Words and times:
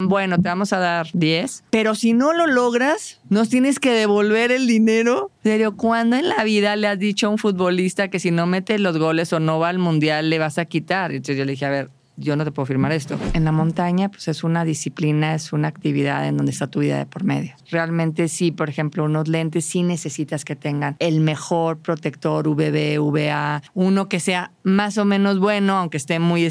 bueno, 0.00 0.38
te 0.38 0.48
vamos 0.48 0.72
a 0.72 0.78
dar 0.78 1.08
10, 1.12 1.64
pero 1.70 1.94
si 1.94 2.14
no 2.14 2.32
lo 2.32 2.46
logras, 2.46 3.20
nos 3.28 3.48
tienes 3.48 3.78
que 3.78 3.92
devolver 3.92 4.50
el 4.50 4.66
dinero. 4.66 5.30
Pero 5.42 5.76
¿cuándo 5.76 6.16
en 6.16 6.28
la 6.28 6.42
vida 6.42 6.74
le 6.74 6.88
has 6.88 6.98
dicho 6.98 7.28
a 7.28 7.30
un 7.30 7.38
futbolista 7.38 8.08
que 8.08 8.18
si 8.18 8.32
no 8.32 8.46
mete 8.46 8.78
los 8.78 8.98
goles 8.98 9.32
o 9.32 9.38
no 9.38 9.58
va 9.58 9.68
al 9.68 9.78
mundial 9.78 10.30
le 10.30 10.38
vas 10.38 10.58
a 10.58 10.64
quitar? 10.64 11.12
Entonces 11.12 11.36
yo 11.36 11.44
le 11.44 11.52
dije, 11.52 11.66
a 11.66 11.70
ver, 11.70 11.90
yo 12.16 12.34
no 12.36 12.44
te 12.44 12.50
puedo 12.50 12.66
firmar 12.66 12.90
esto. 12.92 13.18
En 13.34 13.44
la 13.44 13.52
montaña, 13.52 14.08
pues 14.08 14.28
es 14.28 14.44
una 14.44 14.64
disciplina, 14.64 15.34
es 15.34 15.52
una 15.52 15.68
actividad 15.68 16.26
en 16.26 16.36
donde 16.36 16.52
está 16.52 16.66
tu 16.66 16.80
vida 16.80 16.98
de 16.98 17.06
por 17.06 17.24
medio. 17.24 17.54
Realmente 17.70 18.28
sí, 18.28 18.50
por 18.50 18.68
ejemplo, 18.68 19.04
unos 19.04 19.28
lentes 19.28 19.64
sí 19.64 19.82
necesitas 19.82 20.44
que 20.44 20.56
tengan 20.56 20.96
el 20.98 21.20
mejor 21.20 21.78
protector 21.78 22.48
UVB, 22.48 23.00
UVA, 23.00 23.62
uno 23.74 24.08
que 24.08 24.20
sea 24.20 24.52
más 24.64 24.98
o 24.98 25.04
menos 25.04 25.38
bueno, 25.38 25.76
aunque 25.76 25.96
esté 25.96 26.18
muy 26.18 26.44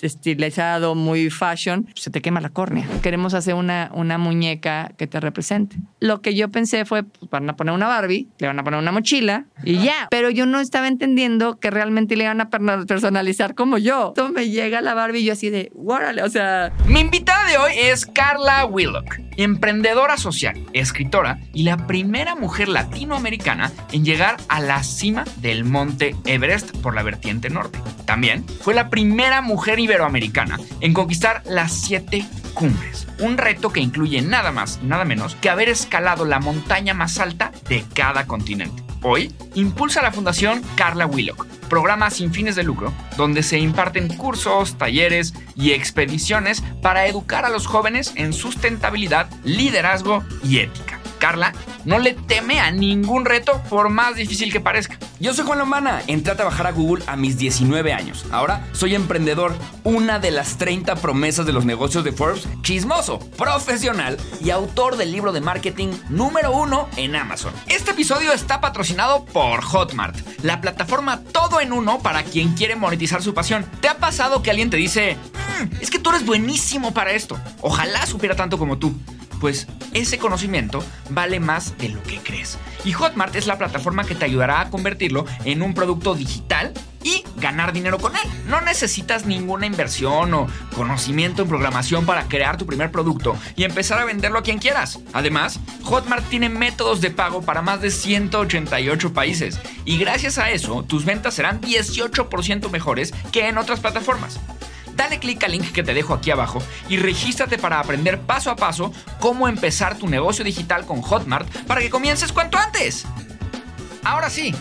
estilizado, 0.00 0.94
muy 0.94 1.30
fashion, 1.30 1.88
se 1.94 2.10
te 2.10 2.20
quema 2.20 2.40
la 2.40 2.50
córnea. 2.50 2.86
Queremos 3.02 3.34
hacer 3.34 3.54
una, 3.54 3.90
una 3.94 4.18
muñeca 4.18 4.92
que 4.96 5.06
te 5.06 5.20
represente. 5.20 5.76
Lo 6.00 6.20
que 6.20 6.34
yo 6.34 6.50
pensé 6.50 6.84
fue, 6.84 7.02
pues, 7.02 7.30
van 7.30 7.48
a 7.48 7.56
poner 7.56 7.74
una 7.74 7.86
Barbie, 7.86 8.28
le 8.38 8.46
van 8.46 8.58
a 8.58 8.64
poner 8.64 8.80
una 8.80 8.92
mochila 8.92 9.46
y 9.64 9.78
ya. 9.78 10.08
Pero 10.10 10.30
yo 10.30 10.46
no 10.46 10.60
estaba 10.60 10.88
entendiendo 10.88 11.58
que 11.58 11.70
realmente 11.70 12.16
le 12.16 12.24
iban 12.24 12.40
a 12.40 12.50
personalizar 12.50 13.54
como 13.54 13.78
yo. 13.78 14.08
Entonces 14.08 14.34
me 14.34 14.50
llega 14.50 14.80
la 14.80 14.94
Barbie 14.94 15.20
y 15.20 15.24
yo 15.24 15.32
así 15.32 15.50
de, 15.50 15.72
órale, 15.74 16.22
o 16.22 16.28
sea... 16.28 16.72
Mi 16.86 17.00
invitada 17.00 17.48
de 17.48 17.58
hoy 17.58 17.72
es 17.76 18.06
Carla 18.06 18.66
Willock, 18.66 19.18
emprendedora 19.36 20.16
social, 20.16 20.60
escritora 20.72 21.40
y 21.52 21.62
la 21.62 21.86
primera 21.86 22.34
mujer 22.34 22.68
latinoamericana 22.68 23.72
en 23.92 24.04
llegar 24.04 24.36
a 24.48 24.60
la 24.60 24.82
cima 24.82 25.24
del 25.36 25.64
monte 25.64 26.14
Everest 26.24 26.76
por 26.78 26.94
la 26.94 27.02
vertiente 27.02 27.50
norte. 27.50 27.80
También 28.04 28.44
fue 28.60 28.74
la 28.74 28.90
primera 28.90 29.42
mujer 29.42 29.78
iberoamericana 29.78 30.58
en 30.80 30.94
conquistar 30.94 31.42
las 31.44 31.72
siete 31.72 32.26
cumbres. 32.54 33.06
Un 33.20 33.38
reto 33.38 33.70
que 33.70 33.80
incluye 33.80 34.22
nada 34.22 34.52
más, 34.52 34.82
nada 34.82 35.04
menos 35.04 35.34
que 35.36 35.50
haber 35.50 35.68
escalado 35.68 36.24
la 36.24 36.40
montaña 36.40 36.94
más 36.94 37.18
alta 37.18 37.52
de 37.68 37.84
cada 37.94 38.26
continente. 38.26 38.82
Hoy 39.02 39.32
impulsa 39.54 40.02
la 40.02 40.10
Fundación 40.10 40.62
Carla 40.74 41.06
Willock, 41.06 41.46
programa 41.66 42.10
sin 42.10 42.32
fines 42.32 42.56
de 42.56 42.64
lucro, 42.64 42.92
donde 43.16 43.42
se 43.42 43.58
imparten 43.58 44.08
cursos, 44.08 44.78
talleres 44.78 45.34
y 45.54 45.72
expediciones 45.72 46.62
para 46.82 47.06
educar 47.06 47.44
a 47.44 47.50
los 47.50 47.66
jóvenes 47.66 48.12
en 48.16 48.32
sustentabilidad, 48.32 49.28
liderazgo 49.44 50.24
y 50.42 50.58
ética. 50.58 51.00
Carla 51.18 51.52
no 51.84 51.98
le 51.98 52.14
teme 52.14 52.60
a 52.60 52.70
ningún 52.70 53.24
reto 53.24 53.62
por 53.68 53.88
más 53.88 54.16
difícil 54.16 54.52
que 54.52 54.60
parezca. 54.60 54.98
Yo 55.18 55.32
soy 55.32 55.46
Juan 55.46 55.58
Lombana, 55.58 56.02
entré 56.08 56.32
a 56.32 56.36
trabajar 56.36 56.66
a 56.66 56.72
Google 56.72 57.02
a 57.06 57.16
mis 57.16 57.38
19 57.38 57.92
años. 57.92 58.26
Ahora 58.32 58.66
soy 58.72 58.94
emprendedor, 58.94 59.54
una 59.82 60.18
de 60.18 60.30
las 60.30 60.58
30 60.58 60.96
promesas 60.96 61.46
de 61.46 61.52
los 61.52 61.64
negocios 61.64 62.04
de 62.04 62.12
Forbes, 62.12 62.46
chismoso, 62.62 63.18
profesional 63.18 64.18
y 64.42 64.50
autor 64.50 64.96
del 64.96 65.12
libro 65.12 65.32
de 65.32 65.40
marketing 65.40 65.88
número 66.10 66.52
uno 66.52 66.88
en 66.96 67.16
Amazon. 67.16 67.52
Este 67.66 67.92
episodio 67.92 68.32
está 68.32 68.60
patrocinado 68.60 69.24
por 69.24 69.62
Hotmart, 69.62 70.16
la 70.42 70.60
plataforma 70.60 71.20
todo 71.32 71.55
en 71.60 71.72
uno 71.72 72.00
para 72.00 72.22
quien 72.24 72.54
quiere 72.54 72.76
monetizar 72.76 73.22
su 73.22 73.34
pasión. 73.34 73.64
¿Te 73.80 73.88
ha 73.88 73.98
pasado 73.98 74.42
que 74.42 74.50
alguien 74.50 74.70
te 74.70 74.76
dice, 74.76 75.16
mm, 75.60 75.76
es 75.80 75.90
que 75.90 75.98
tú 75.98 76.10
eres 76.10 76.24
buenísimo 76.24 76.92
para 76.92 77.12
esto? 77.12 77.38
Ojalá 77.60 78.06
supiera 78.06 78.36
tanto 78.36 78.58
como 78.58 78.78
tú 78.78 78.94
pues 79.40 79.66
ese 79.94 80.18
conocimiento 80.18 80.84
vale 81.10 81.40
más 81.40 81.76
de 81.78 81.88
lo 81.88 82.02
que 82.02 82.18
crees. 82.18 82.58
Y 82.84 82.92
Hotmart 82.92 83.34
es 83.36 83.46
la 83.46 83.58
plataforma 83.58 84.04
que 84.04 84.14
te 84.14 84.24
ayudará 84.24 84.60
a 84.60 84.70
convertirlo 84.70 85.24
en 85.44 85.62
un 85.62 85.74
producto 85.74 86.14
digital 86.14 86.72
y 87.02 87.24
ganar 87.36 87.72
dinero 87.72 87.98
con 87.98 88.16
él. 88.16 88.28
No 88.48 88.60
necesitas 88.60 89.26
ninguna 89.26 89.66
inversión 89.66 90.34
o 90.34 90.48
conocimiento 90.74 91.42
en 91.42 91.48
programación 91.48 92.04
para 92.04 92.24
crear 92.24 92.56
tu 92.56 92.66
primer 92.66 92.90
producto 92.90 93.36
y 93.54 93.64
empezar 93.64 94.00
a 94.00 94.04
venderlo 94.04 94.40
a 94.40 94.42
quien 94.42 94.58
quieras. 94.58 94.98
Además, 95.12 95.60
Hotmart 95.84 96.28
tiene 96.28 96.48
métodos 96.48 97.00
de 97.00 97.10
pago 97.10 97.42
para 97.42 97.62
más 97.62 97.80
de 97.80 97.90
188 97.90 99.12
países 99.12 99.60
y 99.84 99.98
gracias 99.98 100.38
a 100.38 100.50
eso 100.50 100.82
tus 100.82 101.04
ventas 101.04 101.34
serán 101.34 101.60
18% 101.60 102.70
mejores 102.70 103.14
que 103.30 103.48
en 103.48 103.58
otras 103.58 103.80
plataformas 103.80 104.40
dale 104.96 105.18
clic 105.18 105.44
al 105.44 105.52
link 105.52 105.72
que 105.72 105.82
te 105.82 105.94
dejo 105.94 106.14
aquí 106.14 106.30
abajo 106.30 106.62
y 106.88 106.96
regístrate 106.96 107.58
para 107.58 107.78
aprender 107.78 108.20
paso 108.20 108.50
a 108.50 108.56
paso 108.56 108.92
cómo 109.20 109.48
empezar 109.48 109.98
tu 109.98 110.08
negocio 110.08 110.44
digital 110.44 110.86
con 110.86 111.02
Hotmart 111.02 111.48
para 111.66 111.80
que 111.80 111.90
comiences 111.90 112.32
cuanto 112.32 112.58
antes. 112.58 113.04
Ahora 114.04 114.30
sí, 114.30 114.54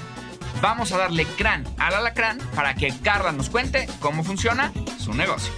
vamos 0.62 0.92
a 0.92 0.98
darle 0.98 1.26
crán 1.26 1.64
al 1.78 1.94
alacrán 1.94 2.40
para 2.56 2.76
que 2.76 2.94
Carla 3.02 3.32
nos 3.32 3.50
cuente 3.50 3.88
cómo 4.00 4.24
funciona 4.24 4.72
su 5.00 5.14
negocio. 5.14 5.54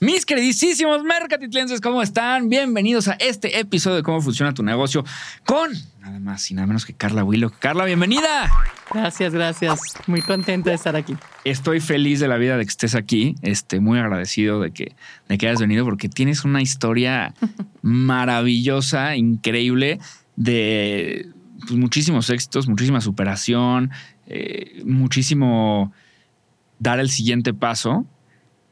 Mis 0.00 0.24
queridísimos 0.24 1.02
mercatitlenses, 1.02 1.80
¿cómo 1.80 2.02
están? 2.02 2.48
Bienvenidos 2.48 3.08
a 3.08 3.14
este 3.14 3.58
episodio 3.58 3.96
de 3.96 4.04
cómo 4.04 4.20
funciona 4.20 4.54
tu 4.54 4.62
negocio 4.62 5.04
con 5.44 5.72
nada 6.00 6.20
más 6.20 6.48
y 6.52 6.54
nada 6.54 6.68
menos 6.68 6.86
que 6.86 6.94
Carla 6.94 7.24
Willock. 7.24 7.58
Carla, 7.58 7.84
bienvenida. 7.84 8.48
Gracias, 8.94 9.34
gracias. 9.34 9.80
Muy 10.06 10.22
contenta 10.22 10.70
de 10.70 10.76
estar 10.76 10.94
aquí. 10.94 11.16
Estoy 11.42 11.80
feliz 11.80 12.20
de 12.20 12.28
la 12.28 12.36
vida 12.36 12.56
de 12.56 12.64
que 12.64 12.70
estés 12.70 12.94
aquí. 12.94 13.34
Este, 13.42 13.80
muy 13.80 13.98
agradecido 13.98 14.60
de 14.60 14.70
que, 14.70 14.94
de 15.28 15.36
que 15.36 15.48
hayas 15.48 15.58
venido 15.58 15.84
porque 15.84 16.08
tienes 16.08 16.44
una 16.44 16.62
historia 16.62 17.34
maravillosa, 17.82 19.16
increíble, 19.16 19.98
de 20.36 21.28
pues, 21.58 21.72
muchísimos 21.72 22.30
éxitos, 22.30 22.68
muchísima 22.68 23.00
superación, 23.00 23.90
eh, 24.28 24.80
muchísimo 24.84 25.92
dar 26.78 27.00
el 27.00 27.10
siguiente 27.10 27.52
paso. 27.52 28.06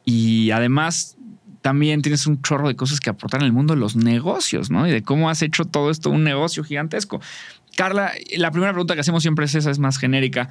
Y 0.04 0.52
además 0.52 1.15
también 1.66 2.00
tienes 2.00 2.28
un 2.28 2.40
chorro 2.42 2.68
de 2.68 2.76
cosas 2.76 3.00
que 3.00 3.10
aportar 3.10 3.40
en 3.40 3.46
el 3.46 3.52
mundo 3.52 3.74
de 3.74 3.80
los 3.80 3.96
negocios, 3.96 4.70
¿no? 4.70 4.86
Y 4.86 4.92
de 4.92 5.02
cómo 5.02 5.30
has 5.30 5.42
hecho 5.42 5.64
todo 5.64 5.90
esto 5.90 6.10
un 6.10 6.22
negocio 6.22 6.62
gigantesco. 6.62 7.20
Carla, 7.74 8.12
la 8.36 8.52
primera 8.52 8.72
pregunta 8.72 8.94
que 8.94 9.00
hacemos 9.00 9.24
siempre 9.24 9.46
es 9.46 9.56
esa, 9.56 9.72
es 9.72 9.80
más 9.80 9.98
genérica. 9.98 10.50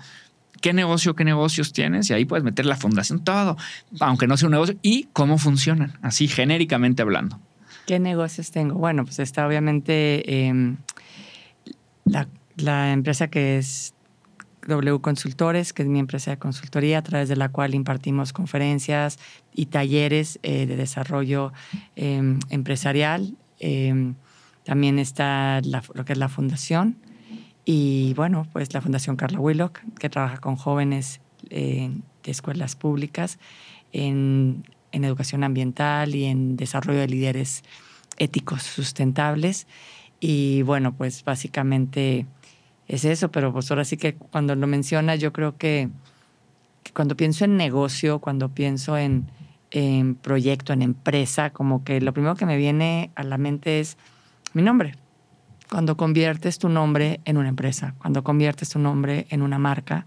¿Qué 0.60 0.74
negocio, 0.74 1.16
qué 1.16 1.24
negocios 1.24 1.72
tienes? 1.72 2.10
Y 2.10 2.14
ahí 2.14 2.26
puedes 2.26 2.44
meter 2.44 2.66
la 2.66 2.76
fundación, 2.76 3.24
todo, 3.24 3.56
aunque 4.02 4.28
no 4.28 4.36
sea 4.36 4.48
un 4.48 4.52
negocio, 4.52 4.76
y 4.82 5.08
cómo 5.14 5.38
funcionan, 5.38 5.98
así 6.02 6.28
genéricamente 6.28 7.02
hablando. 7.02 7.40
¿Qué 7.88 7.98
negocios 7.98 8.52
tengo? 8.52 8.76
Bueno, 8.76 9.06
pues 9.06 9.20
está 9.20 9.48
obviamente 9.48 10.48
em, 10.48 10.76
la, 12.04 12.28
la 12.58 12.92
empresa 12.92 13.30
que 13.30 13.58
es 13.58 13.95
W 14.68 15.00
Consultores, 15.00 15.74
que 15.74 15.84
es 15.84 15.90
mi 15.90 16.00
empresa 16.00 16.32
de 16.32 16.38
consultoría, 16.38 17.00
a 17.00 17.02
través 17.04 17.30
de 17.30 17.36
la 17.36 17.50
cual 17.50 17.76
impartimos 17.76 18.34
conferencias 18.34 19.20
y 19.54 19.68
talleres 19.68 20.40
eh, 20.44 20.66
de 20.66 20.76
desarrollo 20.76 21.54
em, 21.96 22.40
empresarial. 22.50 23.36
Em, 23.60 24.16
también 24.64 25.00
está 25.00 25.62
lo 25.62 26.06
que 26.06 26.14
es 26.14 26.20
la 26.20 26.30
fundación 26.30 26.98
y 27.66 28.14
bueno, 28.14 28.48
pues 28.54 28.74
la 28.74 28.82
Fundación 28.82 29.16
Carla 29.16 29.40
Willock, 29.40 29.80
que 30.00 30.10
trabaja 30.10 30.38
con 30.38 30.56
jóvenes 30.56 31.20
eh, 31.50 31.92
de 32.24 32.32
escuelas 32.32 32.76
públicas 32.76 33.40
en, 33.92 34.64
en 34.92 35.04
educación 35.04 35.44
ambiental 35.44 36.14
y 36.14 36.26
en 36.26 36.58
desarrollo 36.58 37.00
de 37.00 37.08
líderes 37.08 37.64
éticos 38.18 38.62
sustentables. 38.64 39.68
Y 40.20 40.62
bueno, 40.62 40.94
pues 40.96 41.24
básicamente 41.24 42.28
es 42.88 43.06
eso, 43.06 43.32
pero 43.32 43.52
pues 43.52 43.70
ahora 43.72 43.86
sí 43.86 43.98
que 43.98 44.16
cuando 44.16 44.56
lo 44.56 44.68
mencionas, 44.68 45.20
yo 45.20 45.34
creo 45.34 45.58
que, 45.58 45.90
cuando 46.94 47.18
pienso 47.18 47.46
en 47.46 47.58
negocio, 47.58 48.20
cuando 48.20 48.50
pienso 48.50 48.98
en, 48.98 49.28
en, 49.72 50.16
proyecto, 50.16 50.72
en 50.72 50.82
empresa, 50.82 51.50
como 51.50 51.84
que 51.84 52.00
lo 52.00 52.14
primero 52.14 52.36
que 52.36 52.46
me 52.46 52.58
viene 52.58 53.12
a 53.16 53.24
la 53.24 53.38
mente 53.38 53.80
es 53.80 53.98
mi 54.54 54.62
nombre. 54.62 54.96
Cuando 55.70 55.98
conviertes 55.98 56.60
tu 56.60 56.70
nombre 56.70 57.22
en 57.26 57.38
una 57.38 57.50
empresa, 57.50 57.96
cuando 57.98 58.24
conviertes 58.24 58.70
tu 58.70 58.78
nombre 58.78 59.26
en 59.32 59.42
una 59.42 59.58
marca, 59.58 60.06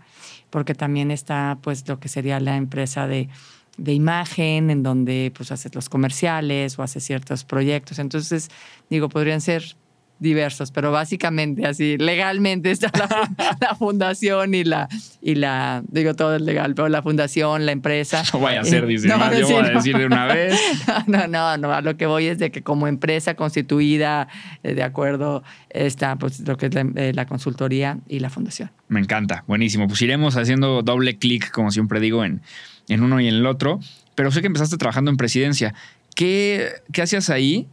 porque 0.50 0.74
también 0.74 1.10
está 1.10 1.58
pues 1.60 1.86
lo 1.88 1.98
que 1.98 2.08
sería 2.08 2.38
la 2.38 2.56
empresa 2.56 3.08
de, 3.08 3.28
de 3.76 3.92
imagen, 3.92 4.70
en 4.70 4.84
donde 4.84 5.32
pues 5.36 5.50
haces 5.50 5.74
los 5.74 5.88
comerciales 5.88 6.78
o 6.78 6.84
haces 6.84 7.02
ciertos 7.04 7.44
proyectos. 7.44 7.98
Entonces, 7.98 8.50
digo, 8.88 9.08
podrían 9.08 9.40
ser 9.40 9.76
diversos, 10.18 10.70
pero 10.72 10.90
básicamente 10.90 11.66
así, 11.66 11.96
legalmente 11.96 12.70
está 12.70 12.90
la, 13.60 13.74
fundación 13.76 14.54
y 14.54 14.64
la, 14.64 14.88
y 15.22 15.36
la, 15.36 15.82
digo 15.88 16.14
todo 16.14 16.36
es 16.36 16.42
legal, 16.42 16.74
pero 16.74 16.88
la 16.88 17.02
fundación, 17.02 17.66
la 17.66 17.72
empresa. 17.72 18.22
No 18.32 18.40
vaya 18.40 18.60
a 18.60 18.64
ser, 18.64 18.86
dice, 18.86 19.08
no, 19.08 19.32
yo 19.32 19.48
voy 19.48 19.64
a 19.64 19.70
decir 19.70 19.96
de 19.96 20.06
una 20.06 20.26
vez. 20.26 20.58
No, 21.06 21.26
no, 21.26 21.56
no, 21.56 21.72
a 21.72 21.80
lo 21.80 21.96
que 21.96 22.06
voy 22.06 22.26
es 22.26 22.38
de 22.38 22.50
que 22.50 22.62
como 22.62 22.86
empresa 22.86 23.34
constituida, 23.34 24.28
eh, 24.62 24.74
de 24.74 24.82
acuerdo, 24.82 25.42
está 25.70 26.16
pues 26.16 26.40
lo 26.40 26.56
que 26.56 26.66
es 26.66 26.76
eh, 26.76 27.12
la, 27.14 27.26
consultoría 27.26 27.98
y 28.08 28.18
la 28.20 28.30
fundación. 28.30 28.70
Me 28.88 29.00
encanta, 29.00 29.44
buenísimo. 29.46 29.86
Pues 29.86 30.02
iremos 30.02 30.36
haciendo 30.36 30.82
doble 30.82 31.16
clic, 31.16 31.50
como 31.50 31.70
siempre 31.70 32.00
digo, 32.00 32.24
en, 32.24 32.42
en 32.88 33.02
uno 33.02 33.20
y 33.20 33.28
en 33.28 33.36
el 33.36 33.46
otro, 33.46 33.80
pero 34.14 34.30
sé 34.30 34.40
que 34.40 34.48
empezaste 34.48 34.76
trabajando 34.76 35.10
en 35.10 35.16
presidencia. 35.16 35.74
¿Qué, 36.14 36.68
qué 36.92 37.02
hacías 37.02 37.30
ahí? 37.30 37.68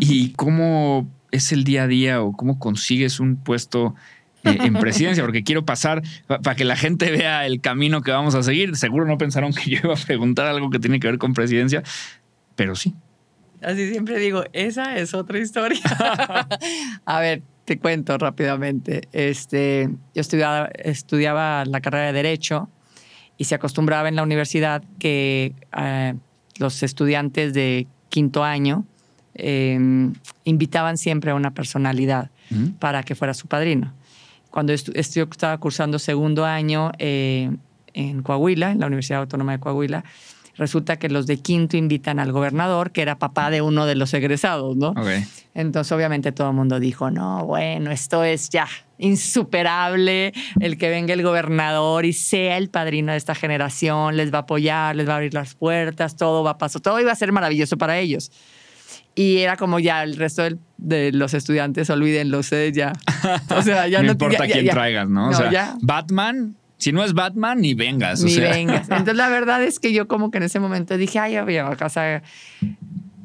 ¿Y 0.00 0.30
cómo 0.30 1.08
es 1.32 1.50
el 1.50 1.64
día 1.64 1.84
a 1.84 1.86
día 1.88 2.22
o 2.22 2.32
cómo 2.32 2.58
consigues 2.58 3.18
un 3.18 3.36
puesto 3.36 3.94
eh, 4.44 4.58
en 4.60 4.74
presidencia, 4.74 5.24
porque 5.24 5.42
quiero 5.42 5.64
pasar 5.64 6.02
para 6.26 6.54
que 6.54 6.64
la 6.64 6.76
gente 6.76 7.10
vea 7.10 7.46
el 7.46 7.60
camino 7.60 8.02
que 8.02 8.12
vamos 8.12 8.34
a 8.34 8.42
seguir. 8.42 8.76
Seguro 8.76 9.06
no 9.06 9.18
pensaron 9.18 9.52
que 9.52 9.70
yo 9.70 9.80
iba 9.84 9.94
a 9.94 9.96
preguntar 9.96 10.46
algo 10.46 10.70
que 10.70 10.78
tiene 10.78 11.00
que 11.00 11.08
ver 11.08 11.18
con 11.18 11.32
presidencia, 11.32 11.82
pero 12.54 12.76
sí. 12.76 12.94
Así 13.62 13.90
siempre 13.90 14.18
digo, 14.18 14.44
esa 14.52 14.96
es 14.96 15.14
otra 15.14 15.38
historia. 15.38 15.80
a 17.04 17.20
ver, 17.20 17.42
te 17.64 17.78
cuento 17.78 18.18
rápidamente. 18.18 19.08
Este, 19.12 19.88
yo 20.14 20.20
estudiaba, 20.20 20.68
estudiaba 20.74 21.64
la 21.64 21.80
carrera 21.80 22.06
de 22.06 22.12
Derecho 22.12 22.68
y 23.38 23.44
se 23.44 23.54
acostumbraba 23.54 24.08
en 24.08 24.16
la 24.16 24.24
universidad 24.24 24.82
que 24.98 25.54
eh, 25.76 26.14
los 26.58 26.82
estudiantes 26.82 27.54
de 27.54 27.86
quinto 28.08 28.42
año 28.42 28.84
em, 29.34 30.12
invitaban 30.44 30.98
siempre 30.98 31.30
a 31.30 31.34
una 31.34 31.52
personalidad 31.52 32.30
para 32.78 33.02
que 33.02 33.14
fuera 33.14 33.32
su 33.32 33.46
padrino. 33.46 33.94
Cuando 34.50 34.74
yo 34.74 34.92
estaba 34.94 35.56
cursando 35.58 35.98
segundo 35.98 36.44
año 36.44 36.92
eh, 36.98 37.50
en 37.94 38.22
Coahuila, 38.22 38.72
en 38.72 38.80
la 38.80 38.86
Universidad 38.86 39.20
Autónoma 39.20 39.52
de 39.52 39.60
Coahuila, 39.60 40.04
resulta 40.56 40.98
que 40.98 41.08
los 41.08 41.26
de 41.26 41.38
quinto 41.38 41.76
invitan 41.76 42.18
al 42.18 42.32
gobernador, 42.32 42.90
que 42.90 43.02
era 43.02 43.18
papá 43.18 43.50
de 43.50 43.62
uno 43.62 43.86
de 43.86 43.94
los 43.94 44.12
egresados, 44.12 44.76
¿no? 44.76 44.94
Entonces, 45.54 45.92
obviamente, 45.92 46.32
todo 46.32 46.50
el 46.50 46.54
mundo 46.54 46.78
dijo, 46.80 47.10
no, 47.10 47.46
bueno, 47.46 47.90
esto 47.90 48.24
es 48.24 48.50
ya 48.50 48.68
insuperable, 48.98 50.32
el 50.60 50.78
que 50.78 50.88
venga 50.88 51.12
el 51.12 51.22
gobernador 51.22 52.04
y 52.04 52.12
sea 52.12 52.56
el 52.56 52.70
padrino 52.70 53.12
de 53.12 53.18
esta 53.18 53.34
generación, 53.34 54.16
les 54.16 54.32
va 54.32 54.38
a 54.38 54.40
apoyar, 54.42 54.94
les 54.94 55.08
va 55.08 55.14
a 55.14 55.16
abrir 55.16 55.34
las 55.34 55.54
puertas, 55.54 56.16
todo 56.16 56.44
va 56.44 56.52
a 56.52 56.58
pasar, 56.58 56.80
todo 56.80 57.00
iba 57.00 57.10
a 57.10 57.16
ser 57.16 57.32
maravilloso 57.32 57.76
para 57.76 57.98
ellos. 57.98 58.30
Y 59.14 59.38
era 59.38 59.56
como 59.56 59.78
ya 59.78 60.02
el 60.02 60.16
resto 60.16 60.42
de 60.78 61.12
los 61.12 61.34
estudiantes, 61.34 61.90
olvídenlo, 61.90 62.38
ustedes 62.38 62.72
ya. 62.72 62.92
O 63.56 63.62
sea, 63.62 63.86
ya 63.88 64.02
no, 64.02 64.12
importa 64.12 64.46
quién 64.46 64.68
traigas, 64.68 65.08
¿no? 65.08 65.28
o 65.28 65.32
sea, 65.34 65.76
Batman 65.80 66.56
si 66.82 66.90
no 66.90 67.04
es 67.04 67.14
Batman, 67.14 67.60
ni 67.60 67.74
vengas. 67.74 68.24
Ni 68.24 68.36
vengas. 68.38 68.82
Entonces, 68.90 69.14
la 69.14 69.28
verdad 69.28 69.62
es 69.62 69.78
que 69.78 69.92
yo 69.92 70.08
como 70.08 70.32
que 70.32 70.38
en 70.38 70.42
ese 70.42 70.58
momento 70.58 70.96
dije, 70.96 71.20
ay, 71.20 71.36
o 71.38 71.88
sea, 71.88 72.24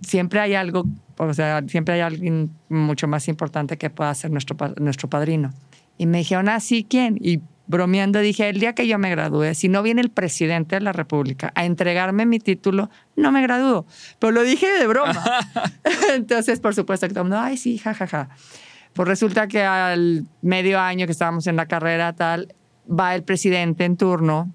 siempre 0.03 0.39
hay 0.39 0.53
algo, 0.53 0.85
o 1.17 1.33
sea, 1.33 1.63
siempre 1.67 1.95
hay 1.95 2.01
alguien 2.01 2.51
mucho 2.69 3.07
más 3.07 3.27
importante 3.27 3.79
que 3.79 3.89
pueda 3.89 4.13
ser 4.13 4.29
nuestro, 4.29 4.55
nuestro 4.79 5.09
padrino. 5.09 5.55
Y 5.97 6.05
me 6.05 6.19
dijeron, 6.19 6.49
ah, 6.49 6.59
sí, 6.59 6.85
¿quién? 6.87 7.17
Y 7.19 7.41
bromeando 7.67 8.19
dije, 8.19 8.49
el 8.49 8.59
día 8.59 8.73
que 8.73 8.87
yo 8.87 8.97
me 8.97 9.09
gradúe, 9.09 9.53
si 9.53 9.67
no 9.67 9.83
viene 9.83 10.01
el 10.01 10.09
presidente 10.09 10.75
de 10.75 10.81
la 10.81 10.93
República 10.93 11.51
a 11.55 11.65
entregarme 11.65 12.25
mi 12.25 12.39
título, 12.39 12.89
no 13.15 13.31
me 13.31 13.41
gradúo. 13.41 13.85
Pero 14.19 14.31
lo 14.31 14.43
dije 14.43 14.67
de 14.67 14.87
broma. 14.87 15.23
Entonces, 16.13 16.59
por 16.59 16.73
supuesto 16.73 17.07
que 17.07 17.13
todo 17.13 17.23
el 17.23 17.29
mundo, 17.29 17.39
ay, 17.39 17.57
sí, 17.57 17.77
jajaja. 17.77 18.07
Ja, 18.07 18.25
ja. 18.25 18.35
Pues 18.97 19.07
resulta 19.07 19.47
que 19.47 19.61
al 19.61 20.25
medio 20.41 20.79
año 20.79 21.05
que 21.05 21.11
estábamos 21.11 21.45
en 21.45 21.55
la 21.55 21.67
carrera 21.67 22.13
tal, 22.13 22.55
va 22.89 23.13
el 23.13 23.21
presidente 23.21 23.85
en 23.85 23.95
turno 23.95 24.51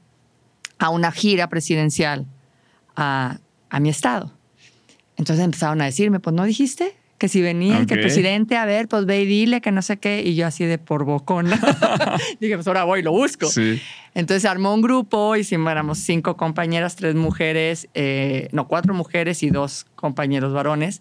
a 0.80 0.88
una 0.88 1.12
gira 1.12 1.48
presidencial 1.48 2.26
a, 2.96 3.38
mi 3.80 3.88
estado. 3.88 4.32
Entonces 5.16 5.44
empezaron 5.44 5.80
a 5.80 5.84
decirme, 5.84 6.18
pues 6.18 6.34
no 6.34 6.42
dijiste 6.42 6.96
que 7.22 7.28
si 7.28 7.40
venía 7.40 7.86
que 7.86 7.94
el 7.94 8.00
presidente, 8.00 8.56
a 8.56 8.64
ver, 8.64 8.88
pues 8.88 9.06
ve 9.06 9.20
y 9.20 9.26
dile 9.26 9.60
que 9.60 9.70
no 9.70 9.80
sé 9.80 9.96
qué. 9.96 10.24
Y 10.26 10.34
yo 10.34 10.44
así 10.44 10.64
de 10.64 10.78
por 10.78 11.04
bocón. 11.04 11.46
Dije, 12.40 12.56
pues 12.56 12.66
ahora 12.66 12.82
voy 12.82 12.98
y 12.98 13.02
lo 13.04 13.12
busco. 13.12 13.48
Entonces 14.12 14.44
armó 14.44 14.74
un 14.74 14.82
grupo, 14.82 15.36
y 15.36 15.46
éramos 15.52 15.98
cinco 15.98 16.36
compañeras, 16.36 16.96
tres 16.96 17.14
mujeres, 17.14 17.86
eh, 17.94 18.48
no, 18.50 18.66
cuatro 18.66 18.92
mujeres 18.92 19.44
y 19.44 19.50
dos 19.50 19.86
compañeros 19.94 20.52
varones. 20.52 21.00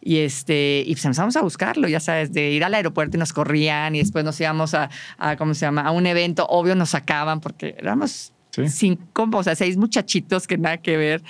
Y, 0.00 0.18
este, 0.18 0.82
y 0.84 0.92
pues 0.94 1.04
empezamos 1.04 1.36
a 1.36 1.42
buscarlo, 1.42 1.86
ya 1.86 2.00
sabes, 2.00 2.32
de 2.32 2.50
ir 2.50 2.64
al 2.64 2.74
aeropuerto 2.74 3.16
y 3.16 3.20
nos 3.20 3.32
corrían 3.32 3.94
y 3.94 4.00
después 4.00 4.24
nos 4.24 4.40
íbamos 4.40 4.74
a, 4.74 4.90
a 5.18 5.36
¿cómo 5.36 5.54
se 5.54 5.66
llama? 5.66 5.82
A 5.82 5.92
un 5.92 6.04
evento, 6.08 6.46
obvio 6.48 6.74
nos 6.74 6.90
sacaban 6.90 7.40
porque 7.40 7.76
éramos 7.78 8.32
cinco, 8.68 9.28
o 9.32 9.42
sea, 9.44 9.54
seis 9.54 9.76
muchachitos 9.76 10.48
que 10.48 10.58
nada 10.58 10.78
que 10.78 10.96
ver. 10.96 11.22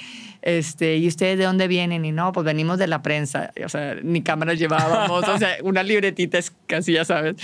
Este, 0.43 0.97
¿y 0.97 1.07
ustedes 1.07 1.39
de 1.39 1.45
dónde 1.45 1.69
vienen? 1.69 2.05
Y 2.05 2.13
no, 2.13 2.33
pues 2.33 2.45
venimos 2.45 2.79
de 2.79 2.87
la 2.87 3.03
prensa. 3.03 3.53
O 3.65 3.69
sea, 3.69 3.97
ni 4.03 4.23
cámaras 4.23 4.59
llevábamos, 4.59 5.29
o 5.29 5.39
sea, 5.39 5.57
una 5.63 5.83
libretita 5.83 6.39
es 6.39 6.53
casi, 6.67 6.95
ya 6.95 7.05
sabes. 7.05 7.37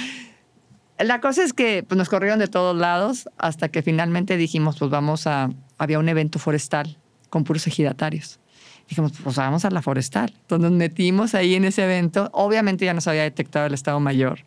La 0.98 1.20
cosa 1.20 1.44
es 1.44 1.52
que 1.52 1.82
pues, 1.82 1.98
nos 1.98 2.08
corrieron 2.08 2.38
de 2.38 2.48
todos 2.48 2.76
lados 2.76 3.28
hasta 3.36 3.68
que 3.68 3.82
finalmente 3.82 4.36
dijimos, 4.36 4.78
pues 4.78 4.90
vamos 4.90 5.26
a, 5.26 5.50
había 5.76 5.98
un 5.98 6.08
evento 6.08 6.38
forestal 6.38 6.96
con 7.28 7.44
puros 7.44 7.66
ejidatarios 7.66 8.40
dijimos, 8.88 9.12
pues 9.22 9.36
vamos 9.36 9.64
a 9.64 9.70
la 9.70 9.82
forestal. 9.82 10.32
Entonces 10.42 10.70
nos 10.70 10.78
metimos 10.78 11.34
ahí 11.34 11.54
en 11.54 11.64
ese 11.64 11.84
evento. 11.84 12.30
Obviamente 12.32 12.84
ya 12.84 12.94
nos 12.94 13.06
había 13.08 13.22
detectado 13.22 13.66
el 13.66 13.74
Estado 13.74 14.00
Mayor 14.00 14.40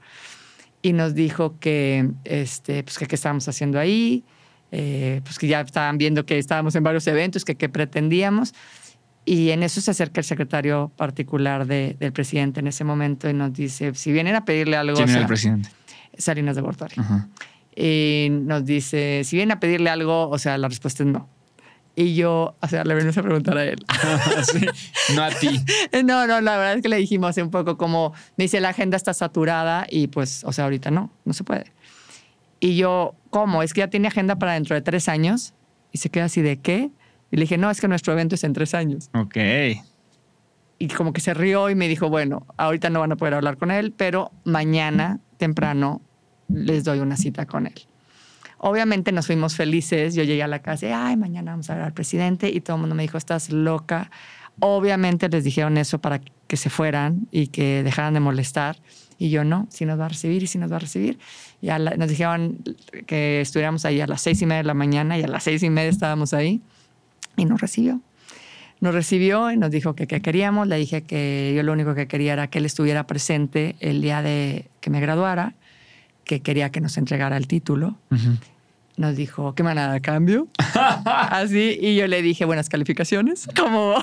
y 0.82 0.94
nos 0.94 1.14
dijo 1.14 1.60
que, 1.60 2.10
este, 2.24 2.84
pues 2.84 2.98
que 2.98 3.06
qué 3.06 3.16
estábamos 3.16 3.48
haciendo 3.48 3.80
ahí, 3.80 4.24
eh, 4.72 5.22
pues 5.24 5.40
que 5.40 5.48
ya 5.48 5.62
estaban 5.62 5.98
viendo 5.98 6.26
que 6.26 6.38
estábamos 6.38 6.76
en 6.76 6.84
varios 6.84 7.08
eventos, 7.08 7.46
que 7.46 7.56
qué 7.56 7.70
pretendíamos. 7.70 8.54
Y 9.26 9.52
en 9.52 9.64
eso 9.64 9.82
se 9.82 9.92
acerca 9.92 10.22
el 10.22 10.26
secretario 10.26 10.92
particular 10.96 11.68
de, 11.68 11.96
del 12.00 12.12
presidente 12.12 12.62
en 12.62 12.68
ese 12.68 12.84
momento 12.84 13.30
y 13.30 13.34
nos 13.34 13.54
dice, 13.54 13.94
si 13.94 14.12
vienen 14.12 14.36
a 14.36 14.46
pedirle 14.46 14.78
algo... 14.78 14.96
¿Quién 14.96 15.10
era 15.10 15.20
el 15.20 15.28
presidente? 15.28 15.70
Salinas 16.18 16.56
de 16.56 16.62
Gortari. 16.62 16.96
Y 17.76 18.28
nos 18.32 18.66
dice, 18.66 19.22
si 19.24 19.36
vienen 19.36 19.58
a 19.58 19.60
pedirle 19.60 19.90
algo, 19.90 20.30
o 20.30 20.38
sea, 20.38 20.58
la 20.58 20.68
respuesta 20.68 21.04
es 21.04 21.10
no. 21.10 21.30
Y 21.96 22.16
yo, 22.16 22.56
o 22.62 22.68
sea, 22.68 22.84
le 22.86 22.94
venimos 22.94 23.18
a 23.18 23.24
preguntar 23.24 23.58
a 23.58 23.66
él. 23.66 23.86
no 25.16 25.24
a 25.24 25.30
ti. 25.32 25.60
No, 26.06 26.26
no, 26.28 26.40
la 26.40 26.58
verdad 26.58 26.74
es 26.76 26.82
que 26.82 26.90
le 26.90 26.96
dijimos 26.96 27.36
un 27.38 27.52
poco 27.52 27.78
como, 27.78 28.14
me 28.38 28.46
dice, 28.46 28.62
la 28.62 28.70
agenda 28.70 28.96
está 28.96 29.14
saturada 29.14 29.86
y 29.90 30.08
pues, 30.08 30.44
o 30.46 30.54
sea, 30.54 30.64
ahorita 30.64 30.92
no, 30.92 31.12
no 31.26 31.34
se 31.34 31.44
puede. 31.44 31.66
Y 32.60 32.76
yo, 32.76 33.16
¿cómo? 33.30 33.64
Es 33.64 33.74
que 33.74 33.80
ya 33.80 33.90
tiene 33.90 34.08
agenda 34.08 34.38
para 34.38 34.54
dentro 34.54 34.76
de 34.76 34.82
tres 34.82 35.08
años. 35.08 35.54
Y 35.92 35.98
se 36.00 36.10
queda 36.10 36.26
así 36.26 36.42
de, 36.42 36.58
¿qué? 36.58 36.92
Y 37.32 37.38
le 37.38 37.42
dije, 37.44 37.58
no, 37.58 37.70
es 37.70 37.82
que 37.82 37.88
nuestro 37.88 38.14
evento 38.14 38.36
es 38.36 38.44
en 38.44 38.54
tres 38.54 38.74
años. 38.74 39.10
Ok. 39.14 39.38
Y 40.78 40.88
como 40.88 41.14
que 41.14 41.22
se 41.22 41.34
rió 41.34 41.70
y 41.70 41.76
me 41.76 41.88
dijo, 41.88 42.10
bueno, 42.10 42.46
ahorita 42.58 42.90
no 42.90 43.02
van 43.02 43.12
a 43.12 43.16
poder 43.16 43.34
hablar 43.34 43.58
con 43.58 43.70
él, 43.72 43.94
pero 43.96 44.32
mañana 44.46 45.20
temprano 45.38 46.02
les 46.48 46.84
doy 46.84 47.00
una 47.00 47.18
cita 47.18 47.46
con 47.46 47.68
él. 47.68 47.88
Obviamente 48.58 49.12
nos 49.12 49.28
fuimos 49.28 49.56
felices. 49.56 50.16
Yo 50.16 50.24
llegué 50.24 50.44
a 50.44 50.48
la 50.48 50.60
casa 50.60 50.88
y, 50.88 50.92
ay, 50.92 51.18
mañana 51.18 51.52
vamos 51.52 51.70
a 51.70 51.76
ver 51.76 51.84
al 51.84 51.94
presidente. 51.94 52.50
Y 52.50 52.62
todo 52.62 52.76
el 52.76 52.82
mundo 52.82 52.96
me 52.96 53.04
dijo, 53.04 53.18
estás 53.18 53.52
loca. 53.52 54.12
Obviamente 54.60 55.30
les 55.30 55.44
dijeron 55.44 55.78
eso 55.78 56.00
para 56.00 56.20
que 56.20 56.58
se 56.58 56.70
fueran 56.70 57.28
y 57.32 57.48
que 57.48 57.84
dejaran 57.84 58.14
de 58.14 58.20
molestar. 58.20 58.78
Y 59.18 59.30
yo 59.30 59.44
no, 59.44 59.68
si 59.70 59.86
nos 59.86 60.00
va 60.00 60.06
a 60.06 60.10
recibir 60.10 60.44
y 60.44 60.48
si 60.48 60.58
nos 60.58 60.72
va 60.72 60.78
a 60.78 60.80
recibir. 60.80 61.20
Ya 61.62 61.78
nos 61.80 62.10
dijeron 62.10 62.64
que 63.06 63.42
estuviéramos 63.42 63.86
ahí 63.86 64.00
a 64.00 64.08
las 64.08 64.22
seis 64.22 64.42
y 64.42 64.46
media 64.46 64.60
de 64.60 64.68
la 64.68 64.74
mañana 64.74 65.18
y 65.18 65.24
a 65.24 65.28
las 65.28 65.44
seis 65.44 65.62
y 65.64 65.70
media 65.70 65.90
estábamos 65.90 66.34
ahí 66.34 66.62
y 67.36 67.46
nos 67.46 67.60
recibió. 67.60 68.02
Nos 68.80 68.94
recibió 68.94 69.52
y 69.52 69.58
nos 69.58 69.72
dijo 69.72 69.94
que 69.94 70.08
queríamos. 70.08 70.68
Le 70.68 70.78
dije 70.78 71.02
que 71.02 71.54
yo 71.56 71.64
lo 71.64 71.74
único 71.74 71.96
que 71.96 72.08
quería 72.08 72.34
era 72.34 72.48
que 72.48 72.60
él 72.60 72.66
estuviera 72.66 73.08
presente 73.08 73.76
el 73.82 74.02
día 74.02 74.22
de 74.22 74.70
que 74.80 74.90
me 74.90 75.02
graduara 75.02 75.56
que 76.30 76.42
quería 76.42 76.70
que 76.70 76.80
nos 76.80 76.96
entregara 77.00 77.38
el 77.38 77.48
título. 77.48 77.98
Nos 78.98 79.16
dijo, 79.16 79.56
¿qué 79.56 79.64
manada 79.64 79.94
de 79.94 80.02
cambio? 80.02 80.48
Así, 81.06 81.76
y 81.82 81.96
yo 81.96 82.06
le 82.06 82.22
dije, 82.22 82.46
buenas 82.46 82.70
calificaciones. 82.70 83.50
Como... 83.60 83.96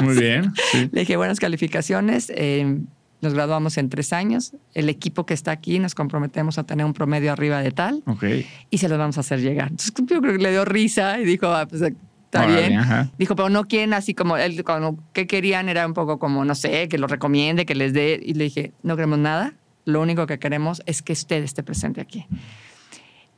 Muy 0.00 0.18
bien. 0.18 0.54
Le 0.92 1.00
dije, 1.00 1.16
buenas 1.18 1.38
calificaciones. 1.38 2.32
Eh, 2.34 2.80
nos 3.26 3.34
graduamos 3.34 3.76
en 3.76 3.90
tres 3.90 4.12
años. 4.12 4.52
El 4.72 4.88
equipo 4.88 5.26
que 5.26 5.34
está 5.34 5.50
aquí 5.50 5.78
nos 5.78 5.94
comprometemos 5.94 6.58
a 6.58 6.64
tener 6.64 6.86
un 6.86 6.92
promedio 6.92 7.32
arriba 7.32 7.60
de 7.60 7.72
tal. 7.72 8.02
Okay. 8.06 8.46
Y 8.70 8.78
se 8.78 8.88
los 8.88 8.98
vamos 8.98 9.18
a 9.18 9.20
hacer 9.20 9.40
llegar. 9.40 9.68
Entonces, 9.70 9.92
yo 9.96 10.20
creo 10.20 10.32
que 10.32 10.42
le 10.42 10.50
dio 10.52 10.64
risa 10.64 11.18
y 11.18 11.24
dijo, 11.24 11.48
ah, 11.48 11.66
pues 11.66 11.82
está 11.82 12.46
bien. 12.46 12.80
Dijo, 13.18 13.34
pero 13.34 13.48
no 13.48 13.64
quieren 13.64 13.94
así 13.94 14.14
como, 14.14 14.36
él, 14.36 14.62
como, 14.62 14.98
¿qué 15.12 15.26
querían? 15.26 15.68
Era 15.68 15.86
un 15.86 15.94
poco 15.94 16.18
como, 16.18 16.44
no 16.44 16.54
sé, 16.54 16.88
que 16.88 16.98
lo 16.98 17.08
recomiende, 17.08 17.66
que 17.66 17.74
les 17.74 17.92
dé. 17.92 18.20
Y 18.22 18.34
le 18.34 18.44
dije, 18.44 18.72
no 18.82 18.94
queremos 18.96 19.18
nada. 19.18 19.54
Lo 19.84 20.00
único 20.00 20.26
que 20.26 20.38
queremos 20.38 20.82
es 20.86 21.02
que 21.02 21.12
usted 21.12 21.42
esté 21.42 21.62
presente 21.62 22.00
aquí. 22.00 22.26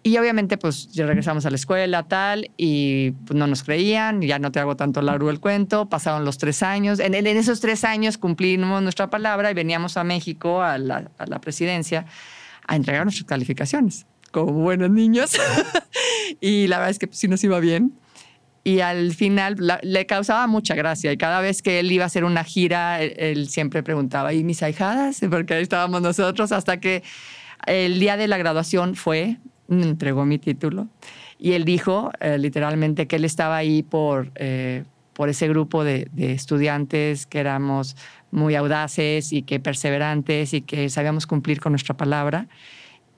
Y 0.02 0.16
obviamente, 0.16 0.56
pues 0.56 0.88
ya 0.92 1.06
regresamos 1.06 1.44
a 1.44 1.50
la 1.50 1.56
escuela, 1.56 2.04
tal, 2.04 2.50
y 2.56 3.10
pues, 3.26 3.36
no 3.36 3.46
nos 3.46 3.62
creían, 3.62 4.22
ya 4.22 4.38
no 4.38 4.52
te 4.52 4.60
hago 4.60 4.76
tanto 4.76 5.02
largo 5.02 5.28
el 5.30 5.40
cuento. 5.40 5.88
Pasaron 5.88 6.24
los 6.24 6.38
tres 6.38 6.62
años. 6.62 6.98
En, 7.00 7.14
en 7.14 7.26
esos 7.26 7.60
tres 7.60 7.84
años 7.84 8.16
cumplimos 8.16 8.82
nuestra 8.82 9.10
palabra 9.10 9.50
y 9.50 9.54
veníamos 9.54 9.96
a 9.96 10.04
México, 10.04 10.62
a 10.62 10.78
la, 10.78 11.10
a 11.18 11.26
la 11.26 11.40
presidencia, 11.40 12.06
a 12.66 12.76
entregar 12.76 13.04
nuestras 13.04 13.26
calificaciones 13.26 14.06
como 14.30 14.52
buenos 14.52 14.90
niños. 14.90 15.32
y 16.40 16.66
la 16.68 16.78
verdad 16.78 16.90
es 16.90 16.98
que 16.98 17.06
pues, 17.06 17.18
sí 17.18 17.28
nos 17.28 17.42
iba 17.44 17.58
bien 17.60 17.92
y 18.68 18.80
al 18.80 19.14
final 19.14 19.56
le 19.82 20.06
causaba 20.06 20.46
mucha 20.46 20.74
gracia 20.74 21.10
y 21.10 21.16
cada 21.16 21.40
vez 21.40 21.62
que 21.62 21.80
él 21.80 21.90
iba 21.90 22.04
a 22.04 22.06
hacer 22.06 22.24
una 22.24 22.44
gira, 22.44 23.00
él, 23.00 23.48
siempre 23.48 23.82
preguntaba, 23.82 24.34
¿y 24.34 24.44
mis 24.44 24.62
ahijadas? 24.62 25.20
Porque 25.30 25.54
ahí 25.54 25.62
estábamos 25.62 26.02
nosotros 26.02 26.52
hasta 26.52 26.78
que 26.78 27.02
el 27.66 27.98
día 27.98 28.18
de 28.18 28.28
la 28.28 28.36
graduación 28.36 28.94
fue, 28.94 29.38
me 29.68 29.84
entregó 29.84 30.24
mi 30.24 30.38
título 30.38 30.88
y 31.38 31.52
él 31.52 31.64
dijo 31.64 32.10
eh, 32.20 32.38
literalmente 32.38 33.06
que 33.06 33.16
él 33.16 33.24
estaba 33.24 33.56
ahí 33.56 33.82
por, 33.82 34.32
eh, 34.34 34.84
por 35.12 35.28
ese 35.28 35.48
grupo 35.48 35.84
de, 35.84 36.08
de, 36.12 36.32
estudiantes 36.32 37.26
que 37.26 37.38
éramos 37.38 37.96
muy 38.30 38.54
audaces 38.54 39.32
y 39.32 39.42
que 39.42 39.60
perseverantes 39.60 40.52
y 40.54 40.62
que 40.62 40.88
sabíamos 40.88 41.26
cumplir 41.26 41.60
con 41.60 41.72
nuestra 41.72 41.96
palabra 41.96 42.48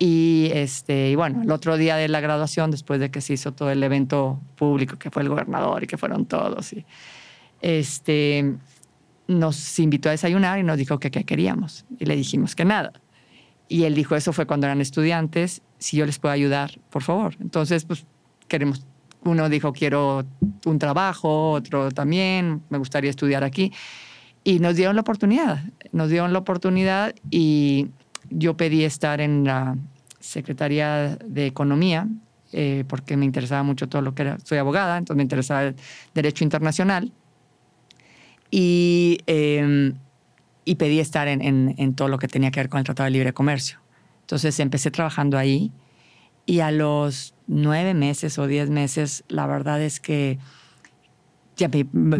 Y, 0.02 0.50
este, 0.54 1.10
y 1.10 1.14
bueno, 1.14 1.42
el 1.42 1.50
otro 1.50 1.76
día 1.76 1.96
de 1.96 2.08
la 2.08 2.20
graduación, 2.20 2.70
después 2.70 3.00
de 3.00 3.10
que 3.10 3.20
se 3.20 3.34
hizo 3.34 3.52
todo 3.52 3.70
el 3.70 3.82
evento 3.82 4.40
público, 4.56 4.98
que 4.98 5.10
fue 5.10 5.22
el 5.22 5.28
gobernador 5.28 5.84
y 5.84 5.86
que 5.86 5.98
fueron 5.98 6.24
todos, 6.24 6.72
y, 6.72 6.86
este, 7.60 8.54
nos 9.28 9.78
invitó 9.78 10.08
a 10.08 10.12
desayunar 10.12 10.58
y 10.58 10.62
nos 10.62 10.78
dijo 10.78 10.98
que 10.98 11.10
qué 11.10 11.24
queríamos. 11.24 11.84
Y 11.98 12.06
le 12.06 12.16
dijimos 12.16 12.56
que 12.56 12.64
nada. 12.64 12.92
Y 13.70 13.84
él 13.84 13.94
dijo, 13.94 14.16
eso 14.16 14.32
fue 14.32 14.46
cuando 14.46 14.66
eran 14.66 14.80
estudiantes, 14.80 15.62
si 15.78 15.96
yo 15.96 16.04
les 16.04 16.18
puedo 16.18 16.32
ayudar, 16.32 16.72
por 16.90 17.04
favor. 17.04 17.36
Entonces, 17.38 17.84
pues 17.84 18.04
queremos, 18.48 18.84
uno 19.22 19.48
dijo, 19.48 19.72
quiero 19.72 20.26
un 20.66 20.78
trabajo, 20.80 21.52
otro 21.52 21.92
también, 21.92 22.62
me 22.68 22.78
gustaría 22.78 23.10
estudiar 23.10 23.44
aquí. 23.44 23.72
Y 24.42 24.58
nos 24.58 24.74
dieron 24.74 24.96
la 24.96 25.02
oportunidad, 25.02 25.62
nos 25.92 26.10
dieron 26.10 26.32
la 26.32 26.40
oportunidad 26.40 27.14
y 27.30 27.86
yo 28.28 28.56
pedí 28.56 28.82
estar 28.82 29.20
en 29.20 29.44
la 29.44 29.76
Secretaría 30.18 31.16
de 31.24 31.46
Economía, 31.46 32.08
eh, 32.52 32.82
porque 32.88 33.16
me 33.16 33.24
interesaba 33.24 33.62
mucho 33.62 33.88
todo 33.88 34.02
lo 34.02 34.16
que 34.16 34.22
era, 34.22 34.38
soy 34.42 34.58
abogada, 34.58 34.98
entonces 34.98 35.16
me 35.16 35.22
interesaba 35.22 35.62
el 35.62 35.76
derecho 36.12 36.42
internacional. 36.42 37.12
Y, 38.50 39.18
eh, 39.28 39.92
y 40.70 40.76
pedí 40.76 41.00
estar 41.00 41.26
en, 41.26 41.42
en, 41.42 41.74
en, 41.78 41.96
todo 41.96 42.06
lo 42.06 42.16
que 42.18 42.28
tenía 42.28 42.52
que 42.52 42.60
ver 42.60 42.68
con 42.68 42.78
el 42.78 42.84
Tratado 42.84 43.06
de 43.06 43.10
Libre 43.10 43.32
Comercio. 43.32 43.80
Entonces 44.20 44.60
empecé 44.60 44.92
trabajando 44.92 45.36
ahí 45.36 45.72
y 46.46 46.60
a 46.60 46.70
los 46.70 47.34
nueve 47.48 47.92
meses 47.92 48.38
o 48.38 48.46
diez 48.46 48.70
meses, 48.70 49.24
la 49.26 49.48
verdad 49.48 49.82
es 49.82 49.98
que 49.98 50.38
ya 51.56 51.68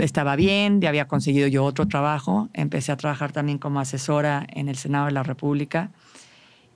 estaba 0.01 0.35
bien, 0.35 0.81
ya 0.81 0.89
había 0.89 1.07
conseguido 1.07 1.47
yo 1.47 1.65
otro 1.65 1.87
trabajo. 1.87 2.49
Empecé 2.53 2.91
a 2.91 2.97
trabajar 2.97 3.31
también 3.31 3.59
como 3.59 3.79
asesora 3.79 4.45
en 4.49 4.69
el 4.69 4.75
Senado 4.75 5.07
de 5.07 5.13
la 5.13 5.23
República 5.23 5.93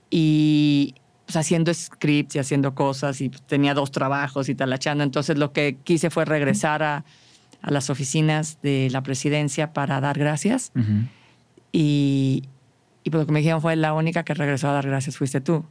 y 0.09 0.95
pues, 1.25 1.35
haciendo 1.35 1.73
scripts 1.73 2.37
y 2.37 2.39
haciendo 2.39 2.73
cosas 2.73 3.19
y 3.19 3.27
pues, 3.27 3.41
tenía 3.41 3.73
dos 3.73 3.91
trabajos 3.91 4.47
y 4.47 4.55
talachando. 4.55 5.03
Entonces 5.03 5.37
lo 5.37 5.51
que 5.51 5.75
quise 5.83 6.09
fue 6.09 6.23
regresar 6.23 6.83
a, 6.83 7.03
a 7.61 7.71
las 7.71 7.89
oficinas 7.89 8.59
de 8.61 8.87
la 8.91 9.03
presidencia 9.03 9.73
para 9.73 9.99
dar 9.99 10.17
gracias. 10.17 10.71
Uh 10.73 10.79
-huh. 10.79 11.07
Y, 11.77 12.43
y 13.03 13.09
pues 13.09 13.23
lo 13.23 13.25
que 13.25 13.33
me 13.33 13.39
dijeron 13.39 13.61
fue 13.61 13.75
la 13.75 13.93
única 13.93 14.23
que 14.23 14.33
regresó 14.33 14.69
a 14.69 14.71
dar 14.71 14.87
gracias 14.87 15.17
fuiste 15.17 15.41
tú. 15.41 15.65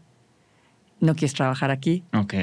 No 1.00 1.14
quieres 1.14 1.32
trabajar 1.32 1.70
aquí. 1.70 2.04
Ok. 2.12 2.34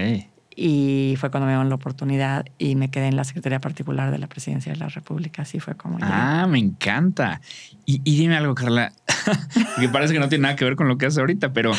Y 0.56 1.14
fue 1.20 1.30
cuando 1.30 1.46
me 1.46 1.52
dieron 1.52 1.70
la 1.70 1.76
oportunidad 1.76 2.44
y 2.58 2.76
me 2.76 2.90
quedé 2.90 3.06
en 3.06 3.16
la 3.16 3.24
Secretaría 3.24 3.60
Particular 3.60 4.10
de 4.10 4.18
la 4.18 4.26
Presidencia 4.26 4.74
de 4.74 4.80
la 4.80 4.90
República. 4.90 5.44
Así 5.44 5.60
fue 5.60 5.76
como. 5.76 6.00
Ah, 6.02 6.48
me 6.50 6.58
encanta. 6.58 7.40
Y, 7.86 8.02
y, 8.04 8.18
dime 8.18 8.36
algo, 8.36 8.56
Carla, 8.56 8.94
que 9.80 9.90
parece 9.90 10.14
que 10.14 10.20
no 10.20 10.28
tiene 10.28 10.42
nada 10.42 10.56
que 10.56 10.66
ver 10.66 10.76
con 10.76 10.88
lo 10.88 10.98
que 10.98 11.06
haces 11.06 11.20
ahorita, 11.20 11.54
pero 11.54 11.72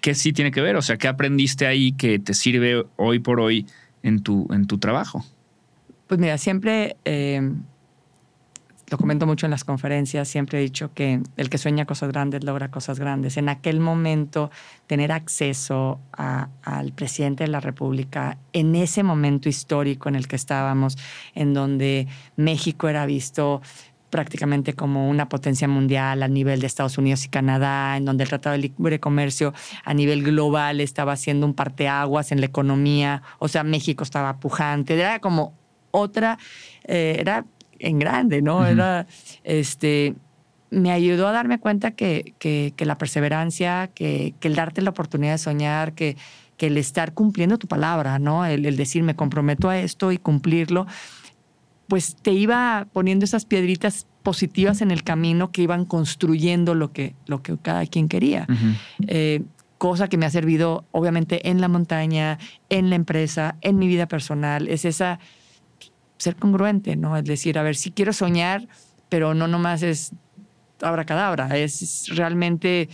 ¿qué 0.00 0.14
sí 0.14 0.32
tiene 0.32 0.52
que 0.52 0.60
ver? 0.60 0.76
O 0.76 0.82
sea, 0.82 0.98
¿qué 0.98 1.08
aprendiste 1.08 1.66
ahí 1.66 1.90
que 1.90 2.20
te 2.20 2.32
sirve 2.32 2.84
hoy 2.94 3.18
por 3.18 3.40
hoy 3.40 3.66
en 4.04 4.22
tu, 4.22 4.46
en 4.52 4.68
tu 4.68 4.78
trabajo? 4.78 5.26
Pues 6.06 6.20
mira, 6.20 6.38
siempre 6.38 6.96
eh, 7.04 7.42
lo 8.92 8.98
comento 8.98 9.26
mucho 9.26 9.46
en 9.46 9.50
las 9.50 9.64
conferencias, 9.64 10.28
siempre 10.28 10.58
he 10.58 10.62
dicho 10.62 10.92
que 10.92 11.22
el 11.38 11.48
que 11.48 11.56
sueña 11.56 11.86
cosas 11.86 12.10
grandes 12.10 12.44
logra 12.44 12.70
cosas 12.70 13.00
grandes. 13.00 13.38
En 13.38 13.48
aquel 13.48 13.80
momento, 13.80 14.50
tener 14.86 15.12
acceso 15.12 15.98
al 16.12 16.92
presidente 16.92 17.44
de 17.44 17.48
la 17.48 17.60
República, 17.60 18.36
en 18.52 18.74
ese 18.74 19.02
momento 19.02 19.48
histórico 19.48 20.10
en 20.10 20.14
el 20.14 20.28
que 20.28 20.36
estábamos, 20.36 20.98
en 21.34 21.54
donde 21.54 22.06
México 22.36 22.86
era 22.86 23.06
visto 23.06 23.62
prácticamente 24.10 24.74
como 24.74 25.08
una 25.08 25.30
potencia 25.30 25.66
mundial 25.68 26.22
a 26.22 26.28
nivel 26.28 26.60
de 26.60 26.66
Estados 26.66 26.98
Unidos 26.98 27.24
y 27.24 27.28
Canadá, 27.28 27.96
en 27.96 28.04
donde 28.04 28.24
el 28.24 28.28
Tratado 28.28 28.56
de 28.56 28.74
Libre 28.76 29.00
Comercio 29.00 29.54
a 29.86 29.94
nivel 29.94 30.22
global 30.22 30.82
estaba 30.82 31.12
haciendo 31.12 31.46
un 31.46 31.54
parteaguas 31.54 32.30
en 32.30 32.40
la 32.40 32.46
economía, 32.46 33.22
o 33.38 33.48
sea, 33.48 33.64
México 33.64 34.04
estaba 34.04 34.38
pujante, 34.38 35.00
era 35.00 35.18
como 35.18 35.54
otra, 35.92 36.38
eh, 36.84 37.16
era 37.18 37.46
en 37.82 37.98
grande, 37.98 38.40
¿no? 38.40 38.58
Uh 38.58 38.62
-huh. 38.62 38.72
Era, 38.72 39.06
este, 39.44 40.14
me 40.70 40.90
ayudó 40.90 41.28
a 41.28 41.32
darme 41.32 41.58
cuenta 41.58 41.90
que, 41.90 42.34
que, 42.38 42.72
que 42.76 42.86
la 42.86 42.96
perseverancia, 42.96 43.90
que, 43.94 44.34
que, 44.40 44.48
el 44.48 44.54
darte 44.54 44.80
la 44.80 44.90
oportunidad 44.90 45.32
de 45.32 45.38
soñar, 45.38 45.92
que, 45.92 46.16
que 46.56 46.68
el 46.68 46.78
estar 46.78 47.12
cumpliendo 47.12 47.58
tu 47.58 47.66
palabra, 47.66 48.18
¿no? 48.18 48.46
El, 48.46 48.64
el, 48.64 48.76
decir, 48.76 49.02
me 49.02 49.14
comprometo 49.14 49.68
a 49.68 49.78
esto 49.78 50.12
y 50.12 50.18
cumplirlo, 50.18 50.86
pues 51.88 52.16
te 52.16 52.32
iba 52.32 52.86
poniendo 52.92 53.24
esas 53.24 53.44
piedritas 53.44 54.06
positivas 54.22 54.80
en 54.80 54.90
el 54.90 55.02
camino 55.02 55.50
que 55.50 55.62
iban 55.62 55.84
construyendo 55.84 56.74
lo 56.74 56.92
que, 56.92 57.14
lo 57.26 57.42
que 57.42 57.58
cada 57.58 57.84
quien 57.86 58.08
quería. 58.08 58.46
Uh 58.48 58.52
-huh. 58.52 58.76
eh, 59.08 59.42
cosa 59.76 60.06
que 60.06 60.16
me 60.16 60.26
ha 60.26 60.30
servido, 60.30 60.84
obviamente, 60.92 61.50
en 61.50 61.60
la 61.60 61.66
montaña, 61.66 62.38
en 62.68 62.88
la 62.88 62.94
empresa, 62.94 63.56
en 63.62 63.78
mi 63.78 63.88
vida 63.88 64.06
personal, 64.06 64.68
es 64.68 64.84
esa 64.84 65.18
ser 66.22 66.36
congruente, 66.36 66.96
¿no? 66.96 67.16
Es 67.16 67.24
decir, 67.24 67.58
a 67.58 67.62
ver, 67.62 67.76
sí 67.76 67.90
quiero 67.90 68.12
soñar, 68.12 68.68
pero 69.08 69.34
no 69.34 69.48
nomás 69.48 69.82
es 69.82 70.12
abracadabra, 70.80 71.56
es 71.56 72.06
realmente 72.14 72.88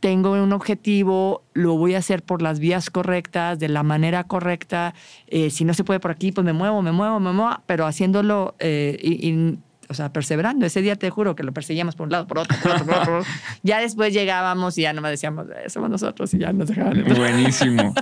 tengo 0.00 0.32
un 0.32 0.52
objetivo, 0.52 1.44
lo 1.52 1.76
voy 1.76 1.94
a 1.94 1.98
hacer 1.98 2.24
por 2.24 2.42
las 2.42 2.58
vías 2.58 2.90
correctas, 2.90 3.60
de 3.60 3.68
la 3.68 3.84
manera 3.84 4.24
correcta. 4.24 4.94
Eh, 5.28 5.50
si 5.50 5.64
no 5.64 5.74
se 5.74 5.84
puede 5.84 6.00
por 6.00 6.10
aquí, 6.10 6.32
pues 6.32 6.44
me 6.44 6.52
muevo, 6.52 6.82
me 6.82 6.90
muevo, 6.90 7.20
me 7.20 7.32
muevo, 7.32 7.62
pero 7.66 7.86
haciéndolo 7.86 8.56
eh, 8.58 8.98
y, 9.00 9.58
o 9.88 9.94
sea, 9.94 10.12
perseverando. 10.12 10.66
Ese 10.66 10.82
día 10.82 10.96
te 10.96 11.10
juro 11.10 11.34
que 11.34 11.42
lo 11.42 11.52
perseguíamos 11.52 11.96
por 11.96 12.06
un 12.06 12.12
lado, 12.12 12.26
por 12.26 12.38
otro, 12.38 12.56
por 12.62 12.72
otro, 12.72 12.86
por 12.86 12.94
otro. 12.94 13.22
ya 13.62 13.80
después 13.80 14.12
llegábamos 14.12 14.78
y 14.78 14.82
ya 14.82 14.92
nomás 14.92 15.10
decíamos, 15.10 15.46
eh, 15.48 15.68
somos 15.68 15.90
nosotros 15.90 16.32
y 16.34 16.38
ya 16.38 16.52
nos 16.52 16.68
dejaban. 16.68 17.04
Buenísimo. 17.04 17.94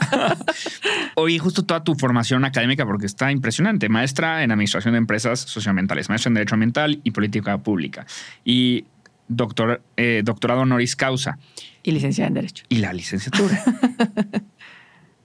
Oye, 1.17 1.39
justo 1.39 1.65
toda 1.65 1.83
tu 1.83 1.95
formación 1.95 2.45
académica, 2.45 2.87
porque 2.87 3.07
está 3.07 3.33
impresionante. 3.33 3.89
Maestra 3.89 4.43
en 4.43 4.53
Administración 4.53 4.93
de 4.93 4.99
Empresas 4.99 5.41
Socioambientales, 5.41 6.09
maestra 6.09 6.29
en 6.29 6.35
Derecho 6.35 6.55
Ambiental 6.55 7.01
y 7.03 7.11
Política 7.11 7.59
Pública. 7.59 8.07
Y 8.45 8.85
doctor, 9.29 9.83
eh, 9.97 10.23
doctorado 10.25 10.63
honoris 10.63 10.97
causa. 10.97 11.39
Y 11.83 11.93
licenciada 11.93 12.29
en 12.29 12.35
Derecho. 12.35 12.65
Y 12.69 12.77
la 12.77 12.93
licenciatura. 12.93 13.63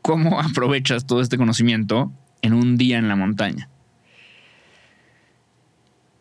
¿Cómo 0.01 0.39
aprovechas 0.39 1.05
todo 1.05 1.21
este 1.21 1.37
conocimiento 1.37 2.11
en 2.41 2.53
un 2.53 2.77
día 2.77 2.97
en 2.97 3.07
la 3.07 3.15
montaña? 3.15 3.69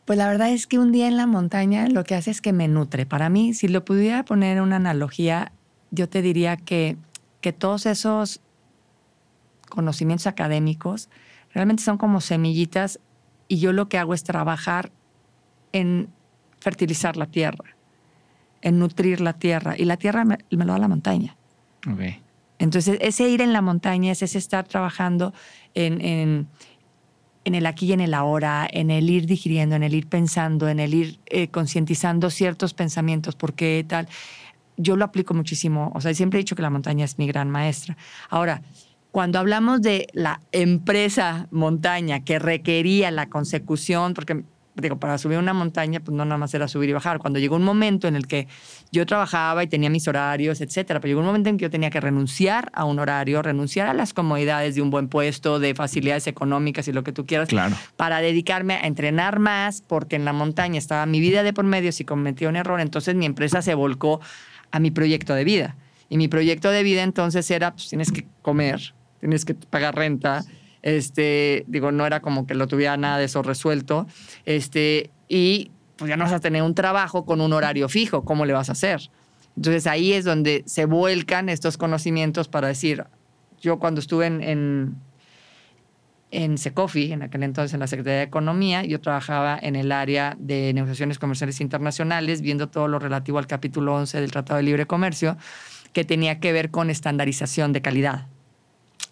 Pues 0.05 0.19
la 0.19 0.29
verdad 0.29 0.51
es 0.51 0.67
que 0.67 0.79
un 0.79 0.93
día 0.93 1.09
en 1.09 1.17
la 1.17 1.27
montaña 1.27 1.89
lo 1.89 2.05
que 2.05 2.15
hace 2.15 2.31
es 2.31 2.41
que 2.41 2.53
me 2.53 2.69
nutre. 2.69 3.07
Para 3.07 3.29
mí, 3.29 3.55
si 3.55 3.69
lo 3.69 3.85
pudiera 3.85 4.25
poner 4.25 4.61
una 4.61 4.77
analogía, 4.77 5.53
yo 5.91 6.09
te 6.09 6.21
diría 6.21 6.57
que, 6.57 6.97
que 7.41 7.53
todos 7.53 7.87
esos 7.87 8.41
conocimientos 9.69 10.27
académicos 10.27 11.09
realmente 11.53 11.83
son 11.83 11.97
como 11.97 12.21
semillitas 12.21 13.01
y 13.49 13.59
yo 13.59 13.73
lo 13.73 13.89
que 13.89 13.99
hago 13.99 14.15
es 14.15 14.25
trabajar 14.25 14.93
en 15.73 16.09
fertilizar 16.59 17.17
la 17.17 17.27
tierra, 17.27 17.77
en 18.63 18.79
nutrir 18.79 19.21
la 19.21 19.35
tierra 19.35 19.75
y 19.77 19.85
la 19.85 19.97
tierra 19.97 20.25
me, 20.25 20.39
me 20.51 20.65
lo 20.65 20.73
da 20.73 20.79
la 20.79 20.89
montaña. 20.89 21.37
Okay. 21.91 22.23
Entonces, 22.59 22.99
ese 23.01 23.29
ir 23.29 23.43
en 23.43 23.53
la 23.53 23.61
montaña 23.61 24.13
es 24.13 24.23
ese 24.23 24.39
estar 24.39 24.67
trabajando 24.67 25.35
en, 25.75 26.01
en, 26.01 26.49
en, 27.45 27.55
el 27.55 27.67
aquí 27.67 27.87
y 27.87 27.93
en 27.93 28.01
el 28.01 28.15
ahora, 28.15 28.67
en 28.71 28.91
el 28.91 29.09
ir 29.11 29.27
digiriendo, 29.27 29.77
en 29.77 29.83
el 29.83 29.95
ir 29.95 30.07
pensando, 30.07 30.69
en 30.69 30.81
el 30.81 30.95
ir 30.95 31.19
eh, 31.27 31.49
concientizando 31.49 32.31
ciertos 32.31 32.75
pensamientos, 32.75 33.37
por 33.37 33.55
qué 33.55 33.85
tal. 33.87 34.09
Yo 34.77 34.97
lo 34.97 35.05
aplico 35.05 35.35
muchísimo, 35.35 35.93
o 35.95 36.01
sea, 36.01 36.15
siempre 36.15 36.39
he 36.39 36.43
dicho 36.43 36.57
que 36.57 36.63
la 36.63 36.71
montaña 36.71 37.05
es 37.05 37.19
mi 37.19 37.27
gran 37.27 37.51
maestra. 37.51 37.97
Ahora, 38.29 38.63
cuando 39.13 39.39
hablamos 39.39 39.81
de 39.81 40.09
la 40.13 40.41
empresa 40.51 41.47
montaña 41.53 42.25
que 42.25 42.41
requería 42.41 43.13
la 43.13 43.29
consecución, 43.29 44.13
porque 44.13 44.43
digo, 44.75 44.99
para 44.99 45.19
subir 45.19 45.39
una 45.39 45.53
montaña, 45.53 46.01
pues 46.01 46.17
no 46.17 46.25
nada 46.25 46.39
más 46.39 46.53
era 46.55 46.67
subir 46.69 46.91
y 46.91 46.93
bajar. 46.93 47.19
Cuando 47.19 47.39
llegó 47.39 47.57
un 47.57 47.63
momento 47.63 48.09
en 48.09 48.17
el 48.17 48.27
que 48.27 48.49
yo 48.91 49.07
trabajaba 49.07 49.63
y 49.63 49.69
tenía 49.69 49.89
mis 49.89 50.09
horarios, 50.09 50.61
etcétera, 50.61 51.01
pero 51.01 51.11
llegó 51.11 51.21
un 51.21 51.27
momento 51.27 51.49
en 51.49 51.57
que 51.57 51.63
yo 51.63 51.71
tenía 51.71 51.91
que 51.91 52.01
renunciar 52.01 52.71
a 52.75 52.85
un 52.85 52.99
horario, 52.99 53.41
renunciar 53.43 53.87
a 53.87 53.95
las 53.95 54.13
comodidades 54.13 54.75
de 54.75 54.83
un 54.83 54.91
buen 54.91 55.09
puesto, 55.09 55.59
de 55.61 55.75
facilidades 55.75 56.27
económicas 56.27 56.89
y 56.89 56.93
lo 56.93 57.05
que 57.05 57.13
tú 57.13 57.25
quieras, 57.25 57.49
claro. 57.49 57.77
para 57.97 58.21
dedicarme 58.21 58.75
a 58.75 58.87
entrenar 58.87 59.39
más, 59.39 59.83
porque 59.87 60.17
en 60.17 60.25
la 60.25 60.33
montaña 60.33 60.79
estaba 60.79 61.07
mi 61.07 61.21
vida 61.21 61.43
de 61.43 61.53
por 61.53 61.65
medio, 61.65 61.93
si 61.93 62.05
cometía 62.05 62.49
un 62.49 62.57
error, 62.57 62.81
entonces 62.81 63.15
mi 63.15 63.27
empresa 63.27 63.63
se 63.63 63.75
volcó 63.75 64.21
a 64.71 64.81
mi 64.81 64.91
proyecto 64.91 65.35
de 65.35 65.45
vida. 65.45 65.77
Y 66.09 66.17
mi 66.17 66.29
proyecto 66.29 66.71
de 66.71 66.83
vida 66.83 67.03
entonces 67.03 67.51
era, 67.51 67.73
pues 67.73 67.89
tienes 67.89 68.13
que 68.13 68.27
comer, 68.43 68.95
tienes 69.21 69.45
que 69.45 69.55
pagar 69.55 69.95
renta, 69.95 70.45
este, 70.85 71.65
digo, 71.67 71.93
no 71.93 72.07
era 72.07 72.21
como 72.21 72.47
que 72.47 72.55
lo 72.55 72.69
tuviera 72.69 72.99
nada 72.99 73.17
de 73.17 73.25
eso 73.25 73.43
resuelto, 73.43 74.07
este, 74.45 75.11
y 75.29 75.71
pues 75.97 76.11
ya 76.11 76.19
no 76.19 76.25
vas 76.25 76.35
a 76.35 76.41
tener 76.41 76.63
un 76.63 76.75
trabajo 76.75 77.25
con 77.25 77.41
un 77.41 77.55
horario 77.55 77.89
fijo, 77.89 78.23
¿cómo 78.23 78.45
le 78.45 78.53
vas 78.53 78.69
a 78.69 78.73
hacer? 78.73 79.01
Entonces 79.57 79.87
ahí 79.87 80.13
es 80.13 80.27
donde 80.27 80.63
se 80.67 80.85
vuelcan 80.85 81.49
estos 81.49 81.79
conocimientos 81.79 82.49
para 82.49 82.69
decir, 82.69 83.05
yo 83.63 83.79
cuando 83.79 84.01
estuve 84.01 84.27
en, 84.27 84.43
en, 84.43 84.97
en 86.31 86.59
Secofi, 86.59 87.13
en 87.13 87.23
aquel 87.23 87.45
entonces 87.45 87.73
en 87.73 87.81
la 87.81 87.87
Secretaría 87.87 88.19
de 88.19 88.25
Economía, 88.25 88.85
yo 88.85 89.01
trabajaba 89.01 89.59
en 89.59 89.77
el 89.77 89.91
área 89.91 90.37
de 90.39 90.75
negociaciones 90.75 91.19
comerciales 91.19 91.63
internacionales, 91.63 92.43
viendo 92.43 92.69
todo 92.69 92.89
lo 92.89 92.99
relativo 92.99 93.39
al 93.39 93.47
capítulo 93.47 93.95
11 93.95 94.21
del 94.21 94.33
Tratado 94.33 94.59
de 94.59 94.65
Libre 94.65 94.85
Comercio, 94.85 95.39
que 95.95 96.05
tenía 96.05 96.41
que 96.41 96.53
ver 96.53 96.71
con 96.71 96.91
estandarización 96.91 97.73
de 97.73 97.81
calidad. 97.81 98.27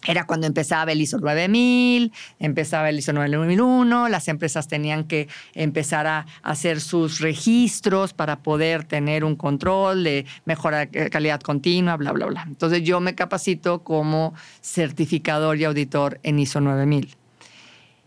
Era 0.05 0.25
cuando 0.25 0.47
empezaba 0.47 0.91
el 0.91 1.01
ISO 1.01 1.17
9000, 1.19 2.11
empezaba 2.39 2.89
el 2.89 2.99
ISO 2.99 3.13
9001, 3.13 4.09
las 4.09 4.27
empresas 4.27 4.67
tenían 4.67 5.05
que 5.05 5.29
empezar 5.53 6.07
a 6.07 6.25
hacer 6.41 6.81
sus 6.81 7.19
registros 7.19 8.13
para 8.13 8.39
poder 8.39 8.83
tener 8.83 9.23
un 9.23 9.35
control 9.35 10.03
de 10.03 10.25
mejora 10.45 10.85
de 10.85 11.09
calidad 11.09 11.39
continua, 11.41 11.95
bla, 11.95 12.11
bla, 12.11 12.25
bla. 12.25 12.43
Entonces 12.47 12.83
yo 12.83 12.99
me 12.99 13.15
capacito 13.15 13.83
como 13.83 14.33
certificador 14.61 15.57
y 15.57 15.63
auditor 15.63 16.19
en 16.23 16.39
ISO 16.39 16.59
9000. 16.59 17.15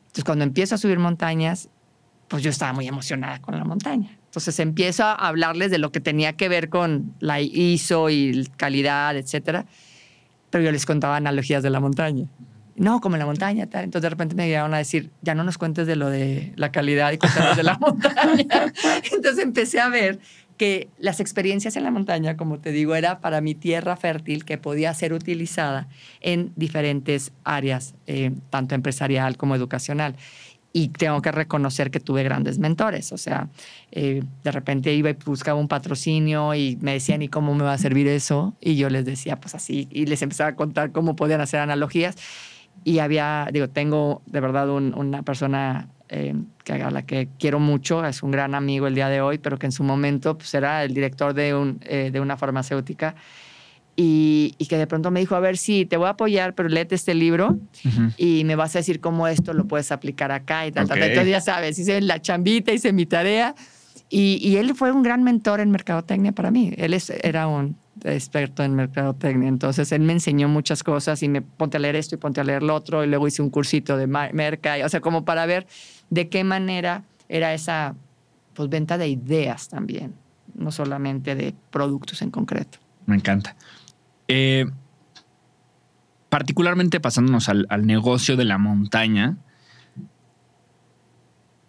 Entonces 0.06 0.24
cuando 0.24 0.44
empiezo 0.44 0.74
a 0.74 0.78
subir 0.78 0.98
montañas, 0.98 1.68
pues 2.28 2.42
yo 2.42 2.50
estaba 2.50 2.72
muy 2.72 2.86
emocionada 2.88 3.40
con 3.40 3.56
la 3.56 3.64
montaña. 3.64 4.18
Entonces 4.26 4.58
empiezo 4.60 5.04
a 5.04 5.14
hablarles 5.14 5.70
de 5.70 5.78
lo 5.78 5.92
que 5.92 6.00
tenía 6.00 6.34
que 6.34 6.50
ver 6.50 6.68
con 6.68 7.14
la 7.20 7.40
ISO 7.40 8.10
y 8.10 8.46
calidad, 8.56 9.16
etcétera 9.16 9.64
pero 10.56 10.64
yo 10.64 10.72
les 10.72 10.86
contaba 10.86 11.16
analogías 11.18 11.62
de 11.62 11.68
la 11.68 11.80
montaña. 11.80 12.24
No, 12.76 13.02
como 13.02 13.16
en 13.16 13.18
la 13.18 13.26
montaña, 13.26 13.66
tal. 13.66 13.84
Entonces 13.84 14.04
de 14.04 14.08
repente 14.08 14.34
me 14.34 14.46
llegaron 14.46 14.72
a 14.72 14.78
decir, 14.78 15.10
ya 15.20 15.34
no 15.34 15.44
nos 15.44 15.58
cuentes 15.58 15.86
de 15.86 15.96
lo 15.96 16.08
de 16.08 16.54
la 16.56 16.72
calidad 16.72 17.12
y 17.12 17.18
cuéntanos 17.18 17.58
de 17.58 17.62
la 17.62 17.74
montaña. 17.78 18.72
Entonces 19.12 19.44
empecé 19.44 19.80
a 19.80 19.90
ver 19.90 20.18
que 20.56 20.88
las 20.98 21.20
experiencias 21.20 21.76
en 21.76 21.84
la 21.84 21.90
montaña, 21.90 22.38
como 22.38 22.58
te 22.58 22.72
digo, 22.72 22.94
era 22.94 23.20
para 23.20 23.42
mi 23.42 23.54
tierra 23.54 23.98
fértil 23.98 24.46
que 24.46 24.56
podía 24.56 24.94
ser 24.94 25.12
utilizada 25.12 25.88
en 26.22 26.54
diferentes 26.56 27.32
áreas, 27.44 27.94
eh, 28.06 28.32
tanto 28.48 28.74
empresarial 28.74 29.36
como 29.36 29.56
educacional 29.56 30.16
y 30.76 30.88
tengo 30.88 31.22
que 31.22 31.32
reconocer 31.32 31.90
que 31.90 32.00
tuve 32.00 32.22
grandes 32.22 32.58
mentores. 32.58 33.10
O 33.10 33.16
sea, 33.16 33.48
eh, 33.92 34.22
de 34.44 34.52
repente 34.52 34.92
iba 34.92 35.08
y 35.08 35.16
buscaba 35.24 35.58
un 35.58 35.68
patrocinio 35.68 36.54
y 36.54 36.76
me 36.82 36.92
decían, 36.92 37.22
¿y 37.22 37.28
cómo 37.28 37.54
me 37.54 37.64
va 37.64 37.72
a 37.72 37.78
servir 37.78 38.06
eso? 38.08 38.54
Y 38.60 38.76
yo 38.76 38.90
les 38.90 39.06
decía, 39.06 39.40
pues 39.40 39.54
así, 39.54 39.88
y 39.90 40.04
les 40.04 40.20
empezaba 40.20 40.50
a 40.50 40.54
contar 40.54 40.92
cómo 40.92 41.16
podían 41.16 41.40
hacer 41.40 41.60
analogías. 41.60 42.16
Y 42.84 42.98
había, 42.98 43.48
digo, 43.50 43.70
tengo 43.70 44.20
de 44.26 44.40
verdad 44.40 44.68
una 44.68 45.22
persona 45.22 45.88
eh, 46.10 46.34
que, 46.62 46.74
a 46.74 46.90
la 46.90 47.06
que 47.06 47.30
quiero 47.38 47.58
mucho, 47.58 48.04
es 48.04 48.22
un 48.22 48.30
gran 48.30 48.54
amigo 48.54 48.86
el 48.86 48.94
día 48.94 49.08
de 49.08 49.22
hoy, 49.22 49.38
pero 49.38 49.58
que 49.58 49.64
en 49.64 49.72
su 49.72 49.82
momento 49.82 50.36
pues, 50.36 50.52
era 50.52 50.84
el 50.84 50.92
director 50.92 51.32
de, 51.32 51.54
un, 51.54 51.80
eh, 51.86 52.10
de 52.12 52.20
una 52.20 52.36
farmacéutica 52.36 53.14
y, 53.96 54.54
que 54.68 54.76
de 54.76 54.86
pronto 54.86 55.10
me 55.10 55.20
dijo, 55.20 55.34
a 55.34 55.40
ver, 55.40 55.56
sí, 55.56 55.86
te 55.86 55.96
voy 55.96 56.06
a 56.06 56.10
apoyar, 56.10 56.54
pero 56.54 56.68
léete 56.68 56.94
este 56.94 57.14
libro 57.14 57.58
y 58.18 58.44
me 58.44 58.54
vas 58.54 58.76
a 58.76 58.80
decir 58.80 59.00
cómo 59.00 59.26
esto 59.26 59.54
lo 59.54 59.66
puedes 59.66 59.90
aplicar 59.90 60.32
acá 60.32 60.66
y 60.66 60.72
tal, 60.72 60.86
tal, 60.86 61.02
Entonces 61.02 61.30
ya 61.30 61.40
sabes, 61.40 61.78
hice 61.78 62.00
la 62.02 62.20
chambita, 62.20 62.72
hice 62.72 62.92
mi 62.92 63.06
tarea 63.06 63.54
y, 64.08 64.38
y, 64.40 64.56
él 64.56 64.74
fue 64.74 64.92
un 64.92 65.02
gran 65.02 65.24
mentor 65.24 65.60
en 65.60 65.70
mercadotecnia 65.70 66.32
para 66.32 66.50
mí. 66.50 66.72
Él 66.76 66.94
es, 66.94 67.10
era 67.10 67.48
un 67.48 67.76
experto 68.04 68.62
en 68.62 68.74
mercadotecnia, 68.74 69.48
entonces 69.48 69.90
él 69.90 70.02
me 70.02 70.12
enseñó 70.12 70.48
muchas 70.48 70.82
cosas 70.82 71.22
y 71.22 71.28
me 71.28 71.40
ponte 71.40 71.78
a 71.78 71.80
leer 71.80 71.96
esto 71.96 72.14
y 72.14 72.18
ponte 72.18 72.40
a 72.40 72.44
leer 72.44 72.62
lo 72.62 72.74
otro 72.74 73.02
y 73.02 73.08
luego 73.08 73.26
hice 73.26 73.42
un 73.42 73.50
cursito 73.50 73.96
de 73.96 74.06
merca, 74.06 74.76
o 74.84 74.88
sea, 74.88 75.00
como 75.00 75.24
para 75.24 75.46
ver 75.46 75.66
de 76.10 76.28
qué 76.28 76.44
manera 76.44 77.02
era 77.28 77.54
esa 77.54 77.96
pues, 78.54 78.68
venta 78.68 78.98
de 78.98 79.08
ideas 79.08 79.68
también, 79.68 80.14
no 80.54 80.70
solamente 80.70 81.34
de 81.34 81.54
productos 81.70 82.22
en 82.22 82.30
concreto. 82.30 82.78
Me 83.06 83.16
encanta. 83.16 83.56
Eh, 84.28 84.66
particularmente 86.28 87.00
pasándonos 87.00 87.48
al, 87.48 87.66
negocio 87.86 88.36
de 88.36 88.44
la 88.44 88.58
montaña, 88.58 89.36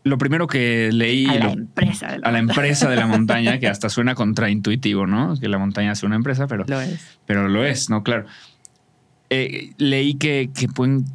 lo 0.03 0.17
primero 0.17 0.47
que 0.47 0.89
leí... 0.91 1.25
A 1.25 1.35
la, 1.35 1.51
empresa, 1.51 2.11
de 2.11 2.19
la, 2.19 2.27
a 2.27 2.31
la 2.31 2.39
empresa 2.39 2.89
de 2.89 2.95
la 2.95 3.07
montaña, 3.07 3.59
que 3.59 3.67
hasta 3.67 3.89
suena 3.89 4.15
contraintuitivo, 4.15 5.05
¿no? 5.05 5.39
Que 5.39 5.47
la 5.49 5.57
montaña 5.57 5.95
sea 5.95 6.07
una 6.07 6.15
empresa, 6.15 6.47
pero 6.47 6.65
lo 6.67 6.81
es. 6.81 7.19
Pero 7.25 7.47
lo 7.47 7.63
es, 7.65 7.89
¿no? 7.89 8.03
Claro. 8.03 8.25
Eh, 9.29 9.73
leí 9.77 10.15
que, 10.15 10.49
pueden 10.73 11.05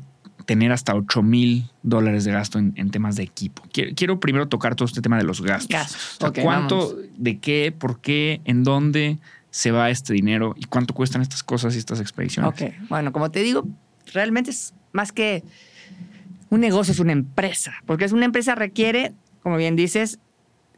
tener 0.46 0.72
hasta 0.72 0.94
8 0.94 1.22
mil 1.22 1.70
dólares 1.82 2.24
de 2.24 2.32
gasto 2.32 2.58
en, 2.58 2.90
temas 2.90 3.16
de 3.16 3.22
equipo. 3.22 3.62
Quiero, 3.72 4.20
primero 4.20 4.48
tocar 4.48 4.74
todo 4.74 4.86
este 4.86 5.00
tema 5.00 5.16
de 5.16 5.24
los 5.24 5.40
gastos. 5.40 6.18
¿Cuánto, 6.42 6.96
de 7.16 7.38
qué, 7.38 7.74
por 7.76 8.00
qué, 8.00 8.40
en 8.44 8.64
dónde? 8.64 9.18
Se 9.52 9.70
va 9.70 9.90
este 9.90 10.14
dinero 10.14 10.54
y 10.56 10.64
cuánto 10.64 10.94
cuestan 10.94 11.20
estas 11.20 11.42
cosas 11.42 11.74
y 11.74 11.78
estas 11.78 12.00
expediciones. 12.00 12.50
Ok, 12.50 12.72
bueno, 12.88 13.12
como 13.12 13.30
te 13.30 13.40
digo, 13.40 13.68
realmente 14.14 14.50
es 14.50 14.72
más 14.92 15.12
que 15.12 15.44
un 16.48 16.60
negocio, 16.60 16.92
es 16.92 17.00
una 17.00 17.12
empresa, 17.12 17.74
porque 17.84 18.06
es 18.06 18.12
una 18.12 18.24
empresa 18.24 18.54
requiere, 18.54 19.12
como 19.42 19.58
bien 19.58 19.76
dices, 19.76 20.18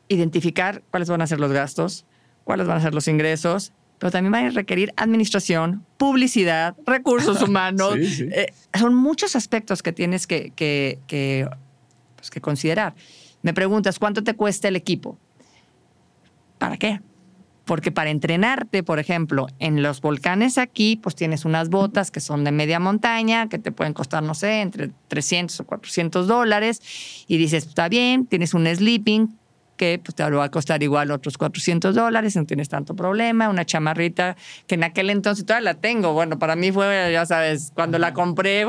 identificar 0.08 0.82
cuáles 0.90 1.08
van 1.08 1.22
a 1.22 1.26
ser 1.28 1.38
los 1.38 1.52
gastos, 1.52 2.04
cuáles 2.42 2.66
van 2.66 2.78
a 2.78 2.80
ser 2.80 2.94
los 2.94 3.06
ingresos, 3.06 3.72
pero 4.00 4.10
también 4.10 4.34
va 4.34 4.44
a 4.44 4.50
requerir 4.50 4.92
administración, 4.96 5.86
publicidad, 5.96 6.74
recursos 6.84 7.42
humanos. 7.48 7.94
Eh, 7.96 8.52
son 8.76 8.96
muchos 8.96 9.36
aspectos 9.36 9.84
que 9.84 9.92
tienes 9.92 10.26
que, 10.26 10.50
que, 10.50 10.98
que, 11.06 11.48
pues, 12.16 12.28
que 12.28 12.40
considerar. 12.40 12.96
Me 13.42 13.54
preguntas, 13.54 14.00
¿cuánto 14.00 14.24
te 14.24 14.34
cuesta 14.34 14.66
el 14.66 14.74
equipo? 14.74 15.16
¿Para 16.58 16.76
qué? 16.76 17.00
Porque 17.64 17.90
para 17.90 18.10
entrenarte, 18.10 18.82
por 18.82 18.98
ejemplo, 18.98 19.46
en 19.58 19.82
los 19.82 20.00
volcanes 20.00 20.58
aquí, 20.58 20.96
pues 20.96 21.14
tienes 21.14 21.44
unas 21.44 21.70
botas 21.70 22.10
que 22.10 22.20
son 22.20 22.44
de 22.44 22.52
media 22.52 22.78
montaña, 22.78 23.48
que 23.48 23.58
te 23.58 23.72
pueden 23.72 23.94
costar, 23.94 24.22
no 24.22 24.34
sé, 24.34 24.60
entre 24.60 24.90
300 25.08 25.60
o 25.60 25.64
400 25.64 26.26
dólares. 26.26 27.24
Y 27.26 27.38
dices, 27.38 27.66
está 27.66 27.88
bien, 27.88 28.26
tienes 28.26 28.52
un 28.54 28.66
sleeping 28.66 29.28
que 29.76 30.00
pues, 30.02 30.14
te 30.14 30.28
va 30.28 30.44
a 30.44 30.50
costar 30.50 30.82
igual 30.82 31.10
otros 31.10 31.38
400 31.38 31.94
dólares, 31.94 32.36
no 32.36 32.44
tienes 32.44 32.68
tanto 32.68 32.94
problema. 32.94 33.48
Una 33.48 33.64
chamarrita 33.64 34.36
que 34.66 34.74
en 34.76 34.84
aquel 34.84 35.10
entonces 35.10 35.44
todavía 35.44 35.72
la 35.72 35.80
tengo. 35.80 36.12
Bueno, 36.12 36.38
para 36.38 36.56
mí 36.56 36.70
fue, 36.70 37.10
ya 37.12 37.26
sabes, 37.26 37.72
cuando 37.74 37.98
la 37.98 38.12
compré, 38.12 38.64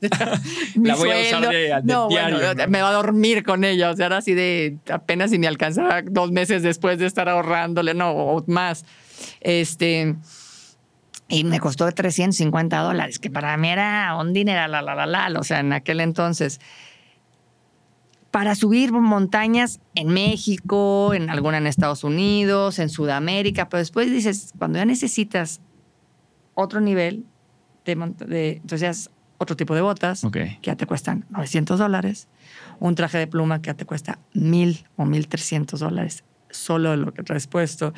la 0.82 0.94
voy 0.96 1.10
a 1.10 1.20
usar 1.20 1.48
de, 1.48 1.80
no, 1.84 2.08
Bueno, 2.08 2.38
me 2.68 2.80
va 2.80 2.88
a 2.88 2.92
dormir 2.92 3.42
con 3.42 3.64
ella. 3.64 3.90
O 3.90 3.96
sea, 3.96 4.06
era 4.06 4.18
así 4.18 4.34
de 4.34 4.78
apenas 4.90 5.30
si 5.30 5.38
me 5.38 5.46
alcanzaba 5.46 6.02
dos 6.02 6.32
meses 6.32 6.62
después 6.62 6.98
de 6.98 7.06
estar 7.06 7.28
ahorrándole, 7.28 7.94
no, 7.94 8.10
o 8.12 8.44
más. 8.46 8.84
Este. 9.40 10.16
Y 11.28 11.44
me 11.44 11.60
costó 11.60 11.90
350 11.90 12.78
dólares, 12.78 13.20
que 13.20 13.30
para 13.30 13.56
mí 13.56 13.68
era 13.68 14.16
un 14.18 14.32
dinero, 14.32 14.66
la, 14.66 14.82
la, 14.82 14.94
la, 14.94 15.06
la, 15.06 15.38
o 15.38 15.44
sea, 15.44 15.60
en 15.60 15.72
aquel 15.72 16.00
entonces. 16.00 16.60
Para 18.30 18.54
subir 18.54 18.92
montañas 18.92 19.80
en 19.94 20.08
México, 20.08 21.14
en 21.14 21.30
alguna 21.30 21.58
en 21.58 21.66
Estados 21.66 22.04
Unidos, 22.04 22.78
en 22.78 22.88
Sudamérica, 22.88 23.68
pero 23.68 23.80
después 23.80 24.10
dices, 24.10 24.52
cuando 24.56 24.78
ya 24.78 24.84
necesitas 24.84 25.60
otro 26.54 26.80
nivel 26.80 27.24
de, 27.84 27.96
de 28.26 28.50
entonces 28.62 29.10
otro 29.40 29.56
tipo 29.56 29.74
de 29.74 29.80
botas 29.80 30.22
que 30.30 30.58
ya 30.62 30.76
te 30.76 30.84
cuestan 30.86 31.24
900 31.30 31.78
dólares, 31.78 32.28
un 32.78 32.94
traje 32.94 33.16
de 33.16 33.26
pluma 33.26 33.62
que 33.62 33.68
ya 33.68 33.74
te 33.74 33.86
cuesta 33.86 34.18
1000 34.34 34.84
o 34.96 35.06
1300 35.06 35.80
dólares 35.80 36.24
solo 36.50 36.96
lo 36.96 37.12
que 37.12 37.22
traes 37.22 37.46
puesto. 37.46 37.92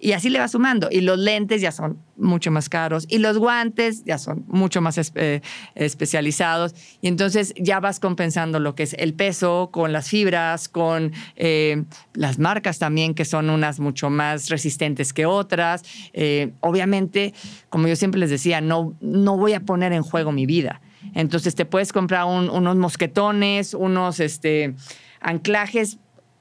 Y 0.00 0.12
así 0.12 0.30
le 0.30 0.38
va 0.38 0.48
sumando. 0.48 0.88
Y 0.90 1.00
los 1.00 1.18
lentes 1.18 1.60
ya 1.60 1.72
son 1.72 1.98
mucho 2.16 2.50
más 2.50 2.68
caros. 2.68 3.06
Y 3.08 3.18
los 3.18 3.38
guantes 3.38 4.04
ya 4.04 4.18
son 4.18 4.44
mucho 4.48 4.80
más 4.80 4.98
eh, 5.14 5.40
especializados. 5.74 6.74
Y 7.00 7.08
entonces 7.08 7.54
ya 7.56 7.80
vas 7.80 8.00
compensando 8.00 8.60
lo 8.60 8.74
que 8.74 8.84
es 8.84 8.94
el 8.94 9.14
peso 9.14 9.70
con 9.72 9.92
las 9.92 10.08
fibras, 10.08 10.68
con 10.68 11.12
eh, 11.36 11.84
las 12.14 12.38
marcas 12.38 12.78
también, 12.78 13.14
que 13.14 13.24
son 13.24 13.50
unas 13.50 13.80
mucho 13.80 14.10
más 14.10 14.48
resistentes 14.48 15.12
que 15.12 15.26
otras. 15.26 15.82
Eh, 16.12 16.52
obviamente, 16.60 17.34
como 17.68 17.88
yo 17.88 17.96
siempre 17.96 18.20
les 18.20 18.30
decía, 18.30 18.60
no, 18.60 18.96
no 19.00 19.36
voy 19.36 19.52
a 19.52 19.60
poner 19.60 19.92
en 19.92 20.02
juego 20.02 20.32
mi 20.32 20.46
vida. 20.46 20.80
Entonces 21.14 21.54
te 21.54 21.64
puedes 21.64 21.92
comprar 21.92 22.24
unos 22.24 22.76
mosquetones, 22.76 23.74
unos 23.74 24.20
este, 24.20 24.74
anclajes 25.20 25.98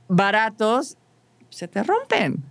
baratos, 0.08 0.98
se 1.50 1.68
te 1.68 1.84
rompen, 1.84 2.44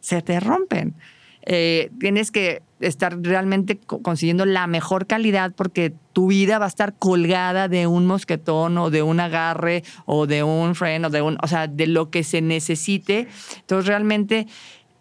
se 0.00 0.22
te 0.22 0.40
rompen. 0.40 0.94
Eh, 1.42 1.90
tienes 1.98 2.30
que 2.30 2.62
estar 2.80 3.18
realmente 3.22 3.78
consiguiendo 3.78 4.44
la 4.44 4.66
mejor 4.66 5.06
calidad 5.06 5.52
porque 5.54 5.92
tu 6.12 6.28
vida 6.28 6.58
va 6.58 6.66
a 6.66 6.68
estar 6.68 6.94
colgada 6.94 7.68
de 7.68 7.86
un 7.86 8.06
mosquetón 8.06 8.76
o 8.78 8.90
de 8.90 9.02
un 9.02 9.20
agarre 9.20 9.82
o 10.06 10.26
de 10.26 10.42
un 10.42 10.74
freno, 10.74 11.10
de 11.10 11.22
un, 11.22 11.38
o 11.42 11.46
sea, 11.46 11.66
de 11.66 11.86
lo 11.86 12.10
que 12.10 12.24
se 12.24 12.42
necesite. 12.42 13.26
Entonces 13.60 13.86
realmente 13.86 14.46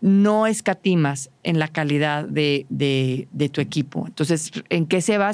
no 0.02 0.48
escatimas 0.48 1.30
en 1.44 1.60
la 1.60 1.68
calidad 1.68 2.26
de, 2.26 3.28
tu 3.52 3.62
equipo. 3.62 4.06
Entonces, 4.08 4.52
¿en 4.70 4.86
qué 4.86 5.02
se 5.02 5.18
va? 5.18 5.32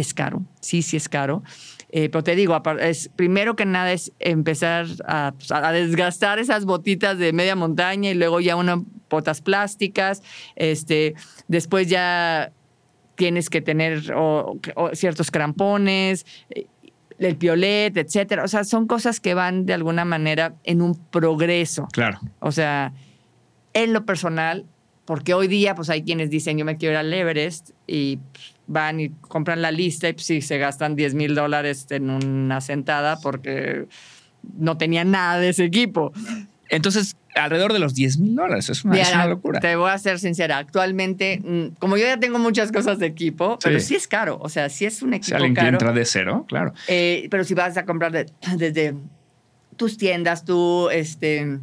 Es 0.00 0.14
caro, 0.14 0.42
sí, 0.60 0.82
sí 0.82 0.96
es 0.96 1.08
caro. 1.08 1.42
Eh, 1.92 2.08
pero 2.08 2.22
te 2.22 2.36
digo, 2.36 2.60
es, 2.80 3.10
primero 3.16 3.56
que 3.56 3.66
nada 3.66 3.92
es 3.92 4.12
empezar 4.20 4.86
pues, 5.36 5.50
a, 5.50 5.72
desgastar 5.72 6.38
esas 6.38 6.64
botitas 6.64 7.18
de 7.18 7.32
media 7.32 7.56
montaña 7.56 8.10
y 8.10 8.14
luego 8.14 8.40
ya 8.40 8.56
unas 8.56 8.78
botas 9.08 9.40
plásticas. 9.40 10.22
Este, 10.54 11.14
después 11.48 11.88
ya 11.88 12.52
tienes 13.16 13.50
que 13.50 13.60
tener 13.60 14.02
ciertos 14.92 15.30
crampones, 15.30 16.24
eh, 16.50 16.66
el 17.18 17.36
piolet, 17.36 17.96
etcétera. 17.96 18.44
O 18.44 18.48
sea, 18.48 18.64
son 18.64 18.86
cosas 18.86 19.20
que 19.20 19.34
van 19.34 19.66
de 19.66 19.74
alguna 19.74 20.04
manera 20.04 20.54
en 20.64 20.80
un 20.80 20.94
progreso. 20.94 21.88
Claro. 21.92 22.20
O 22.38 22.52
sea, 22.52 22.92
en 23.74 23.92
lo 23.92 24.06
personal, 24.06 24.64
porque 25.04 25.34
hoy 25.34 25.48
día 25.48 25.74
pues 25.74 25.90
hay 25.90 26.02
quienes 26.02 26.30
dicen 26.30 26.56
yo 26.56 26.64
me 26.64 26.76
quiero 26.76 26.92
ir 26.92 26.98
al 26.98 27.12
Everest 27.12 27.70
y 27.86 28.18
pues, 28.32 28.54
van 28.72 29.00
y 29.00 29.08
compran 29.08 29.60
la 29.62 29.72
lista 29.72 30.08
y 30.08 30.12
pues 30.12 30.26
sí, 30.26 30.40
se 30.42 30.56
gastan 30.58 30.94
10 30.94 31.14
mil 31.14 31.34
dólares 31.34 31.86
en 31.90 32.08
una 32.08 32.60
sentada 32.60 33.18
porque 33.20 33.86
no 34.56 34.78
tenían 34.78 35.10
nada 35.10 35.38
de 35.38 35.48
ese 35.48 35.64
equipo. 35.64 36.12
Entonces, 36.68 37.16
alrededor 37.34 37.72
de 37.72 37.80
los 37.80 37.94
10 37.94 38.18
mil 38.18 38.36
dólares. 38.36 38.70
Es 38.70 38.84
una, 38.84 38.94
es 38.96 39.08
Mira, 39.08 39.16
una 39.18 39.26
locura. 39.26 39.58
Te 39.58 39.74
voy 39.74 39.90
a 39.90 39.98
ser 39.98 40.20
sincera. 40.20 40.58
Actualmente, 40.58 41.40
mm, 41.44 41.74
como 41.80 41.96
yo 41.96 42.04
ya 42.06 42.18
tengo 42.20 42.38
muchas 42.38 42.70
cosas 42.70 43.00
de 43.00 43.06
equipo, 43.06 43.58
pero 43.60 43.80
sí 43.80 43.96
es 43.96 44.06
caro. 44.06 44.38
O 44.40 44.48
sea, 44.48 44.68
sí 44.68 44.84
es 44.84 45.02
un 45.02 45.14
equipo 45.14 45.34
alguien 45.36 45.54
que 45.54 45.60
caro. 45.62 45.72
entra 45.72 45.92
de 45.92 46.04
cero, 46.04 46.44
claro. 46.48 46.72
Eh, 46.86 47.26
pero 47.28 47.42
si 47.42 47.54
vas 47.54 47.76
a 47.76 47.84
comprar 47.84 48.12
de- 48.12 48.26
desde 48.56 48.94
tus 49.76 49.96
tiendas, 49.96 50.44
tú, 50.44 50.88
este. 50.90 51.58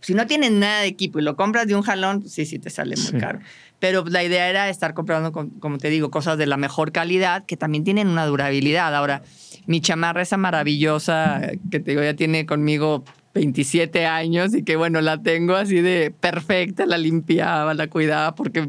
Si 0.00 0.14
no 0.14 0.26
tienes 0.26 0.50
nada 0.52 0.80
de 0.82 0.86
equipo 0.88 1.18
y 1.18 1.22
lo 1.22 1.36
compras 1.36 1.66
de 1.66 1.74
un 1.74 1.82
jalón, 1.82 2.20
pues 2.20 2.32
sí, 2.32 2.44
sí 2.46 2.58
te 2.58 2.70
sale 2.70 2.96
muy 2.96 3.06
Sí. 3.06 3.16
caro. 3.18 3.40
Pero 3.82 4.04
la 4.06 4.22
idea 4.22 4.48
era 4.48 4.68
estar 4.68 4.94
comprando, 4.94 5.32
como 5.32 5.78
te 5.78 5.90
digo, 5.90 6.08
cosas 6.12 6.38
de 6.38 6.46
la 6.46 6.56
mejor 6.56 6.92
calidad 6.92 7.44
que 7.44 7.56
también 7.56 7.82
tienen 7.82 8.06
una 8.06 8.24
durabilidad. 8.26 8.94
Ahora, 8.94 9.22
mi 9.66 9.80
chamarra 9.80 10.22
esa 10.22 10.36
maravillosa 10.36 11.40
que 11.68 11.80
te 11.80 11.90
digo 11.90 12.00
ya 12.04 12.14
tiene 12.14 12.46
conmigo 12.46 13.02
27 13.34 14.06
años 14.06 14.54
y 14.54 14.62
que 14.62 14.76
bueno, 14.76 15.00
la 15.00 15.20
tengo 15.20 15.56
así 15.56 15.80
de 15.80 16.12
perfecta, 16.12 16.86
la 16.86 16.96
limpiaba, 16.96 17.74
la 17.74 17.88
cuidaba 17.88 18.36
porque 18.36 18.68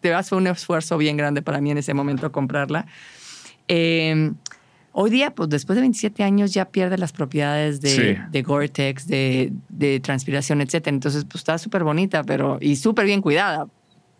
te 0.00 0.10
vas 0.10 0.28
fue 0.28 0.38
un 0.38 0.48
esfuerzo 0.48 0.98
bien 0.98 1.16
grande 1.16 1.40
para 1.40 1.60
mí 1.60 1.70
en 1.70 1.78
ese 1.78 1.94
momento 1.94 2.32
comprarla. 2.32 2.86
Eh, 3.68 4.32
hoy 4.90 5.10
día, 5.10 5.32
pues 5.36 5.50
después 5.50 5.76
de 5.76 5.82
27 5.82 6.24
años 6.24 6.52
ya 6.52 6.64
pierde 6.64 6.98
las 6.98 7.12
propiedades 7.12 7.80
de, 7.80 7.88
Sí. 7.90 8.16
de 8.28 8.42
Gore-Tex, 8.42 9.06
de, 9.06 9.52
de 9.68 10.00
transpiración, 10.00 10.60
etc. 10.60 10.88
Entonces, 10.88 11.24
pues 11.26 11.42
está 11.42 11.58
súper 11.58 11.84
bonita 11.84 12.24
pero, 12.24 12.58
y 12.60 12.74
súper 12.74 13.04
bien 13.06 13.22
cuidada. 13.22 13.68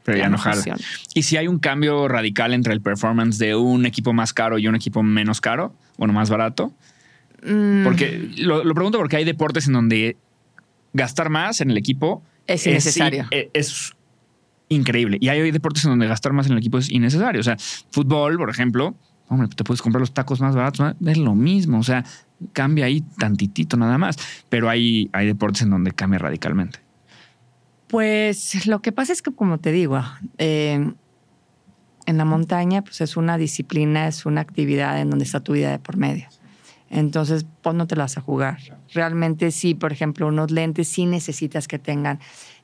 Pero 0.05 0.19
ya 0.19 0.29
no 0.29 0.39
jala. 0.39 0.77
Y 1.15 1.23
si 1.23 1.37
hay 1.37 1.49
un 1.49 1.59
cambio 1.59 2.09
radical 2.09 2.55
entre 2.55 2.73
el 2.73 2.81
performance 2.81 3.39
de 3.39 3.55
un 3.55 3.87
equipo 3.87 4.13
más 4.13 4.33
caro 4.33 4.59
y 4.59 4.67
un 4.67 4.75
equipo 4.75 5.03
menos 5.03 5.41
caro, 5.41 5.75
bueno, 5.97 6.13
más 6.13 6.29
barato. 6.29 6.73
Mm, 7.45 7.85
Porque 7.85 8.31
lo, 8.39 8.65
lo 8.65 8.75
pregunto 8.75 8.99
porque 8.99 9.17
hay 9.17 9.25
deportes 9.25 9.67
en 9.67 9.73
donde 9.75 10.17
gastar 10.93 11.31
más 11.31 11.61
en 11.61 11.71
el 11.71 11.77
equipo 11.77 12.23
Es 12.47 12.67
innecesario. 12.67 13.27
Es, 13.31 13.49
es 13.53 13.93
increíble. 14.69 15.19
Y 15.21 15.29
hay 15.29 15.51
deportes 15.51 15.85
en 15.85 15.91
donde 15.91 16.07
gastar 16.07 16.33
más 16.33 16.47
en 16.47 16.53
el 16.53 16.59
equipo 16.59 16.79
es 16.79 16.91
innecesario. 16.91 17.41
O 17.41 17.45
sea, 17.45 17.57
fútbol, 17.91 18.37
por 18.37 18.51
ejemplo, 18.51 18.95
hombre, 19.29 19.49
te 19.49 19.65
puedes 19.65 19.83
comprar 19.83 20.01
los 20.01 20.13
tacos 20.13 20.41
más 20.41 20.55
baratos, 20.55 20.95
es 21.05 21.19
lo 21.19 21.35
mismo. 21.35 21.79
O 21.79 21.83
sea, 21.83 22.05
cambia 22.53 22.87
ahí 22.87 23.03
tantitito 23.19 23.77
nada 23.77 23.99
más. 23.99 24.17
Pero 24.49 24.69
hay, 24.69 25.11
hay 25.13 25.27
deportes 25.27 25.63
en 25.63 25.71
donde 25.71 25.93
cambia 25.93 26.19
radicalmente. 26.19 26.81
Pues 27.93 28.67
lo 28.67 28.81
que 28.81 28.91
pasa 28.91 29.13
es 29.13 29.21
que, 29.21 29.33
como 29.33 29.59
te 29.59 29.71
digo, 29.71 30.03
eh, 30.39 30.93
en 32.07 32.17
la 32.19 32.25
montaña 32.25 32.81
pues 32.81 33.03
es 33.03 33.19
una 33.19 33.37
disciplina, 33.37 34.09
es 34.09 34.25
una 34.25 34.41
actividad 34.41 34.99
en 34.99 35.11
donde 35.11 35.27
está 35.27 35.41
tu 35.41 35.53
vida 35.53 35.71
de 35.71 35.79
por 35.79 35.99
medio. 35.99 36.27
Entonces, 36.89 37.45
pues 37.61 37.77
no 37.77 37.87
te 37.87 37.95
la 37.95 38.05
vas 38.05 38.17
a 38.17 38.23
jugar. 38.23 38.59
Realmente 38.95 39.51
sí, 39.51 39.75
por 39.75 39.93
ejemplo, 39.93 40.27
unos 40.27 40.51
lentes 40.51 40.89
sí 40.89 41.05
necesitas 41.05 41.69
que 41.69 41.79
tengan 41.79 42.19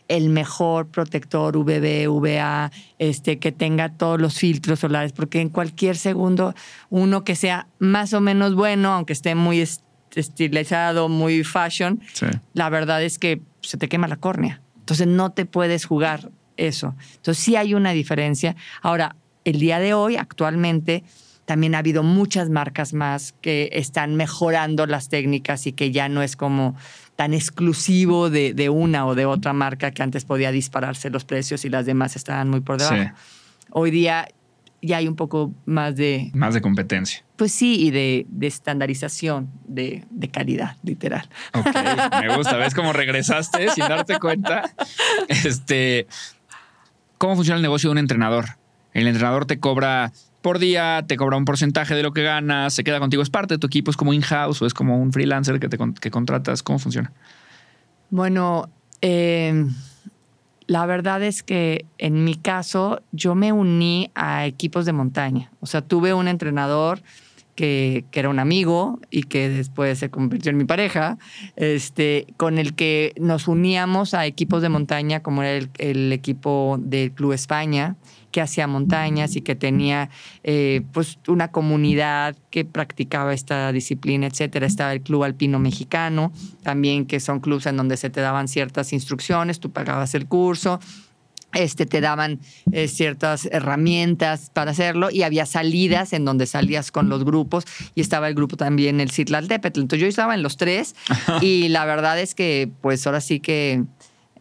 el 0.08 0.30
mejor 0.30 0.86
protector 0.88 1.58
UVB, 1.58 2.08
UVA, 2.08 2.70
este, 2.98 3.38
que 3.38 3.52
tenga 3.52 3.90
todos 3.90 4.18
los 4.18 4.38
filtros 4.38 4.80
solares, 4.80 5.12
porque 5.12 5.42
en 5.42 5.50
cualquier 5.50 5.98
segundo, 5.98 6.54
uno 6.88 7.22
que 7.22 7.36
sea 7.36 7.68
más 7.78 8.14
o 8.14 8.22
menos 8.22 8.54
bueno, 8.54 8.94
aunque 8.94 9.12
esté 9.12 9.34
muy 9.34 9.60
est- 9.60 9.82
estilizado, 10.14 11.10
muy 11.10 11.44
fashion, 11.44 12.00
Sí. 12.14 12.24
la 12.54 12.70
verdad 12.70 13.02
es 13.02 13.18
que 13.18 13.42
se 13.60 13.76
te 13.76 13.88
quema 13.90 14.08
la 14.08 14.16
córnea. 14.16 14.62
Entonces 14.88 15.06
no 15.06 15.32
te 15.32 15.44
puedes 15.44 15.84
jugar 15.84 16.30
eso. 16.56 16.94
Entonces 17.16 17.44
sí 17.44 17.56
hay 17.56 17.74
una 17.74 17.92
diferencia. 17.92 18.56
Ahora, 18.80 19.16
el 19.44 19.60
día 19.60 19.80
de 19.80 19.92
hoy, 19.92 20.16
actualmente, 20.16 21.04
también 21.44 21.74
ha 21.74 21.80
habido 21.80 22.02
muchas 22.02 22.48
marcas 22.48 22.94
más 22.94 23.34
que 23.42 23.68
están 23.74 24.16
mejorando 24.16 24.86
las 24.86 25.10
técnicas 25.10 25.66
y 25.66 25.72
que 25.72 25.90
ya 25.90 26.08
no 26.08 26.22
es 26.22 26.36
como 26.36 26.74
tan 27.16 27.34
exclusivo 27.34 28.30
de, 28.30 28.54
de 28.54 28.70
una 28.70 29.06
o 29.06 29.14
de 29.14 29.26
otra 29.26 29.52
marca 29.52 29.90
que 29.90 30.02
antes 30.02 30.24
podía 30.24 30.52
dispararse 30.52 31.10
los 31.10 31.26
precios 31.26 31.66
y 31.66 31.68
las 31.68 31.84
demás 31.84 32.16
estaban 32.16 32.48
muy 32.48 32.60
por 32.60 32.78
debajo. 32.78 32.96
Sí. 32.96 33.64
Hoy 33.72 33.90
día 33.90 34.26
ya 34.80 34.96
hay 34.96 35.06
un 35.06 35.16
poco 35.16 35.52
más 35.66 35.96
de, 35.96 36.30
Más 36.32 36.54
de 36.54 36.62
competencia. 36.62 37.26
Pues 37.38 37.52
sí, 37.52 37.86
y 37.86 37.92
de, 37.92 38.26
de 38.28 38.48
estandarización 38.48 39.48
de, 39.64 40.04
de 40.10 40.28
calidad, 40.28 40.76
literal. 40.82 41.28
Ok, 41.54 41.66
me 42.20 42.36
gusta. 42.36 42.56
¿Ves 42.56 42.74
cómo 42.74 42.92
regresaste 42.92 43.70
sin 43.70 43.86
darte 43.88 44.18
cuenta? 44.18 44.74
Este, 45.28 46.08
¿Cómo 47.16 47.36
funciona 47.36 47.56
el 47.56 47.62
negocio 47.62 47.90
de 47.90 47.92
un 47.92 47.98
entrenador? 47.98 48.46
El 48.92 49.06
entrenador 49.06 49.46
te 49.46 49.60
cobra 49.60 50.12
por 50.42 50.58
día, 50.58 51.04
te 51.06 51.16
cobra 51.16 51.36
un 51.36 51.44
porcentaje 51.44 51.94
de 51.94 52.02
lo 52.02 52.12
que 52.12 52.24
ganas, 52.24 52.74
se 52.74 52.82
queda 52.82 52.98
contigo, 52.98 53.22
es 53.22 53.30
parte 53.30 53.54
de 53.54 53.58
tu 53.58 53.68
equipo, 53.68 53.92
es 53.92 53.96
como 53.96 54.12
in-house 54.12 54.60
o 54.60 54.66
es 54.66 54.74
como 54.74 55.00
un 55.00 55.12
freelancer 55.12 55.60
que 55.60 55.68
te 55.68 55.78
que 56.00 56.10
contratas. 56.10 56.64
¿Cómo 56.64 56.80
funciona? 56.80 57.12
Bueno, 58.10 58.68
eh, 59.00 59.64
la 60.66 60.86
verdad 60.86 61.22
es 61.22 61.44
que 61.44 61.86
en 61.98 62.24
mi 62.24 62.34
caso 62.34 63.00
yo 63.12 63.36
me 63.36 63.52
uní 63.52 64.10
a 64.16 64.44
equipos 64.44 64.86
de 64.86 64.92
montaña. 64.92 65.52
O 65.60 65.66
sea, 65.66 65.82
tuve 65.82 66.14
un 66.14 66.26
entrenador 66.26 67.00
que, 67.58 68.04
era 68.12 68.28
un 68.28 68.38
amigo 68.38 69.00
y 69.10 69.24
que 69.24 69.48
después 69.48 69.98
se 69.98 70.10
convirtió 70.10 70.50
en 70.50 70.58
mi 70.58 70.64
pareja, 70.64 71.18
este, 71.56 72.28
con 72.36 72.56
el 72.56 72.76
que 72.76 73.14
nos 73.18 73.48
uníamos 73.48 74.14
a 74.14 74.26
equipos 74.26 74.62
de 74.62 74.68
montaña, 74.68 75.24
como 75.24 75.42
era 75.42 75.56
el, 75.56 75.68
el 75.78 76.12
equipo 76.12 76.78
del 76.80 77.10
Club 77.10 77.32
España, 77.32 77.96
que 78.30 78.40
hacía 78.40 78.68
montañas 78.68 79.34
y 79.34 79.40
que 79.40 79.56
tenía 79.56 80.08
eh, 80.44 80.82
pues 80.92 81.18
una 81.26 81.48
comunidad 81.48 82.36
que 82.50 82.64
practicaba 82.64 83.32
esta 83.34 83.72
disciplina, 83.72 84.28
etcétera. 84.28 84.66
Estaba 84.66 84.92
el 84.92 85.00
Club 85.00 85.24
Alpino 85.24 85.58
Mexicano, 85.58 86.32
también 86.62 87.06
que 87.06 87.18
son 87.18 87.40
clubes 87.40 87.66
en 87.66 87.76
donde 87.76 87.96
se 87.96 88.10
te 88.10 88.20
daban 88.20 88.46
ciertas 88.46 88.92
instrucciones, 88.92 89.58
tú 89.58 89.72
pagabas 89.72 90.14
el 90.14 90.26
curso, 90.26 90.78
este, 91.54 91.86
te 91.86 92.00
daban 92.00 92.40
eh, 92.72 92.88
ciertas 92.88 93.46
herramientas 93.50 94.50
para 94.52 94.72
hacerlo 94.72 95.10
y 95.10 95.22
había 95.22 95.46
salidas 95.46 96.12
en 96.12 96.24
donde 96.24 96.46
salías 96.46 96.92
con 96.92 97.08
los 97.08 97.24
grupos 97.24 97.64
y 97.94 98.00
estaba 98.00 98.28
el 98.28 98.34
grupo 98.34 98.56
también 98.56 99.00
el 99.00 99.10
Citlaltépetl. 99.10 99.80
Entonces 99.80 100.02
yo 100.02 100.08
estaba 100.08 100.34
en 100.34 100.42
los 100.42 100.56
tres 100.56 100.94
y 101.40 101.68
la 101.68 101.84
verdad 101.84 102.20
es 102.20 102.34
que 102.34 102.70
pues 102.82 103.06
ahora 103.06 103.20
sí 103.20 103.40
que 103.40 103.84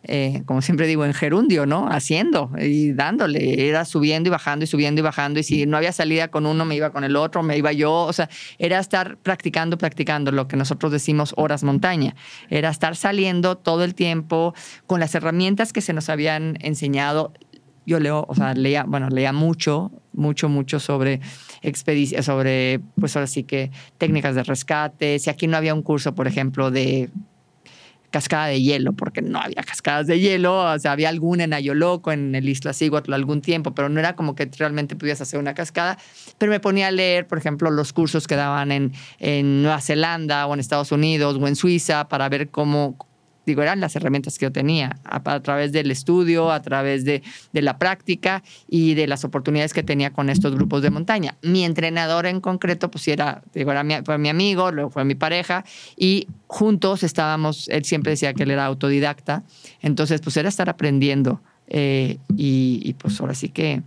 eh, 0.04 0.44
como 0.46 0.62
siempre 0.62 0.88
digo, 0.88 1.06
en 1.06 1.14
gerundio, 1.14 1.66
¿no? 1.66 1.88
Haciendo 1.90 2.52
y 2.60 2.94
dándole. 2.94 3.68
Era 3.68 3.86
subiendo 3.86 4.28
y 4.28 4.32
bajando 4.32 4.64
y 4.64 4.68
subiendo 4.68 5.00
y 5.00 5.04
bajando. 5.04 5.40
Y 5.40 5.44
si 5.44 5.66
no 5.66 5.78
había 5.78 5.92
salida 5.92 6.30
con 6.30 6.46
uno, 6.46 6.66
me 6.66 6.76
iba 6.76 6.92
con 6.92 7.04
el 7.04 7.16
otro, 7.16 7.44
me 7.44 7.58
iba 7.58 7.72
yo. 7.72 7.94
O 7.94 8.14
sea, 8.14 8.30
era 8.58 8.80
estar 8.80 9.18
practicando, 9.18 9.78
practicando 9.78 10.32
lo 10.32 10.48
que 10.48 10.58
nosotros 10.58 10.92
decimos 10.92 11.34
horas 11.38 11.64
montaña. 11.64 12.16
Era 12.50 12.70
estar 12.70 12.96
saliendo 12.96 13.58
todo 13.58 13.84
el 13.84 13.96
tiempo 13.96 14.54
con 14.86 15.00
las 15.00 15.16
herramientas 15.16 15.74
que 15.74 15.82
se 15.82 15.94
nos 15.94 16.10
habían 16.10 16.58
enseñado. 16.62 17.34
Yo 17.86 18.00
leo, 18.00 18.26
o 18.28 18.36
sea, 18.36 18.54
leía, 18.54 18.84
bueno, 18.84 19.10
leía 19.10 19.32
mucho, 19.32 19.92
mucho, 20.14 20.50
mucho 20.50 20.80
sobre 20.80 21.22
expediciones, 21.62 22.26
sobre, 22.26 22.82
pues 23.00 23.16
ahora 23.16 23.28
sí 23.28 23.44
que 23.44 23.72
técnicas 23.98 24.36
de 24.36 24.44
rescate. 24.44 25.20
Si 25.20 25.30
aquí 25.30 25.48
no 25.48 25.56
había 25.56 25.74
un 25.74 25.84
curso, 25.84 26.14
por 26.14 26.28
ejemplo, 26.28 26.70
de 26.70 27.10
cascada 28.12 28.48
de 28.48 28.62
hielo, 28.62 28.94
porque 28.94 29.22
no 29.22 29.40
había 29.40 29.64
cascadas 29.64 30.08
de 30.08 30.20
hielo, 30.20 30.60
o 30.60 30.80
sea, 30.80 30.94
había 30.94 31.10
alguna 31.10 31.44
en 31.44 31.54
Ayoloco, 31.54 32.12
en 32.12 32.36
el 32.36 32.48
Isla 32.48 32.74
Siguatl 32.74 33.14
algún 33.14 33.42
tiempo, 33.42 33.76
pero 33.76 33.90
no 33.90 34.00
era 34.00 34.16
como 34.16 34.36
que 34.36 34.50
realmente 34.58 34.96
pudieras 34.96 35.22
hacer 35.22 35.40
una 35.40 35.54
cascada, 35.54 35.98
pero 36.38 36.52
me 36.52 36.60
ponía 36.60 36.88
a 36.88 36.92
leer, 36.92 37.28
por 37.28 37.38
ejemplo, 37.38 37.70
los 37.70 37.94
cursos 37.94 38.28
que 38.28 38.36
daban 38.36 38.72
en, 38.72 38.94
en 39.20 39.62
Nueva 39.62 39.82
Zelanda 39.82 40.48
o 40.48 40.54
en 40.54 40.60
Estados 40.60 40.92
Unidos 40.92 41.38
o 41.40 41.48
en 41.48 41.56
Suiza 41.56 42.08
para 42.08 42.30
ver 42.30 42.50
cómo, 42.50 42.98
digo, 43.48 43.64
eran 43.64 43.80
las 43.80 43.96
herramientas 43.96 44.38
que 44.38 44.46
yo 44.46 44.52
tenía, 44.52 45.00
a, 45.06 45.40
través 45.40 45.72
del 45.72 45.90
estudio, 45.90 46.52
a 46.52 46.62
través 46.62 47.06
de, 47.06 47.24
de, 47.54 47.62
la 47.62 47.80
práctica 47.80 48.44
y 48.68 48.94
de 48.94 49.08
las 49.08 49.24
oportunidades 49.24 49.74
que 49.74 49.84
tenía 49.84 50.12
con 50.12 50.30
estos 50.30 50.54
grupos 50.54 50.82
de 50.82 50.90
montaña. 50.90 51.38
Mi 51.42 51.64
entrenador 51.64 52.26
en 52.26 52.42
concreto, 52.42 52.92
pues 52.92 53.08
era, 53.08 53.42
digo, 53.54 53.72
era 53.72 53.84
mi, 53.84 53.96
fue 54.06 54.18
mi 54.18 54.28
amigo, 54.28 54.72
luego 54.72 54.90
fue 54.90 55.06
mi 55.06 55.16
pareja 55.16 55.64
y 55.96 56.28
juntos 56.48 57.04
estábamos, 57.04 57.70
él 57.70 57.86
siempre 57.86 58.12
decía 58.12 58.34
que 58.34 58.44
él 58.44 58.52
era 58.52 58.66
autodidacta, 58.66 59.44
entonces 59.82 60.20
pues 60.20 60.36
era 60.36 60.50
estar 60.50 60.70
aprendiendo 60.70 61.42
eh, 61.68 62.18
y, 62.36 62.94
pues 62.96 63.20
ahora 63.22 63.34
sí 63.34 63.50
que 63.50 63.82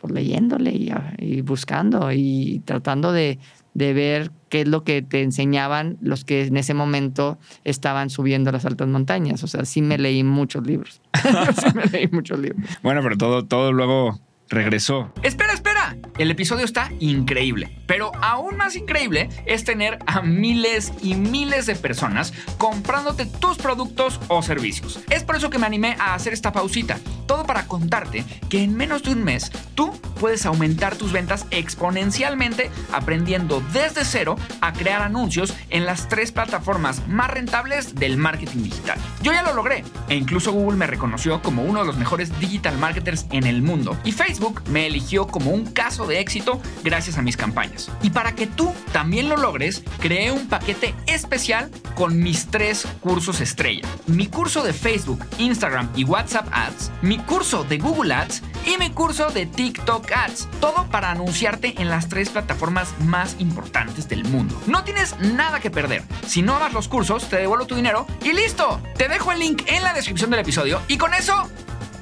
pues 0.00 0.12
leyéndole 0.12 0.72
y 1.18 1.40
buscando 1.42 2.10
y 2.12 2.62
tratando 2.64 3.12
de, 3.12 3.38
de 3.78 3.92
ver 3.92 4.32
qué 4.48 4.62
es 4.62 4.68
lo 4.68 4.82
que 4.82 5.02
te 5.02 5.22
enseñaban 5.22 5.98
los 6.00 6.24
que 6.24 6.46
en 6.46 6.56
ese 6.56 6.74
momento 6.74 7.38
estaban 7.62 8.10
subiendo 8.10 8.50
las 8.50 8.64
altas 8.64 8.88
montañas. 8.88 9.44
O 9.44 9.46
sea, 9.46 9.64
sí 9.64 9.82
me 9.82 9.98
leí 9.98 10.24
muchos 10.24 10.66
libros. 10.66 11.00
sí 11.60 11.66
me 11.74 11.84
leí 11.84 12.08
muchos 12.10 12.40
libros. 12.40 12.68
Bueno, 12.82 13.00
pero 13.02 13.16
todo, 13.16 13.44
todo 13.46 13.72
luego 13.72 14.18
regresó. 14.48 15.12
Espera, 15.22 15.52
espera. 15.52 15.77
El 16.18 16.30
episodio 16.30 16.64
está 16.64 16.90
increíble, 17.00 17.76
pero 17.86 18.12
aún 18.20 18.56
más 18.56 18.76
increíble 18.76 19.28
es 19.46 19.64
tener 19.64 19.98
a 20.06 20.22
miles 20.22 20.92
y 21.02 21.14
miles 21.14 21.66
de 21.66 21.76
personas 21.76 22.32
comprándote 22.58 23.26
tus 23.26 23.56
productos 23.56 24.20
o 24.28 24.42
servicios. 24.42 25.00
Es 25.10 25.24
por 25.24 25.36
eso 25.36 25.50
que 25.50 25.58
me 25.58 25.66
animé 25.66 25.96
a 25.98 26.14
hacer 26.14 26.32
esta 26.32 26.52
pausita, 26.52 26.98
todo 27.26 27.44
para 27.44 27.66
contarte 27.66 28.24
que 28.48 28.62
en 28.62 28.76
menos 28.76 29.02
de 29.02 29.12
un 29.12 29.24
mes 29.24 29.50
tú 29.74 29.92
puedes 30.18 30.46
aumentar 30.46 30.96
tus 30.96 31.12
ventas 31.12 31.46
exponencialmente 31.50 32.70
aprendiendo 32.92 33.62
desde 33.72 34.04
cero 34.04 34.36
a 34.60 34.72
crear 34.72 35.02
anuncios 35.02 35.54
en 35.70 35.86
las 35.86 36.08
tres 36.08 36.32
plataformas 36.32 37.06
más 37.06 37.30
rentables 37.30 37.94
del 37.94 38.16
marketing 38.16 38.64
digital. 38.64 38.98
Yo 39.22 39.32
ya 39.32 39.42
lo 39.42 39.54
logré 39.54 39.84
e 40.08 40.16
incluso 40.16 40.52
Google 40.52 40.76
me 40.76 40.86
reconoció 40.86 41.42
como 41.42 41.62
uno 41.62 41.80
de 41.80 41.86
los 41.86 41.96
mejores 41.96 42.38
digital 42.40 42.76
marketers 42.78 43.26
en 43.30 43.46
el 43.46 43.62
mundo 43.62 43.96
y 44.04 44.12
Facebook 44.12 44.62
me 44.68 44.86
eligió 44.86 45.26
como 45.26 45.50
un 45.50 45.66
caso 45.78 46.08
de 46.08 46.18
éxito 46.18 46.60
gracias 46.82 47.18
a 47.18 47.22
mis 47.22 47.36
campañas. 47.36 47.88
Y 48.02 48.10
para 48.10 48.34
que 48.34 48.48
tú 48.48 48.74
también 48.92 49.28
lo 49.28 49.36
logres, 49.36 49.84
creé 50.00 50.32
un 50.32 50.48
paquete 50.48 50.92
especial 51.06 51.70
con 51.94 52.20
mis 52.20 52.48
tres 52.48 52.84
cursos 53.00 53.40
estrella. 53.40 53.86
Mi 54.08 54.26
curso 54.26 54.64
de 54.64 54.72
Facebook, 54.72 55.24
Instagram 55.38 55.88
y 55.94 56.02
WhatsApp 56.02 56.48
Ads, 56.50 56.90
mi 57.00 57.18
curso 57.18 57.62
de 57.62 57.78
Google 57.78 58.12
Ads 58.12 58.42
y 58.66 58.76
mi 58.76 58.90
curso 58.90 59.30
de 59.30 59.46
TikTok 59.46 60.10
Ads. 60.10 60.48
Todo 60.60 60.88
para 60.90 61.12
anunciarte 61.12 61.80
en 61.80 61.90
las 61.90 62.08
tres 62.08 62.30
plataformas 62.30 62.92
más 63.06 63.36
importantes 63.38 64.08
del 64.08 64.24
mundo. 64.24 64.60
No 64.66 64.82
tienes 64.82 65.16
nada 65.20 65.60
que 65.60 65.70
perder. 65.70 66.02
Si 66.26 66.42
no 66.42 66.56
hagas 66.56 66.72
los 66.72 66.88
cursos, 66.88 67.28
te 67.28 67.36
devuelvo 67.36 67.68
tu 67.68 67.76
dinero 67.76 68.04
y 68.24 68.32
listo. 68.32 68.82
Te 68.96 69.06
dejo 69.06 69.30
el 69.30 69.38
link 69.38 69.62
en 69.68 69.84
la 69.84 69.92
descripción 69.94 70.30
del 70.30 70.40
episodio 70.40 70.82
y 70.88 70.98
con 70.98 71.14
eso, 71.14 71.48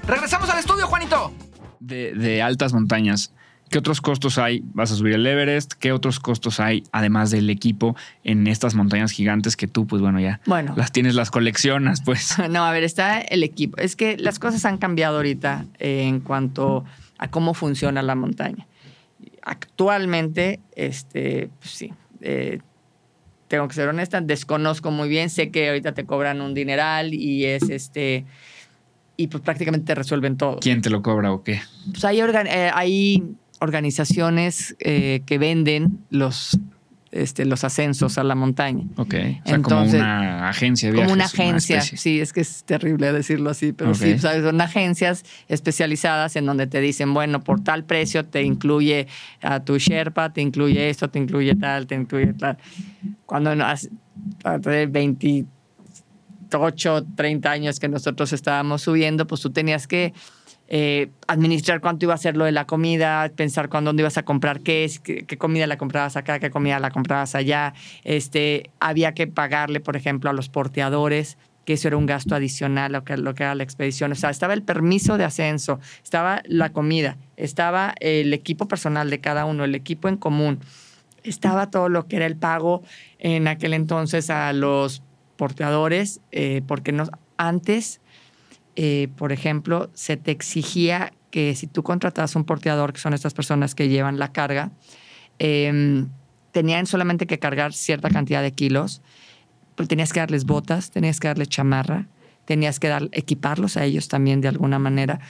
regresamos 0.07 0.49
al 0.49 0.61
estudio, 0.61 0.87
Juanito. 0.87 1.31
De, 1.79 2.15
de 2.15 2.41
altas 2.41 2.73
montañas. 2.73 3.33
¿Qué 3.71 3.79
otros 3.79 4.01
costos 4.01 4.39
hay? 4.39 4.63
¿Vas 4.75 4.93
a 4.93 4.97
subir 4.97 5.15
el 5.15 5.27
Everest? 5.27 5.73
¿Qué 5.73 5.91
otros 5.93 6.21
costos 6.21 6.61
hay, 6.61 6.85
además 6.93 7.31
del 7.33 7.51
equipo, 7.51 7.97
en 8.23 8.47
estas 8.47 8.75
montañas 8.75 9.11
gigantes 9.11 9.57
que 9.57 9.67
tú, 9.67 9.87
pues 9.87 10.01
bueno, 10.01 10.21
ya 10.21 10.41
Bueno. 10.47 10.73
las 10.77 10.93
tienes, 10.93 11.15
las 11.17 11.31
coleccionas, 11.33 12.01
pues? 12.03 12.37
No, 12.51 12.65
a 12.65 12.71
ver, 12.73 12.85
está 12.85 13.19
el 13.21 13.43
equipo. 13.43 13.77
Es 13.79 13.97
que 13.97 14.17
las 14.19 14.39
cosas 14.39 14.65
han 14.65 14.79
cambiado 14.79 15.17
ahorita 15.17 15.67
eh, 15.79 16.03
en 16.05 16.21
cuanto 16.21 16.85
a 17.19 17.29
cómo 17.29 17.55
funciona 17.55 18.03
la 18.03 18.15
montaña. 18.15 18.67
Actualmente, 19.43 20.61
este, 20.75 21.49
pues 21.61 21.71
sí, 21.73 21.93
eh, 22.21 22.61
tengo 23.49 23.67
que 23.69 23.75
ser 23.75 23.89
honesta, 23.89 24.21
desconozco 24.21 24.91
muy 24.91 25.09
bien, 25.09 25.31
sé 25.31 25.51
que 25.51 25.69
ahorita 25.69 25.93
te 25.93 26.05
cobran 26.05 26.41
un 26.41 26.53
dineral 26.53 27.15
y 27.15 27.45
es 27.45 27.63
este, 27.71 28.25
y 29.17 29.29
pues 29.29 29.43
prácticamente 29.43 29.87
te 29.87 29.95
resuelven 29.95 30.37
todo. 30.37 30.59
¿Quién 30.61 30.83
te 30.83 30.91
lo 30.91 31.01
cobra 31.03 31.33
o 31.33 31.43
qué? 31.45 31.61
Pues 31.93 32.05
hay, 32.05 32.21
organ- 32.21 32.49
eh, 32.49 32.71
hay 32.75 33.23
organizaciones 33.61 34.77
eh, 34.81 35.23
que 35.27 35.39
venden 35.39 36.01
los, 36.11 36.59
este, 37.11 37.45
los 37.45 37.65
ascensos 37.65 38.19
a 38.19 38.25
la 38.25 38.35
montaña. 38.35 38.85
Ok. 38.97 39.07
O 39.07 39.09
sea, 39.09 39.43
como 39.45 39.55
Entonces, 39.55 40.01
una 40.01 40.49
agencia 40.49 40.91
de 40.91 40.97
Como 40.97 41.13
una 41.13 41.25
viajes, 41.25 41.41
agencia, 41.41 41.81
sí, 41.83 42.21
es 42.21 42.33
que 42.33 42.41
es 42.41 42.65
terrible 42.65 43.13
decirlo 43.13 43.51
así, 43.51 43.73
pero 43.73 43.95
sí, 43.95 44.19
¿sabes? 44.19 44.43
son 44.43 44.61
agencias 44.61 45.25
especializadas 45.49 46.37
en 46.37 46.47
donde 46.47 46.67
te 46.67 46.81
dicen, 46.81 47.15
bueno, 47.15 47.43
por 47.43 47.63
tal 47.63 47.85
precio 47.85 48.25
te 48.25 48.43
incluye 48.43 49.07
a 49.41 49.61
tu 49.61 49.79
Sherpa, 49.79 50.33
te 50.33 50.41
incluye 50.41 50.91
esto, 50.91 51.09
te 51.09 51.19
incluye 51.19 51.55
tal, 51.55 51.87
te 51.87 51.95
incluye 51.95 52.33
tal. 52.35 52.59
Cuando 53.25 53.51
hace 53.65 53.89
28, 54.87 57.07
30 57.15 57.51
años 57.51 57.81
que 57.81 57.89
nosotros 57.89 58.33
estábamos 58.33 58.83
subiendo, 58.83 59.27
pues 59.27 59.41
tú 59.41 59.51
tenías 59.51 59.87
que 59.87 60.13
eh, 60.69 61.11
administrar 61.29 61.81
cuánto 61.81 62.07
iba 62.07 62.15
a 62.15 62.19
ser 62.19 62.37
lo 62.37 62.45
de 62.45 62.53
la 62.53 62.67
comida, 62.67 63.31
pensar 63.35 63.69
cuándo 63.69 63.91
dónde 63.91 64.03
ibas 64.03 64.19
a 64.19 64.25
comprar 64.25 64.61
qué, 64.61 64.85
es, 64.85 64.99
qué, 64.99 65.25
qué 65.25 65.39
comida 65.39 65.67
la 65.67 65.79
comprabas 65.79 66.17
acá, 66.17 66.39
qué 66.39 66.51
comida 66.51 66.81
la 66.81 66.91
comprabas 66.91 67.35
allá. 67.35 67.75
Este, 68.05 68.71
había 68.81 69.15
que 69.15 69.27
pagarle, 69.27 69.81
por 69.81 69.97
ejemplo, 69.97 70.31
a 70.31 70.33
los 70.33 70.49
porteadores, 70.49 71.39
que 71.67 71.75
eso 71.75 71.89
era 71.89 71.97
un 71.97 72.07
gasto 72.07 72.35
adicional 72.35 72.95
a 72.95 72.99
lo 72.99 73.05
que, 73.05 73.17
lo 73.17 73.35
que 73.35 73.43
era 73.43 73.55
la 73.55 73.65
expedición. 73.65 74.13
O 74.13 74.15
sea, 74.15 74.31
estaba 74.31 74.55
el 74.55 74.63
permiso 74.63 75.19
de 75.19 75.25
ascenso, 75.25 75.81
estaba 76.03 76.43
la 76.47 76.73
comida, 76.73 77.19
estaba 77.37 77.95
el 78.01 78.33
equipo 78.33 78.69
personal 78.69 79.11
de 79.11 79.21
cada 79.21 79.45
uno, 79.45 79.65
el 79.65 79.75
equipo 79.75 80.09
en 80.09 80.17
común, 80.17 80.61
estaba 81.25 81.71
todo 81.71 81.89
lo 81.89 82.07
que 82.07 82.17
era 82.17 82.27
el 82.27 82.37
pago 82.37 82.83
en 83.19 83.49
aquel 83.49 83.75
entonces 83.75 84.31
a 84.31 84.53
los 84.53 85.03
porteadores, 85.37 86.21
eh, 86.31 86.63
porque 86.67 86.93
no, 86.93 87.05
antes 87.37 88.01
eh, 88.77 89.09
por 89.17 89.33
ejemplo, 89.33 89.91
se 89.95 90.17
te 90.17 90.31
exigía 90.31 91.13
que 91.31 91.55
si 91.55 91.67
tú 91.67 91.83
contratabas 91.83 92.37
un 92.37 92.45
porteador, 92.45 92.93
que 92.93 93.01
son 93.01 93.15
estas 93.15 93.35
personas 93.35 93.75
que 93.75 93.89
llevan 93.89 94.19
la 94.19 94.33
carga, 94.33 94.71
eh, 95.39 96.07
tenían 96.53 96.87
solamente 96.87 97.27
que 97.27 97.39
cargar 97.39 97.73
cierta 97.73 98.09
cantidad 98.09 98.43
de 98.43 98.53
kilos, 98.53 99.03
pero 99.75 99.89
tenías 99.89 100.13
que 100.13 100.21
darles 100.21 100.45
botas, 100.45 100.91
tenías 100.91 101.21
que 101.21 101.29
darles 101.29 101.49
chamarra, 101.49 102.07
tenías 102.45 102.81
que 102.81 102.89
dar, 102.89 103.09
equiparlos 103.13 103.77
a 103.77 103.85
ellos 103.85 104.09
también 104.09 104.41
de 104.41 104.49
alguna 104.49 104.79
manera 104.79 105.21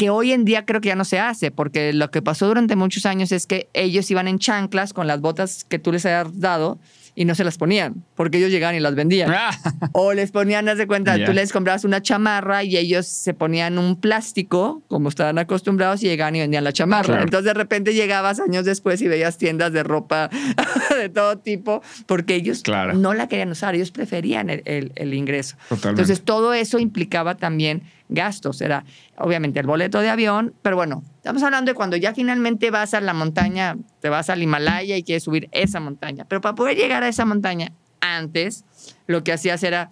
que 0.00 0.08
hoy 0.08 0.32
en 0.32 0.46
día 0.46 0.64
creo 0.64 0.80
que 0.80 0.88
ya 0.88 0.96
no 0.96 1.04
se 1.04 1.20
hace, 1.20 1.50
porque 1.50 1.92
lo 1.92 2.10
que 2.10 2.22
pasó 2.22 2.46
durante 2.46 2.74
muchos 2.74 3.04
años 3.04 3.32
es 3.32 3.46
que 3.46 3.68
ellos 3.74 4.10
iban 4.10 4.28
en 4.28 4.38
chanclas 4.38 4.94
con 4.94 5.06
las 5.06 5.20
botas 5.20 5.64
que 5.64 5.78
tú 5.78 5.92
les 5.92 6.06
hayas 6.06 6.40
dado 6.40 6.78
y 7.14 7.24
no 7.24 7.34
se 7.34 7.44
las 7.44 7.58
ponían, 7.58 8.04
porque 8.14 8.38
ellos 8.38 8.50
llegaban 8.50 8.76
y 8.76 8.80
las 8.80 8.94
vendían. 8.94 9.30
Ah, 9.32 9.50
O 9.92 10.12
les 10.12 10.30
ponían, 10.30 10.68
haz 10.68 10.78
de 10.78 10.86
cuenta, 10.86 11.22
tú 11.24 11.32
les 11.32 11.52
comprabas 11.52 11.84
una 11.84 12.00
chamarra 12.02 12.62
y 12.64 12.76
ellos 12.76 13.06
se 13.06 13.34
ponían 13.34 13.78
un 13.78 13.96
plástico, 14.00 14.82
como 14.88 15.08
estaban 15.08 15.38
acostumbrados, 15.38 16.02
y 16.02 16.06
llegaban 16.06 16.36
y 16.36 16.40
vendían 16.40 16.64
la 16.64 16.72
chamarra. 16.72 17.06
Claro. 17.06 17.22
Entonces 17.22 17.44
de 17.46 17.54
repente 17.54 17.94
llegabas 17.94 18.40
años 18.40 18.64
después 18.64 19.00
y 19.02 19.08
veías 19.08 19.38
tiendas 19.38 19.72
de 19.72 19.82
ropa 19.82 20.30
de 20.96 21.08
todo 21.08 21.38
tipo, 21.38 21.82
porque 22.06 22.34
ellos 22.36 22.62
Claro. 22.62 22.94
no 22.94 23.14
la 23.14 23.26
querían 23.28 23.50
usar, 23.50 23.74
ellos 23.74 23.90
preferían 23.90 24.50
el, 24.50 24.62
el- 24.64 24.92
el 24.96 25.14
ingreso. 25.14 25.56
Totalmente. 25.68 26.02
Entonces 26.02 26.24
todo 26.24 26.52
eso 26.54 26.78
implicaba 26.78 27.36
también 27.36 27.82
gastos. 28.10 28.60
Era 28.60 28.84
obviamente 29.16 29.58
el 29.60 29.66
boleto 29.66 30.00
de 30.00 30.10
avión, 30.10 30.54
pero 30.62 30.76
bueno, 30.76 31.02
estamos 31.16 31.42
hablando 31.42 31.70
de 31.70 31.74
cuando 31.74 31.96
ya 31.96 32.14
finalmente 32.14 32.70
vas 32.70 32.92
a 32.94 33.00
la 33.00 33.14
montaña, 33.14 33.76
te 34.00 34.08
vas 34.08 34.28
al 34.30 34.42
Himalaya 34.42 34.96
y 34.96 35.02
quieres 35.02 35.22
subir 35.24 35.48
esa 35.52 35.80
montaña. 35.80 36.24
Pero 36.28 36.40
para 36.40 36.54
poder 36.54 36.76
llegar 36.76 37.02
a 37.02 37.08
esa 37.08 37.24
montaña 37.24 37.72
antes, 38.00 38.64
lo 39.06 39.24
que 39.24 39.32
hacías 39.32 39.62
era, 39.62 39.90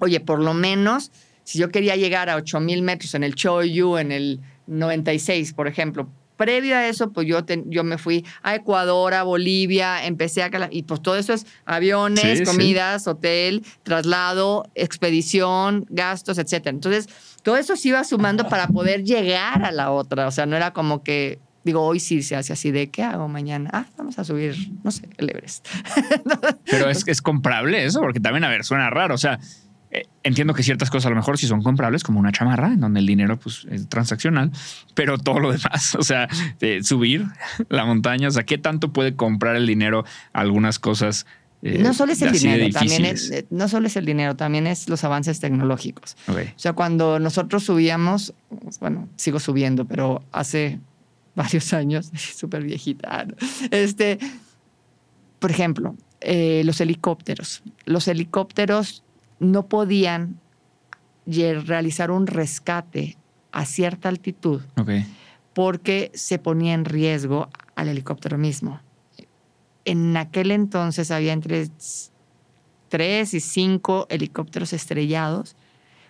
oye, 0.00 0.20
por 0.20 0.40
lo 0.40 0.54
menos, 0.54 1.10
si 1.44 1.58
yo 1.58 1.70
quería 1.70 1.96
llegar 1.96 2.30
a 2.30 2.36
8000 2.36 2.82
metros 2.82 3.14
en 3.14 3.24
el 3.24 3.34
Choyu, 3.34 3.96
en 3.98 4.12
el 4.12 4.40
96, 4.66 5.52
por 5.54 5.66
ejemplo, 5.68 6.08
previo 6.36 6.74
a 6.76 6.86
eso, 6.86 7.12
pues 7.12 7.26
yo, 7.26 7.44
te- 7.44 7.62
yo 7.66 7.84
me 7.84 7.98
fui 7.98 8.24
a 8.42 8.54
Ecuador, 8.54 9.12
a 9.12 9.24
Bolivia, 9.24 10.06
empecé 10.06 10.42
a... 10.42 10.50
Y 10.70 10.84
pues 10.84 11.02
todo 11.02 11.16
eso 11.16 11.34
es 11.34 11.44
aviones, 11.66 12.22
Sí, 12.22 12.36
sí. 12.38 12.44
comidas, 12.44 13.06
hotel, 13.06 13.62
traslado, 13.82 14.64
expedición, 14.74 15.84
gastos, 15.90 16.38
etcétera. 16.38 16.74
Entonces, 16.74 17.08
todo 17.42 17.56
eso 17.56 17.76
se 17.76 17.88
iba 17.88 18.02
sumando 18.04 18.48
para 18.48 18.68
poder 18.68 19.04
llegar 19.04 19.64
a 19.64 19.72
la 19.72 19.90
otra. 19.90 20.26
O 20.26 20.30
sea, 20.30 20.46
no 20.46 20.56
era 20.56 20.72
como 20.72 21.02
que... 21.02 21.40
Digo, 21.62 21.82
hoy 21.82 22.00
sí 22.00 22.22
se 22.22 22.36
hace 22.36 22.54
así 22.54 22.70
de, 22.70 22.88
¿qué 22.90 23.02
hago 23.02 23.28
mañana? 23.28 23.68
Ah, 23.74 23.84
vamos 23.98 24.18
a 24.18 24.24
subir, 24.24 24.56
no 24.82 24.90
sé, 24.90 25.10
el 25.18 25.28
Everest. 25.28 25.68
Pero 26.70 26.88
es, 26.88 27.06
es 27.06 27.20
comprable 27.20 27.84
eso, 27.84 28.00
porque 28.00 28.18
también, 28.18 28.44
a 28.44 28.48
ver, 28.48 28.64
suena 28.64 28.88
raro. 28.88 29.14
O 29.14 29.18
sea, 29.18 29.38
eh, 29.92 30.06
entiendo 30.22 30.54
que 30.54 30.62
ciertas 30.62 30.88
cosas 30.88 31.06
a 31.06 31.10
lo 31.10 31.16
mejor 31.16 31.36
sí 31.36 31.48
son 31.48 31.62
comprables, 31.62 32.04
como 32.04 32.20
una 32.20 32.30
chamarra, 32.30 32.68
en 32.68 32.80
donde 32.80 33.00
el 33.00 33.06
dinero 33.06 33.38
pues, 33.38 33.66
es 33.70 33.88
transaccional, 33.88 34.52
pero 34.94 35.18
todo 35.18 35.40
lo 35.40 35.50
demás, 35.50 35.94
o 35.98 36.02
sea, 36.02 36.28
eh, 36.60 36.82
subir 36.84 37.26
la 37.68 37.84
montaña, 37.84 38.28
o 38.28 38.30
sea, 38.30 38.44
¿qué 38.44 38.56
tanto 38.56 38.92
puede 38.92 39.16
comprar 39.16 39.56
el 39.56 39.66
dinero 39.66 40.04
algunas 40.32 40.78
cosas? 40.78 41.26
Eh, 41.62 41.78
no 41.78 41.92
solo 41.92 42.12
es 42.12 42.22
el 42.22 42.32
dinero, 42.32 42.70
también 42.70 43.04
es, 43.04 43.30
eh, 43.30 43.46
no 43.50 43.68
solo 43.68 43.86
es 43.86 43.96
el 43.96 44.06
dinero, 44.06 44.34
también 44.34 44.66
es 44.66 44.88
los 44.88 45.04
avances 45.04 45.40
tecnológicos. 45.40 46.16
O 46.28 46.34
sea, 46.56 46.72
cuando 46.72 47.18
nosotros 47.18 47.64
subíamos, 47.64 48.32
bueno, 48.80 49.08
sigo 49.16 49.40
subiendo, 49.40 49.84
pero 49.84 50.22
hace 50.32 50.80
varios 51.34 51.72
años, 51.74 52.10
súper 52.36 52.62
viejita, 52.62 53.24
¿no? 53.26 53.34
este, 53.70 54.18
por 55.38 55.50
ejemplo, 55.50 55.96
eh, 56.20 56.62
los 56.64 56.80
helicópteros. 56.80 57.62
Los 57.84 58.08
helicópteros 58.08 59.02
no 59.38 59.66
podían 59.66 60.38
realizar 61.26 62.10
un 62.10 62.26
rescate 62.26 63.16
a 63.52 63.64
cierta 63.64 64.08
altitud 64.08 64.62
porque 65.54 66.10
se 66.14 66.38
ponía 66.38 66.74
en 66.74 66.84
riesgo 66.84 67.48
al 67.76 67.88
helicóptero 67.88 68.38
mismo. 68.38 68.80
En 69.84 70.16
aquel 70.16 70.50
entonces 70.50 71.10
había 71.10 71.32
entre 71.32 71.68
tres 72.88 73.34
y 73.34 73.40
cinco 73.40 74.06
helicópteros 74.10 74.72
estrellados 74.72 75.56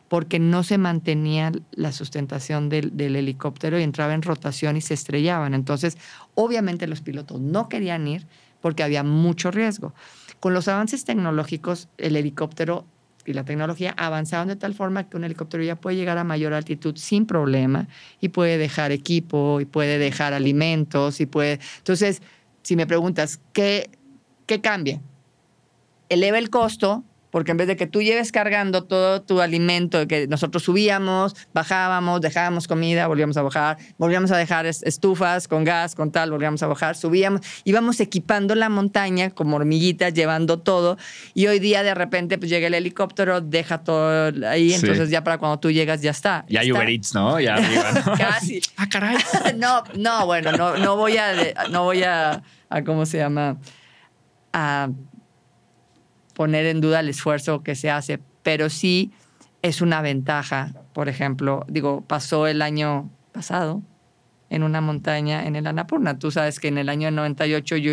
porque 0.08 0.40
no 0.40 0.64
se 0.64 0.76
mantenía 0.76 1.52
la 1.70 1.92
sustentación 1.92 2.68
del, 2.68 2.96
del 2.96 3.14
helicóptero 3.14 3.78
y 3.78 3.84
entraba 3.84 4.12
en 4.12 4.22
rotación 4.22 4.76
y 4.76 4.80
se 4.80 4.94
estrellaban. 4.94 5.54
Entonces, 5.54 5.98
obviamente 6.34 6.88
los 6.88 7.00
pilotos 7.00 7.40
no 7.40 7.68
querían 7.68 8.08
ir 8.08 8.26
porque 8.60 8.82
había 8.82 9.04
mucho 9.04 9.52
riesgo. 9.52 9.94
Con 10.40 10.52
los 10.52 10.66
avances 10.66 11.04
tecnológicos, 11.04 11.88
el 11.96 12.16
helicóptero 12.16 12.86
y 13.26 13.34
la 13.34 13.44
tecnología 13.44 13.94
avanzaron 13.96 14.48
de 14.48 14.56
tal 14.56 14.74
forma 14.74 15.08
que 15.08 15.16
un 15.16 15.24
helicóptero 15.24 15.62
ya 15.62 15.76
puede 15.76 15.96
llegar 15.96 16.18
a 16.18 16.24
mayor 16.24 16.54
altitud 16.54 16.96
sin 16.96 17.26
problema 17.26 17.86
y 18.20 18.30
puede 18.30 18.58
dejar 18.58 18.92
equipo 18.92 19.60
y 19.60 19.64
puede 19.64 19.98
dejar 19.98 20.32
alimentos 20.32 21.20
y 21.20 21.26
puede... 21.26 21.60
Entonces, 21.78 22.22
si 22.62 22.76
me 22.76 22.86
preguntas, 22.86 23.40
¿qué, 23.52 23.90
qué 24.46 24.60
cambia? 24.60 25.00
Eleva 26.08 26.38
el 26.38 26.50
costo, 26.50 27.04
porque 27.30 27.52
en 27.52 27.56
vez 27.56 27.66
de 27.66 27.76
que 27.76 27.86
tú 27.86 28.02
lleves 28.02 28.32
cargando 28.32 28.84
todo 28.84 29.22
tu 29.22 29.40
alimento, 29.40 30.06
que 30.06 30.26
nosotros 30.26 30.62
subíamos, 30.62 31.36
bajábamos, 31.52 32.20
dejábamos 32.20 32.66
comida, 32.68 33.06
volvíamos 33.06 33.36
a 33.36 33.42
bajar, 33.42 33.78
volvíamos 33.98 34.30
a 34.30 34.36
dejar 34.36 34.66
estufas 34.66 35.48
con 35.48 35.64
gas, 35.64 35.94
con 35.94 36.10
tal, 36.10 36.30
volvíamos 36.30 36.62
a 36.62 36.66
bajar, 36.66 36.96
subíamos, 36.96 37.40
íbamos 37.64 38.00
equipando 38.00 38.54
la 38.54 38.68
montaña 38.68 39.30
como 39.30 39.56
hormiguitas, 39.56 40.12
llevando 40.14 40.58
todo, 40.60 40.98
y 41.34 41.46
hoy 41.46 41.58
día 41.58 41.82
de 41.82 41.94
repente 41.94 42.38
pues 42.38 42.50
llega 42.50 42.66
el 42.66 42.74
helicóptero, 42.74 43.40
deja 43.40 43.78
todo 43.78 44.32
ahí, 44.46 44.74
entonces 44.74 45.10
ya 45.10 45.24
para 45.24 45.38
cuando 45.38 45.58
tú 45.58 45.70
llegas 45.70 46.02
ya 46.02 46.10
está. 46.10 46.44
Ya 46.48 46.60
hay 46.60 46.68
está. 46.68 46.78
Uber 46.78 46.90
Eats, 46.90 47.14
¿no? 47.14 47.40
Ya 47.40 47.54
arriba, 47.56 47.92
¿no? 47.92 48.12
Casi. 48.16 48.60
ah, 48.76 48.88
caray. 48.88 49.16
no, 49.56 49.84
no, 49.96 50.26
bueno, 50.26 50.52
no, 50.52 50.76
no 50.76 50.96
voy 50.96 51.16
a, 51.16 51.32
no 51.70 51.84
voy 51.84 52.02
a, 52.02 52.42
a, 52.68 52.84
¿cómo 52.84 53.06
se 53.06 53.18
llama? 53.18 53.58
A 54.52 54.88
poner 56.40 56.64
en 56.64 56.80
duda 56.80 57.00
el 57.00 57.10
esfuerzo 57.10 57.62
que 57.62 57.74
se 57.74 57.90
hace, 57.90 58.18
pero 58.42 58.70
sí 58.70 59.10
es 59.60 59.82
una 59.82 60.00
ventaja. 60.00 60.72
Por 60.94 61.10
ejemplo, 61.10 61.66
digo, 61.68 62.02
pasó 62.06 62.46
el 62.46 62.62
año 62.62 63.10
pasado 63.32 63.82
en 64.48 64.62
una 64.62 64.80
montaña 64.80 65.46
en 65.46 65.54
el 65.54 65.66
Annapurna. 65.66 66.18
Tú 66.18 66.30
sabes 66.30 66.58
que 66.58 66.68
en 66.68 66.78
el 66.78 66.88
año 66.88 67.10
98 67.10 67.76
yo, 67.76 67.92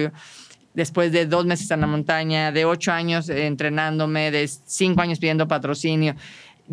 después 0.73 1.11
de 1.11 1.25
dos 1.25 1.45
meses 1.45 1.69
en 1.71 1.81
la 1.81 1.87
montaña, 1.87 2.53
de 2.53 2.63
ocho 2.63 2.93
años 2.93 3.27
entrenándome, 3.27 4.31
de 4.31 4.47
cinco 4.47 5.01
años 5.01 5.19
pidiendo 5.19 5.49
patrocinio, 5.49 6.15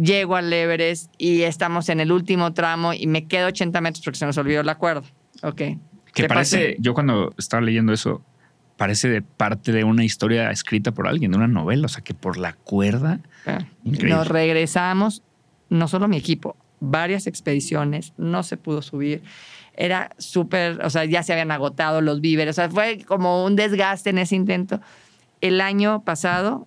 llego 0.00 0.36
al 0.36 0.52
Everest 0.52 1.12
y 1.18 1.42
estamos 1.42 1.88
en 1.88 1.98
el 1.98 2.12
último 2.12 2.54
tramo 2.54 2.94
y 2.94 3.08
me 3.08 3.26
quedo 3.26 3.48
80 3.48 3.80
metros 3.80 4.04
porque 4.04 4.20
se 4.20 4.26
nos 4.26 4.38
olvidó 4.38 4.62
la 4.62 4.76
cuerda. 4.76 5.02
Ok. 5.42 5.56
Que 6.14 6.28
parece, 6.28 6.56
pasé? 6.56 6.76
yo 6.78 6.94
cuando 6.94 7.34
estaba 7.36 7.62
leyendo 7.62 7.92
eso, 7.92 8.22
parece 8.76 9.08
de 9.08 9.22
parte 9.22 9.72
de 9.72 9.84
una 9.84 10.04
historia 10.04 10.50
escrita 10.50 10.92
por 10.92 11.06
alguien, 11.06 11.30
de 11.30 11.36
una 11.36 11.48
novela, 11.48 11.86
o 11.86 11.88
sea, 11.88 12.02
que 12.02 12.14
por 12.14 12.36
la 12.36 12.52
cuerda. 12.52 13.20
Increíble. 13.84 14.16
Nos 14.16 14.28
regresamos, 14.28 15.22
no 15.68 15.88
solo 15.88 16.08
mi 16.08 16.16
equipo, 16.16 16.56
varias 16.80 17.26
expediciones, 17.26 18.12
no 18.16 18.42
se 18.42 18.56
pudo 18.56 18.82
subir. 18.82 19.22
Era 19.76 20.10
súper, 20.18 20.84
o 20.84 20.90
sea, 20.90 21.04
ya 21.04 21.22
se 21.22 21.32
habían 21.32 21.50
agotado 21.50 22.00
los 22.00 22.20
víveres, 22.20 22.54
o 22.54 22.60
sea, 22.60 22.70
fue 22.70 23.04
como 23.06 23.44
un 23.44 23.56
desgaste 23.56 24.10
en 24.10 24.18
ese 24.18 24.36
intento. 24.36 24.80
El 25.40 25.60
año 25.60 26.04
pasado, 26.04 26.66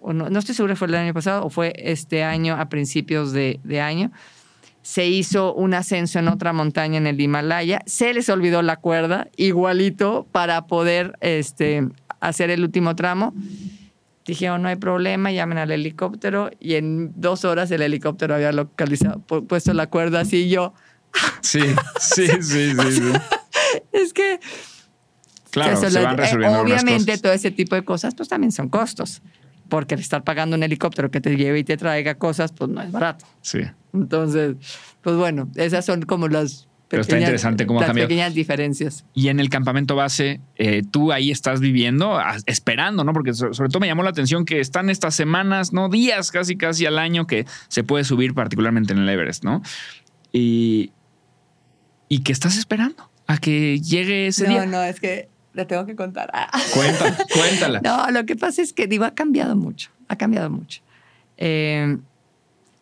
o 0.00 0.12
no, 0.12 0.30
no 0.30 0.38
estoy 0.38 0.54
seguro 0.54 0.74
si 0.74 0.78
fue 0.78 0.88
el 0.88 0.94
año 0.94 1.14
pasado 1.14 1.44
o 1.44 1.50
fue 1.50 1.72
este 1.76 2.22
año 2.24 2.54
a 2.54 2.68
principios 2.68 3.32
de, 3.32 3.60
de 3.64 3.80
año, 3.80 4.10
se 4.86 5.04
hizo 5.04 5.52
un 5.52 5.74
ascenso 5.74 6.20
en 6.20 6.28
otra 6.28 6.52
montaña 6.52 6.98
en 6.98 7.08
el 7.08 7.20
Himalaya, 7.20 7.80
se 7.86 8.14
les 8.14 8.28
olvidó 8.28 8.62
la 8.62 8.76
cuerda, 8.76 9.26
igualito, 9.36 10.28
para 10.30 10.68
poder 10.68 11.18
este, 11.20 11.88
hacer 12.20 12.50
el 12.50 12.62
último 12.62 12.94
tramo. 12.94 13.34
Dijeron, 14.26 14.62
no 14.62 14.68
hay 14.68 14.76
problema, 14.76 15.32
llamen 15.32 15.58
al 15.58 15.72
helicóptero 15.72 16.52
y 16.60 16.74
en 16.74 17.10
dos 17.16 17.44
horas 17.44 17.68
el 17.72 17.82
helicóptero 17.82 18.36
había 18.36 18.52
localizado, 18.52 19.18
pu 19.18 19.44
puesto 19.48 19.74
la 19.74 19.88
cuerda 19.88 20.20
así 20.20 20.44
y 20.44 20.50
yo. 20.50 20.72
Sí, 21.40 21.62
sí, 21.98 22.28
sí, 22.40 22.72
sí. 22.72 22.92
sí. 22.92 23.12
es 23.90 24.12
que... 24.12 24.38
Claro, 25.50 25.76
se 25.78 26.00
van 26.00 26.16
resolviendo 26.16 26.58
eh, 26.58 26.60
algunas 26.60 26.82
Obviamente 26.84 27.10
cosas. 27.10 27.22
todo 27.22 27.32
ese 27.32 27.50
tipo 27.50 27.74
de 27.74 27.84
cosas 27.84 28.14
pues 28.14 28.28
también 28.28 28.52
son 28.52 28.68
costos, 28.68 29.20
porque 29.68 29.94
el 29.94 30.00
estar 30.00 30.24
pagando 30.24 30.56
un 30.56 30.62
helicóptero 30.62 31.10
que 31.10 31.20
te 31.20 31.36
lleve 31.36 31.58
y 31.60 31.64
te 31.64 31.76
traiga 31.76 32.14
cosas 32.16 32.52
pues 32.52 32.70
no 32.70 32.80
es 32.82 32.90
barato. 32.92 33.26
Sí. 33.42 33.60
Entonces, 33.92 34.56
pues 35.02 35.16
bueno, 35.16 35.48
esas 35.56 35.84
son 35.84 36.02
como 36.02 36.28
las 36.28 36.68
Pero 36.88 37.00
está 37.02 37.12
pequeñas, 37.12 37.28
interesante 37.30 37.66
cómo 37.66 37.78
ha 37.78 37.82
las 37.82 37.88
cambiado. 37.88 38.08
pequeñas 38.08 38.34
diferencias. 38.34 39.04
Y 39.14 39.28
en 39.28 39.40
el 39.40 39.48
campamento 39.48 39.96
base, 39.96 40.40
eh, 40.56 40.82
tú 40.90 41.12
ahí 41.12 41.30
estás 41.30 41.60
viviendo, 41.60 42.16
a- 42.16 42.36
esperando, 42.46 43.02
¿no? 43.04 43.12
Porque 43.12 43.32
so- 43.34 43.52
sobre 43.54 43.70
todo 43.70 43.80
me 43.80 43.86
llamó 43.86 44.02
la 44.02 44.10
atención 44.10 44.44
que 44.44 44.60
están 44.60 44.90
estas 44.90 45.14
semanas, 45.14 45.72
¿no? 45.72 45.88
Días 45.88 46.30
casi, 46.30 46.56
casi 46.56 46.86
al 46.86 46.98
año 46.98 47.26
que 47.26 47.46
se 47.68 47.82
puede 47.84 48.04
subir, 48.04 48.34
particularmente 48.34 48.92
en 48.92 49.00
el 49.00 49.08
Everest, 49.08 49.44
¿no? 49.44 49.62
Y, 50.32 50.92
y 52.08 52.20
que 52.22 52.32
estás 52.32 52.56
esperando 52.58 53.10
a 53.26 53.38
que 53.38 53.80
llegue 53.80 54.26
ese 54.28 54.44
no, 54.44 54.50
día. 54.50 54.66
no, 54.66 54.82
es 54.82 55.00
que 55.00 55.28
le 55.56 55.64
tengo 55.64 55.84
que 55.86 55.96
contar. 55.96 56.30
Ah. 56.32 56.50
Cuéntala, 56.74 57.16
cuéntala. 57.32 57.80
No, 57.80 58.10
lo 58.10 58.24
que 58.26 58.36
pasa 58.36 58.62
es 58.62 58.72
que, 58.72 58.86
digo, 58.86 59.04
ha 59.04 59.14
cambiado 59.14 59.56
mucho, 59.56 59.90
ha 60.08 60.16
cambiado 60.16 60.50
mucho. 60.50 60.82
Eh, 61.38 61.96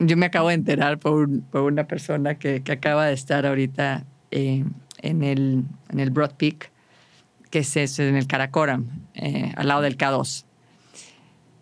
yo 0.00 0.16
me 0.16 0.26
acabo 0.26 0.48
de 0.48 0.54
enterar 0.54 0.98
por, 0.98 1.12
un- 1.14 1.40
por 1.42 1.62
una 1.62 1.84
persona 1.86 2.34
que, 2.36 2.62
que 2.62 2.72
acaba 2.72 3.06
de 3.06 3.14
estar 3.14 3.46
ahorita 3.46 4.04
eh, 4.30 4.64
en, 5.02 5.22
el, 5.22 5.64
en 5.90 6.00
el 6.00 6.10
Broad 6.10 6.32
Peak, 6.32 6.70
que 7.50 7.60
es, 7.60 7.76
es 7.76 7.98
en 8.00 8.16
el 8.16 8.26
Karakoram, 8.26 8.86
eh, 9.14 9.52
al 9.56 9.68
lado 9.68 9.80
del 9.82 9.96
K2. 9.96 10.44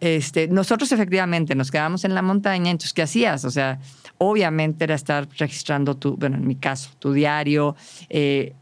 Este, 0.01 0.49
nosotros 0.49 0.91
efectivamente 0.91 1.55
nos 1.55 1.71
quedamos 1.71 2.05
en 2.05 2.15
la 2.15 2.23
montaña, 2.23 2.71
entonces, 2.73 2.93
¿qué 2.93 3.03
hacías? 3.03 3.45
O 3.45 3.51
sea, 3.53 3.79
obviamente 4.19 4.83
era 4.83 4.97
estar 4.97 5.29
registrando 5.39 5.95
tu, 5.97 6.17
bueno, 6.17 6.37
en 6.39 6.47
mi 6.47 6.57
caso, 6.57 6.91
tu 6.99 7.13
diario, 7.13 7.77
eh, 8.09 8.55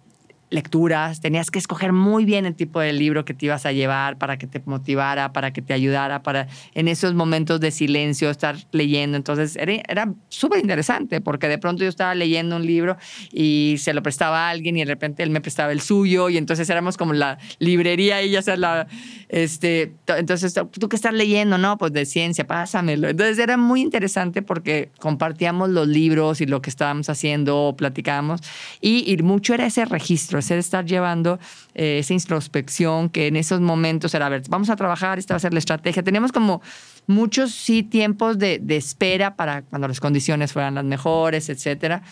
lecturas, 0.50 1.20
tenías 1.20 1.50
que 1.50 1.58
escoger 1.58 1.92
muy 1.92 2.24
bien 2.24 2.44
el 2.44 2.54
tipo 2.54 2.80
de 2.80 2.92
libro 2.92 3.24
que 3.24 3.34
te 3.34 3.46
ibas 3.46 3.66
a 3.66 3.72
llevar 3.72 4.18
para 4.18 4.36
que 4.36 4.46
te 4.46 4.60
motivara, 4.66 5.32
para 5.32 5.52
que 5.52 5.62
te 5.62 5.72
ayudara, 5.72 6.22
para 6.22 6.48
en 6.74 6.88
esos 6.88 7.14
momentos 7.14 7.60
de 7.60 7.70
silencio 7.70 8.30
estar 8.30 8.56
leyendo. 8.72 9.16
Entonces 9.16 9.56
era, 9.56 9.72
era 9.88 10.12
súper 10.28 10.60
interesante 10.60 11.20
porque 11.20 11.48
de 11.48 11.58
pronto 11.58 11.82
yo 11.84 11.88
estaba 11.88 12.14
leyendo 12.14 12.56
un 12.56 12.66
libro 12.66 12.96
y 13.32 13.76
se 13.78 13.94
lo 13.94 14.02
prestaba 14.02 14.48
a 14.48 14.50
alguien 14.50 14.76
y 14.76 14.80
de 14.80 14.86
repente 14.86 15.22
él 15.22 15.30
me 15.30 15.40
prestaba 15.40 15.70
el 15.72 15.80
suyo 15.80 16.28
y 16.28 16.36
entonces 16.36 16.68
éramos 16.68 16.96
como 16.96 17.12
la 17.12 17.38
librería 17.60 18.22
y 18.22 18.30
ya 18.30 18.42
sea 18.42 18.56
la, 18.56 18.86
este, 19.28 19.92
to- 20.04 20.16
entonces 20.16 20.52
tú 20.54 20.88
que 20.88 20.96
estás 20.96 21.14
leyendo, 21.14 21.58
¿no? 21.58 21.78
Pues 21.78 21.92
de 21.92 22.04
ciencia, 22.06 22.46
pásamelo. 22.46 23.08
Entonces 23.08 23.38
era 23.38 23.56
muy 23.56 23.80
interesante 23.80 24.42
porque 24.42 24.90
compartíamos 24.98 25.68
los 25.70 25.86
libros 25.86 26.40
y 26.40 26.46
lo 26.46 26.60
que 26.60 26.70
estábamos 26.70 27.08
haciendo, 27.08 27.74
platicábamos 27.78 28.40
y, 28.80 29.10
y 29.10 29.16
mucho 29.22 29.54
era 29.54 29.66
ese 29.66 29.84
registro, 29.84 30.39
de 30.48 30.60
estar 30.60 30.84
llevando 30.84 31.38
eh, 31.74 31.98
esa 31.98 32.12
introspección 32.14 33.08
que 33.08 33.26
en 33.26 33.36
esos 33.36 33.60
momentos 33.60 34.14
era, 34.14 34.26
a 34.26 34.28
ver, 34.28 34.42
vamos 34.48 34.70
a 34.70 34.76
trabajar, 34.76 35.18
esta 35.18 35.34
va 35.34 35.36
a 35.36 35.40
ser 35.40 35.52
la 35.52 35.58
estrategia. 35.58 36.02
Teníamos 36.02 36.32
como 36.32 36.62
muchos, 37.06 37.52
sí, 37.52 37.82
tiempos 37.82 38.38
de, 38.38 38.58
de 38.60 38.76
espera 38.76 39.36
para 39.36 39.62
cuando 39.62 39.88
las 39.88 40.00
condiciones 40.00 40.52
fueran 40.52 40.74
las 40.74 40.84
mejores, 40.84 41.48
etcétera. 41.48 42.02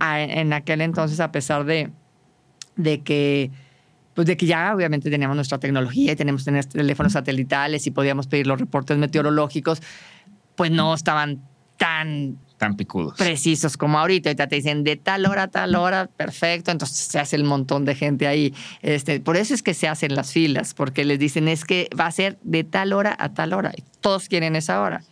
A- 0.00 0.20
en 0.20 0.52
aquel 0.52 0.80
entonces, 0.80 1.20
a 1.20 1.32
pesar 1.32 1.64
de, 1.64 1.90
de 2.76 3.00
que 3.02 3.50
pues 4.14 4.26
de 4.26 4.36
que 4.36 4.46
ya 4.46 4.74
obviamente 4.74 5.10
teníamos 5.10 5.36
nuestra 5.36 5.58
tecnología 5.58 6.10
y 6.12 6.16
teníamos 6.16 6.44
teléfonos 6.44 7.12
satelitales 7.12 7.86
y 7.86 7.92
podíamos 7.92 8.26
pedir 8.26 8.48
los 8.48 8.58
reportes 8.58 8.98
meteorológicos, 8.98 9.80
pues 10.56 10.72
no 10.72 10.92
estaban 10.92 11.40
tan 11.76 12.36
Tan 12.58 12.76
picudos. 12.76 13.16
precisos 13.16 13.76
como 13.76 13.98
ahorita. 13.98 14.30
Ahorita 14.30 14.48
te 14.48 14.56
dicen 14.56 14.82
de 14.82 14.96
tal 14.96 15.26
hora 15.26 15.44
a 15.44 15.48
tal 15.48 15.76
hora, 15.76 16.08
perfecto. 16.08 16.72
Entonces 16.72 16.96
se 16.96 17.18
hace 17.18 17.36
el 17.36 17.44
montón 17.44 17.84
de 17.84 17.94
gente 17.94 18.26
ahí. 18.26 18.52
Este, 18.82 19.20
por 19.20 19.36
eso 19.36 19.54
es 19.54 19.62
que 19.62 19.74
se 19.74 19.86
hacen 19.86 20.14
las 20.14 20.32
filas, 20.32 20.74
porque 20.74 21.04
les 21.04 21.18
dicen 21.18 21.46
es 21.46 21.64
que 21.64 21.88
va 21.98 22.06
a 22.06 22.12
ser 22.12 22.36
de 22.42 22.64
tal 22.64 22.92
hora 22.92 23.16
a 23.18 23.32
tal 23.32 23.52
hora. 23.52 23.72
Y 23.76 23.84
todos 24.00 24.28
quieren 24.28 24.56
esa 24.56 24.80
hora. 24.80 25.02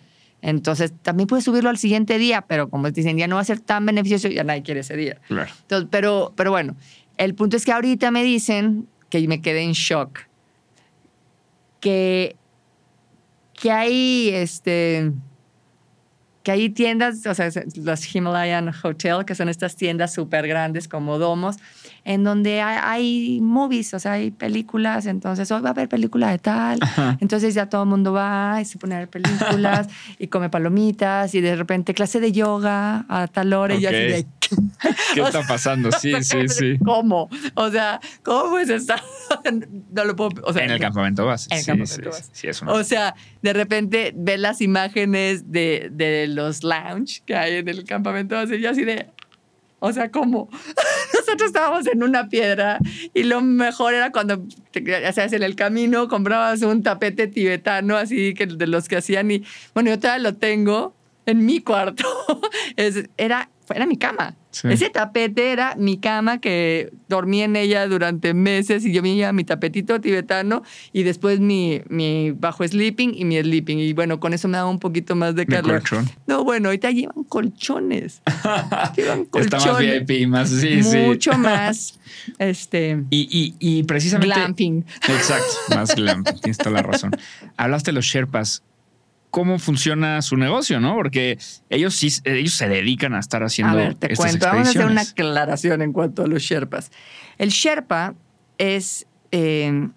Entonces 0.42 0.92
también 1.02 1.28
puedes 1.28 1.44
subirlo 1.44 1.70
al 1.70 1.78
siguiente 1.78 2.18
día, 2.18 2.42
pero 2.42 2.68
como 2.68 2.84
te 2.92 3.00
dicen 3.00 3.16
ya 3.16 3.26
no 3.26 3.36
va 3.36 3.42
a 3.42 3.44
ser 3.44 3.60
tan 3.60 3.86
beneficioso, 3.86 4.28
ya 4.28 4.44
nadie 4.44 4.62
quiere 4.62 4.80
ese 4.80 4.96
día. 4.96 5.20
Claro. 5.28 5.50
Entonces, 5.62 5.88
pero, 5.90 6.32
pero 6.36 6.50
bueno, 6.50 6.76
el 7.16 7.34
punto 7.34 7.56
es 7.56 7.64
que 7.64 7.72
ahorita 7.72 8.10
me 8.10 8.22
dicen 8.24 8.88
que 9.08 9.26
me 9.28 9.40
quedé 9.40 9.62
en 9.62 9.72
shock. 9.72 10.20
Que, 11.80 12.36
que 13.54 13.70
hay 13.70 14.30
este 14.30 15.12
que 16.46 16.52
hay 16.52 16.70
tiendas, 16.70 17.26
o 17.26 17.34
sea, 17.34 17.50
las 17.74 18.14
Himalayan 18.14 18.72
Hotel, 18.84 19.24
que 19.26 19.34
son 19.34 19.48
estas 19.48 19.74
tiendas 19.74 20.14
súper 20.14 20.46
grandes 20.46 20.86
como 20.86 21.18
domos, 21.18 21.56
en 22.04 22.22
donde 22.22 22.60
hay, 22.60 22.78
hay 22.80 23.40
movies, 23.40 23.92
o 23.94 23.98
sea, 23.98 24.12
hay 24.12 24.30
películas, 24.30 25.06
entonces 25.06 25.50
hoy 25.50 25.60
va 25.60 25.70
a 25.70 25.72
haber 25.72 25.88
película 25.88 26.30
de 26.30 26.38
tal, 26.38 26.78
entonces 27.18 27.52
ya 27.52 27.68
todo 27.68 27.82
el 27.82 27.88
mundo 27.88 28.12
va 28.12 28.60
y 28.60 28.64
se 28.64 28.78
pone 28.78 28.94
a 28.94 28.98
ver 29.00 29.08
películas 29.08 29.88
y 30.20 30.28
come 30.28 30.48
palomitas 30.48 31.34
y 31.34 31.40
de 31.40 31.56
repente 31.56 31.94
clase 31.94 32.20
de 32.20 32.30
yoga 32.30 33.04
a 33.08 33.26
tal 33.26 33.52
hora 33.52 33.74
y 33.74 33.80
yo 33.80 33.88
así 33.88 33.98
de... 33.98 34.26
¿Qué 35.14 35.20
O 35.20 35.26
está 35.26 35.42
pasando? 35.46 35.90
Sí, 35.98 36.12
sí, 36.22 36.48
sí. 36.48 36.78
¿Cómo? 36.84 37.28
O 37.54 37.70
sea, 37.70 38.00
¿cómo 38.22 38.58
es 38.58 38.68
estar? 38.70 39.02
No 39.92 40.04
lo 40.04 40.14
puedo. 40.16 40.30
O 40.44 40.52
sea, 40.52 40.64
En 40.64 40.70
el 40.70 40.80
campamento 40.80 41.24
base. 41.26 41.48
En 41.50 41.58
el 41.58 41.62
sí, 41.64 41.66
campamento 41.70 41.94
sí, 42.12 42.18
base. 42.20 42.30
sí, 42.32 42.46
es 42.48 42.62
una- 42.62 42.72
O 42.72 42.84
sea, 42.84 43.14
de 43.42 43.52
repente 43.52 44.12
ves 44.14 44.38
las 44.40 44.60
imágenes 44.60 45.50
de, 45.50 45.88
de 45.92 46.26
los 46.28 46.62
lounge 46.64 47.22
que 47.26 47.34
hay 47.34 47.56
en 47.56 47.68
el 47.68 47.84
campamento 47.84 48.34
base 48.34 48.56
y 48.56 48.60
yo 48.60 48.70
así 48.70 48.84
de. 48.84 49.06
O 49.78 49.92
sea, 49.92 50.10
¿cómo? 50.10 50.48
Nosotros 51.14 51.48
estábamos 51.48 51.86
en 51.86 52.02
una 52.02 52.28
piedra 52.28 52.78
y 53.12 53.24
lo 53.24 53.42
mejor 53.42 53.92
era 53.92 54.10
cuando, 54.10 54.42
ya 54.72 55.12
sabes, 55.12 55.34
en 55.34 55.42
el 55.42 55.54
camino 55.54 56.08
comprabas 56.08 56.62
un 56.62 56.82
tapete 56.82 57.26
tibetano, 57.28 57.96
así 57.96 58.32
que 58.32 58.46
de 58.46 58.66
los 58.66 58.88
que 58.88 58.96
hacían 58.96 59.30
y, 59.30 59.44
bueno, 59.74 59.90
yo 59.90 59.98
todavía 59.98 60.30
lo 60.30 60.36
tengo 60.36 60.94
en 61.26 61.44
mi 61.44 61.60
cuarto. 61.60 62.04
Es- 62.76 63.04
era, 63.18 63.50
era 63.74 63.86
mi 63.86 63.96
cama. 63.96 64.36
Sí. 64.50 64.68
Ese 64.70 64.88
tapete 64.88 65.52
era 65.52 65.74
mi 65.76 65.98
cama 65.98 66.40
que 66.40 66.90
dormí 67.08 67.42
en 67.42 67.56
ella 67.56 67.86
durante 67.86 68.32
meses 68.32 68.86
y 68.86 68.92
yo 68.92 69.02
veía 69.02 69.32
mi 69.32 69.44
tapetito 69.44 70.00
tibetano 70.00 70.62
y 70.92 71.02
después 71.02 71.40
mi, 71.40 71.82
mi 71.88 72.30
bajo 72.30 72.66
sleeping 72.66 73.12
y 73.14 73.24
mi 73.24 73.38
sleeping. 73.40 73.78
Y 73.78 73.92
bueno, 73.92 74.18
con 74.18 74.32
eso 74.32 74.48
me 74.48 74.56
daba 74.56 74.70
un 74.70 74.78
poquito 74.78 75.14
más 75.14 75.34
de 75.34 75.44
calor. 75.46 75.80
colchón. 75.80 76.08
No, 76.26 76.44
bueno, 76.44 76.68
ahorita 76.68 76.90
llevan 76.90 77.24
colchones. 77.24 78.22
llevan 78.96 79.28
Está 79.34 79.56
más 79.58 79.66
colchones. 79.66 80.06
VIP, 80.06 80.28
más 80.28 80.48
sí, 80.48 80.82
sí. 80.82 80.98
Mucho 80.98 81.32
más 81.38 81.98
este 82.38 83.02
Y, 83.10 83.28
y, 83.30 83.54
y 83.58 83.82
precisamente. 83.82 84.34
glamping. 84.34 84.84
Exacto, 85.08 85.52
más 85.74 85.94
glamping, 85.94 86.34
tienes 86.40 86.58
toda 86.58 86.70
la 86.70 86.82
razón. 86.82 87.10
Hablaste 87.56 87.90
de 87.90 87.94
los 87.96 88.04
Sherpas. 88.06 88.62
¿Cómo 89.36 89.58
funciona 89.58 90.22
su 90.22 90.38
negocio, 90.38 90.80
no? 90.80 90.94
Porque 90.94 91.38
ellos 91.68 91.94
sí, 91.94 92.08
ellos 92.24 92.54
se 92.54 92.70
dedican 92.70 93.12
a 93.12 93.18
estar 93.20 93.42
haciendo 93.42 93.74
A 93.74 93.76
ver, 93.76 93.94
te 93.94 94.10
estas 94.10 94.30
cuento. 94.30 94.46
Vamos 94.46 94.66
a 94.68 94.70
hacer 94.70 94.86
una 94.86 95.02
aclaración 95.02 95.82
en 95.82 95.92
cuanto 95.92 96.22
a 96.22 96.26
los 96.26 96.40
Sherpas. 96.42 96.90
El 97.36 97.50
Sherpa 97.50 98.14
es. 98.56 99.06
eh, 99.32 99.88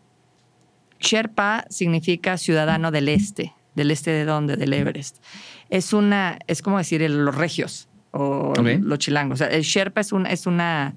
Sherpa 1.00 1.64
significa 1.70 2.38
ciudadano 2.38 2.92
del 2.92 3.08
este. 3.08 3.54
¿Del 3.76 3.92
este 3.92 4.12
de 4.12 4.26
dónde? 4.26 4.58
Del 4.58 4.74
Everest. 4.74 5.24
Es 5.70 5.94
una. 5.94 6.38
Es 6.48 6.62
como 6.62 6.78
decir 6.78 7.02
el- 7.02 7.24
los 7.24 7.34
regios 7.36 7.88
o 8.12 8.54
los 8.58 9.00
chilangos. 9.00 9.40
O 9.40 9.46
sea, 9.46 9.48
el 9.56 9.62
Sherpa 9.64 10.02
es, 10.02 10.12
un, 10.12 10.26
es 10.26 10.48
una. 10.48 10.96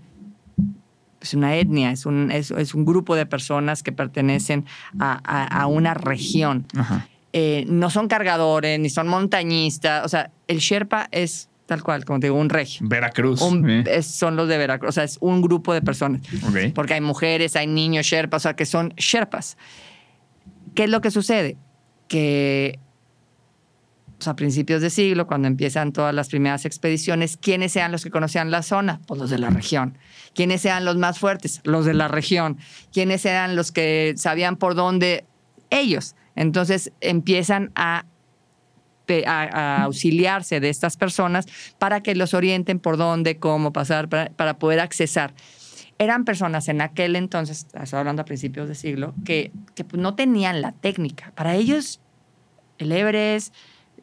Es 1.20 1.34
una 1.34 1.54
etnia, 1.54 1.92
es 1.92 2.06
un, 2.06 2.32
es, 2.32 2.50
es 2.50 2.74
un 2.74 2.84
grupo 2.84 3.14
de 3.14 3.24
personas 3.26 3.84
que 3.84 3.92
pertenecen 3.92 4.64
a, 4.98 5.20
a- 5.22 5.60
a 5.60 5.66
una 5.68 5.94
región 5.94 6.66
Ajá. 6.76 7.06
Eh, 7.32 7.64
no 7.68 7.90
son 7.90 8.08
cargadores, 8.08 8.78
ni 8.78 8.90
son 8.90 9.08
montañistas. 9.08 10.04
O 10.04 10.08
sea, 10.08 10.30
el 10.48 10.58
Sherpa 10.58 11.08
es 11.10 11.48
tal 11.66 11.82
cual, 11.82 12.04
como 12.04 12.20
te 12.20 12.26
digo, 12.26 12.36
un 12.36 12.50
regio. 12.50 12.86
Veracruz. 12.86 13.40
Un- 13.40 13.68
¿eh? 13.70 13.84
es- 13.86 14.06
son 14.06 14.36
los 14.36 14.48
de 14.48 14.58
Veracruz. 14.58 14.90
O 14.90 14.92
sea, 14.92 15.04
es 15.04 15.16
un 15.20 15.40
grupo 15.40 15.72
de 15.72 15.80
personas. 15.80 16.20
Ok. 16.46 16.72
Porque 16.74 16.94
hay 16.94 17.00
mujeres, 17.00 17.56
hay 17.56 17.66
niños 17.66 18.04
Sherpas, 18.06 18.42
o 18.42 18.44
sea, 18.44 18.54
que 18.56 18.66
son 18.66 18.90
Sherpas. 18.96 19.56
¿Qué 20.74 20.84
es 20.84 20.90
lo 20.90 21.00
que 21.00 21.10
sucede? 21.10 21.56
Que 22.08 22.78
pues, 24.18 24.28
a 24.28 24.36
principios 24.36 24.82
de 24.82 24.90
siglo, 24.90 25.26
cuando 25.26 25.48
empiezan 25.48 25.92
todas 25.92 26.14
las 26.14 26.28
primeras 26.28 26.64
expediciones, 26.64 27.36
¿quiénes 27.36 27.72
sean 27.72 27.90
los 27.92 28.04
que 28.04 28.10
conocían 28.10 28.50
la 28.50 28.62
zona? 28.62 29.00
Pues 29.06 29.18
los 29.20 29.30
de 29.30 29.38
la 29.38 29.50
región. 29.50 29.98
¿Quiénes 30.34 30.60
sean 30.60 30.84
los 30.84 30.96
más 30.96 31.18
fuertes? 31.18 31.60
Los 31.64 31.86
de 31.86 31.94
la 31.94 32.08
región. 32.08 32.58
¿Quiénes 32.92 33.24
eran 33.24 33.56
los 33.56 33.72
que 33.72 34.14
sabían 34.16 34.56
por 34.56 34.74
dónde? 34.74 35.24
Ellos. 35.70 36.14
Entonces 36.36 36.92
empiezan 37.00 37.72
a, 37.74 38.04
auxiliarse 39.84 40.58
de 40.58 40.70
estas 40.70 40.96
personas 40.96 41.46
para 41.78 42.02
que 42.02 42.14
los 42.14 42.32
orienten 42.32 42.78
por 42.78 42.96
dónde, 42.96 43.36
cómo 43.36 43.70
pasar, 43.70 44.08
para, 44.08 44.58
poder 44.58 44.80
accesar. 44.80 45.34
Eran 45.98 46.24
personas 46.24 46.68
en 46.68 46.80
aquel 46.80 47.16
entonces, 47.16 47.66
estoy 47.74 47.98
hablando 47.98 48.22
a 48.22 48.24
principios 48.24 48.68
de 48.68 48.74
siglo, 48.74 49.12
que, 49.26 49.52
que 49.74 49.84
no 49.92 50.14
tenían 50.14 50.62
la 50.62 50.72
técnica. 50.72 51.30
Para 51.34 51.56
ellos, 51.56 52.00
el 52.78 52.90
Everest, 52.90 53.54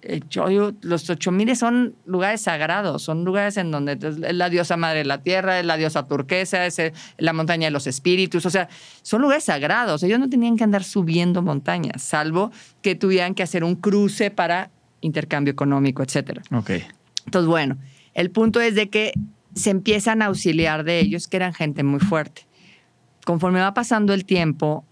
el 0.02 0.28
Choyu, 0.30 0.76
los 0.82 1.10
8000 1.10 1.56
son 1.56 1.96
lugares 2.06 2.42
sagrados, 2.42 3.04
son 3.04 3.26
lugares 3.26 3.58
en 3.58 3.72
donde 3.72 3.94
es 4.02 4.36
la 4.36 4.50
diosa 4.50 4.78
madre 4.78 5.00
de 5.00 5.06
la 5.06 5.22
tierra, 5.22 5.60
es 5.60 5.66
la 5.66 5.78
diosa 5.78 6.08
turquesa, 6.08 6.66
es 6.66 6.80
el- 6.80 6.94
la 7.18 7.34
montaña 7.34 7.68
de 7.68 7.72
los 7.72 7.88
espíritus, 7.88 8.46
o 8.46 8.50
sea, 8.50 8.70
son 9.02 9.22
lugares 9.22 9.44
sagrados. 9.44 10.04
Ellos 10.04 10.20
no 10.20 10.30
tenían 10.30 10.58
que 10.58 10.64
andar 10.64 10.84
subiendo 10.84 11.42
montañas, 11.42 12.02
salvo 12.02 12.52
que 12.82 12.96
tuvieran 12.96 13.36
que 13.36 13.44
hacer 13.44 13.64
un 13.64 13.76
cruce 13.76 14.32
para 14.32 14.72
intercambio 15.02 15.52
económico, 15.52 16.04
etcétera. 16.04 16.42
Ok. 16.54 16.72
Entonces, 17.26 17.48
bueno, 17.48 17.78
el 18.14 18.32
punto 18.32 18.60
es 18.62 18.76
de 18.76 18.90
que 18.90 19.14
se 19.56 19.70
empiezan 19.70 20.22
a 20.22 20.26
auxiliar 20.28 20.84
de 20.84 21.00
ellos, 21.00 21.28
que 21.28 21.38
eran 21.38 21.54
gente 21.54 21.84
muy 21.84 22.00
fuerte. 22.00 22.46
Conforme 23.26 23.60
va 23.60 23.74
pasando 23.74 24.14
el 24.14 24.26
tiempo, 24.26 24.86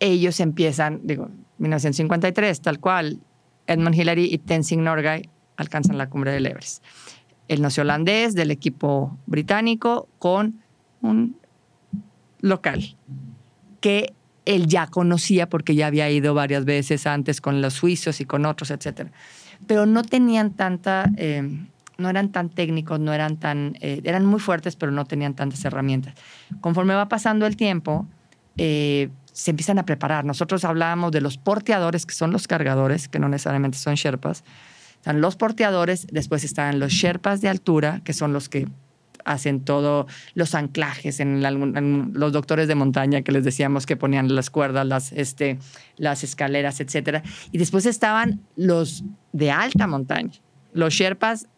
ellos 0.00 0.40
empiezan, 0.40 1.00
digo, 1.04 1.30
1953, 1.58 2.60
tal 2.60 2.80
cual, 2.80 3.18
Edmund 3.66 3.94
Hillary 3.94 4.32
y 4.32 4.38
Tenzing 4.38 4.82
Norgay 4.84 5.28
alcanzan 5.56 5.98
la 5.98 6.08
cumbre 6.08 6.32
del 6.32 6.46
Everest. 6.46 6.84
El 7.48 7.60
neozelandés 7.60 8.34
del 8.34 8.50
equipo 8.50 9.18
británico 9.26 10.08
con 10.18 10.62
un 11.00 11.36
local 12.40 12.96
que 13.80 14.14
él 14.46 14.66
ya 14.66 14.86
conocía 14.86 15.48
porque 15.48 15.74
ya 15.74 15.86
había 15.86 16.10
ido 16.10 16.34
varias 16.34 16.64
veces 16.64 17.06
antes 17.06 17.40
con 17.40 17.62
los 17.62 17.74
suizos 17.74 18.20
y 18.20 18.24
con 18.24 18.44
otros, 18.46 18.70
etcétera 18.70 19.10
pero 19.66 19.86
no 19.86 20.02
tenían 20.02 20.52
tanta, 20.52 21.10
eh, 21.16 21.42
no 21.98 22.08
eran 22.08 22.32
tan 22.32 22.50
técnicos, 22.50 23.00
no 23.00 23.12
eran 23.12 23.36
tan, 23.36 23.76
eh, 23.80 24.00
eran 24.04 24.26
muy 24.26 24.40
fuertes, 24.40 24.76
pero 24.76 24.92
no 24.92 25.04
tenían 25.04 25.34
tantas 25.34 25.64
herramientas. 25.64 26.14
Conforme 26.60 26.94
va 26.94 27.08
pasando 27.08 27.46
el 27.46 27.56
tiempo, 27.56 28.06
eh, 28.56 29.10
se 29.34 29.50
empiezan 29.50 29.78
a 29.78 29.84
preparar. 29.84 30.24
Nosotros 30.24 30.64
hablábamos 30.64 31.10
de 31.10 31.20
los 31.20 31.36
porteadores, 31.38 32.06
que 32.06 32.14
son 32.14 32.30
los 32.30 32.46
cargadores, 32.46 33.08
que 33.08 33.18
no 33.18 33.28
necesariamente 33.28 33.76
son 33.76 33.96
sherpas. 33.96 34.44
Están 34.94 35.20
los 35.20 35.36
porteadores, 35.36 36.06
después 36.10 36.44
están 36.44 36.78
los 36.78 36.92
sherpas 36.92 37.40
de 37.40 37.48
altura, 37.48 38.00
que 38.04 38.12
son 38.12 38.32
los 38.32 38.48
que 38.48 38.68
hacen 39.24 39.64
todo 39.64 40.06
los 40.34 40.54
anclajes 40.54 41.18
en, 41.18 41.44
en 41.44 42.12
los 42.14 42.32
doctores 42.32 42.68
de 42.68 42.74
montaña 42.74 43.22
que 43.22 43.32
les 43.32 43.42
decíamos 43.42 43.86
que 43.86 43.96
ponían 43.96 44.34
las 44.34 44.50
cuerdas, 44.50 44.86
las, 44.86 45.12
este, 45.12 45.58
las 45.96 46.22
escaleras, 46.22 46.80
etcétera. 46.80 47.22
Y 47.50 47.58
después 47.58 47.86
estaban 47.86 48.40
los 48.54 49.02
de 49.32 49.50
alta 49.50 49.86
montaña, 49.86 50.32
los 50.72 50.94
sherpas 50.94 51.48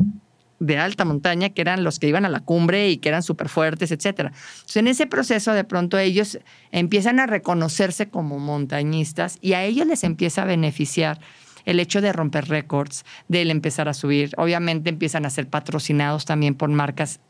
de 0.58 0.78
alta 0.78 1.04
montaña, 1.04 1.50
que 1.50 1.60
eran 1.60 1.84
los 1.84 1.98
que 1.98 2.08
iban 2.08 2.24
a 2.24 2.28
la 2.28 2.40
cumbre 2.40 2.88
y 2.88 2.96
que 2.98 3.08
eran 3.08 3.22
súper 3.22 3.48
fuertes, 3.48 3.92
etcétera. 3.92 4.32
Entonces, 4.54 4.76
en 4.76 4.88
ese 4.88 5.06
proceso, 5.06 5.52
de 5.52 5.64
pronto 5.64 5.98
ellos 5.98 6.38
empiezan 6.72 7.20
a 7.20 7.26
reconocerse 7.26 8.08
como 8.08 8.38
montañistas 8.38 9.38
y 9.40 9.52
a 9.52 9.64
ellos 9.64 9.86
les 9.86 10.04
empieza 10.04 10.42
a 10.42 10.44
beneficiar 10.46 11.20
el 11.64 11.80
hecho 11.80 12.00
de 12.00 12.12
romper 12.12 12.48
récords, 12.48 13.04
de 13.28 13.42
él 13.42 13.50
empezar 13.50 13.88
a 13.88 13.94
subir. 13.94 14.32
Obviamente 14.36 14.88
empiezan 14.88 15.26
a 15.26 15.30
ser 15.30 15.48
patrocinados 15.48 16.24
también 16.24 16.54
por 16.54 16.70
marcas 16.70 17.20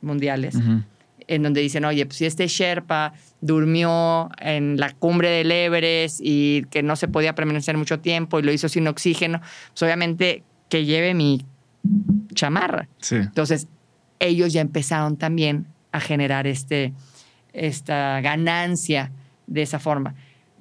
mundiales 0.00 0.56
en 1.28 1.42
donde 1.42 1.60
dicen, 1.60 1.84
oye, 1.84 2.04
pues 2.06 2.16
si 2.16 2.26
este 2.26 2.48
Sherpa 2.48 3.12
durmió 3.40 4.30
en 4.40 4.78
la 4.78 4.92
cumbre 4.94 5.28
del 5.28 5.52
Everest 5.52 6.20
y 6.22 6.64
que 6.70 6.82
no 6.82 6.96
se 6.96 7.06
podía 7.06 7.34
permanecer 7.34 7.76
mucho 7.76 8.00
tiempo 8.00 8.38
y 8.38 8.42
lo 8.42 8.50
hizo 8.50 8.68
sin 8.68 8.88
oxígeno, 8.88 9.40
pues 9.68 9.82
obviamente 9.82 10.42
que 10.70 10.84
lleve 10.86 11.14
mi 11.14 11.44
chamarra. 12.34 12.88
Sí. 12.98 13.16
Entonces, 13.16 13.68
ellos 14.20 14.52
ya 14.52 14.60
empezaron 14.60 15.16
también 15.16 15.66
a 15.92 16.00
generar 16.00 16.46
este, 16.46 16.92
esta 17.52 18.20
ganancia 18.20 19.12
de 19.46 19.62
esa 19.62 19.78
forma. 19.78 20.14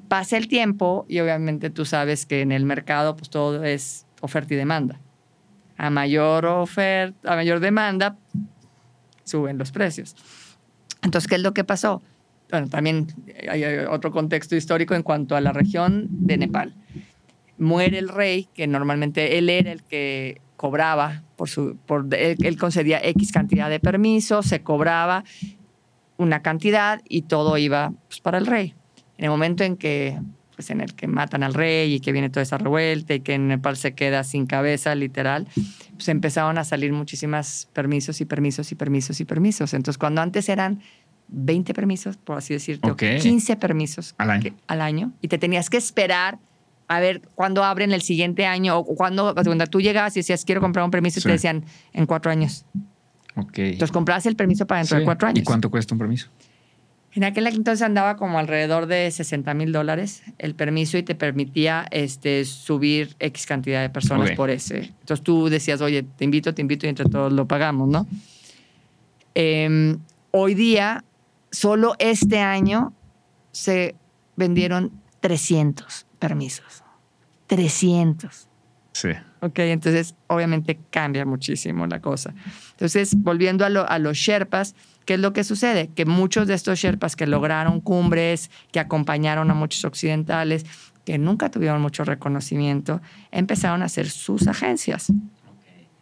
Pasa 0.08 0.38
el 0.38 0.48
tiempo 0.48 1.06
y 1.10 1.20
obviamente 1.20 1.70
tú 1.70 1.86
sabes 1.86 2.26
que 2.26 2.42
en 2.42 2.52
el 2.52 2.66
mercado 2.66 3.16
pues 3.16 3.30
todo 3.30 3.64
es 3.64 4.06
oferta 4.22 4.54
y 4.54 4.58
demanda. 4.58 5.00
A 5.78 5.90
mayor 5.90 6.46
oferta, 6.46 7.34
a 7.34 7.36
mayor 7.36 7.60
demanda, 7.60 8.18
suben 9.24 9.58
los 9.58 9.72
precios. 9.72 10.16
Entonces, 11.04 11.28
¿qué 11.28 11.36
es 11.36 11.42
lo 11.42 11.54
que 11.54 11.64
pasó? 11.64 12.02
Bueno, 12.50 12.70
también 12.70 13.08
hay 13.50 13.64
hay 13.64 13.86
otro 13.86 14.12
contexto 14.12 14.56
histórico 14.56 14.96
en 14.96 15.04
cuanto 15.04 15.36
a 15.36 15.42
la 15.42 15.52
región 15.52 16.08
de 16.10 16.38
Nepal. 16.38 16.74
Muere 17.58 18.00
el 18.00 18.08
rey, 18.08 18.48
que 18.54 18.66
normalmente 18.68 19.38
él 19.38 19.50
era 19.50 19.72
el 19.72 19.84
que 19.84 20.42
cobraba, 20.58 21.24
por 21.38 21.48
su, 21.50 21.78
por, 21.86 22.08
él, 22.14 22.36
él 22.44 22.58
concedía 22.58 23.00
X 23.02 23.32
cantidad 23.32 23.70
de 23.70 23.80
permisos, 23.80 24.46
se 24.48 24.62
cobraba 24.64 25.24
una 26.18 26.42
cantidad 26.42 27.02
y 27.08 27.22
todo 27.24 27.58
iba 27.58 27.94
pues, 28.08 28.20
para 28.20 28.38
el 28.38 28.46
rey. 28.48 28.74
En 29.18 29.26
el 29.26 29.30
momento 29.32 29.64
en 29.64 29.78
que, 29.78 30.20
pues, 30.56 30.70
en 30.72 30.82
el 30.82 30.94
que 30.96 31.08
matan 31.08 31.44
al 31.44 31.54
rey 31.54 31.94
y 31.94 32.00
que 32.00 32.12
viene 32.12 32.30
toda 32.30 32.42
esa 32.44 32.58
revuelta 32.58 33.14
y 33.14 33.20
que 33.20 33.38
Nepal 33.38 33.78
se 33.78 33.94
queda 33.94 34.24
sin 34.24 34.46
cabeza, 34.48 34.94
literal, 34.96 35.48
pues 35.94 36.08
empezaron 36.10 36.58
a 36.58 36.64
salir 36.64 36.92
muchísimas 36.92 37.70
permisos 37.74 38.20
y 38.22 38.26
permisos 38.26 38.72
y 38.72 38.76
permisos 38.76 39.20
y 39.20 39.26
permisos. 39.26 39.74
Entonces, 39.74 39.98
cuando 40.00 40.22
antes 40.22 40.50
eran 40.50 40.82
20 41.30 41.74
permisos, 41.74 42.18
por 42.18 42.38
así 42.38 42.54
decirte, 42.54 42.90
o 42.90 42.94
Ok. 42.94 43.04
15 43.22 43.56
permisos 43.58 44.16
Al 44.18 44.32
año. 44.32 44.42
que- 44.42 44.54
al 44.68 44.82
año, 44.82 45.12
y 45.22 45.28
te 45.28 45.38
tenías 45.38 45.70
que 45.70 45.78
esperar 45.78 46.40
a 46.88 47.00
ver 47.00 47.22
cuándo 47.36 47.64
abren 47.64 47.92
el 47.92 48.02
siguiente 48.02 48.46
año 48.46 48.78
o 48.78 48.86
cuando, 48.96 49.34
cuando 49.36 49.68
tú 49.68 49.82
llegabas 49.82 50.16
y 50.16 50.22
decías, 50.22 50.46
quiero 50.46 50.62
comprar 50.62 50.86
un 50.86 50.92
permiso, 50.92 51.20
y 51.20 51.22
Sí. 51.22 51.28
te 51.28 51.34
decían, 51.34 51.66
en 51.94 52.06
cuatro 52.06 52.32
años. 52.32 52.66
Ok. 53.36 53.58
Entonces, 53.60 53.92
comprabas 53.92 54.26
el 54.26 54.36
permiso 54.36 54.66
para 54.66 54.80
dentro 54.80 54.96
Sí. 54.98 55.02
de 55.02 55.06
cuatro 55.06 55.28
años. 55.28 55.42
¿Y 55.42 55.44
cuánto 55.44 55.70
cuesta 55.70 55.94
un 55.94 56.00
permiso? 56.00 56.30
En 57.14 57.24
aquel 57.24 57.48
entonces 57.48 57.82
andaba 57.82 58.16
como 58.16 58.38
alrededor 58.38 58.86
de 58.86 59.10
60 59.10 59.54
mil 59.54 59.72
dólares 59.72 60.22
el 60.38 60.56
permiso 60.56 60.98
y 60.98 61.04
te 61.04 61.16
permitía 61.16 61.88
este, 61.92 62.46
subir 62.46 63.16
X 63.20 63.46
cantidad 63.48 63.82
de 63.82 63.90
personas 63.90 64.32
por 64.32 64.50
ese. 64.50 64.94
Entonces 65.00 65.24
tú 65.24 65.50
decías, 65.50 65.82
oye, 65.82 66.04
te 66.04 66.26
invito, 66.26 66.54
te 66.54 66.62
invito 66.62 66.86
y 66.86 66.90
entre 66.90 67.06
todos 67.06 67.34
lo 67.34 67.48
pagamos, 67.48 67.88
¿no? 67.90 68.06
Em, 69.36 70.00
hoy 70.32 70.54
día, 70.56 71.04
solo 71.52 71.96
este 72.00 72.40
año 72.40 72.94
se 73.52 73.96
vendieron 74.36 74.92
300 75.20 76.07
permisos. 76.20 76.84
300. 77.48 78.48
Sí. 78.94 79.10
Ok, 79.42 79.60
entonces 79.60 80.16
obviamente 80.28 80.80
cambia 80.90 81.26
muchísimo 81.26 81.86
la 81.86 82.02
cosa. 82.02 82.34
Entonces, 82.72 83.14
volviendo 83.16 83.64
a, 83.66 83.70
lo- 83.70 83.88
a 83.88 84.00
los 84.00 84.18
Sherpas, 84.18 84.76
¿qué 85.06 85.14
es 85.16 85.20
lo 85.20 85.34
que 85.34 85.44
sucede? 85.44 85.90
Que 85.90 86.06
muchos 86.06 86.48
de 86.48 86.56
estos 86.56 86.80
Sherpas 86.80 87.16
que 87.16 87.28
lograron 87.28 87.80
cumbres, 87.80 88.50
que 88.72 88.80
acompañaron 88.80 89.52
a 89.52 89.54
muchos 89.54 89.86
occidentales, 89.86 90.66
que 91.06 91.18
nunca 91.20 91.52
tuvieron 91.52 91.82
mucho 91.82 92.04
reconocimiento, 92.06 93.00
empezaron 93.32 93.84
a 93.84 93.86
hacer 93.86 94.10
sus 94.10 94.48
agencias. 94.48 95.14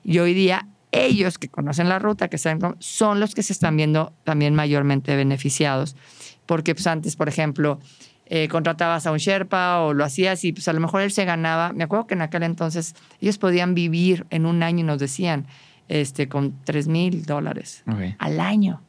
Y 0.03 0.20
hoy 0.20 0.34
día 0.34 0.68
ellos 0.91 1.38
que 1.38 1.49
conocen 1.49 1.89
la 1.89 1.99
ruta, 1.99 2.30
que 2.30 2.38
saben 2.38 2.59
cómo- 2.61 2.76
son 2.80 3.20
los 3.20 3.36
que 3.36 3.43
se 3.43 3.51
están 3.51 3.76
viendo 3.76 4.13
también 4.24 4.55
mayormente 4.55 5.16
beneficiados. 5.18 5.97
Porque 6.45 6.74
pues, 6.74 6.88
antes, 6.88 7.18
por 7.18 7.28
ejemplo, 7.28 7.80
eh, 8.28 8.47
contratabas 8.47 9.05
a 9.05 9.11
un 9.11 9.17
Sherpa 9.17 9.82
o 9.82 9.93
lo 9.93 10.03
hacías 10.03 10.43
y 10.43 10.51
pues 10.51 10.67
a 10.67 10.73
lo 10.73 10.80
mejor 10.80 11.01
él 11.01 11.11
se 11.11 11.26
ganaba. 11.26 11.73
Me 11.73 11.84
acuerdo 11.84 12.07
que 12.07 12.15
en 12.15 12.21
aquel 12.21 12.43
entonces 12.43 12.95
ellos 13.21 13.38
podían 13.38 13.76
vivir 13.76 14.26
en 14.30 14.45
un 14.45 14.63
año 14.63 14.80
y 14.80 14.84
nos 14.84 14.99
decían 14.99 15.45
este, 15.88 16.28
con 16.28 16.55
3 16.63 16.88
mil 16.88 17.26
dólares 17.26 17.84
al 18.17 18.39
año. 18.39 18.82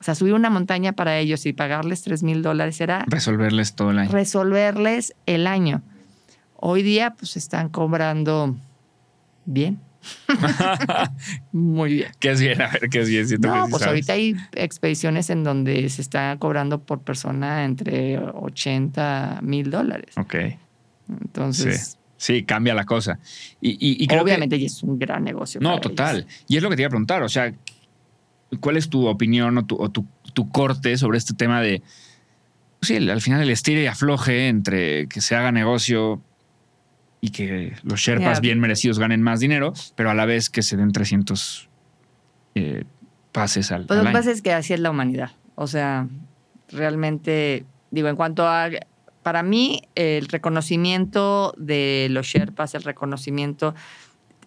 O 0.00 0.04
sea, 0.04 0.14
subir 0.16 0.34
una 0.34 0.50
montaña 0.50 0.92
para 0.92 1.16
ellos 1.18 1.46
y 1.46 1.52
pagarles 1.52 2.02
3 2.02 2.22
mil 2.24 2.42
dólares 2.42 2.80
era 2.80 3.04
Resolverles 3.06 3.74
todo 3.74 3.92
el 3.92 4.00
año. 4.00 4.10
resolverles 4.10 5.14
el 5.26 5.46
año. 5.46 5.82
Hoy 6.56 6.82
día, 6.82 7.14
pues 7.18 7.36
están 7.36 7.68
cobrando 7.68 8.56
bien. 9.44 9.80
Muy 11.52 11.94
bien. 11.94 12.12
¿Qué 12.20 12.30
es 12.30 12.40
bien? 12.40 12.60
A 12.62 12.68
ver, 12.68 12.88
¿qué 12.90 13.00
es 13.00 13.08
bien? 13.08 13.26
Siento 13.28 13.48
que 13.52 13.58
No, 13.58 13.68
pues 13.68 13.82
ahorita 13.82 14.12
hay 14.14 14.34
expediciones 14.52 15.30
en 15.30 15.44
donde 15.44 15.88
se 15.88 16.02
está 16.02 16.36
cobrando 16.38 16.80
por 16.82 17.00
persona 17.02 17.64
entre 17.64 18.18
80 18.18 19.40
mil 19.42 19.70
dólares. 19.70 20.16
Ok. 20.16 20.34
Entonces, 21.20 21.98
Sí, 22.16 22.44
cambia 22.44 22.72
la 22.72 22.84
cosa. 22.84 23.18
Y, 23.60 23.70
y, 23.70 24.04
y 24.04 24.06
creo 24.06 24.20
que- 24.20 24.24
obviamente 24.30 24.56
ya 24.58 24.66
es 24.66 24.80
un 24.84 24.96
gran 24.96 25.24
negocio. 25.24 25.60
No, 25.60 25.80
total. 25.80 26.18
ellos. 26.18 26.44
Y 26.46 26.56
es 26.56 26.62
lo 26.62 26.70
que 26.70 26.76
te 26.76 26.82
iba 26.82 26.86
a 26.86 26.90
preguntar. 26.90 27.20
O 27.24 27.28
sea, 27.28 27.52
¿cuál 28.60 28.76
es 28.76 28.88
tu 28.88 29.06
opinión 29.08 29.58
o 29.58 29.66
tu, 29.66 29.74
o 29.76 29.90
tu, 29.90 30.06
tu 30.32 30.48
corte 30.48 30.96
sobre 30.96 31.18
este 31.18 31.34
tema 31.34 31.60
de. 31.60 31.80
pues 32.78 32.88
Sí, 32.88 32.96
al 33.10 33.20
final 33.20 33.42
el 33.42 33.50
estire 33.50 33.82
y 33.82 33.86
afloje 33.86 34.46
entre 34.46 35.08
que 35.08 35.20
se 35.20 35.34
haga 35.34 35.50
negocio 35.50 36.22
y 37.24 37.30
que 37.30 37.74
los 37.84 38.00
Sherpas 38.00 38.40
bien 38.40 38.58
merecidos 38.58 38.98
ganen 38.98 39.22
más 39.22 39.38
dinero, 39.38 39.72
pero 39.94 40.10
a 40.10 40.14
la 40.14 40.26
vez 40.26 40.50
que 40.50 40.60
se 40.60 40.76
den 40.76 40.90
300 40.90 41.68
eh, 42.56 42.84
pases 43.30 43.70
al, 43.70 43.86
Pues 43.86 44.00
al 44.00 44.04
lo 44.04 44.10
que 44.10 44.14
pasa 44.14 44.32
es 44.32 44.42
que 44.42 44.52
así 44.52 44.74
es 44.74 44.80
la 44.80 44.90
humanidad. 44.90 45.30
O 45.54 45.68
sea, 45.68 46.08
realmente, 46.68 47.64
digo, 47.90 48.08
en 48.08 48.16
cuanto 48.16 48.46
a. 48.46 48.68
Para 49.22 49.44
mí, 49.44 49.82
el 49.94 50.26
reconocimiento 50.26 51.54
de 51.56 52.08
los 52.10 52.26
Sherpas, 52.26 52.74
el 52.74 52.82
reconocimiento 52.82 53.72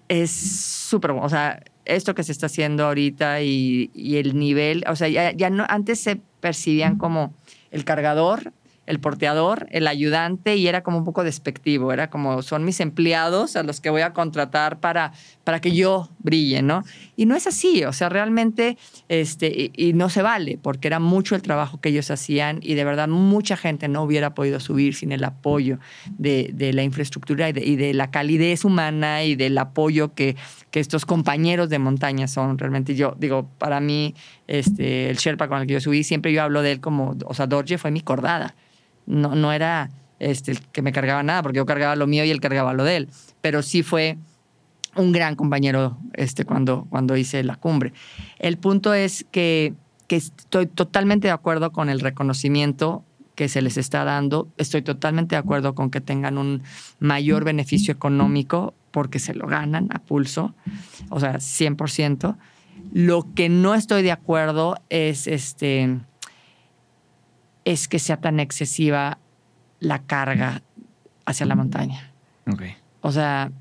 es 0.10 0.32
súper 0.32 1.14
bueno. 1.14 1.26
O 1.26 1.30
sea, 1.30 1.64
esto 1.86 2.14
que 2.14 2.24
se 2.24 2.34
está 2.34 2.48
haciendo 2.48 2.86
ahorita 2.86 3.42
y, 3.42 3.90
y 3.94 4.18
el 4.18 4.38
nivel, 4.38 4.84
o 4.90 4.98
sea, 4.98 5.08
ya, 5.08 5.32
ya 5.32 5.50
no, 5.50 5.66
antes 5.70 6.02
se 6.02 6.20
percibían 6.42 6.98
como 6.98 7.34
el 7.72 7.86
cargador, 7.86 8.52
el 8.86 9.00
porteador, 9.00 9.68
el 9.72 9.88
ayudante 9.88 10.56
y 10.56 10.68
era 10.68 10.84
como 10.84 11.00
un 11.00 11.04
poco 11.06 11.24
despectivo, 11.24 11.92
era 11.92 12.10
como 12.10 12.42
son 12.42 12.64
mis 12.66 12.80
empleados 12.80 13.56
a 13.56 13.64
los 13.64 13.82
que 13.82 13.90
voy 13.90 14.02
a 14.02 14.14
contratar 14.14 14.80
para, 14.80 15.14
para 15.44 15.60
que 15.60 15.72
yo 15.72 16.10
brille, 16.20 16.62
¿no? 16.62 16.84
Y 17.16 17.26
no 17.26 17.36
es 17.36 17.48
así, 17.48 17.84
o 17.84 17.94
sea, 17.94 18.10
realmente, 18.10 18.78
este, 19.10 19.48
y, 19.48 19.72
y 19.76 19.94
no 19.94 20.10
se 20.10 20.22
vale, 20.22 20.60
porque 20.62 20.88
era 20.88 21.00
mucho 21.00 21.36
el 21.36 21.42
trabajo 21.42 21.80
que 21.80 21.90
ellos 21.90 22.12
hacían 22.12 22.60
y 22.62 22.76
de 22.76 22.84
verdad 22.84 23.08
mucha 23.08 23.58
gente 23.58 23.88
no 23.88 24.04
hubiera 24.04 24.34
podido 24.34 24.60
subir 24.60 24.96
sin 24.96 25.12
el 25.12 25.24
apoyo 25.24 25.80
de, 26.18 26.52
de 26.54 26.74
la 26.74 26.84
infraestructura 26.84 27.50
y 27.50 27.54
de, 27.54 27.66
y 27.66 27.76
de 27.76 27.94
la 27.94 28.12
calidez 28.12 28.66
humana 28.66 29.24
y 29.24 29.36
del 29.36 29.58
apoyo 29.58 30.14
que, 30.14 30.36
que 30.72 30.80
estos 30.80 31.06
compañeros 31.06 31.70
de 31.70 31.80
montaña 31.80 32.28
son 32.28 32.58
realmente. 32.58 32.96
Yo 32.96 33.16
digo, 33.18 33.50
para 33.58 33.80
mí, 33.80 34.14
este, 34.48 35.10
el 35.10 35.18
Sherpa 35.18 35.48
con 35.48 35.62
el 35.62 35.68
que 35.68 35.74
yo 35.74 35.82
subí, 35.82 36.04
siempre 36.04 36.34
yo 36.34 36.44
hablo 36.44 36.62
de 36.62 36.74
él 36.74 36.80
como, 36.82 37.16
o 37.26 37.34
sea, 37.34 37.48
Dorje 37.48 37.78
fue 37.78 37.92
mi 37.92 38.02
cordada. 38.02 38.56
No, 39.06 39.36
no 39.36 39.52
era 39.52 39.90
este, 40.20 40.58
que 40.72 40.82
me 40.82 40.92
cargaba 40.92 41.24
nada, 41.24 41.44
porque 41.44 41.58
yo 41.58 41.66
cargaba 41.66 41.96
lo 41.96 42.08
mío 42.08 42.24
y 42.26 42.32
él 42.32 42.40
cargaba 42.40 42.74
lo 42.74 42.84
de 42.84 42.98
él. 42.98 43.10
Pero 43.42 43.62
sí 43.62 43.84
fue 43.84 44.18
un 44.96 45.12
gran 45.12 45.36
compañero 45.36 45.98
este, 46.14 46.46
cuando, 46.46 46.88
cuando 46.90 47.18
hice 47.18 47.44
la 47.44 47.58
cumbre. 47.58 47.94
El 48.40 48.58
punto 48.58 48.94
es 48.94 49.26
que, 49.32 49.74
que 50.08 50.16
estoy 50.16 50.68
totalmente 50.68 51.28
de 51.28 51.34
acuerdo 51.34 51.72
con 51.72 51.90
el 51.90 52.00
reconocimiento 52.00 53.04
que 53.36 53.50
se 53.50 53.62
les 53.62 53.78
está 53.78 54.04
dando. 54.04 54.48
Estoy 54.58 54.82
totalmente 54.82 55.36
de 55.36 55.40
acuerdo 55.40 55.76
con 55.76 55.92
que 55.92 56.02
tengan 56.02 56.38
un 56.38 56.64
mayor 57.00 57.44
beneficio 57.44 57.94
económico 57.94 58.74
porque 58.92 59.20
se 59.20 59.34
lo 59.34 59.46
ganan 59.48 59.90
a 59.94 60.00
pulso, 60.00 60.56
o 61.10 61.20
sea, 61.20 61.34
100%. 61.36 62.38
Lo 62.94 63.34
que 63.36 63.50
no 63.50 63.76
estoy 63.76 64.04
de 64.04 64.14
acuerdo 64.14 64.78
es 64.90 65.28
este 65.28 66.00
es 67.66 67.88
que 67.88 68.00
sea 68.00 68.18
tan 68.18 68.40
excesiva 68.40 69.18
la 69.80 70.04
carga 70.04 70.62
hacia 71.26 71.46
la 71.46 71.56
montaña. 71.56 72.12
O 73.02 73.12
sea, 73.12 73.52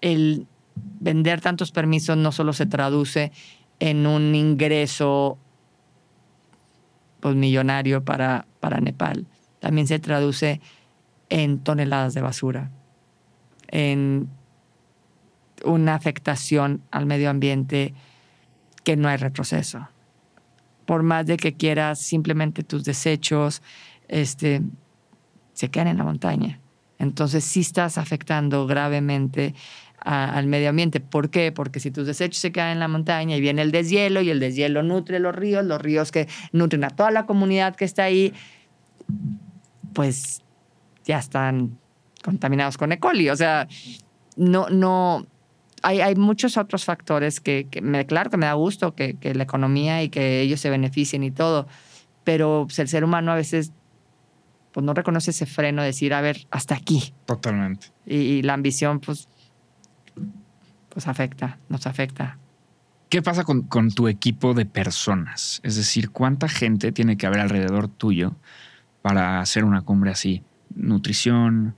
el 0.00 0.46
vender 1.00 1.40
tantos 1.40 1.72
permisos 1.72 2.16
no 2.16 2.32
solo 2.32 2.52
se 2.52 2.66
traduce 2.66 3.32
en 3.80 4.06
un 4.06 4.34
ingreso 4.34 5.38
pues, 7.20 7.34
millonario 7.34 8.04
para, 8.04 8.46
para 8.60 8.80
Nepal, 8.80 9.26
también 9.60 9.86
se 9.86 9.98
traduce 9.98 10.60
en 11.28 11.58
toneladas 11.58 12.14
de 12.14 12.20
basura, 12.20 12.70
en 13.68 14.28
una 15.64 15.94
afectación 15.94 16.82
al 16.92 17.06
medio 17.06 17.30
ambiente 17.30 17.94
que 18.84 18.96
no 18.96 19.08
hay 19.08 19.16
retroceso. 19.16 19.88
Por 20.86 21.02
más 21.02 21.26
de 21.26 21.36
que 21.36 21.54
quieras 21.54 21.98
simplemente 22.00 22.62
tus 22.62 22.84
desechos, 22.84 23.60
este, 24.08 24.62
se 25.52 25.68
quedan 25.68 25.88
en 25.88 25.98
la 25.98 26.04
montaña. 26.04 26.60
Entonces 26.98 27.44
sí 27.44 27.60
estás 27.60 27.98
afectando 27.98 28.66
gravemente 28.66 29.54
a- 30.00 30.30
al 30.36 30.46
medio 30.46 30.70
ambiente. 30.70 31.00
¿Por 31.00 31.28
qué? 31.30 31.50
Porque 31.52 31.80
si 31.80 31.90
tus 31.90 32.06
desechos 32.06 32.38
se 32.38 32.52
quedan 32.52 32.70
en 32.72 32.78
la 32.78 32.88
montaña 32.88 33.36
y 33.36 33.40
viene 33.40 33.62
el 33.62 33.72
deshielo 33.72 34.20
y 34.22 34.30
el 34.30 34.38
deshielo 34.40 34.82
nutre 34.82 35.18
los 35.18 35.34
ríos, 35.34 35.64
los 35.64 35.80
ríos 35.82 36.12
que 36.12 36.28
nutren 36.52 36.84
a 36.84 36.90
toda 36.90 37.10
la 37.10 37.26
comunidad 37.26 37.74
que 37.74 37.84
está 37.84 38.04
ahí, 38.04 38.32
pues 39.92 40.42
ya 41.04 41.18
están 41.18 41.78
contaminados 42.22 42.76
con 42.78 42.92
E. 42.92 42.98
coli. 42.98 43.30
O 43.30 43.36
sea, 43.36 43.66
no, 44.36 44.68
no, 44.68 45.26
hay, 45.86 46.00
hay 46.00 46.16
muchos 46.16 46.56
otros 46.56 46.84
factores 46.84 47.40
que, 47.40 47.68
que 47.70 47.80
me, 47.80 48.06
claro 48.06 48.28
que 48.28 48.36
me 48.36 48.46
da 48.46 48.54
gusto 48.54 48.96
que, 48.96 49.14
que 49.18 49.36
la 49.36 49.44
economía 49.44 50.02
y 50.02 50.08
que 50.08 50.40
ellos 50.40 50.58
se 50.58 50.68
beneficien 50.68 51.22
y 51.22 51.30
todo, 51.30 51.68
pero 52.24 52.64
pues, 52.66 52.80
el 52.80 52.88
ser 52.88 53.04
humano 53.04 53.30
a 53.30 53.36
veces 53.36 53.72
pues 54.72 54.84
no 54.84 54.94
reconoce 54.94 55.30
ese 55.30 55.46
freno 55.46 55.82
de 55.82 55.86
decir, 55.86 56.12
a 56.12 56.20
ver, 56.20 56.48
hasta 56.50 56.74
aquí. 56.74 57.14
Totalmente. 57.24 57.86
Y, 58.04 58.16
y 58.16 58.42
la 58.42 58.54
ambición, 58.54 58.98
pues, 58.98 59.28
pues 60.88 61.06
afecta, 61.06 61.60
nos 61.68 61.86
afecta. 61.86 62.36
¿Qué 63.08 63.22
pasa 63.22 63.44
con, 63.44 63.62
con 63.62 63.92
tu 63.92 64.08
equipo 64.08 64.54
de 64.54 64.66
personas? 64.66 65.60
Es 65.62 65.76
decir, 65.76 66.10
¿cuánta 66.10 66.48
gente 66.48 66.90
tiene 66.90 67.16
que 67.16 67.28
haber 67.28 67.38
alrededor 67.38 67.86
tuyo 67.86 68.34
para 69.02 69.40
hacer 69.40 69.62
una 69.62 69.82
cumbre 69.82 70.10
así? 70.10 70.42
Nutrición, 70.74 71.76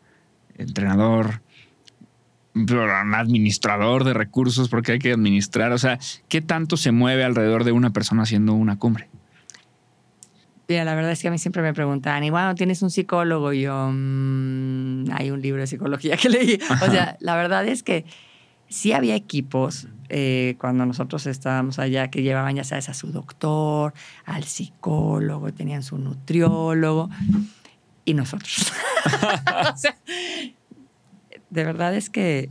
entrenador, 0.57 1.43
un 2.59 3.15
administrador 3.15 4.05
de 4.05 4.15
recursos, 4.15 4.69
porque 4.69 4.93
hay 4.93 4.99
que 4.99 5.13
administrar. 5.13 5.73
O 5.73 5.79
sea, 5.79 5.99
¿qué 6.29 6.41
tanto 6.41 6.77
se 6.77 6.93
mueve 6.93 7.25
alrededor 7.25 7.65
de 7.65 7.73
una 7.73 7.91
persona 7.91 8.23
haciendo 8.23 8.55
una 8.55 8.79
cumbre? 8.79 9.09
Mira, 10.69 10.85
la 10.85 10.95
verdad 10.95 11.13
es 11.13 11.23
que 11.23 11.29
a 11.29 11.31
mí 11.31 11.39
siempre 11.39 11.63
me 11.63 11.73
preguntan, 11.73 12.23
y 12.25 12.31
bueno, 12.31 12.55
¿tienes 12.55 12.83
un 12.83 12.91
psicólogo? 12.91 13.55
Y 13.55 13.63
yo, 13.63 13.91
"Mm, 13.91 15.11
hay 15.13 15.31
un 15.31 15.41
libro 15.41 15.63
de 15.63 15.67
psicología 15.67 16.17
que 16.19 16.29
leí. 16.29 16.59
O 16.83 16.91
sea, 16.91 17.17
la 17.21 17.37
verdad 17.37 17.67
es 17.67 17.83
que 17.83 18.05
sí 18.69 18.93
había 18.93 19.15
equipos 19.15 19.89
eh, 20.11 20.57
cuando 20.59 20.87
nosotros 20.87 21.27
estábamos 21.27 21.79
allá 21.79 22.09
que 22.09 22.23
llevaban, 22.23 22.57
ya 22.57 22.65
sabes, 22.65 22.89
a 22.89 22.95
su 22.95 23.13
doctor, 23.13 23.93
al 24.25 24.45
psicólogo, 24.45 25.53
tenían 25.53 25.83
su 25.83 25.99
nutriólogo 25.99 27.11
y 28.05 28.15
nosotros. 28.15 28.73
o 29.75 29.77
sea, 29.77 29.97
de 31.59 31.65
verdad 31.65 31.95
es 31.97 32.09
que 32.09 32.51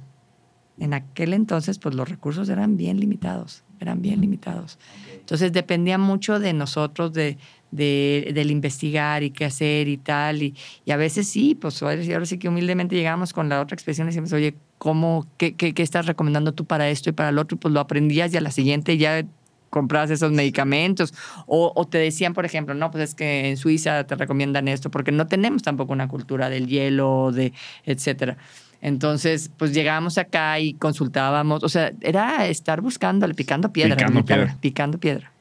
en 0.80 0.94
aquel 0.94 1.34
entonces, 1.34 1.80
pues 1.80 1.96
los 1.96 2.08
recursos 2.10 2.50
eran 2.50 2.76
bien 2.76 3.00
limitados, 3.00 3.64
eran 3.80 4.02
bien 4.02 4.20
limitados. 4.20 4.78
Entonces 5.20 5.52
dependía 5.54 5.98
mucho 5.98 6.40
de 6.40 6.52
nosotros, 6.54 7.14
de, 7.14 7.38
de- 7.72 8.32
del 8.36 8.52
investigar 8.52 9.24
y 9.24 9.32
qué 9.32 9.46
hacer 9.46 9.88
y 9.88 9.98
tal. 9.98 10.44
Y, 10.44 10.56
y 10.86 10.92
a 10.92 10.98
veces 10.98 11.28
sí, 11.30 11.56
pues 11.56 11.82
ahora 11.82 12.26
sí 12.26 12.38
que 12.38 12.50
humildemente 12.50 12.96
llegamos 12.96 13.32
con 13.34 13.48
la 13.50 13.62
otra 13.62 13.76
expresión 13.76 14.08
y 14.08 14.10
decimos, 14.12 14.34
oye, 14.34 14.56
¿cómo, 14.78 15.26
qué, 15.38 15.56
qué, 15.56 15.74
qué 15.74 15.84
estás 15.84 16.06
recomendando 16.06 16.54
tú 16.54 16.66
para 16.66 16.90
esto 16.90 17.10
y 17.10 17.14
para 17.14 17.30
el 17.30 17.38
otro? 17.40 17.56
Y 17.56 17.60
pues 17.60 17.74
lo 17.74 17.80
aprendías 17.80 18.34
y 18.34 18.38
a 18.38 18.42
la 18.42 18.52
siguiente 18.52 18.98
ya 18.98 19.26
compras 19.70 20.10
esos 20.12 20.32
medicamentos. 20.32 21.14
O, 21.48 21.72
o, 21.76 21.86
te 21.88 21.98
decían, 21.98 22.34
por 22.34 22.46
ejemplo, 22.46 22.74
no, 22.74 22.92
pues 22.92 23.04
es 23.10 23.16
que 23.16 23.50
en 23.50 23.58
Suiza 23.58 24.06
te 24.06 24.16
recomiendan 24.16 24.68
esto, 24.68 24.92
porque 24.92 25.12
no 25.12 25.28
tenemos 25.28 25.64
tampoco 25.64 25.92
una 25.94 26.08
cultura 26.08 26.50
del 26.50 26.68
hielo, 26.68 27.32
de 27.34 27.52
etcétera. 27.86 28.38
Entonces, 28.82 29.52
pues 29.58 29.74
llegábamos 29.74 30.18
acá 30.18 30.60
y 30.60 30.74
consultábamos. 30.74 31.64
O 31.64 31.70
sea, 31.70 31.92
era 32.02 32.48
estar 32.48 32.82
buscando, 32.82 33.28
picando 33.34 33.72
piedra. 33.72 33.96
Picando 33.96 34.26
piedra. 34.26 34.58
Picando 34.60 34.98
piedra. 35.00 35.32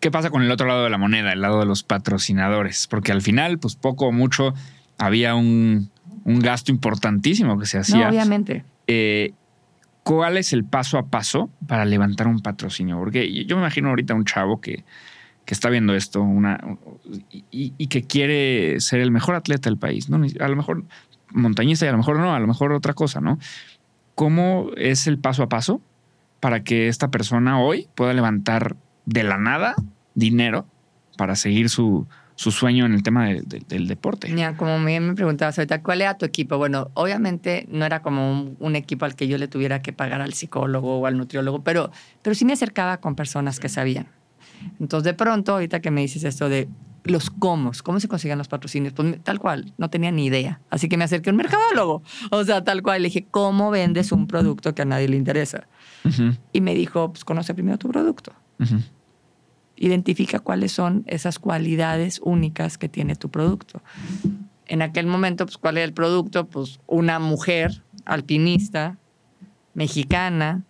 ¿Qué 0.00 0.10
pasa 0.10 0.30
con 0.30 0.42
el 0.42 0.50
otro 0.50 0.66
lado 0.66 0.84
de 0.84 0.90
la 0.90 0.98
moneda, 0.98 1.32
el 1.32 1.40
lado 1.40 1.60
de 1.60 1.66
los 1.66 1.82
patrocinadores? 1.82 2.86
Porque 2.86 3.10
al 3.10 3.22
final, 3.22 3.58
pues 3.58 3.74
poco 3.74 4.06
o 4.06 4.12
mucho, 4.12 4.54
había 4.98 5.34
un, 5.34 5.90
un 6.24 6.40
gasto 6.40 6.70
importantísimo 6.70 7.58
que 7.58 7.66
se 7.66 7.78
hacía. 7.78 8.04
No, 8.04 8.10
obviamente. 8.10 8.64
Eh, 8.86 9.32
¿Cuál 10.02 10.36
es 10.36 10.52
el 10.52 10.64
paso 10.64 10.98
a 10.98 11.06
paso 11.06 11.48
para 11.66 11.86
levantar 11.86 12.28
un 12.28 12.40
patrocinio? 12.40 12.98
Porque 12.98 13.44
yo 13.46 13.56
me 13.56 13.62
imagino 13.62 13.88
ahorita 13.88 14.12
un 14.12 14.26
chavo 14.26 14.60
que, 14.60 14.84
que 15.46 15.54
está 15.54 15.70
viendo 15.70 15.94
esto 15.94 16.20
una, 16.20 16.60
y, 17.30 17.72
y, 17.78 17.86
que 17.86 18.02
quiere 18.02 18.80
ser 18.80 19.00
el 19.00 19.10
mejor 19.10 19.34
atleta 19.34 19.70
del 19.70 19.78
país, 19.78 20.10
¿no? 20.10 20.22
A 20.40 20.48
lo 20.48 20.56
mejor 20.56 20.84
montañista 21.34 21.84
y 21.84 21.88
a 21.88 21.92
lo 21.92 21.98
mejor 21.98 22.18
no, 22.18 22.34
a 22.34 22.40
lo 22.40 22.46
mejor 22.46 22.72
otra 22.72 22.94
cosa, 22.94 23.20
¿no? 23.20 23.38
¿Cómo 24.14 24.70
es 24.76 25.06
el 25.06 25.18
paso 25.18 25.42
a 25.42 25.48
paso 25.48 25.80
para 26.40 26.62
que 26.62 26.88
esta 26.88 27.10
persona 27.10 27.60
hoy 27.60 27.88
pueda 27.94 28.14
levantar 28.14 28.76
de 29.06 29.22
la 29.22 29.38
nada 29.38 29.74
dinero 30.14 30.66
para 31.16 31.36
seguir 31.36 31.68
su, 31.68 32.06
su 32.36 32.50
sueño 32.50 32.86
en 32.86 32.94
el 32.94 33.02
tema 33.02 33.26
de, 33.26 33.42
de, 33.42 33.62
del 33.68 33.86
deporte. 33.86 34.28
Mira, 34.32 34.56
como 34.56 34.82
bien 34.84 35.06
me 35.06 35.14
preguntabas 35.14 35.58
ahorita, 35.58 35.82
¿cuál 35.82 36.02
era 36.02 36.18
tu 36.18 36.24
equipo? 36.24 36.58
Bueno, 36.58 36.90
obviamente 36.94 37.66
no 37.70 37.84
era 37.84 38.02
como 38.02 38.30
un, 38.30 38.56
un, 38.58 38.76
equipo 38.76 39.04
al 39.04 39.14
que 39.14 39.28
yo 39.28 39.38
le 39.38 39.48
tuviera 39.48 39.82
que 39.82 39.92
pagar 39.92 40.20
al 40.20 40.32
psicólogo 40.32 40.98
o 40.98 41.06
al 41.06 41.16
nutriólogo, 41.16 41.62
pero, 41.62 41.90
pero 42.22 42.34
sí 42.34 42.44
me 42.44 42.52
acercaba 42.52 42.98
con 42.98 43.14
personas 43.14 43.60
que 43.60 43.68
sabían. 43.68 44.08
Entonces, 44.80 45.04
de 45.04 45.14
pronto, 45.14 45.52
ahorita 45.52 45.80
que 45.80 45.90
me 45.90 46.00
dices 46.00 46.24
esto 46.24 46.48
de 46.48 46.68
los 47.04 47.30
cómo, 47.30 47.70
cómo 47.82 48.00
se 48.00 48.08
consiguen 48.08 48.38
los 48.38 48.48
patrocinios, 48.48 48.92
pues 48.94 49.22
tal 49.22 49.38
cual, 49.38 49.72
no 49.78 49.90
tenía 49.90 50.10
ni 50.10 50.26
idea. 50.26 50.60
Así 50.70 50.88
que 50.88 50.96
me 50.96 51.04
acerqué 51.04 51.30
a 51.30 51.32
un 51.32 51.36
mercadólogo. 51.36 52.02
O 52.30 52.44
sea, 52.44 52.64
tal 52.64 52.82
cual, 52.82 53.02
le 53.02 53.08
dije, 53.08 53.26
¿cómo 53.30 53.70
vendes 53.70 54.10
un 54.10 54.26
producto 54.26 54.74
que 54.74 54.82
a 54.82 54.84
nadie 54.86 55.08
le 55.08 55.16
interesa? 55.16 55.66
Uh 56.04 56.08
-huh. 56.08 56.38
Y 56.52 56.60
me 56.60 56.74
dijo, 56.74 57.12
pues 57.12 57.24
conoce 57.24 57.54
primero 57.54 57.78
tu 57.78 57.88
producto. 57.88 58.32
Uh 58.58 58.64
-huh 58.64 58.82
identifica 59.76 60.38
cuáles 60.38 60.72
son 60.72 61.04
esas 61.06 61.38
cualidades 61.38 62.20
únicas 62.22 62.78
que 62.78 62.88
tiene 62.88 63.16
tu 63.16 63.30
producto. 63.30 63.82
En 64.66 64.82
aquel 64.82 65.06
momento, 65.06 65.46
pues, 65.46 65.58
¿cuál 65.58 65.76
era 65.76 65.84
el 65.84 65.92
producto? 65.92 66.46
Pues 66.46 66.80
una 66.86 67.18
mujer 67.18 67.82
alpinista, 68.04 68.98
mexicana, 69.74 70.62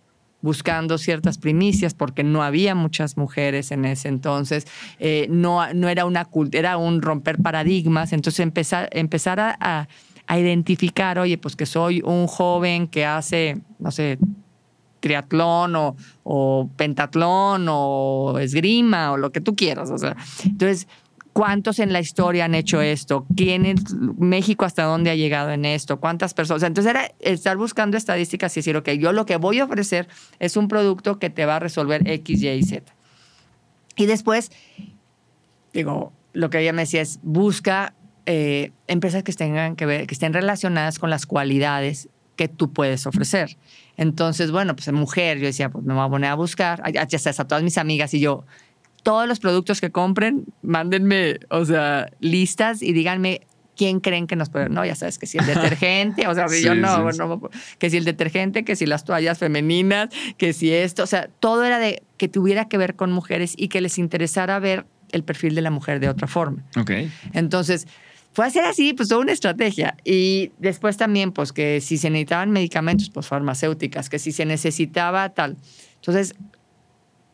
buscando 0.45 0.99
ciertas 0.99 1.39
primicias, 1.39 1.95
porque 1.95 2.23
no 2.23 2.43
había 2.43 2.75
muchas 2.75 3.17
mujeres 3.17 3.71
en 3.71 3.83
ese 3.83 4.07
entonces, 4.07 4.67
eh, 4.99 5.25
no, 5.29 5.73
no 5.73 5.89
era 5.89 6.05
una 6.05 6.29
era 6.51 6.77
un 6.77 7.01
romper 7.01 7.41
paradigmas, 7.41 8.13
entonces 8.13 8.41
empezar, 8.41 8.87
empezar 8.91 9.39
a, 9.39 9.87
a, 10.27 10.39
identificar, 10.39 11.17
oye, 11.17 11.39
pues 11.39 11.55
que 11.55 11.65
soy 11.65 12.01
un 12.05 12.27
joven 12.27 12.87
que 12.87 13.05
hace, 13.05 13.57
no 13.79 13.89
sé, 13.89 14.19
triatlón 14.99 15.75
o, 15.75 15.95
o, 16.23 16.69
pentatlón 16.77 17.65
o 17.67 18.37
esgrima 18.39 19.13
o 19.13 19.17
lo 19.17 19.31
que 19.31 19.41
tú 19.41 19.55
quieras. 19.55 19.89
Entonces, 20.45 20.87
¿cuántos 21.35 21.79
en 21.79 21.91
la 21.91 21.99
historia 21.99 22.45
han 22.45 22.55
hecho 22.55 22.81
esto? 22.81 23.25
¿Quién 23.35 23.65
es 23.65 23.93
México 23.93 24.63
hasta 24.63 24.83
dónde 24.83 25.09
ha 25.09 25.15
llegado 25.15 25.51
en 25.51 25.65
esto? 25.65 25.99
¿Cuántas 25.99 26.33
personas? 26.33 26.63
Entonces 26.63 26.89
era 26.89 27.11
estar 27.19 27.57
buscando 27.57 27.97
estadísticas 27.97 28.55
y 28.55 28.61
decir, 28.61 28.77
ok, 28.77 28.91
yo 28.91 29.11
lo 29.11 29.25
que 29.25 29.35
voy 29.35 29.59
a 29.59 29.65
ofrecer 29.65 30.07
es 30.39 30.55
un 30.55 30.69
producto 30.69 31.19
que 31.19 31.29
te 31.29 31.45
va 31.45 31.57
a 31.57 31.59
resolver 31.59 32.09
X, 32.09 32.41
Y 32.41 32.47
y 32.47 32.63
Z. 32.63 32.89
Y 33.97 34.05
después, 34.05 34.49
digo, 35.73 36.13
lo 36.31 36.49
que 36.49 36.61
ella 36.61 36.71
me 36.71 36.83
decía 36.83 37.01
es, 37.01 37.19
busca 37.21 37.93
eh, 38.25 38.71
empresas 38.87 39.23
que 39.23 39.33
tengan 39.33 39.75
que 39.75 39.85
ver, 39.85 40.07
que 40.07 40.13
estén 40.13 40.31
relacionadas 40.31 40.99
con 40.99 41.09
las 41.09 41.25
cualidades 41.25 42.07
que 42.37 42.47
tú 42.47 42.71
puedes 42.71 43.05
ofrecer. 43.07 43.57
Entonces, 43.97 44.51
bueno, 44.51 44.73
pues 44.73 44.89
mujer, 44.93 45.39
yo 45.39 45.47
decía, 45.47 45.69
pues 45.69 45.83
me 45.83 45.93
voy 45.93 46.05
a 46.05 46.09
poner 46.09 46.29
a 46.29 46.35
buscar, 46.35 46.81
ya 46.93 47.01
a 47.01 47.45
todas 47.45 47.63
mis 47.63 47.77
amigas 47.77 48.13
y 48.13 48.21
yo, 48.21 48.45
todos 49.05 49.27
los 49.27 49.39
productos 49.39 49.81
que 49.81 49.91
compren, 49.91 50.45
mándenme, 50.63 51.37
o 51.51 51.63
sea, 51.63 52.09
listas 52.21 52.81
y 52.81 52.91
díganme 52.91 53.41
quién 53.77 53.99
creen 53.99 54.25
que 54.25 54.35
nos 54.35 54.49
puede. 54.49 54.67
No, 54.69 54.83
ya 54.83 54.95
sabes 54.95 55.19
que 55.19 55.27
si 55.27 55.37
el 55.37 55.45
detergente, 55.45 56.27
o 56.27 56.33
sea, 56.33 56.47
si 56.47 56.55
sí, 56.57 56.63
yo 56.63 56.73
no, 56.73 56.95
sí, 56.95 57.01
bueno, 57.03 57.51
que 57.77 57.91
si 57.91 57.97
el 57.97 58.03
detergente, 58.03 58.65
que 58.65 58.75
si 58.75 58.87
las 58.87 59.05
toallas 59.05 59.37
femeninas, 59.37 60.09
que 60.39 60.53
si 60.53 60.73
esto, 60.73 61.03
o 61.03 61.05
sea, 61.05 61.29
todo 61.39 61.63
era 61.63 61.77
de 61.77 62.01
que 62.17 62.27
tuviera 62.27 62.67
que 62.67 62.79
ver 62.79 62.95
con 62.95 63.11
mujeres 63.11 63.53
y 63.55 63.67
que 63.67 63.79
les 63.79 63.99
interesara 63.99 64.57
ver 64.57 64.87
el 65.11 65.23
perfil 65.23 65.53
de 65.53 65.61
la 65.61 65.69
mujer 65.69 65.99
de 65.99 66.09
otra 66.09 66.27
forma. 66.27 66.63
Ok. 66.75 66.89
Entonces, 67.33 67.85
fue 68.33 68.47
a 68.47 68.49
ser 68.49 68.63
así, 68.63 68.93
pues 68.93 69.09
toda 69.09 69.21
una 69.21 69.33
estrategia. 69.33 69.97
Y 70.03 70.51
después 70.57 70.97
también, 70.97 71.31
pues 71.31 71.53
que 71.53 71.79
si 71.79 71.99
se 71.99 72.09
necesitaban 72.09 72.49
medicamentos, 72.49 73.11
pues 73.11 73.27
farmacéuticas, 73.27 74.09
que 74.09 74.17
si 74.17 74.31
se 74.31 74.45
necesitaba 74.45 75.29
tal. 75.29 75.57
Entonces, 75.97 76.33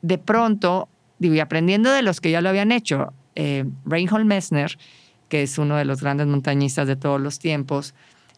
de 0.01 0.17
pronto, 0.17 0.89
digo, 1.21 1.35
y 1.35 1.39
aprendiendo 1.39 1.91
de 1.91 2.01
los 2.01 2.19
que 2.19 2.31
ya 2.31 2.41
lo 2.41 2.49
habían 2.49 2.71
hecho, 2.71 3.13
eh, 3.35 3.65
Reinhold 3.85 4.25
Messner, 4.25 4.77
que 5.29 5.43
es 5.43 5.57
uno 5.57 5.77
de 5.77 5.85
los 5.85 6.01
grandes 6.01 6.27
montañistas 6.27 6.87
de 6.87 6.95
todos 6.95 7.21
los 7.21 7.39
tiempos, 7.39 7.93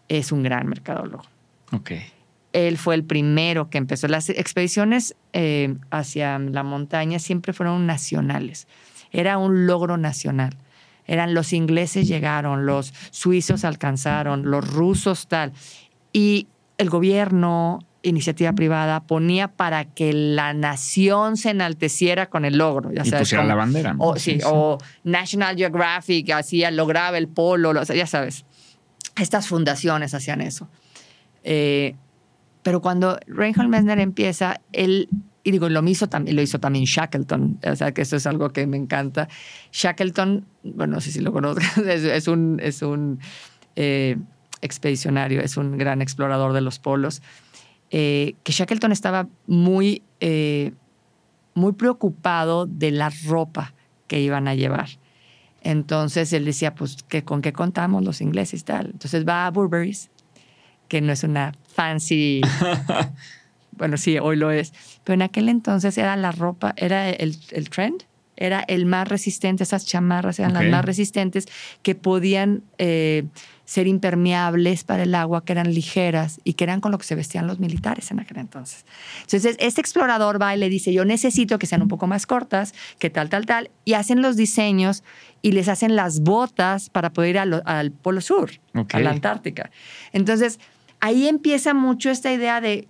es 0.09 0.31
un 0.31 0.43
gran 0.43 0.67
mercadólogo. 0.67 1.23
Ok. 1.71 1.91
Él 2.51 2.77
fue 2.77 2.95
el 2.95 3.03
primero 3.03 3.69
que 3.69 3.77
empezó. 3.77 4.07
Las 4.07 4.29
expediciones 4.29 5.15
eh, 5.31 5.75
hacia 5.89 6.37
la 6.37 6.61
montaña 6.63 7.17
siempre 7.19 7.53
fueron 7.53 7.87
nacionales. 7.87 8.67
Era 9.11 9.37
un 9.37 9.65
logro 9.65 9.97
nacional 9.97 10.57
eran 11.05 11.33
los 11.33 11.53
ingleses 11.53 12.07
llegaron, 12.07 12.65
los 12.65 12.93
suizos 13.11 13.65
alcanzaron, 13.65 14.49
los 14.49 14.69
rusos 14.71 15.27
tal. 15.27 15.53
Y 16.11 16.47
el 16.77 16.89
gobierno, 16.89 17.79
iniciativa 18.03 18.53
privada, 18.53 19.03
ponía 19.03 19.47
para 19.47 19.85
que 19.85 20.13
la 20.13 20.53
nación 20.53 21.37
se 21.37 21.49
enalteciera 21.49 22.29
con 22.29 22.45
el 22.45 22.57
logro. 22.57 22.91
Ya 22.91 23.01
y 23.03 23.09
sabes, 23.09 23.23
pusiera 23.23 23.43
como, 23.43 23.49
la 23.49 23.55
bandera. 23.55 23.93
¿no? 23.93 24.03
O, 24.03 24.15
sí, 24.17 24.35
sí, 24.35 24.41
o 24.45 24.77
National 25.03 25.55
Geographic 25.55 26.29
hacía, 26.31 26.69
lograba 26.69 27.17
el 27.17 27.27
polo, 27.27 27.73
lo, 27.73 27.83
ya 27.83 28.07
sabes. 28.07 28.45
Estas 29.15 29.47
fundaciones 29.47 30.13
hacían 30.13 30.41
eso. 30.41 30.67
Eh, 31.43 31.95
pero 32.61 32.81
cuando 32.81 33.19
Reinhold 33.27 33.69
Messner 33.69 33.99
empieza, 33.99 34.61
él 34.71 35.09
y 35.43 35.51
digo, 35.51 35.67
lo 35.67 35.85
hizo, 35.87 36.07
también, 36.07 36.37
lo 36.37 36.41
hizo 36.41 36.59
también 36.59 36.85
Shackleton, 36.85 37.59
o 37.65 37.75
sea 37.75 37.93
que 37.93 38.01
eso 38.01 38.15
es 38.15 38.25
algo 38.25 38.51
que 38.51 38.65
me 38.65 38.77
encanta. 38.77 39.27
Shackleton, 39.73 40.45
bueno, 40.63 40.95
no 40.95 41.01
sé 41.01 41.11
si 41.11 41.19
lo 41.19 41.33
conozcas, 41.33 41.77
es, 41.85 42.03
es 42.03 42.27
un, 42.27 42.59
es 42.63 42.81
un 42.81 43.19
eh, 43.75 44.17
expedicionario, 44.61 45.41
es 45.41 45.57
un 45.57 45.77
gran 45.77 46.01
explorador 46.01 46.53
de 46.53 46.61
los 46.61 46.79
polos, 46.79 47.21
eh, 47.95 48.33
que 48.41 48.51
Shackleton 48.51 48.91
estaba 48.91 49.27
muy, 49.45 50.01
eh, 50.19 50.73
muy 51.53 51.73
preocupado 51.73 52.65
de 52.65 52.89
la 52.89 53.11
ropa 53.27 53.75
que 54.07 54.19
iban 54.19 54.47
a 54.47 54.55
llevar. 54.55 54.89
Entonces 55.61 56.33
él 56.33 56.43
decía, 56.43 56.73
pues, 56.73 56.97
¿qué, 57.07 57.23
¿con 57.23 57.43
qué 57.43 57.53
contamos 57.53 58.03
los 58.03 58.19
ingleses 58.19 58.61
y 58.61 58.63
tal? 58.63 58.87
Entonces 58.87 59.27
va 59.27 59.45
a 59.45 59.51
Burberry's, 59.51 60.09
que 60.87 61.01
no 61.01 61.13
es 61.13 61.23
una 61.23 61.53
fancy 61.67 62.41
bueno, 63.77 63.97
sí, 63.97 64.17
hoy 64.17 64.37
lo 64.37 64.49
es, 64.49 64.73
pero 65.03 65.13
en 65.13 65.21
aquel 65.21 65.47
entonces 65.47 65.95
era 65.99 66.15
la 66.15 66.31
ropa, 66.31 66.73
era 66.77 67.11
el, 67.11 67.37
el 67.51 67.69
trend, 67.69 68.05
era 68.35 68.61
el 68.61 68.87
más 68.87 69.07
resistente, 69.07 69.63
esas 69.63 69.85
chamarras 69.85 70.39
eran 70.39 70.55
okay. 70.55 70.63
las 70.63 70.71
más 70.71 70.85
resistentes 70.85 71.47
que 71.83 71.93
podían 71.93 72.63
eh, 72.79 73.25
ser 73.65 73.87
impermeables 73.87 74.83
para 74.83 75.03
el 75.03 75.15
agua, 75.15 75.45
que 75.45 75.53
eran 75.53 75.73
ligeras 75.73 76.41
y 76.43 76.53
que 76.53 76.65
eran 76.65 76.81
con 76.81 76.91
lo 76.91 76.97
que 76.97 77.05
se 77.05 77.15
vestían 77.15 77.47
los 77.47 77.59
militares 77.59 78.11
en 78.11 78.19
aquel 78.19 78.37
entonces. 78.37 78.85
Entonces, 79.21 79.55
este 79.59 79.79
explorador 79.79 80.41
va 80.41 80.53
y 80.55 80.59
le 80.59 80.69
dice, 80.69 80.91
yo 80.91 81.05
necesito 81.05 81.57
que 81.59 81.65
sean 81.65 81.81
un 81.81 81.87
poco 81.87 82.05
más 82.07 82.25
cortas, 82.25 82.73
que 82.99 83.09
tal, 83.09 83.29
tal, 83.29 83.45
tal, 83.45 83.71
y 83.85 83.93
hacen 83.93 84.21
los 84.21 84.35
diseños 84.35 85.03
y 85.41 85.53
les 85.53 85.69
hacen 85.69 85.95
las 85.95 86.21
botas 86.21 86.89
para 86.89 87.13
poder 87.13 87.31
ir 87.31 87.39
al, 87.39 87.63
al 87.65 87.91
Polo 87.91 88.21
Sur, 88.21 88.51
okay. 88.75 88.99
a 88.99 89.03
la 89.03 89.11
Antártica. 89.11 89.71
Entonces, 90.11 90.59
ahí 90.99 91.27
empieza 91.27 91.73
mucho 91.73 92.09
esta 92.09 92.31
idea 92.33 92.59
de 92.59 92.87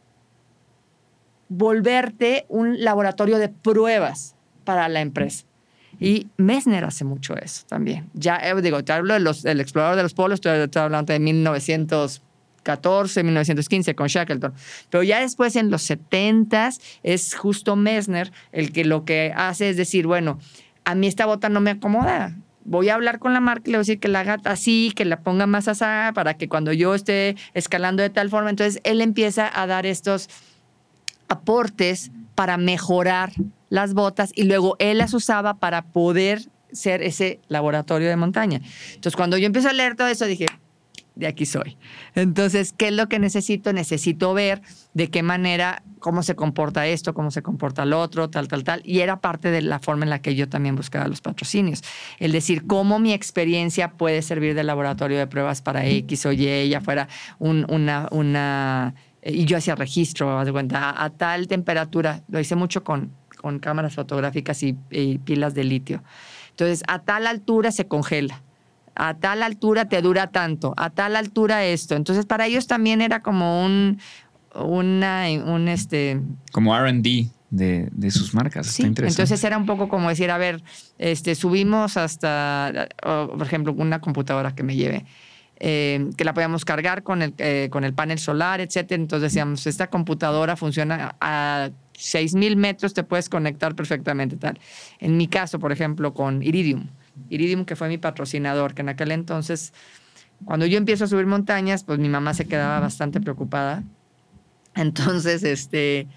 volverte 1.49 2.45
un 2.49 2.83
laboratorio 2.83 3.37
de 3.37 3.49
pruebas 3.49 4.35
para 4.63 4.89
la 4.89 5.01
empresa. 5.01 5.45
Y 6.03 6.27
Messner 6.35 6.83
hace 6.83 7.05
mucho 7.05 7.37
eso 7.37 7.63
también. 7.65 8.09
Ya 8.13 8.35
eh, 8.35 8.61
digo, 8.61 8.83
te 8.83 8.91
hablo 8.91 9.13
del 9.13 9.23
de 9.23 9.61
explorador 9.61 9.95
de 9.95 10.03
los 10.03 10.13
polos, 10.13 10.35
estoy, 10.35 10.59
estoy 10.59 10.81
hablando 10.81 11.13
de 11.13 11.19
1914, 11.19 13.23
1915 13.23 13.95
con 13.95 14.07
Shackleton. 14.07 14.53
Pero 14.89 15.03
ya 15.03 15.21
después 15.21 15.55
en 15.55 15.71
los 15.71 15.81
70 15.83 16.71
es 17.03 17.35
justo 17.35 17.77
Messner 17.77 18.33
el 18.51 18.73
que 18.73 18.83
lo 18.83 19.05
que 19.05 19.31
hace 19.33 19.69
es 19.69 19.77
decir, 19.77 20.05
bueno, 20.05 20.39
a 20.83 20.93
mí 20.93 21.07
esta 21.07 21.25
bota 21.25 21.47
no 21.47 21.61
me 21.61 21.71
acomoda. 21.71 22.35
Voy 22.65 22.89
a 22.89 22.95
hablar 22.95 23.19
con 23.19 23.31
la 23.31 23.39
marca 23.39 23.63
y 23.67 23.71
le 23.71 23.77
voy 23.77 23.83
a 23.83 23.87
decir 23.87 24.01
que 24.01 24.09
la 24.09 24.19
haga 24.19 24.41
así, 24.43 24.91
que 24.93 25.05
la 25.05 25.21
ponga 25.21 25.47
más 25.47 25.69
asada 25.69 26.11
para 26.11 26.33
que 26.33 26.49
cuando 26.49 26.73
yo 26.73 26.95
esté 26.95 27.37
escalando 27.53 28.03
de 28.03 28.09
tal 28.09 28.29
forma, 28.29 28.49
entonces 28.49 28.81
él 28.83 28.99
empieza 28.99 29.49
a 29.53 29.67
dar 29.67 29.85
estos 29.85 30.27
aportes 31.29 32.11
para 32.35 32.57
mejorar 32.57 33.31
las 33.73 33.95
botas 33.95 34.31
y 34.35 34.43
luego 34.43 34.75
él 34.77 34.99
las 34.99 35.15
usaba 35.15 35.55
para 35.55 35.81
poder 35.81 36.43
ser 36.71 37.01
ese 37.01 37.39
laboratorio 37.47 38.07
de 38.07 38.15
montaña. 38.15 38.61
Entonces, 38.93 39.15
cuando 39.15 39.35
yo 39.35 39.47
empecé 39.47 39.67
a 39.69 39.73
leer 39.73 39.95
todo 39.95 40.09
eso, 40.09 40.25
dije, 40.25 40.45
de 41.15 41.25
aquí 41.25 41.47
soy. 41.47 41.75
Entonces, 42.13 42.71
¿qué 42.71 42.89
es 42.89 42.93
lo 42.93 43.09
que 43.09 43.17
necesito? 43.17 43.73
Necesito 43.73 44.35
ver 44.35 44.61
de 44.93 45.09
qué 45.09 45.23
manera, 45.23 45.81
cómo 45.97 46.21
se 46.21 46.35
comporta 46.35 46.85
esto, 46.85 47.15
cómo 47.15 47.31
se 47.31 47.41
comporta 47.41 47.81
el 47.81 47.93
otro, 47.93 48.29
tal, 48.29 48.47
tal, 48.47 48.63
tal. 48.63 48.83
Y 48.85 48.99
era 48.99 49.21
parte 49.21 49.49
de 49.49 49.63
la 49.63 49.79
forma 49.79 50.03
en 50.03 50.11
la 50.11 50.21
que 50.21 50.35
yo 50.35 50.47
también 50.47 50.75
buscaba 50.75 51.07
los 51.07 51.21
patrocinios. 51.21 51.83
El 52.19 52.31
decir, 52.31 52.67
cómo 52.67 52.99
mi 52.99 53.11
experiencia 53.11 53.93
puede 53.93 54.21
servir 54.21 54.53
de 54.53 54.63
laboratorio 54.63 55.17
de 55.17 55.25
pruebas 55.25 55.63
para 55.63 55.83
X 55.83 56.27
o 56.27 56.31
Y, 56.31 56.69
ya 56.69 56.79
fuera 56.79 57.07
un, 57.39 57.65
una, 57.69 58.07
una... 58.11 58.93
Y 59.25 59.45
yo 59.45 59.57
hacía 59.57 59.73
registro, 59.73 60.45
de 60.45 60.51
cuenta, 60.51 61.01
a, 61.03 61.09
tal 61.09 61.47
temperatura. 61.47 62.21
Lo 62.27 62.39
hice 62.39 62.55
mucho 62.55 62.83
con, 62.83 63.11
con 63.43 63.59
cámaras 63.59 63.93
fotográficas 63.93 64.63
y 64.63 64.73
pilas 65.23 65.53
de 65.53 65.63
litio. 65.65 66.03
Entonces, 66.49 66.81
a 66.87 66.99
tal 66.99 67.27
altura 67.27 67.71
se 67.71 67.87
congela 67.87 68.41
a 68.95 69.15
tal 69.15 69.43
altura 69.43 69.85
te 69.85 70.01
dura 70.01 70.27
tanto, 70.27 70.73
a 70.77 70.89
tal 70.89 71.15
altura 71.15 71.65
esto. 71.65 71.95
Entonces, 71.95 72.25
para 72.25 72.45
ellos 72.45 72.67
también 72.67 73.01
era 73.01 73.21
como 73.21 73.63
un, 73.65 73.99
una, 74.55 75.25
un 75.45 75.67
este... 75.67 76.21
Como 76.51 76.77
RD 76.77 77.27
de, 77.49 77.89
de, 77.91 78.11
sus 78.11 78.33
marcas. 78.33 78.67
Sí, 78.67 78.83
entonces 78.83 79.43
era 79.43 79.57
un 79.57 79.65
poco 79.65 79.87
como 79.87 80.09
decir, 80.09 80.31
a 80.31 80.37
ver, 80.37 80.63
este, 80.97 81.35
subimos 81.35 81.97
hasta, 81.97 82.87
por 83.01 83.43
ejemplo, 83.43 83.73
una 83.73 83.99
computadora 83.99 84.55
que 84.55 84.63
me 84.63 84.75
lleve. 84.75 85.05
Eh, 85.65 86.09
que 86.17 86.25
la 86.25 86.33
podíamos 86.33 86.65
cargar 86.65 87.03
con 87.03 87.21
el, 87.21 87.33
eh, 87.37 87.69
con 87.71 87.83
el 87.83 87.93
panel 87.93 88.19
solar, 88.19 88.59
etcétera. 88.59 89.01
Entonces 89.01 89.31
decíamos, 89.31 89.65
esta 89.67 89.87
computadora 89.87 90.57
funciona 90.57 91.15
a 91.21 91.69
6.000 91.93 92.55
metros, 92.55 92.93
te 92.93 93.03
puedes 93.03 93.29
conectar 93.29 93.75
perfectamente. 93.75 94.37
Tal. 94.37 94.59
En 94.99 95.17
mi 95.17 95.27
caso, 95.27 95.59
por 95.59 95.71
ejemplo, 95.71 96.13
con 96.13 96.43
Iridium. 96.43 96.87
Iridium, 97.29 97.65
que 97.65 97.75
fue 97.75 97.89
mi 97.89 97.97
patrocinador, 97.97 98.73
que 98.73 98.81
en 98.81 98.89
aquel 98.89 99.11
entonces, 99.11 99.73
cuando 100.45 100.65
yo 100.65 100.77
empiezo 100.77 101.05
a 101.05 101.07
subir 101.07 101.25
montañas, 101.25 101.83
pues 101.83 101.99
mi 101.99 102.09
mamá 102.09 102.33
se 102.33 102.45
quedaba 102.45 102.79
bastante 102.79 103.21
preocupada. 103.21 103.83
Entonces, 104.75 105.43
este, 105.43 106.07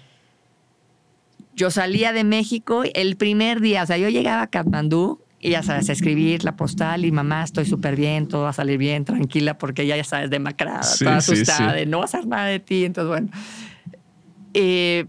yo 1.55 1.71
salía 1.71 2.13
de 2.13 2.23
México 2.23 2.83
el 2.93 3.17
primer 3.17 3.61
día, 3.61 3.83
o 3.83 3.85
sea, 3.85 3.97
yo 3.97 4.09
llegaba 4.09 4.43
a 4.43 4.47
Katmandú 4.47 5.21
y 5.39 5.51
ya 5.51 5.61
sabes, 5.61 5.89
escribir 5.89 6.43
la 6.43 6.55
postal 6.55 7.05
y 7.05 7.11
mamá, 7.11 7.43
estoy 7.43 7.65
súper 7.65 7.95
bien, 7.95 8.27
todo 8.27 8.43
va 8.43 8.49
a 8.49 8.53
salir 8.53 8.79
bien, 8.79 9.05
tranquila, 9.05 9.57
porque 9.57 9.83
ella 9.83 9.95
ya 9.95 10.03
sabes, 10.03 10.31
demacrada, 10.31 10.81
toda 10.97 11.17
asustada, 11.17 11.73
de 11.73 11.85
no 11.85 11.97
va 11.97 12.03
a 12.03 12.05
hacer 12.05 12.25
nada 12.25 12.45
de 12.45 12.59
ti. 12.59 12.85
Entonces, 12.85 13.09
bueno. 13.09 13.29
Eh, 14.53 15.05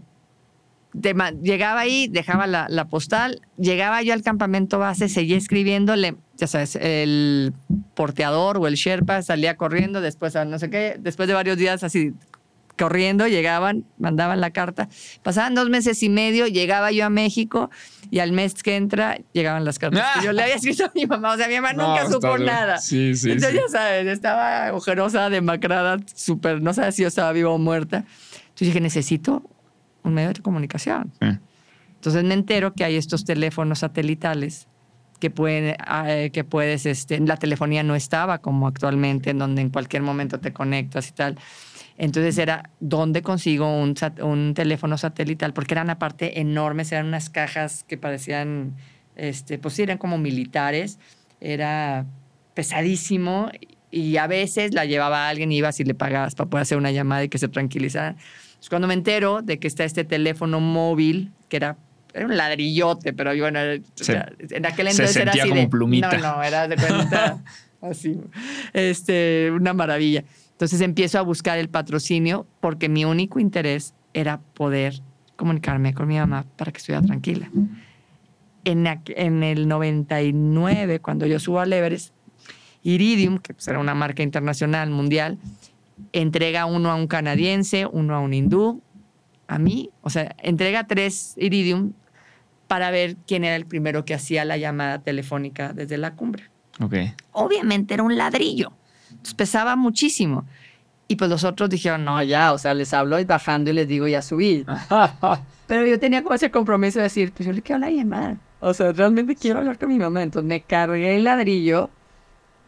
llegaba 1.41 1.81
ahí, 1.81 2.07
dejaba 2.07 2.47
la, 2.47 2.85
postal, 2.89 3.41
llegaba 3.57 4.01
yo 4.01 4.13
al 4.13 4.21
campamento 4.21 4.79
base, 4.79 5.09
seguía 5.09 5.37
escribiéndole, 5.37 6.15
ya 6.37 6.47
sabes, 6.47 6.75
el 6.75 7.53
porteador 7.95 8.57
o 8.57 8.67
el 8.67 8.75
Sherpa 8.75 9.21
salía 9.21 9.57
corriendo, 9.57 10.01
después 10.01 10.35
no 10.47 10.59
sé 10.59 10.69
qué, 10.69 10.97
después 10.99 11.27
de 11.27 11.33
varios 11.33 11.57
días 11.57 11.83
así 11.83 12.13
corriendo, 12.79 13.27
llegaban, 13.27 13.83
mandaban 13.97 14.39
la 14.39 14.51
carta. 14.51 14.87
Pasaban 15.21 15.53
dos 15.53 15.69
meses 15.69 16.01
y 16.01 16.09
medio, 16.09 16.47
llegaba 16.47 16.91
yo 16.91 17.05
a 17.05 17.09
México 17.09 17.69
y 18.09 18.19
al 18.19 18.31
mes 18.31 18.63
que 18.63 18.77
entra 18.77 19.19
llegaban 19.33 19.65
las 19.65 19.77
cartas 19.77 20.01
que 20.15 20.25
yo 20.25 20.31
le 20.31 20.43
había 20.43 20.55
escrito 20.55 20.85
a 20.85 20.91
mi 20.95 21.05
mamá. 21.05 21.33
O 21.33 21.37
sea, 21.37 21.49
mi 21.49 21.55
mamá 21.55 21.73
nunca 21.73 22.09
supo 22.09 22.37
nada. 22.37 22.77
Sí, 22.77 23.15
sí, 23.15 23.31
Entonces, 23.31 23.59
ya 23.61 23.67
sabes, 23.67 24.07
estaba 24.07 24.73
ojerosa, 24.73 25.29
demacrada, 25.29 25.97
súper, 26.15 26.61
no 26.61 26.73
sabía 26.73 26.93
si 26.93 27.01
yo 27.01 27.09
estaba 27.09 27.33
viva 27.33 27.49
o 27.49 27.57
muerta. 27.57 27.97
Entonces 27.97 28.67
dije, 28.67 28.79
necesito 28.79 29.43
un 30.03 30.13
medio 30.13 30.33
de 30.33 30.41
comunicación. 30.41 31.11
Entonces 31.95 32.23
me 32.23 32.33
entero 32.33 32.73
que 32.73 32.83
hay 32.83 32.95
estos 32.95 33.25
teléfonos 33.25 33.79
satelitales 33.79 34.67
que, 35.19 35.29
pueden, 35.29 35.75
ah, 35.79 36.07
que 36.31 36.43
puedes, 36.43 36.85
este, 36.85 37.19
la 37.19 37.37
telefonía 37.37 37.83
no 37.83 37.95
estaba 37.95 38.39
como 38.39 38.67
actualmente, 38.67 39.31
en 39.31 39.39
donde 39.39 39.61
en 39.61 39.69
cualquier 39.69 40.01
momento 40.01 40.39
te 40.39 40.53
conectas 40.53 41.09
y 41.09 41.11
tal. 41.11 41.37
Entonces 41.97 42.37
era, 42.37 42.69
¿dónde 42.79 43.21
consigo 43.21 43.67
un, 43.67 43.93
un 44.21 44.53
teléfono 44.53 44.97
satelital? 44.97 45.53
Porque 45.53 45.73
eran 45.73 45.89
aparte 45.89 46.39
enormes, 46.39 46.91
eran 46.93 47.07
unas 47.07 47.29
cajas 47.29 47.83
que 47.83 47.97
parecían, 47.97 48.75
este, 49.17 49.59
pues 49.59 49.73
sí, 49.73 49.81
eran 49.81 49.97
como 49.97 50.17
militares, 50.17 50.97
era 51.41 52.05
pesadísimo 52.53 53.49
y 53.91 54.17
a 54.17 54.27
veces 54.27 54.73
la 54.73 54.85
llevaba 54.85 55.27
alguien, 55.27 55.51
ibas 55.51 55.79
y 55.79 55.83
le 55.83 55.93
pagabas 55.93 56.35
para 56.35 56.49
poder 56.49 56.61
hacer 56.61 56.77
una 56.77 56.91
llamada 56.91 57.25
y 57.25 57.29
que 57.29 57.37
se 57.37 57.49
tranquilizaran 58.59 58.69
cuando 58.69 58.87
me 58.87 58.93
entero 58.93 59.41
de 59.41 59.59
que 59.59 59.67
está 59.67 59.85
este 59.85 60.03
teléfono 60.03 60.59
móvil, 60.59 61.31
que 61.47 61.57
era, 61.57 61.77
era 62.13 62.25
un 62.25 62.35
ladrillote, 62.35 63.13
pero 63.13 63.35
bueno, 63.37 63.59
en 63.59 64.65
aquel 64.65 64.87
entonces 64.87 65.15
era 65.15 65.31
así 65.31 65.49
como 65.49 65.69
plumita. 65.69 66.17
No, 66.17 66.37
no, 66.37 66.43
era 66.43 66.67
de 66.67 66.75
cuenta 66.75 67.41
así. 67.81 68.19
Este, 68.73 69.49
una 69.53 69.73
maravilla. 69.73 70.23
Entonces 70.51 70.81
empiezo 70.81 71.19
a 71.19 71.21
buscar 71.21 71.57
el 71.57 71.69
patrocinio 71.69 72.45
porque 72.59 72.89
mi 72.89 73.05
único 73.05 73.39
interés 73.39 73.93
era 74.13 74.39
poder 74.39 75.01
comunicarme 75.37 75.93
con 75.93 76.07
mi 76.07 76.17
mamá 76.17 76.45
para 76.57 76.73
que 76.73 76.79
estuviera 76.79 77.05
tranquila. 77.05 77.49
En, 78.65 78.85
en 78.85 79.43
el 79.43 79.69
99, 79.69 80.99
cuando 80.99 81.25
yo 81.25 81.39
subo 81.39 81.61
al 81.61 81.71
Everest, 81.71 82.13
Iridium, 82.83 83.39
que 83.39 83.53
pues 83.53 83.67
era 83.69 83.79
una 83.79 83.93
marca 83.93 84.21
internacional, 84.21 84.89
mundial, 84.89 85.37
entrega 86.13 86.65
uno 86.65 86.91
a 86.91 86.95
un 86.95 87.07
canadiense, 87.07 87.85
uno 87.85 88.15
a 88.15 88.19
un 88.19 88.33
hindú, 88.33 88.81
a 89.47 89.57
mí, 89.57 89.89
o 90.01 90.09
sea, 90.09 90.35
entrega 90.39 90.87
tres 90.87 91.33
Iridium 91.37 91.93
para 92.67 92.91
ver 92.91 93.17
quién 93.27 93.43
era 93.43 93.55
el 93.55 93.65
primero 93.65 94.05
que 94.05 94.13
hacía 94.13 94.45
la 94.45 94.57
llamada 94.57 94.99
telefónica 94.99 95.73
desde 95.73 95.97
la 95.97 96.15
cumbre. 96.15 96.43
Okay. 96.79 97.13
Obviamente 97.31 97.93
era 97.93 98.03
un 98.03 98.15
ladrillo, 98.15 98.71
entonces 99.09 99.33
pesaba 99.33 99.75
muchísimo. 99.75 100.45
Y 101.07 101.15
pues 101.15 101.29
los 101.31 101.43
otros 101.43 101.71
dijeron, 101.71 102.05
no, 102.05 102.21
ya, 102.21 102.53
o 102.53 102.59
sea, 102.59 102.75
les 102.75 102.93
hablo 102.93 103.17
bajando 103.25 103.71
y 103.71 103.73
les 103.73 103.87
digo, 103.87 104.07
ya 104.07 104.21
subí. 104.21 104.63
Pero 105.67 105.85
yo 105.87 105.99
tenía 105.99 106.21
como 106.21 106.35
ese 106.35 106.51
compromiso 106.51 106.99
de 106.99 107.03
decir, 107.03 107.31
pues 107.31 107.47
yo 107.47 107.51
le 107.51 107.63
quiero 107.63 107.79
la 107.79 107.89
llamada. 107.89 108.37
O 108.59 108.75
sea, 108.75 108.91
realmente 108.91 109.35
quiero 109.35 109.57
hablar 109.57 109.79
con 109.79 109.89
mi 109.89 109.97
mamá. 109.97 110.21
Entonces 110.21 110.47
me 110.47 110.61
cargué 110.61 111.15
el 111.15 111.23
ladrillo 111.23 111.89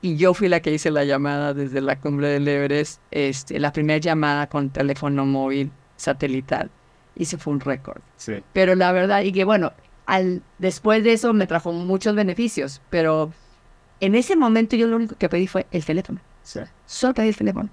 y 0.02 0.18
yo 0.18 0.34
fui 0.34 0.50
la 0.50 0.62
que 0.62 0.74
hice 0.74 0.90
la 0.92 1.04
llamada 1.04 1.54
desde 1.54 1.82
la 1.82 2.00
cumbre 2.00 2.28
del 2.28 2.48
Everest, 2.48 3.02
este, 3.12 3.60
la 3.60 3.72
primera 3.72 4.00
llamada 4.00 4.48
con 4.48 4.70
teléfono 4.70 5.26
móvil 5.26 5.72
satelital. 5.96 6.72
Y 7.16 7.26
se 7.26 7.38
fue 7.38 7.54
un 7.54 7.60
récord. 7.60 8.02
Sí. 8.18 8.42
Pero 8.54 8.74
la 8.76 8.92
verdad, 8.92 9.22
y 9.22 9.32
que 9.32 9.44
bueno, 9.44 9.74
al, 10.06 10.42
después 10.58 11.04
de 11.04 11.14
eso 11.14 11.34
me 11.34 11.46
trajo 11.46 11.72
muchos 11.72 12.16
beneficios, 12.16 12.82
pero 12.90 13.32
en 14.00 14.16
ese 14.16 14.36
momento 14.36 14.76
yo 14.76 14.88
lo 14.88 14.96
único 14.96 15.16
que 15.16 15.30
pedí 15.30 15.46
fue 15.46 15.68
el 15.72 15.86
teléfono. 15.86 16.20
Sí. 16.42 16.62
Solo 16.86 17.14
pedí 17.14 17.28
el 17.28 17.36
teléfono. 17.36 17.70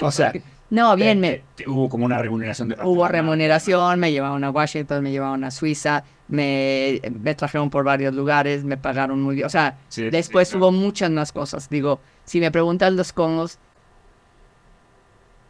O 0.00 0.10
sea, 0.10 0.32
no, 0.70 0.96
bien, 0.96 1.20
me, 1.20 1.42
hubo 1.66 1.88
como 1.88 2.04
una 2.06 2.18
remuneración 2.18 2.70
de 2.70 2.76
Hubo 2.82 3.06
remuneración, 3.06 4.00
me 4.00 4.10
llevaron 4.10 4.42
a 4.42 4.50
Washington, 4.50 5.04
me 5.04 5.12
llevaron 5.12 5.44
a 5.44 5.50
Suiza, 5.50 6.04
me, 6.30 7.00
me 7.20 7.34
trajeron 7.34 7.70
por 7.70 7.84
varios 7.84 8.14
lugares, 8.14 8.64
me 8.64 8.76
pagaron 8.76 9.20
muy 9.20 9.36
bien. 9.36 9.46
O 9.46 9.50
sea, 9.50 9.78
después 10.10 10.54
hubo 10.54 10.72
muchas 10.72 11.10
más 11.10 11.32
cosas. 11.32 11.68
Digo, 11.68 12.00
si 12.24 12.40
me 12.40 12.50
preguntas 12.50 12.92
los 12.92 13.12
cómo, 13.12 13.46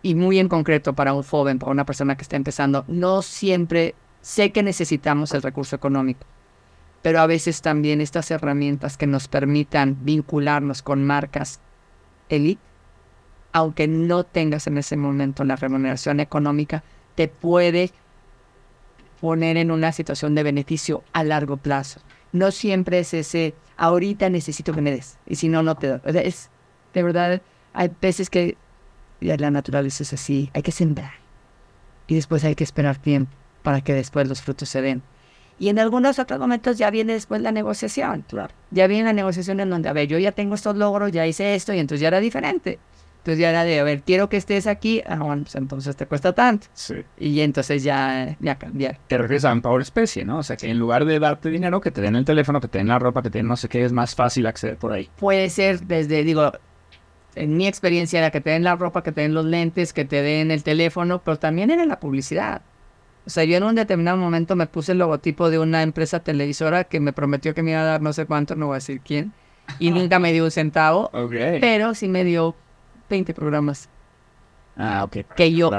y 0.03 0.15
muy 0.15 0.39
en 0.39 0.49
concreto 0.49 0.95
para 0.95 1.13
un 1.13 1.23
joven, 1.23 1.59
para 1.59 1.73
una 1.73 1.85
persona 1.85 2.17
que 2.17 2.23
está 2.23 2.37
empezando, 2.37 2.85
no 2.89 3.23
siempre 3.23 3.95
sé 4.23 4.51
que 4.51 4.63
necesitamos 4.63 5.33
el 5.35 5.43
recurso 5.43 5.77
económico, 5.77 6.27
pero 7.03 7.21
a 7.21 7.27
veces 7.27 7.63
también 7.63 8.01
estas 8.01 8.31
herramientas 8.31 8.97
que 8.97 9.07
nos 9.07 9.29
permitan 9.29 9.99
vincularnos 10.03 10.83
con 10.83 11.05
marcas 11.05 11.61
elite 12.29 12.71
aunque 13.53 13.89
no 13.89 14.25
tengas 14.25 14.67
en 14.67 14.79
ese 14.79 14.97
momento 14.97 15.45
la 15.45 15.57
remuneración 15.57 16.21
económica, 16.21 16.85
te 17.15 17.29
puede 17.29 17.91
poner 19.21 19.57
en 19.57 19.71
una 19.71 19.93
situación 19.93 20.35
de 20.35 20.43
beneficio 20.43 21.05
a 21.13 21.25
largo 21.25 21.57
plazo. 21.57 22.01
No 22.33 22.51
siempre 22.51 23.01
es 23.01 23.13
ese, 23.15 23.55
ahorita 23.77 24.31
necesito 24.31 24.73
que 24.73 24.81
me 24.81 24.91
des, 24.91 25.19
y 25.27 25.37
si 25.37 25.49
no, 25.49 25.63
no 25.63 25.77
te 25.77 25.89
doy. 25.89 26.01
Es, 26.05 26.51
de 26.95 27.03
verdad, 27.03 27.43
hay 27.73 27.91
veces 28.01 28.31
que 28.31 28.57
la 29.21 29.51
naturaleza 29.51 30.03
es 30.03 30.13
así, 30.13 30.51
hay 30.55 30.63
que 30.63 30.73
sembrar. 30.73 31.13
Y 32.07 32.15
después 32.15 32.45
hay 32.45 32.55
que 32.55 32.65
esperar 32.65 32.99
tiempo 32.99 33.33
para 33.63 33.81
que 33.83 33.95
después 33.95 34.29
los 34.29 34.43
frutos 34.43 34.69
se 34.69 34.83
den. 34.83 35.03
Y 35.59 35.69
en 35.69 35.79
algunos 35.79 36.19
otros 36.19 36.41
momentos 36.41 36.79
ya 36.79 36.91
viene 36.91 37.13
después 37.13 37.43
la 37.43 37.53
negociación. 37.53 38.25
Ya 38.71 38.87
viene 38.87 39.05
la 39.05 39.13
negociación 39.13 39.61
en 39.61 39.69
donde, 39.69 39.91
a 39.91 39.93
ver, 39.93 40.09
yo 40.09 40.19
ya 40.19 40.33
tengo 40.33 40.55
estos 40.55 40.75
logros, 40.77 41.13
ya 41.13 41.27
hice 41.27 41.55
esto, 41.55 41.75
y 41.75 41.79
entonces 41.79 42.01
ya 42.01 42.09
era 42.09 42.19
diferente. 42.19 42.79
Entonces 43.21 43.39
ya 43.39 43.51
era 43.51 43.65
de, 43.65 43.79
a 43.79 43.85
ver, 43.85 44.01
quiero 44.03 44.31
que 44.31 44.39
estés 44.39 44.67
aquí, 44.67 45.03
ah, 45.07 45.17
bueno, 45.19 45.43
pues 45.43 45.55
entonces 45.55 45.95
te 45.95 46.07
cuesta 46.07 46.33
tanto. 46.33 46.69
Sí. 46.73 46.95
Y 47.19 47.41
entonces 47.41 47.83
ya, 47.83 48.35
ya 48.41 48.55
cambiar. 48.57 48.99
Te 49.09 49.19
refieres 49.19 49.45
a 49.45 49.55
Power 49.57 49.83
Especie, 49.83 50.25
¿no? 50.25 50.39
O 50.39 50.43
sea, 50.43 50.57
que 50.57 50.71
en 50.71 50.79
lugar 50.79 51.05
de 51.05 51.19
darte 51.19 51.51
dinero, 51.51 51.83
que 51.83 51.91
te 51.91 52.01
den 52.01 52.17
el 52.17 52.25
teléfono, 52.25 52.63
que 52.63 52.69
te 52.69 52.79
den 52.79 52.89
la 52.89 52.99
ropa, 52.99 53.23
que 53.23 53.29
te 53.29 53.39
den 53.39 53.47
no 53.47 53.57
sé 53.57 53.69
qué, 53.69 53.85
es 53.85 53.93
más 53.93 54.15
fácil 54.15 54.47
acceder 54.47 54.79
por 54.79 54.93
ahí. 54.93 55.11
Puede 55.19 55.51
ser 55.51 55.83
desde, 55.83 56.25
digo, 56.25 56.51
en 57.35 57.59
mi 57.59 57.67
experiencia 57.69 58.19
era 58.21 58.31
que 58.31 58.41
te 58.41 58.51
den 58.51 58.65
la 58.65 58.75
ropa, 58.77 59.03
que 59.03 59.13
te 59.13 59.21
den 59.21 59.35
los 59.35 59.45
lentes, 59.45 59.93
que 59.93 60.07
te 60.07 60.23
den 60.23 60.51
el 60.51 60.63
teléfono, 60.63 61.21
pero 61.23 61.39
también 61.39 61.71
era 61.71 61.85
la 61.85 62.01
publicidad. 62.01 62.63
O 63.27 63.31
sea, 63.31 63.45
yo 63.45 63.59
en 63.59 63.65
un 63.65 63.75
determinado 63.75 64.17
momento 64.17 64.57
me 64.57 64.67
puse 64.67 64.93
el 64.93 64.99
logotipo 64.99 65.51
de 65.51 65.59
una 65.59 65.83
empresa 65.83 66.21
televisora 66.21 66.85
que 66.85 67.01
me 67.01 67.13
prometió 67.13 67.55
que 67.55 67.63
me 67.63 67.73
iba 67.73 67.81
a 67.83 67.85
dar 67.85 68.01
no 68.01 68.15
sé 68.15 68.25
cuánto, 68.25 68.57
no 68.57 68.69
voy 68.69 68.75
a 68.75 68.77
decir 68.77 69.03
quién, 69.05 69.33
y 69.79 69.91
nunca 69.91 70.19
me 70.19 70.33
dio 70.33 70.45
un 70.45 70.51
centavo, 70.51 71.11
Ok. 71.13 71.35
pero 71.61 71.95
sí 71.95 72.09
me 72.09 72.25
dio 72.25 72.57
20 73.11 73.35
programas. 73.35 73.89
Ah, 74.77 75.05
ok. 75.05 75.19
Que 75.37 75.53
yo, 75.53 75.71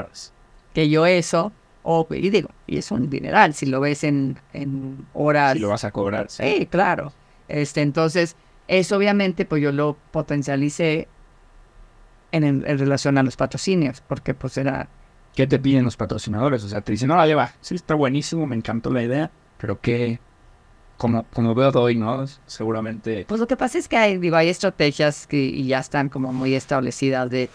que 0.74 0.90
yo 0.90 1.06
eso, 1.08 1.52
o, 1.82 2.08
y 2.12 2.30
digo, 2.30 2.50
y 2.68 2.78
es 2.78 2.92
un 2.92 3.10
dineral, 3.10 3.56
si 3.56 3.66
lo 3.66 3.80
ves 3.80 4.04
en, 4.04 4.38
en 4.54 5.08
horas. 5.14 5.54
Si 5.54 5.60
lo 5.60 5.70
vas 5.70 5.84
a 5.84 5.92
cobrar. 5.92 6.30
sí. 6.30 6.44
Sí, 6.44 6.66
claro. 6.68 7.12
Este, 7.48 7.82
entonces, 7.82 8.36
eso 8.68 8.98
obviamente, 8.98 9.46
pues 9.46 9.64
yo 9.64 9.72
lo 9.72 9.98
potencialicé 10.12 11.08
en, 12.32 12.44
en 12.44 12.78
relación 12.78 13.18
a 13.18 13.24
los 13.24 13.36
patrocinios, 13.36 14.02
porque 14.02 14.34
pues 14.34 14.58
era, 14.58 14.88
¿Qué 15.36 15.48
te 15.48 15.60
piden 15.60 15.86
los 15.86 15.96
patrocinadores? 15.96 16.64
O 16.64 16.70
sea, 16.70 16.82
te 16.82 16.92
dicen, 16.92 17.08
no, 17.08 17.26
lleva, 17.26 17.54
sí, 17.62 17.76
está 17.76 17.96
buenísimo, 17.96 18.46
me 18.46 18.56
encantó 18.56 18.92
la 18.92 19.02
idea, 19.02 19.32
pero 19.58 19.80
¿qué? 19.80 20.20
Como, 21.02 21.24
como 21.34 21.56
veo 21.56 21.72
hoy, 21.72 21.96
¿no? 21.96 22.24
Seguramente. 22.46 23.26
pues 23.28 23.40
lo 23.42 23.48
que 23.48 23.58
pasa 23.58 23.80
es 23.80 23.88
que 23.88 23.98
hay, 23.98 24.18
digo, 24.20 24.36
hay 24.36 24.50
estrategias 24.50 25.26
que 25.26 25.38
y 25.38 25.66
ya 25.66 25.80
están 25.80 26.10
como 26.10 26.32
muy 26.32 26.54
establecidas 26.54 27.28
de 27.32 27.50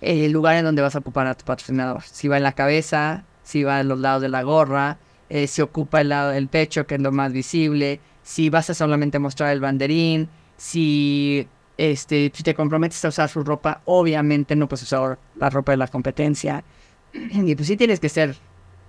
el 0.00 0.32
lugar 0.32 0.56
en 0.56 0.64
donde 0.64 0.80
vas 0.80 0.96
a 0.96 1.00
ocupar 1.00 1.26
a 1.26 1.34
tu 1.34 1.44
patrocinador. 1.44 2.02
Si 2.04 2.26
va 2.26 2.38
en 2.38 2.42
la 2.42 2.52
cabeza, 2.52 3.24
si 3.42 3.64
va 3.64 3.80
en 3.80 3.88
los 3.88 3.98
lados 3.98 4.22
de 4.22 4.30
la 4.30 4.42
gorra, 4.42 4.96
eh, 5.28 5.46
si 5.46 5.60
ocupa 5.60 6.00
el 6.00 6.08
lado 6.08 6.30
del 6.30 6.48
pecho, 6.48 6.86
que 6.86 6.94
es 6.94 7.02
lo 7.02 7.12
más 7.12 7.34
visible, 7.34 8.00
si 8.22 8.48
vas 8.48 8.70
a 8.70 8.74
solamente 8.74 9.18
mostrar 9.18 9.52
el 9.52 9.60
banderín, 9.60 10.30
si 10.56 11.46
este, 11.76 12.32
si 12.34 12.42
te 12.42 12.54
comprometes 12.54 13.04
a 13.04 13.08
usar 13.08 13.28
su 13.28 13.42
ropa, 13.44 13.82
obviamente 13.84 14.56
no 14.56 14.68
puedes 14.68 14.84
usar 14.84 15.18
la 15.36 15.50
ropa 15.50 15.72
de 15.72 15.76
la 15.76 15.88
competencia. 15.88 16.64
Y 17.12 17.54
pues 17.54 17.68
sí 17.68 17.76
tienes 17.76 18.00
que 18.00 18.08
ser 18.08 18.34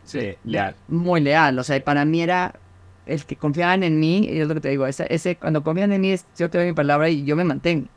Sí, 0.06 0.36
leal. 0.46 0.76
muy 0.88 1.20
leal. 1.20 1.60
O 1.60 1.64
sea, 1.64 1.84
para 1.84 2.06
mí 2.06 2.22
era 2.22 2.54
el 3.06 3.24
que 3.26 3.36
confiaban 3.36 3.84
en 3.84 4.00
mí, 4.00 4.28
y 4.28 4.40
es 4.40 4.48
lo 4.48 4.54
que 4.54 4.62
te 4.62 4.70
digo, 4.70 4.88
ese, 4.88 5.06
ese 5.10 5.36
cuando 5.36 5.64
confían 5.64 5.92
en 5.92 6.02
mí, 6.02 6.12
es, 6.12 6.26
yo 6.38 6.50
te 6.50 6.58
doy 6.58 6.68
mi 6.68 6.74
palabra 6.74 7.10
y 7.10 7.24
yo 7.24 7.36
me 7.36 7.44
mantengo. 7.44 7.88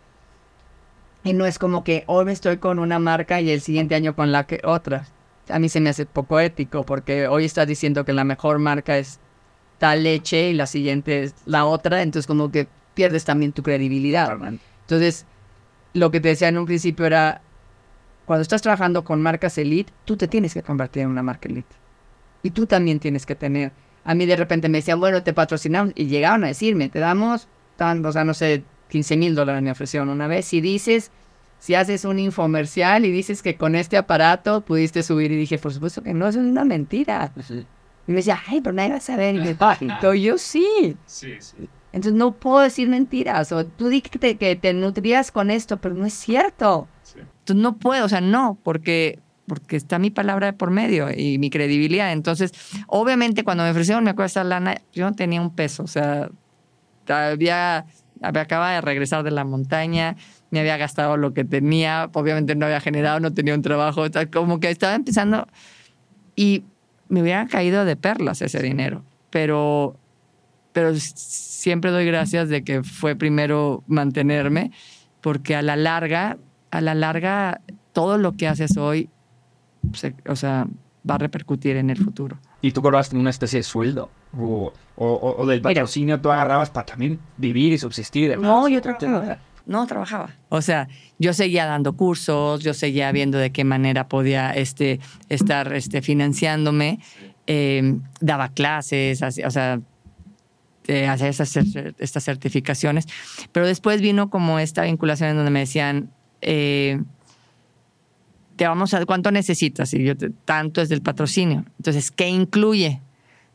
Y 1.24 1.32
no 1.32 1.46
es 1.46 1.58
como 1.58 1.84
que 1.84 2.04
hoy 2.06 2.30
estoy 2.30 2.58
con 2.58 2.78
una 2.78 2.98
marca 2.98 3.40
y 3.40 3.50
el 3.50 3.60
siguiente 3.60 3.94
año 3.94 4.14
con 4.14 4.32
la 4.32 4.46
que 4.46 4.60
otra. 4.64 5.06
A 5.48 5.58
mí 5.58 5.68
se 5.68 5.80
me 5.80 5.90
hace 5.90 6.06
poco 6.06 6.38
ético 6.40 6.84
porque 6.84 7.26
hoy 7.26 7.44
estás 7.44 7.66
diciendo 7.66 8.04
que 8.04 8.12
la 8.12 8.24
mejor 8.24 8.58
marca 8.58 8.98
es 8.98 9.18
tal 9.78 10.04
leche 10.04 10.50
y 10.50 10.54
la 10.54 10.66
siguiente 10.66 11.22
es 11.22 11.34
la 11.46 11.64
otra, 11.64 12.02
entonces 12.02 12.26
como 12.26 12.50
que 12.50 12.68
pierdes 12.94 13.24
también 13.24 13.52
tu 13.52 13.62
credibilidad. 13.62 14.36
Entonces, 14.82 15.24
lo 15.94 16.10
que 16.10 16.20
te 16.20 16.28
decía 16.28 16.48
en 16.48 16.58
un 16.58 16.66
principio 16.66 17.06
era, 17.06 17.40
cuando 18.26 18.42
estás 18.42 18.62
trabajando 18.62 19.04
con 19.04 19.22
marcas 19.22 19.56
elite, 19.58 19.92
tú 20.04 20.16
te 20.16 20.28
tienes 20.28 20.54
que 20.54 20.62
convertir 20.62 21.02
en 21.02 21.08
una 21.08 21.22
marca 21.22 21.48
elite. 21.48 21.76
Y 22.42 22.50
tú 22.50 22.66
también 22.66 23.00
tienes 23.00 23.26
que 23.26 23.34
tener. 23.34 23.72
A 24.08 24.14
mí 24.14 24.24
de 24.24 24.36
repente 24.36 24.70
me 24.70 24.78
decían, 24.78 24.98
bueno, 25.00 25.22
te 25.22 25.34
patrocinamos. 25.34 25.92
Y 25.94 26.06
llegaron 26.06 26.42
a 26.44 26.46
decirme, 26.46 26.88
te 26.88 26.98
damos, 26.98 27.46
tan, 27.76 28.02
o 28.06 28.10
sea, 28.10 28.24
no 28.24 28.32
sé, 28.32 28.64
15 28.88 29.18
mil 29.18 29.34
dólares 29.34 29.62
me 29.62 29.70
ofrecieron 29.70 30.08
una 30.08 30.26
vez. 30.26 30.46
Si 30.46 30.62
dices, 30.62 31.10
si 31.58 31.74
haces 31.74 32.06
un 32.06 32.18
infomercial 32.18 33.04
y 33.04 33.10
dices 33.10 33.42
que 33.42 33.56
con 33.56 33.74
este 33.74 33.98
aparato 33.98 34.62
pudiste 34.62 35.02
subir. 35.02 35.30
Y 35.30 35.36
dije, 35.36 35.58
por 35.58 35.74
supuesto 35.74 36.02
que 36.02 36.14
no, 36.14 36.26
eso 36.26 36.40
es 36.40 36.46
una 36.46 36.64
mentira. 36.64 37.30
Y 38.06 38.10
me 38.12 38.16
decía, 38.16 38.40
ay, 38.46 38.62
pero 38.62 38.72
nadie 38.72 38.92
va 38.92 38.96
a 38.96 39.00
saber. 39.00 39.34
Y 39.34 39.40
me 39.40 39.54
pero 40.00 40.14
yo 40.14 40.38
sí. 40.38 40.96
Sí, 41.04 41.34
sí. 41.38 41.68
Entonces 41.92 42.14
no 42.14 42.32
puedo 42.32 42.60
decir 42.60 42.88
mentiras. 42.88 43.52
O 43.52 43.66
tú 43.66 43.88
di 43.88 44.00
que 44.00 44.18
te, 44.18 44.38
que 44.38 44.56
te 44.56 44.72
nutrías 44.72 45.30
con 45.30 45.50
esto, 45.50 45.76
pero 45.76 45.94
no 45.94 46.06
es 46.06 46.14
cierto. 46.14 46.88
Sí. 47.02 47.18
Entonces 47.18 47.62
no 47.62 47.76
puedo, 47.76 48.06
o 48.06 48.08
sea, 48.08 48.22
no, 48.22 48.58
porque, 48.62 49.18
porque 49.48 49.76
está 49.76 49.98
mi 49.98 50.10
palabra 50.10 50.52
por 50.52 50.70
medio 50.70 51.08
y 51.10 51.38
mi 51.38 51.50
credibilidad. 51.50 52.12
Entonces, 52.12 52.52
obviamente 52.86 53.42
cuando 53.42 53.64
me 53.64 53.70
ofrecieron, 53.70 54.04
me 54.04 54.10
acuerdo 54.10 54.26
esa 54.26 54.44
lana, 54.44 54.76
yo 54.92 55.06
no 55.06 55.14
tenía 55.14 55.40
un 55.40 55.54
peso. 55.54 55.82
O 55.82 55.86
sea, 55.88 56.28
había, 57.08 57.86
acababa 58.22 58.72
de 58.72 58.80
regresar 58.80 59.24
de 59.24 59.30
la 59.30 59.44
montaña, 59.44 60.16
me 60.50 60.60
había 60.60 60.76
gastado 60.76 61.16
lo 61.16 61.34
que 61.34 61.44
tenía, 61.44 62.10
obviamente 62.12 62.54
no 62.54 62.66
había 62.66 62.80
generado, 62.80 63.18
no 63.20 63.32
tenía 63.32 63.54
un 63.54 63.62
trabajo, 63.62 64.02
o 64.02 64.08
sea, 64.08 64.30
como 64.30 64.60
que 64.60 64.70
estaba 64.70 64.94
empezando 64.94 65.46
y 66.36 66.64
me 67.08 67.22
hubiera 67.22 67.46
caído 67.46 67.84
de 67.84 67.96
perlas 67.96 68.42
ese 68.42 68.62
dinero. 68.62 69.02
Pero 69.30 69.96
pero 70.78 70.94
siempre 70.94 71.90
doy 71.90 72.06
gracias 72.06 72.48
de 72.48 72.62
que 72.62 72.84
fue 72.84 73.16
primero 73.16 73.82
mantenerme, 73.88 74.70
porque 75.20 75.56
a 75.56 75.62
la 75.62 75.74
larga, 75.74 76.38
a 76.70 76.80
la 76.80 76.94
larga, 76.94 77.62
todo 77.92 78.16
lo 78.16 78.36
que 78.36 78.46
haces 78.46 78.76
hoy, 78.76 79.10
se- 79.92 80.14
o 80.28 80.36
sea, 80.36 80.66
va 81.08 81.14
a 81.14 81.18
repercutir 81.18 81.76
en 81.76 81.90
el 81.90 81.96
futuro. 81.96 82.38
¿Y 82.60 82.72
tú 82.72 82.82
cobraste 82.82 83.16
una 83.16 83.30
especie 83.30 83.60
de 83.60 83.62
sueldo? 83.62 84.10
¿O, 84.36 84.72
o, 84.96 85.34
o- 85.38 85.46
del 85.46 85.60
patrocinio 85.62 86.20
tú 86.20 86.30
agarrabas 86.30 86.70
para 86.70 86.86
también 86.86 87.18
vivir 87.36 87.72
y 87.72 87.78
subsistir? 87.78 88.24
y 88.24 88.28
demás? 88.28 88.46
No, 88.46 88.68
yo 88.68 88.80
trabajaba. 88.82 89.38
No, 89.66 89.86
trabajaba. 89.86 90.30
O 90.48 90.62
sea, 90.62 90.88
yo 91.18 91.32
seguía 91.34 91.66
dando 91.66 91.92
cursos, 91.94 92.60
yo 92.62 92.72
seguía 92.74 93.12
viendo 93.12 93.36
de 93.38 93.52
qué 93.52 93.64
manera 93.64 94.08
podía 94.08 94.50
este, 94.52 94.98
estar 95.28 95.72
este, 95.74 96.00
financiándome, 96.02 97.00
eh, 97.46 97.98
daba 98.20 98.48
clases, 98.48 99.22
así- 99.22 99.42
o 99.44 99.50
sea, 99.50 99.80
eh, 100.86 101.06
hacía 101.06 101.28
estas, 101.28 101.54
cer- 101.54 101.94
estas 101.98 102.24
certificaciones. 102.24 103.06
Pero 103.52 103.66
después 103.66 104.00
vino 104.00 104.30
como 104.30 104.58
esta 104.58 104.82
vinculación 104.82 105.30
en 105.30 105.36
donde 105.36 105.50
me 105.50 105.60
decían, 105.60 106.10
eh, 106.40 107.02
te 108.58 108.66
vamos 108.66 108.92
a, 108.92 109.06
¿cuánto 109.06 109.30
necesitas? 109.30 109.94
Y 109.94 110.04
yo, 110.04 110.14
tanto 110.44 110.82
es 110.82 110.88
del 110.88 111.00
patrocinio. 111.00 111.64
Entonces, 111.78 112.10
¿qué 112.10 112.28
incluye? 112.28 113.00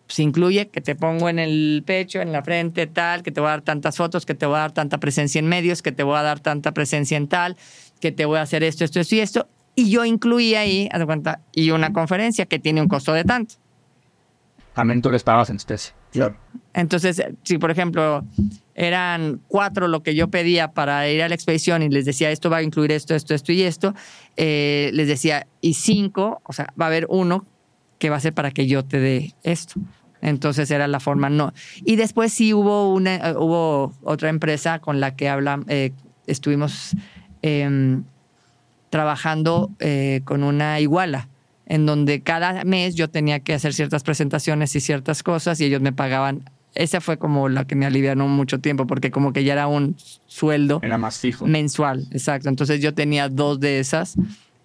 Pues 0.08 0.18
incluye 0.20 0.70
que 0.70 0.80
te 0.80 0.96
pongo 0.96 1.28
en 1.28 1.40
el 1.40 1.84
pecho, 1.86 2.22
en 2.22 2.32
la 2.32 2.42
frente, 2.42 2.88
tal, 2.88 3.22
que 3.22 3.32
te 3.32 3.42
voy 3.42 3.50
a 3.50 3.52
dar 3.52 3.62
tantas 3.62 3.98
fotos, 3.98 4.26
que 4.26 4.34
te 4.34 4.46
voy 4.46 4.56
a 4.56 4.60
dar 4.60 4.72
tanta 4.72 5.00
presencia 5.00 5.40
en 5.40 5.48
medios, 5.48 5.82
que 5.82 5.92
te 5.92 6.04
voy 6.04 6.16
a 6.16 6.22
dar 6.22 6.40
tanta 6.40 6.72
presencia 6.72 7.18
en 7.18 7.28
tal, 7.28 7.58
que 8.00 8.14
te 8.14 8.24
voy 8.24 8.38
a 8.38 8.44
hacer 8.44 8.64
esto, 8.64 8.86
esto, 8.86 9.02
esto 9.02 9.16
y 9.16 9.20
esto. 9.20 9.48
Y 9.76 9.90
yo 9.90 10.06
incluí 10.06 10.56
ahí, 10.56 10.88
haz 10.92 11.04
cuenta, 11.06 11.42
y 11.52 11.72
una 11.72 11.92
conferencia 11.92 12.46
que 12.46 12.60
tiene 12.60 12.82
un 12.82 12.88
costo 12.88 13.12
de 13.12 13.26
tanto. 13.26 13.56
También 14.74 15.02
tú 15.02 15.12
les 15.12 15.24
pagabas 15.24 15.50
en 15.50 15.58
especie. 15.58 15.94
Entonces, 16.74 17.24
si 17.44 17.58
por 17.58 17.72
ejemplo 17.72 18.24
eran 18.76 19.42
cuatro 19.48 19.88
lo 19.88 20.02
que 20.02 20.16
yo 20.16 20.30
pedía 20.30 20.72
para 20.72 21.08
ir 21.10 21.22
a 21.22 21.30
la 21.30 21.36
expedición 21.36 21.84
y 21.84 21.90
les 21.90 22.06
decía 22.06 22.32
esto 22.32 22.50
va 22.50 22.58
a 22.58 22.64
incluir 22.64 22.92
esto, 22.92 23.14
esto, 23.14 23.36
esto 23.36 23.52
y 23.52 23.62
esto, 23.62 23.94
eh, 24.38 24.90
les 24.94 25.08
decía 25.08 25.48
y 25.62 25.76
cinco, 25.76 26.42
o 26.44 26.54
sea, 26.54 26.68
va 26.80 26.86
a 26.86 26.88
haber 26.88 27.06
uno 27.10 27.46
que 28.00 28.10
va 28.10 28.18
a 28.18 28.20
ser 28.20 28.34
para 28.34 28.52
que 28.52 28.68
yo 28.68 28.84
te 28.84 29.00
dé 29.00 29.34
esto. 29.44 29.76
Entonces 30.22 30.72
era 30.72 30.88
la 30.88 31.00
forma 31.00 31.30
no. 31.30 31.54
Y 31.86 31.98
después 31.98 32.34
sí 32.34 32.54
hubo 32.54 32.94
una, 32.94 33.16
eh, 33.16 33.36
hubo 33.38 33.94
otra 34.04 34.30
empresa 34.30 34.80
con 34.80 35.00
la 35.00 35.16
que 35.16 35.30
habla, 35.30 35.62
eh, 35.68 35.92
estuvimos 36.26 36.96
em, 37.42 38.04
trabajando 38.90 39.70
eh, 39.80 40.22
con 40.24 40.44
una 40.44 40.80
iguala 40.80 41.28
en 41.66 41.86
donde 41.86 42.22
cada 42.22 42.64
mes 42.64 42.96
yo 42.96 43.10
tenía 43.10 43.40
que 43.40 43.54
hacer 43.54 43.74
ciertas 43.74 44.04
presentaciones 44.04 44.76
y 44.76 44.80
ciertas 44.80 45.24
cosas 45.24 45.60
y 45.62 45.66
ellos 45.66 45.82
me 45.82 45.94
pagaban. 45.94 46.44
Esa 46.76 47.02
fue 47.02 47.18
como 47.18 47.50
la 47.50 47.66
que 47.66 47.76
me 47.76 47.86
alivianó 47.86 48.28
mucho 48.28 48.60
tiempo 48.60 48.88
porque 48.88 49.12
como 49.12 49.32
que 49.32 49.44
ya 49.44 49.54
era 49.54 49.68
un 49.68 49.96
sueldo 50.26 50.80
Era 50.82 50.98
más 50.98 51.20
fijo. 51.20 51.46
mensual, 51.46 52.08
exacto. 52.12 52.50
Entonces 52.50 52.82
yo 52.82 52.94
tenía 52.94 53.30
dos 53.30 53.60
de 53.60 53.80
esas 53.80 54.16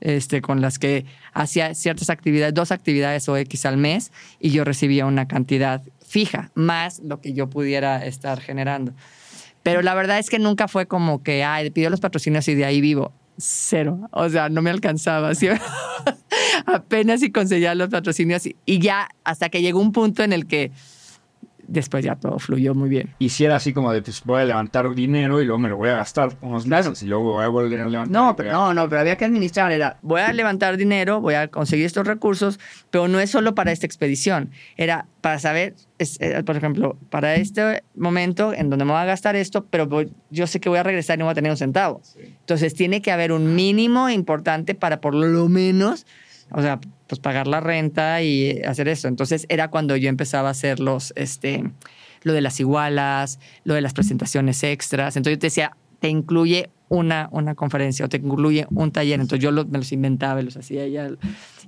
este, 0.00 0.40
con 0.40 0.60
las 0.60 0.78
que 0.78 1.04
hacía 1.32 1.74
ciertas 1.74 2.08
actividades, 2.10 2.54
dos 2.54 2.72
actividades 2.72 3.28
o 3.28 3.36
X 3.36 3.66
al 3.66 3.76
mes 3.76 4.12
y 4.40 4.50
yo 4.50 4.64
recibía 4.64 5.06
una 5.06 5.28
cantidad 5.28 5.82
fija, 6.06 6.50
más 6.54 7.00
lo 7.00 7.20
que 7.20 7.34
yo 7.34 7.50
pudiera 7.50 8.04
estar 8.06 8.40
generando. 8.40 8.92
Pero 9.62 9.82
la 9.82 9.94
verdad 9.94 10.18
es 10.18 10.30
que 10.30 10.38
nunca 10.38 10.68
fue 10.68 10.86
como 10.86 11.22
que, 11.22 11.44
ay, 11.44 11.68
pidió 11.70 11.90
los 11.90 12.00
patrocinios 12.00 12.48
y 12.48 12.54
de 12.54 12.64
ahí 12.64 12.80
vivo. 12.80 13.12
Cero. 13.38 14.08
O 14.12 14.28
sea, 14.28 14.48
no 14.48 14.60
me 14.62 14.70
alcanzaba. 14.70 15.34
¿sí? 15.34 15.48
Apenas 16.66 17.20
si 17.20 17.30
conseguía 17.32 17.74
los 17.74 17.88
patrocinios 17.88 18.44
y, 18.46 18.56
y 18.66 18.80
ya 18.80 19.08
hasta 19.24 19.48
que 19.48 19.62
llegó 19.62 19.80
un 19.80 19.92
punto 19.92 20.22
en 20.22 20.32
el 20.32 20.46
que 20.46 20.72
después 21.68 22.04
ya 22.04 22.16
todo 22.16 22.38
fluyó 22.40 22.74
muy 22.74 22.88
bien. 22.88 23.14
Y 23.20 23.28
si 23.28 23.44
era 23.44 23.56
así 23.56 23.72
como 23.72 23.92
de, 23.92 24.02
pues 24.02 24.22
voy 24.24 24.40
a 24.42 24.44
levantar 24.44 24.92
dinero 24.94 25.40
y 25.40 25.44
luego 25.44 25.58
me 25.58 25.68
lo 25.68 25.76
voy 25.76 25.90
a 25.90 25.96
gastar 25.96 26.30
unos 26.40 26.66
meses 26.66 27.02
y 27.02 27.06
luego 27.06 27.34
voy 27.34 27.44
a 27.44 27.48
volver 27.48 27.80
a 27.80 27.88
levantar. 27.88 28.12
No, 28.12 28.34
pero 28.34 28.50
no, 28.52 28.74
no, 28.74 28.88
pero 28.88 29.02
había 29.02 29.16
que 29.16 29.24
administrar. 29.26 29.70
Era, 29.70 29.98
voy 30.02 30.20
a 30.22 30.32
levantar 30.32 30.76
dinero, 30.76 31.20
voy 31.20 31.34
a 31.34 31.48
conseguir 31.48 31.86
estos 31.86 32.06
recursos, 32.06 32.58
pero 32.90 33.06
no 33.06 33.20
es 33.20 33.30
solo 33.30 33.54
para 33.54 33.70
esta 33.70 33.86
expedición. 33.86 34.50
Era 34.76 35.06
para 35.20 35.38
saber, 35.38 35.74
es- 35.98 36.18
eh, 36.20 36.42
por 36.44 36.56
ejemplo, 36.56 36.96
para 37.10 37.34
este 37.36 37.82
momento 37.94 38.52
en 38.54 38.70
donde 38.70 38.84
me 38.84 38.92
voy 38.92 39.00
a 39.00 39.04
gastar 39.04 39.36
esto, 39.36 39.66
pero 39.68 39.86
voy- 39.86 40.10
yo 40.30 40.46
sé 40.46 40.60
que 40.60 40.68
voy 40.68 40.78
a 40.78 40.82
regresar 40.82 41.16
y 41.16 41.20
no 41.20 41.26
voy 41.26 41.32
a 41.32 41.34
tener 41.34 41.50
un 41.50 41.56
centavo. 41.58 42.00
Entonces 42.40 42.74
tiene 42.74 43.02
que 43.02 43.12
haber 43.12 43.32
un 43.32 43.54
mínimo 43.54 44.08
importante 44.08 44.74
para 44.74 45.00
por 45.00 45.14
lo 45.14 45.48
menos, 45.48 46.06
o 46.50 46.62
sea, 46.62 46.80
pues 47.06 47.20
pagar 47.20 47.46
la 47.46 47.60
renta 47.60 48.22
y 48.22 48.60
hacer 48.62 48.88
eso. 48.88 49.08
Entonces 49.08 49.46
era 49.48 49.68
cuando 49.68 49.96
yo 49.96 50.08
empezaba 50.08 50.48
a 50.48 50.50
hacer 50.52 50.80
los, 50.80 51.12
este, 51.16 51.64
lo 52.22 52.32
de 52.32 52.40
las 52.40 52.60
igualas, 52.60 53.38
lo 53.64 53.74
de 53.74 53.80
las 53.80 53.94
presentaciones 53.94 54.62
extras. 54.62 55.16
Entonces 55.16 55.36
yo 55.36 55.40
te 55.40 55.46
decía, 55.46 55.76
te 56.00 56.08
incluye 56.08 56.70
una, 56.90 57.28
una 57.32 57.54
conferencia 57.54 58.04
o 58.04 58.08
te 58.08 58.18
incluye 58.18 58.66
un 58.70 58.92
taller. 58.92 59.20
Entonces 59.20 59.42
yo 59.42 59.50
lo- 59.50 59.64
me 59.66 59.78
los 59.78 59.90
inventaba 59.92 60.40
y 60.40 60.44
los 60.44 60.56
hacía 60.56 60.86
ya. 60.88 61.08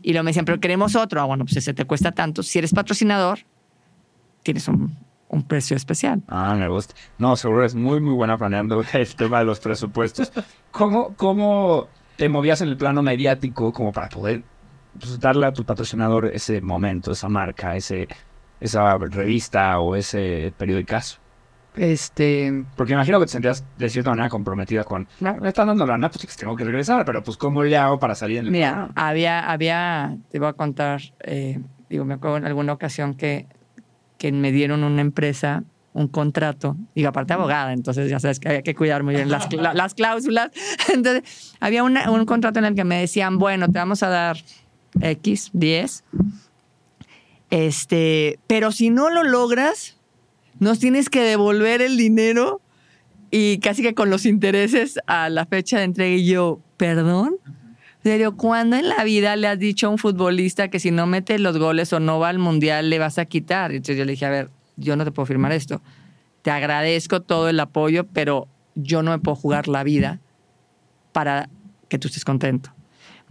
Y 0.02 0.12
luego 0.12 0.24
me 0.24 0.30
decían, 0.30 0.44
pero 0.44 0.60
queremos 0.60 0.94
otro. 0.96 1.20
Ah, 1.20 1.24
bueno, 1.24 1.44
pues 1.44 1.56
ese 1.56 1.74
te 1.74 1.84
cuesta 1.84 2.12
tanto. 2.12 2.42
Si 2.42 2.58
eres 2.58 2.72
patrocinador, 2.72 3.40
tienes 4.42 4.68
un, 4.68 4.96
un 5.28 5.42
precio 5.42 5.76
especial. 5.76 6.22
Ah, 6.28 6.54
me 6.54 6.68
gusta. 6.68 6.94
No, 7.18 7.36
seguro 7.36 7.64
es 7.64 7.74
muy, 7.74 8.00
muy 8.00 8.14
buena 8.14 8.36
planeando 8.38 8.82
el 8.92 9.14
tema 9.16 9.40
de 9.40 9.44
los 9.44 9.60
presupuestos. 9.60 10.32
¿Cómo, 10.70 11.14
cómo 11.16 11.88
te 12.16 12.28
movías 12.28 12.60
en 12.60 12.68
el 12.68 12.76
plano 12.76 13.02
mediático 13.02 13.72
como 13.72 13.92
para 13.92 14.08
poder 14.08 14.42
pues, 14.98 15.18
darle 15.20 15.46
a 15.46 15.52
tu 15.52 15.64
patrocinador 15.64 16.26
ese 16.26 16.60
momento, 16.60 17.12
esa 17.12 17.28
marca, 17.28 17.76
ese, 17.76 18.08
esa 18.60 18.96
revista 18.98 19.78
o 19.80 19.94
ese 19.96 20.52
periodicazo? 20.56 21.18
Este. 21.76 22.64
Porque 22.76 22.92
imagino 22.94 23.20
que 23.20 23.26
te 23.26 23.32
sentías 23.32 23.64
de 23.78 23.88
cierta 23.88 24.10
manera 24.10 24.28
comprometida 24.28 24.84
con, 24.84 25.06
no, 25.20 25.36
me 25.36 25.48
están 25.48 25.68
dando 25.68 25.86
la 25.86 25.96
nada, 25.96 26.10
pues 26.10 26.36
tengo 26.36 26.56
que 26.56 26.64
regresar, 26.64 27.04
pero 27.04 27.22
pues 27.22 27.36
¿cómo 27.36 27.62
le 27.62 27.76
hago 27.76 27.98
para 27.98 28.14
salir 28.14 28.38
en 28.38 28.46
el 28.46 28.50
Mira, 28.50 28.90
había, 28.96 29.48
había, 29.50 30.16
te 30.30 30.38
voy 30.40 30.48
a 30.48 30.52
contar, 30.54 31.00
eh, 31.20 31.60
digo, 31.88 32.04
me 32.04 32.14
acuerdo 32.14 32.38
en 32.38 32.46
alguna 32.46 32.72
ocasión 32.72 33.14
que, 33.14 33.46
que 34.18 34.32
me 34.32 34.50
dieron 34.50 34.82
una 34.82 35.00
empresa 35.00 35.62
un 35.92 36.06
contrato, 36.08 36.76
digo, 36.94 37.08
aparte 37.08 37.32
abogada, 37.32 37.72
entonces 37.72 38.08
ya 38.10 38.20
sabes 38.20 38.38
que 38.38 38.48
había 38.48 38.62
que 38.62 38.74
cuidar 38.76 39.02
muy 39.02 39.14
bien 39.14 39.28
las, 39.28 39.48
las 39.74 39.94
cláusulas. 39.94 40.50
Entonces, 40.92 41.56
había 41.60 41.82
una- 41.82 42.10
un 42.12 42.24
contrato 42.26 42.60
en 42.60 42.64
el 42.64 42.74
que 42.76 42.84
me 42.84 43.00
decían, 43.00 43.38
bueno, 43.38 43.66
te 43.68 43.78
vamos 43.78 44.02
a 44.04 44.08
dar 44.08 44.36
X, 45.00 45.50
10, 45.52 46.04
este, 47.50 48.38
pero 48.46 48.72
si 48.72 48.90
no 48.90 49.10
lo 49.10 49.24
logras, 49.24 49.96
nos 50.58 50.78
tienes 50.78 51.08
que 51.08 51.22
devolver 51.22 51.82
el 51.82 51.96
dinero 51.96 52.60
y 53.30 53.58
casi 53.58 53.82
que 53.82 53.94
con 53.94 54.10
los 54.10 54.26
intereses 54.26 54.98
a 55.06 55.28
la 55.28 55.46
fecha 55.46 55.78
de 55.78 55.84
entrega. 55.84 56.14
Y 56.14 56.26
yo, 56.26 56.60
¿perdón? 56.76 57.36
Serio, 58.02 58.36
¿cuándo 58.36 58.76
en 58.76 58.88
la 58.88 59.04
vida 59.04 59.36
le 59.36 59.46
has 59.46 59.58
dicho 59.58 59.86
a 59.86 59.90
un 59.90 59.98
futbolista 59.98 60.68
que 60.68 60.80
si 60.80 60.90
no 60.90 61.06
mete 61.06 61.38
los 61.38 61.58
goles 61.58 61.92
o 61.92 62.00
no 62.00 62.18
va 62.18 62.30
al 62.30 62.38
mundial 62.38 62.88
le 62.88 62.98
vas 62.98 63.18
a 63.18 63.26
quitar? 63.26 63.72
Entonces 63.72 63.98
yo 63.98 64.04
le 64.04 64.12
dije, 64.12 64.24
a 64.26 64.30
ver, 64.30 64.50
yo 64.76 64.96
no 64.96 65.04
te 65.04 65.12
puedo 65.12 65.26
firmar 65.26 65.52
esto. 65.52 65.82
Te 66.42 66.50
agradezco 66.50 67.20
todo 67.20 67.50
el 67.50 67.60
apoyo, 67.60 68.06
pero 68.06 68.48
yo 68.74 69.02
no 69.02 69.10
me 69.10 69.18
puedo 69.18 69.36
jugar 69.36 69.68
la 69.68 69.84
vida 69.84 70.20
para 71.12 71.50
que 71.88 71.98
tú 71.98 72.08
estés 72.08 72.24
contento. 72.24 72.72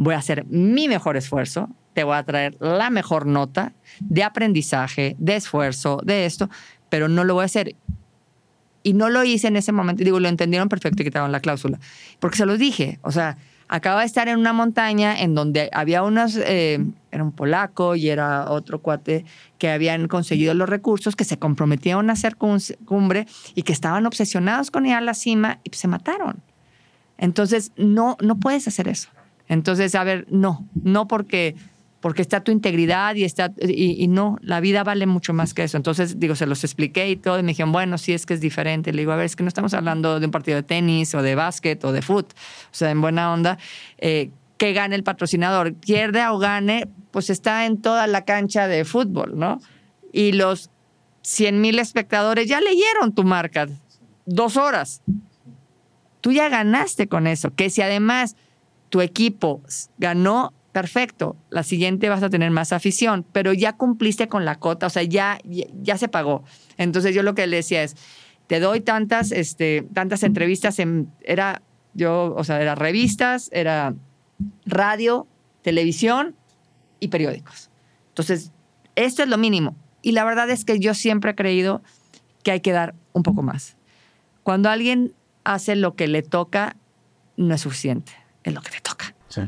Voy 0.01 0.13
a 0.15 0.17
hacer 0.19 0.45
mi 0.45 0.87
mejor 0.87 1.17
esfuerzo, 1.17 1.69
te 1.93 2.05
voy 2.05 2.15
a 2.15 2.23
traer 2.23 2.55
la 2.61 2.89
mejor 2.89 3.25
nota 3.25 3.73
de 3.99 4.23
aprendizaje, 4.23 5.17
de 5.19 5.35
esfuerzo, 5.35 5.99
de 6.05 6.25
esto, 6.25 6.49
pero 6.87 7.09
no 7.09 7.25
lo 7.25 7.33
voy 7.33 7.41
a 7.43 7.45
hacer. 7.45 7.75
Y 8.81 8.93
no 8.93 9.09
lo 9.09 9.25
hice 9.25 9.49
en 9.49 9.57
ese 9.57 9.73
momento. 9.73 10.05
Digo, 10.05 10.21
lo 10.21 10.29
entendieron 10.29 10.69
perfecto 10.69 11.01
y 11.01 11.05
quitaron 11.05 11.33
la 11.33 11.41
cláusula. 11.41 11.79
Porque 12.21 12.37
se 12.37 12.45
los 12.45 12.57
dije. 12.57 12.97
O 13.01 13.11
sea, 13.11 13.37
acaba 13.67 13.99
de 13.99 14.05
estar 14.05 14.29
en 14.29 14.39
una 14.39 14.53
montaña 14.53 15.19
en 15.19 15.35
donde 15.35 15.69
había 15.73 16.01
unos, 16.01 16.37
eh, 16.37 16.79
era 17.11 17.23
un 17.23 17.33
polaco 17.33 17.95
y 17.97 18.07
era 18.07 18.49
otro 18.49 18.79
cuate 18.81 19.25
que 19.57 19.69
habían 19.69 20.07
conseguido 20.07 20.53
los 20.53 20.69
recursos, 20.69 21.17
que 21.17 21.25
se 21.25 21.37
comprometieron 21.37 22.09
a 22.09 22.13
hacer 22.13 22.37
cum- 22.37 22.57
cumbre 22.85 23.27
y 23.53 23.63
que 23.63 23.73
estaban 23.73 24.05
obsesionados 24.05 24.71
con 24.71 24.85
ir 24.85 24.93
a 24.93 25.01
la 25.01 25.13
cima 25.13 25.59
y 25.65 25.75
se 25.75 25.89
mataron. 25.89 26.41
Entonces, 27.17 27.73
no, 27.75 28.15
no 28.21 28.39
puedes 28.39 28.65
hacer 28.69 28.87
eso. 28.87 29.09
Entonces, 29.49 29.93
a 29.95 30.03
ver, 30.03 30.25
no, 30.29 30.65
no 30.81 31.07
porque, 31.07 31.55
porque 31.99 32.21
está 32.21 32.41
tu 32.41 32.51
integridad 32.51 33.15
y 33.15 33.25
está, 33.25 33.51
y, 33.59 34.07
no, 34.07 34.37
la 34.41 34.61
vida 34.61 34.83
vale 34.83 35.07
mucho 35.07 35.33
más 35.33 35.53
que 35.53 35.63
eso. 35.63 35.75
Entonces, 35.75 36.19
digo, 36.19 36.35
se 36.35 36.45
los 36.45 36.63
expliqué 36.63 37.09
y 37.09 37.17
todo, 37.17 37.39
y 37.39 37.43
me 37.43 37.49
dijeron, 37.49 37.71
bueno, 37.71 37.97
sí 37.97 38.13
es 38.13 38.25
que 38.25 38.35
es 38.35 38.41
diferente. 38.41 38.93
Le 38.93 39.01
digo, 39.01 39.11
a 39.11 39.15
ver, 39.17 39.25
es 39.25 39.35
que 39.35 39.43
no 39.43 39.49
estamos 39.49 39.73
hablando 39.73 40.19
de 40.19 40.25
un 40.27 40.31
partido 40.31 40.55
de 40.55 40.63
tenis 40.63 41.13
o 41.15 41.21
de 41.21 41.35
básquet 41.35 41.83
o 41.83 41.91
de 41.91 42.01
fútbol. 42.01 42.33
O 42.71 42.73
sea, 42.75 42.91
en 42.91 43.01
buena 43.01 43.33
onda, 43.33 43.57
eh, 43.97 44.29
que 44.57 44.73
gane 44.73 44.95
el 44.95 45.03
patrocinador, 45.03 45.73
pierde 45.73 46.25
o 46.27 46.37
gane, 46.37 46.87
pues 47.11 47.29
está 47.29 47.65
en 47.65 47.81
toda 47.81 48.07
la 48.07 48.23
cancha 48.25 48.67
de 48.67 48.85
fútbol, 48.85 49.37
¿no? 49.37 49.59
Y 50.13 50.33
los 50.33 50.69
100 51.23 51.59
mil 51.59 51.79
espectadores 51.79 52.47
ya 52.47 52.61
leyeron 52.61 53.13
tu 53.13 53.23
marca 53.23 53.67
dos 54.25 54.57
horas. 54.57 55.01
Tú 56.21 56.31
ya 56.31 56.49
ganaste 56.49 57.07
con 57.07 57.27
eso. 57.27 57.53
Que 57.55 57.69
si 57.69 57.81
además 57.81 58.35
tu 58.89 59.01
equipo 59.01 59.61
ganó, 59.97 60.53
perfecto. 60.71 61.35
La 61.49 61.63
siguiente 61.63 62.09
vas 62.09 62.23
a 62.23 62.29
tener 62.29 62.51
más 62.51 62.73
afición, 62.73 63.25
pero 63.31 63.53
ya 63.53 63.73
cumpliste 63.73 64.27
con 64.27 64.45
la 64.45 64.55
cota, 64.55 64.87
o 64.87 64.89
sea, 64.89 65.03
ya, 65.03 65.39
ya, 65.43 65.97
se 65.97 66.07
pagó. 66.07 66.43
Entonces 66.77 67.15
yo 67.15 67.23
lo 67.23 67.35
que 67.35 67.47
le 67.47 67.57
decía 67.57 67.83
es, 67.83 67.95
te 68.47 68.59
doy 68.59 68.81
tantas, 68.81 69.31
este, 69.31 69.87
tantas 69.93 70.23
entrevistas, 70.23 70.79
en, 70.79 71.11
era 71.21 71.61
yo, 71.93 72.33
o 72.35 72.43
sea, 72.43 72.61
era 72.61 72.75
revistas, 72.75 73.49
era 73.51 73.93
radio, 74.65 75.27
televisión 75.61 76.35
y 76.99 77.09
periódicos. 77.09 77.69
Entonces, 78.09 78.51
esto 78.95 79.23
es 79.23 79.29
lo 79.29 79.37
mínimo. 79.37 79.75
Y 80.01 80.13
la 80.13 80.23
verdad 80.23 80.49
es 80.49 80.65
que 80.65 80.79
yo 80.79 80.93
siempre 80.93 81.31
he 81.31 81.35
creído 81.35 81.81
que 82.43 82.51
hay 82.51 82.61
que 82.61 82.71
dar 82.71 82.95
un 83.13 83.23
poco 83.23 83.41
más. 83.43 83.75
Cuando 84.43 84.69
alguien 84.69 85.13
hace 85.43 85.75
lo 85.75 85.95
que 85.95 86.07
le 86.07 86.21
toca, 86.21 86.75
no 87.37 87.53
es 87.53 87.61
suficiente, 87.61 88.11
es 88.43 88.53
lo 88.53 88.61
que 88.61 88.71
te 88.71 88.79
toca. 88.81 89.13
Sí. 89.27 89.41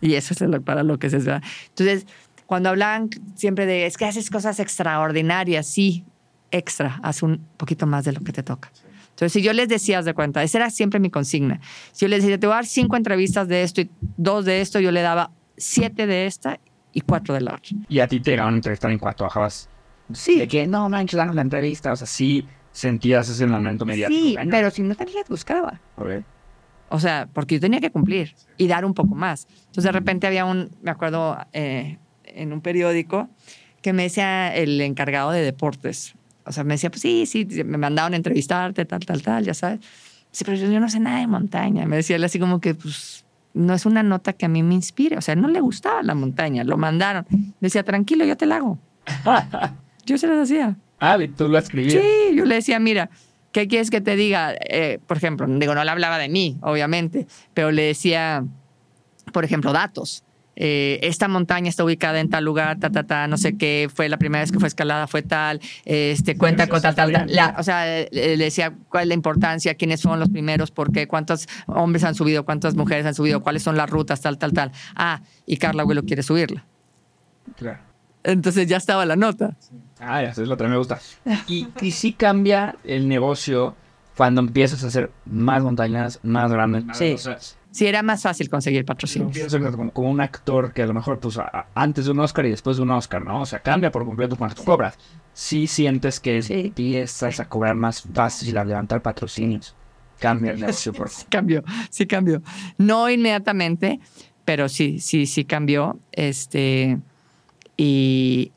Y 0.00 0.14
eso 0.14 0.34
es 0.34 0.40
lo- 0.40 0.62
para 0.62 0.82
lo 0.82 0.98
que 0.98 1.10
se 1.10 1.18
va. 1.18 1.40
Entonces, 1.68 2.06
cuando 2.46 2.68
hablaban 2.70 3.10
siempre 3.34 3.66
de, 3.66 3.86
es 3.86 3.96
que 3.96 4.04
haces 4.06 4.30
cosas 4.30 4.58
extraordinarias, 4.60 5.66
sí, 5.66 6.04
extra, 6.50 6.98
haz 7.02 7.22
un 7.22 7.44
poquito 7.56 7.86
más 7.86 8.04
de 8.04 8.12
lo 8.12 8.20
que 8.20 8.32
te 8.32 8.42
toca. 8.42 8.70
Entonces, 9.10 9.32
si 9.32 9.42
yo 9.42 9.52
les 9.52 9.68
decía, 9.68 9.98
haz 9.98 10.04
de 10.04 10.14
cuenta, 10.14 10.42
esa 10.42 10.58
era 10.58 10.70
siempre 10.70 11.00
mi 11.00 11.10
consigna. 11.10 11.60
Si 11.92 12.04
yo 12.04 12.08
les 12.08 12.22
decía, 12.22 12.38
te 12.38 12.46
voy 12.46 12.54
a 12.54 12.56
dar 12.56 12.66
cinco 12.66 12.96
entrevistas 12.96 13.48
de 13.48 13.62
esto 13.64 13.80
y 13.80 13.90
dos 14.16 14.44
de 14.44 14.60
esto, 14.60 14.78
yo 14.80 14.92
le 14.92 15.02
daba 15.02 15.30
siete 15.56 16.06
de 16.06 16.26
esta 16.26 16.60
y 16.92 17.00
cuatro 17.00 17.34
de 17.34 17.40
la 17.40 17.54
otra. 17.56 17.76
Y 17.88 17.98
a 17.98 18.06
ti 18.06 18.20
te 18.20 18.30
llegaron 18.30 18.54
a 18.54 18.56
entrevistar 18.56 18.90
en 18.92 18.98
cuanto 18.98 19.24
bajabas. 19.24 19.68
Sí. 20.12 20.38
De 20.38 20.46
que 20.48 20.66
no 20.68 20.88
manches, 20.88 21.16
danos 21.18 21.34
la 21.34 21.42
entrevista. 21.42 21.92
O 21.92 21.96
sea, 21.96 22.06
sí 22.06 22.46
sentías 22.70 23.28
ese 23.28 23.44
momento 23.46 23.84
mediático. 23.84 24.18
Sí, 24.20 24.36
pero 24.50 24.70
si 24.70 24.82
no 24.82 24.94
te 24.94 25.04
les 25.04 25.28
buscaba. 25.28 25.80
ok. 25.96 26.22
O 26.90 27.00
sea, 27.00 27.28
porque 27.32 27.56
yo 27.56 27.60
tenía 27.60 27.80
que 27.80 27.90
cumplir 27.90 28.34
y 28.56 28.66
dar 28.66 28.84
un 28.84 28.94
poco 28.94 29.14
más. 29.14 29.46
Entonces, 29.66 29.84
de 29.84 29.92
repente 29.92 30.26
había 30.26 30.44
un, 30.44 30.70
me 30.82 30.90
acuerdo, 30.90 31.38
eh, 31.52 31.98
en 32.24 32.52
un 32.52 32.60
periódico 32.60 33.28
que 33.82 33.92
me 33.92 34.04
decía 34.04 34.54
el 34.54 34.80
encargado 34.80 35.30
de 35.30 35.42
deportes. 35.42 36.14
O 36.44 36.52
sea, 36.52 36.64
me 36.64 36.74
decía, 36.74 36.90
pues 36.90 37.02
sí, 37.02 37.26
sí, 37.26 37.46
me 37.64 37.76
mandaron 37.76 38.14
a 38.14 38.16
entrevistarte, 38.16 38.84
tal, 38.84 39.04
tal, 39.04 39.22
tal, 39.22 39.44
ya 39.44 39.54
sabes. 39.54 39.80
Sí, 40.30 40.44
pero 40.44 40.56
yo 40.56 40.80
no 40.80 40.88
sé 40.88 41.00
nada 41.00 41.20
de 41.20 41.26
montaña. 41.26 41.86
Me 41.86 41.96
decía 41.96 42.16
él 42.16 42.24
así 42.24 42.38
como 42.38 42.60
que, 42.60 42.74
pues, 42.74 43.24
no 43.54 43.74
es 43.74 43.86
una 43.86 44.02
nota 44.02 44.32
que 44.32 44.46
a 44.46 44.48
mí 44.48 44.62
me 44.62 44.74
inspire. 44.74 45.16
O 45.16 45.20
sea, 45.20 45.36
no 45.36 45.48
le 45.48 45.60
gustaba 45.60 46.02
la 46.02 46.14
montaña, 46.14 46.64
lo 46.64 46.76
mandaron. 46.76 47.26
Decía, 47.60 47.82
tranquilo, 47.82 48.24
yo 48.24 48.36
te 48.36 48.46
la 48.46 48.56
hago. 48.56 48.78
Yo 50.06 50.16
se 50.16 50.26
las 50.26 50.38
hacía. 50.38 50.74
Ah, 51.00 51.18
tú 51.36 51.48
lo 51.48 51.58
escribías. 51.58 52.02
Sí, 52.02 52.34
yo 52.34 52.46
le 52.46 52.54
decía, 52.54 52.78
mira, 52.80 53.10
¿qué 53.52 53.68
quieres 53.68 53.90
que 53.90 54.00
te 54.00 54.16
diga? 54.16 54.54
Eh, 54.60 54.98
por 55.06 55.16
ejemplo, 55.16 55.46
digo, 55.48 55.74
no 55.74 55.84
le 55.84 55.90
hablaba 55.90 56.18
de 56.18 56.28
mí, 56.28 56.58
obviamente, 56.62 57.26
pero 57.54 57.70
le 57.70 57.82
decía, 57.82 58.44
por 59.32 59.44
ejemplo, 59.44 59.72
datos. 59.72 60.24
Eh, 60.60 60.98
esta 61.06 61.28
montaña 61.28 61.68
está 61.68 61.84
ubicada 61.84 62.18
en 62.18 62.30
tal 62.30 62.44
lugar, 62.44 62.80
ta, 62.80 62.90
ta, 62.90 63.04
ta, 63.04 63.28
no 63.28 63.36
sé 63.38 63.56
qué, 63.56 63.88
fue 63.94 64.08
la 64.08 64.16
primera 64.16 64.42
vez 64.42 64.50
que 64.50 64.58
fue 64.58 64.66
escalada, 64.66 65.06
fue 65.06 65.22
tal, 65.22 65.60
este, 65.84 66.36
cuenta 66.36 66.66
con 66.66 66.82
tal, 66.82 66.96
tal, 66.96 67.12
tal. 67.12 67.32
La- 67.32 67.54
o 67.56 67.62
sea, 67.62 67.84
le 68.10 68.36
decía 68.36 68.74
cuál 68.88 69.02
es 69.04 69.08
la 69.08 69.14
importancia, 69.14 69.74
quiénes 69.76 70.02
fueron 70.02 70.18
los 70.18 70.30
primeros, 70.30 70.72
por 70.72 70.90
qué, 70.90 71.06
cuántos 71.06 71.46
hombres 71.68 72.02
han 72.02 72.16
subido, 72.16 72.44
cuántas 72.44 72.74
mujeres 72.74 73.06
han 73.06 73.14
subido, 73.14 73.40
cuáles 73.40 73.62
son 73.62 73.76
las 73.76 73.88
rutas, 73.88 74.20
tal, 74.20 74.36
tal, 74.36 74.52
tal. 74.52 74.72
Ah, 74.96 75.22
y 75.46 75.58
Carla 75.58 75.82
Abuelo 75.82 76.02
quiere 76.02 76.24
subirla. 76.24 76.66
Claro. 77.56 77.78
Entonces 78.32 78.66
ya 78.66 78.76
estaba 78.76 79.04
la 79.06 79.16
nota. 79.16 79.56
Ah, 80.00 80.22
ya, 80.22 80.30
eso 80.30 80.42
es 80.42 80.48
lo 80.48 80.56
que 80.56 80.64
me 80.68 80.76
gusta. 80.76 80.98
Y, 81.46 81.68
y 81.80 81.90
sí 81.92 82.12
cambia 82.12 82.76
el 82.84 83.08
negocio 83.08 83.74
cuando 84.16 84.40
empiezas 84.40 84.84
a 84.84 84.88
hacer 84.88 85.10
más 85.24 85.62
montañas, 85.62 86.20
más 86.22 86.50
grandes. 86.52 86.84
más- 86.84 86.98
Sí. 86.98 87.16
Sí, 87.70 87.86
era 87.86 88.02
más 88.02 88.22
fácil 88.22 88.48
conseguir 88.48 88.84
patrocinio. 88.84 89.30
como, 89.70 89.92
como 89.92 90.10
un 90.10 90.20
actor 90.20 90.72
que 90.72 90.82
a 90.82 90.86
lo 90.86 90.94
mejor, 90.94 91.20
pues, 91.20 91.36
a- 91.38 91.42
a- 91.52 91.66
antes 91.74 92.06
de 92.06 92.10
un 92.12 92.18
Oscar 92.20 92.46
y 92.46 92.50
después 92.50 92.76
de 92.78 92.82
un 92.82 92.90
Oscar, 92.90 93.22
¿no? 93.24 93.42
O 93.42 93.46
sea, 93.46 93.60
cambia 93.60 93.92
por 93.92 94.04
completo 94.04 94.36
cuánto 94.36 94.64
cobras. 94.64 94.96
Sí 95.34 95.66
sientes 95.66 96.18
que 96.18 96.42
Sí. 96.42 96.54
empiezas 96.66 97.38
a 97.40 97.48
cobrar 97.48 97.74
más 97.76 98.02
fácil 98.02 98.56
a 98.58 98.64
levantar 98.64 99.02
patrocinios. 99.02 99.74
Cambia 100.18 100.52
el 100.52 100.60
negocio 100.82 100.92
por 100.92 101.08
Sí 101.10 101.26
cambió, 101.28 101.62
sí 101.90 102.06
cambió. 102.06 102.42
No 102.78 103.08
inmediatamente, 103.10 104.00
pero 104.44 104.68
sí, 104.68 104.98
sí, 104.98 105.26
sí 105.26 105.44
cambió. 105.44 106.00
Este, 106.10 106.98
y, 107.78 108.52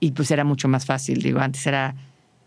y 0.00 0.10
pues 0.12 0.32
era 0.32 0.42
mucho 0.42 0.66
más 0.66 0.86
fácil. 0.86 1.22
Digo, 1.22 1.38
antes 1.38 1.64
era 1.66 1.94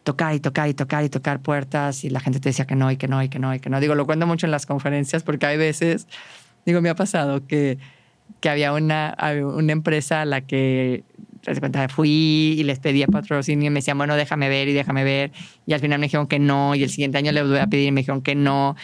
tocar 0.04 0.36
y 0.36 0.42
tocar 0.42 0.68
y 0.68 0.74
tocar 0.74 1.06
y 1.06 1.10
tocar 1.10 1.42
puertas 1.42 2.04
y 2.04 2.10
la 2.10 2.20
gente 2.20 2.42
te 2.42 2.50
decía 2.50 2.66
que 2.66 2.76
no 2.76 2.92
y 2.92 2.98
que 2.98 3.08
no 3.08 3.24
y 3.24 3.30
que 3.30 3.40
no 3.40 3.54
y 3.56 3.60
que 3.60 3.70
no. 3.70 3.80
Digo, 3.80 3.96
lo 3.96 4.06
cuento 4.06 4.28
mucho 4.28 4.48
en 4.48 4.52
las 4.52 4.66
conferencias 4.66 5.24
porque 5.24 5.46
hay 5.46 5.58
veces, 5.58 6.08
digo, 6.66 6.82
me 6.82 6.90
ha 6.90 6.96
pasado 6.96 7.48
que, 7.48 7.78
que 8.42 8.50
había 8.50 8.74
una, 8.74 9.16
una 9.42 9.72
empresa 9.72 10.22
a 10.22 10.26
la 10.26 10.42
que 10.42 11.04
fui 11.90 12.56
y 12.58 12.64
les 12.64 12.80
pedía 12.80 13.08
patrocinio 13.08 13.68
y 13.68 13.70
me 13.70 13.80
decían, 13.80 13.98
bueno, 13.98 14.16
déjame 14.16 14.50
ver 14.50 14.68
y 14.68 14.74
déjame 14.74 15.04
ver. 15.04 15.32
Y 15.66 15.74
al 15.74 15.80
final 15.80 16.00
me 16.00 16.08
dijeron 16.08 16.28
que 16.28 16.40
no 16.40 16.74
y 16.74 16.84
el 16.84 16.90
siguiente 16.90 17.20
año 17.20 17.32
les 17.32 17.48
voy 17.48 17.60
a 17.60 17.68
pedir 17.68 17.88
y 17.88 17.92
me 17.92 18.02
dijeron 18.02 18.22
que 18.22 18.36
no. 18.36 18.76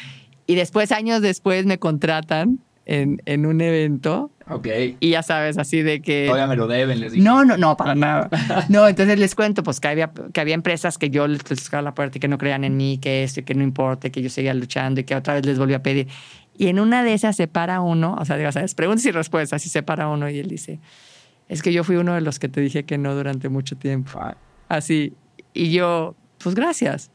Y 0.45 0.55
después, 0.55 0.91
años 0.91 1.21
después, 1.21 1.65
me 1.65 1.79
contratan 1.79 2.59
en, 2.89 3.21
en 3.25 3.45
un 3.45 3.61
evento 3.61 4.31
Ok. 4.49 4.67
y 4.99 5.11
ya 5.11 5.21
sabes, 5.21 5.59
así 5.59 5.83
de 5.83 6.01
que... 6.01 6.25
Todavía 6.25 6.47
me 6.47 6.55
lo 6.55 6.65
deben, 6.65 6.99
les 6.99 7.11
dije. 7.11 7.23
No, 7.23 7.45
no, 7.45 7.55
no, 7.55 7.77
para 7.77 7.93
nada. 7.93 8.29
No, 8.69 8.87
entonces 8.87 9.19
les 9.19 9.35
cuento, 9.35 9.61
pues 9.61 9.79
que 9.79 9.89
había, 9.89 10.11
que 10.33 10.41
había 10.41 10.55
empresas 10.55 10.97
que 10.97 11.11
yo 11.11 11.27
les 11.27 11.43
tocaba 11.43 11.83
la 11.83 11.93
puerta 11.93 12.17
y 12.17 12.19
que 12.19 12.27
no 12.27 12.39
creían 12.39 12.63
en 12.63 12.75
mí, 12.77 12.97
que 12.97 13.23
esto 13.23 13.41
y 13.41 13.43
que 13.43 13.53
no 13.53 13.61
importa, 13.63 14.09
que 14.09 14.23
yo 14.23 14.29
seguía 14.31 14.55
luchando 14.55 15.01
y 15.01 15.03
que 15.03 15.15
otra 15.15 15.35
vez 15.35 15.45
les 15.45 15.59
volví 15.59 15.75
a 15.75 15.83
pedir. 15.83 16.07
Y 16.57 16.67
en 16.67 16.79
una 16.79 17.03
de 17.03 17.13
esas 17.13 17.35
se 17.35 17.47
para 17.47 17.79
uno, 17.81 18.17
o 18.19 18.25
sea, 18.25 18.37
digo, 18.37 18.51
¿sabes? 18.51 18.73
Preguntas 18.73 19.05
y 19.05 19.11
respuestas, 19.11 19.63
y 19.67 19.69
se 19.69 19.83
para 19.83 20.07
uno 20.07 20.27
y 20.27 20.39
él 20.39 20.47
dice, 20.47 20.79
es 21.47 21.61
que 21.61 21.71
yo 21.71 21.83
fui 21.83 21.97
uno 21.97 22.15
de 22.15 22.21
los 22.21 22.39
que 22.39 22.49
te 22.49 22.59
dije 22.59 22.85
que 22.85 22.97
no 22.97 23.13
durante 23.13 23.49
mucho 23.49 23.77
tiempo. 23.77 24.19
Así. 24.67 25.13
Y 25.53 25.69
yo, 25.69 26.15
pues 26.39 26.55
gracias. 26.55 27.11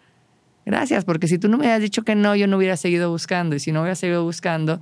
Gracias, 0.67 1.05
porque 1.05 1.27
si 1.27 1.39
tú 1.39 1.49
no 1.49 1.59
me 1.59 1.65
hubieras 1.65 1.83
dicho 1.83 2.03
que 2.05 2.15
no, 2.15 2.37
yo 2.37 2.47
no 2.47 2.57
hubiera 2.59 2.77
seguido 2.77 3.11
buscando. 3.11 3.57
Y 3.57 3.61
si 3.61 3.73
no 3.73 3.81
hubiera 3.83 3.97
seguido 3.97 4.25
buscando, 4.25 4.81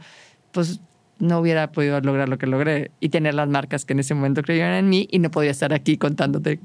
pues 0.52 0.80
no 1.18 1.38
hubiera 1.38 1.70
podido 1.72 2.00
lograr 2.00 2.28
lo 2.28 2.38
que 2.38 2.46
logré 2.46 2.90
y 3.00 3.08
tener 3.08 3.34
las 3.34 3.48
marcas 3.48 3.84
que 3.84 3.92
en 3.92 4.00
ese 4.00 4.14
momento 4.14 4.42
creyeron 4.42 4.72
en 4.72 4.88
mí 4.88 5.08
y 5.10 5.18
no 5.18 5.30
podría 5.30 5.52
estar 5.52 5.72
aquí 5.72 5.96
contándote 5.96 6.60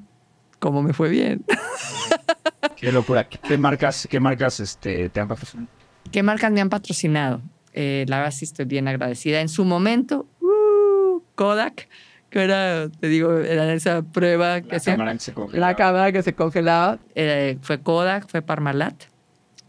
cómo 0.60 0.82
me 0.82 0.94
fue 0.94 1.10
bien. 1.10 1.46
Qué 2.76 2.92
locura. 2.92 3.28
¿Qué 3.28 3.58
marcas, 3.58 4.08
qué 4.10 4.20
marcas 4.20 4.60
este, 4.60 5.10
te 5.10 5.20
han 5.20 5.28
patrocinado? 5.28 5.68
¿Qué 6.12 6.24
marcas 6.24 6.52
me 6.52 6.62
han 6.62 6.70
patrocinado? 6.70 7.42
Eh, 7.74 8.06
la 8.08 8.18
verdad 8.18 8.32
sí 8.32 8.46
estoy 8.46 8.66
bien 8.66 8.88
agradecida. 8.88 9.42
En 9.42 9.50
su 9.50 9.66
momento, 9.66 10.28
uh, 10.42 11.22
Kodak, 11.36 11.88
que 12.30 12.44
era, 12.44 12.90
te 12.90 13.08
digo, 13.08 13.38
era 13.38 13.72
esa 13.74 14.02
prueba 14.02 14.62
que 14.62 14.74
La 14.74 14.80
se... 14.80 14.92
cámara 14.92 15.14
que 15.14 15.20
se 15.20 15.34
congelaba. 15.34 15.68
La 15.68 15.76
cámara 15.76 16.12
que 16.12 16.24
se 16.24 16.34
congelaba 16.34 17.00
eh, 17.16 17.58
fue 17.62 17.80
Kodak, 17.82 18.28
fue 18.28 18.42
Parmalat, 18.42 19.04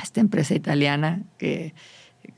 esta 0.02 0.20
empresa 0.20 0.54
italiana 0.54 1.22
que, 1.38 1.74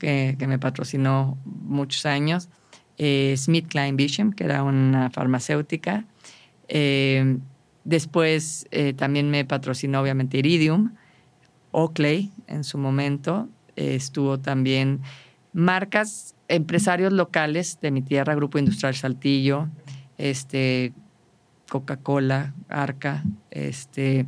que, 0.01 0.47
me 0.47 0.59
patrocinó 0.59 1.37
muchos 1.45 2.05
años. 2.05 2.49
Eh, 2.97 3.35
Smith 3.37 3.67
Klein 3.67 3.95
Bisham, 3.95 4.33
que 4.33 4.43
era 4.43 4.63
una 4.63 5.09
farmacéutica. 5.11 6.05
Eh, 6.67 7.37
después 7.83 8.67
eh, 8.71 8.93
también 8.93 9.29
me 9.29 9.45
patrocinó, 9.45 10.01
obviamente, 10.01 10.37
Iridium. 10.39 10.93
Oakley 11.71 12.31
en 12.47 12.63
su 12.63 12.77
momento. 12.77 13.47
Eh, 13.75 13.95
estuvo 13.95 14.39
también 14.39 15.01
marcas, 15.53 16.35
empresarios 16.47 17.13
locales 17.13 17.79
de 17.81 17.91
mi 17.91 18.01
tierra, 18.01 18.35
Grupo 18.35 18.57
Industrial 18.57 18.95
Saltillo, 18.95 19.69
este, 20.17 20.93
Coca-Cola, 21.69 22.53
Arca, 22.67 23.23
este, 23.51 24.25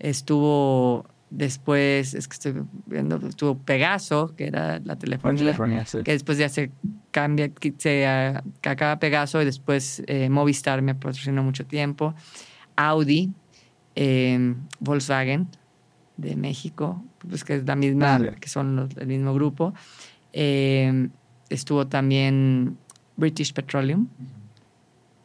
estuvo 0.00 1.06
después, 1.34 2.12
es 2.14 2.28
que 2.28 2.34
estoy 2.34 2.54
viendo, 2.86 3.16
estuvo 3.26 3.56
Pegaso, 3.58 4.34
que 4.36 4.46
era 4.46 4.78
la 4.84 4.96
telefonía, 4.96 5.38
Telefonía, 5.44 5.84
sí. 5.86 6.02
que 6.04 6.12
después 6.12 6.36
ya 6.36 6.48
se 6.48 6.70
cambia, 7.10 7.48
que 7.48 7.74
se 7.78 8.04
que 8.60 8.68
acaba 8.68 8.98
Pegaso 8.98 9.40
y 9.40 9.44
después 9.46 10.02
eh, 10.06 10.28
Movistar 10.28 10.82
me 10.82 10.94
patrocinó 10.94 11.42
mucho 11.42 11.64
tiempo, 11.64 12.14
Audi, 12.76 13.32
eh, 13.94 14.54
Volkswagen 14.80 15.48
de 16.18 16.36
México, 16.36 17.02
pues 17.28 17.44
que 17.44 17.56
es 17.56 17.66
la 17.66 17.76
misma, 17.76 18.20
que 18.38 18.48
son 18.48 18.76
los- 18.76 18.96
el 18.98 19.06
mismo 19.06 19.32
grupo. 19.34 19.72
Eh, 20.34 21.08
estuvo 21.48 21.86
también 21.86 22.76
British 23.16 23.52
Petroleum, 23.54 24.06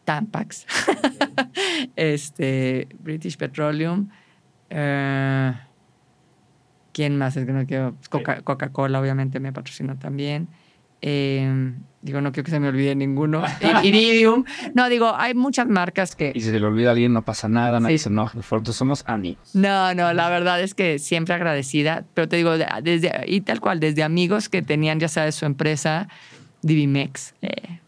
Tampax, 0.06 0.66
este, 1.96 2.88
British 3.00 3.38
Petroleum. 3.38 4.08
eh, 4.70 5.54
¿Quién 6.98 7.16
más? 7.16 7.38
Es 7.38 7.46
que 7.46 7.52
no 7.52 7.64
quiero. 7.68 7.96
Coca- 8.10 8.42
Coca-Cola, 8.42 9.00
obviamente, 9.00 9.40
me 9.40 9.54
patrocinó 9.54 10.00
también. 10.00 10.48
Eh, 11.04 11.74
digo, 12.02 12.22
no 12.22 12.32
quiero 12.32 12.44
que 12.46 12.50
se 12.50 12.60
me 12.60 12.70
olvide 12.70 12.96
ninguno. 12.96 13.44
Iridium. 13.84 14.46
No, 14.74 14.90
digo, 14.90 15.14
hay 15.16 15.36
muchas 15.36 15.68
marcas 15.68 16.16
que. 16.16 16.32
Y 16.34 16.42
si 16.42 16.50
se 16.50 16.60
le 16.60 16.66
olvida 16.66 16.88
a 16.90 16.92
alguien, 16.94 17.14
no 17.14 17.22
pasa 17.22 17.48
nada, 17.48 17.80
nadie 17.80 18.00
Sí. 18.00 18.06
se 18.06 18.10
enoja. 18.10 18.36
Nosotros 18.36 18.76
somos 18.76 19.04
amigos. 19.06 19.54
No, 19.54 19.94
no, 19.94 20.12
la 20.14 20.28
verdad 20.30 20.60
es 20.60 20.74
que 20.74 20.98
siempre 20.98 21.36
agradecida, 21.36 22.04
pero 22.16 22.28
te 22.28 22.38
digo, 22.38 22.58
de- 22.58 22.66
desde, 22.82 23.12
y 23.28 23.42
tal 23.42 23.62
cual, 23.62 23.80
desde 23.80 24.02
amigos 24.02 24.50
que 24.50 24.64
tenían, 24.64 25.00
ya 25.00 25.08
sabes, 25.08 25.36
su 25.36 25.46
empresa, 25.46 26.08
Divimex. 26.64 27.36
eh, 27.44 27.80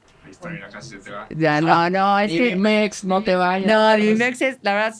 ya, 1.35 1.61
no, 1.61 1.89
no, 1.89 2.19
es 2.19 2.31
que... 2.31 2.55
Mex, 2.55 3.03
no 3.03 3.23
te 3.23 3.35
vayas. 3.35 3.67
No, 3.67 3.95
Divimex 3.95 4.41
es, 4.41 4.57
la 4.61 4.73
verdad, 4.75 4.95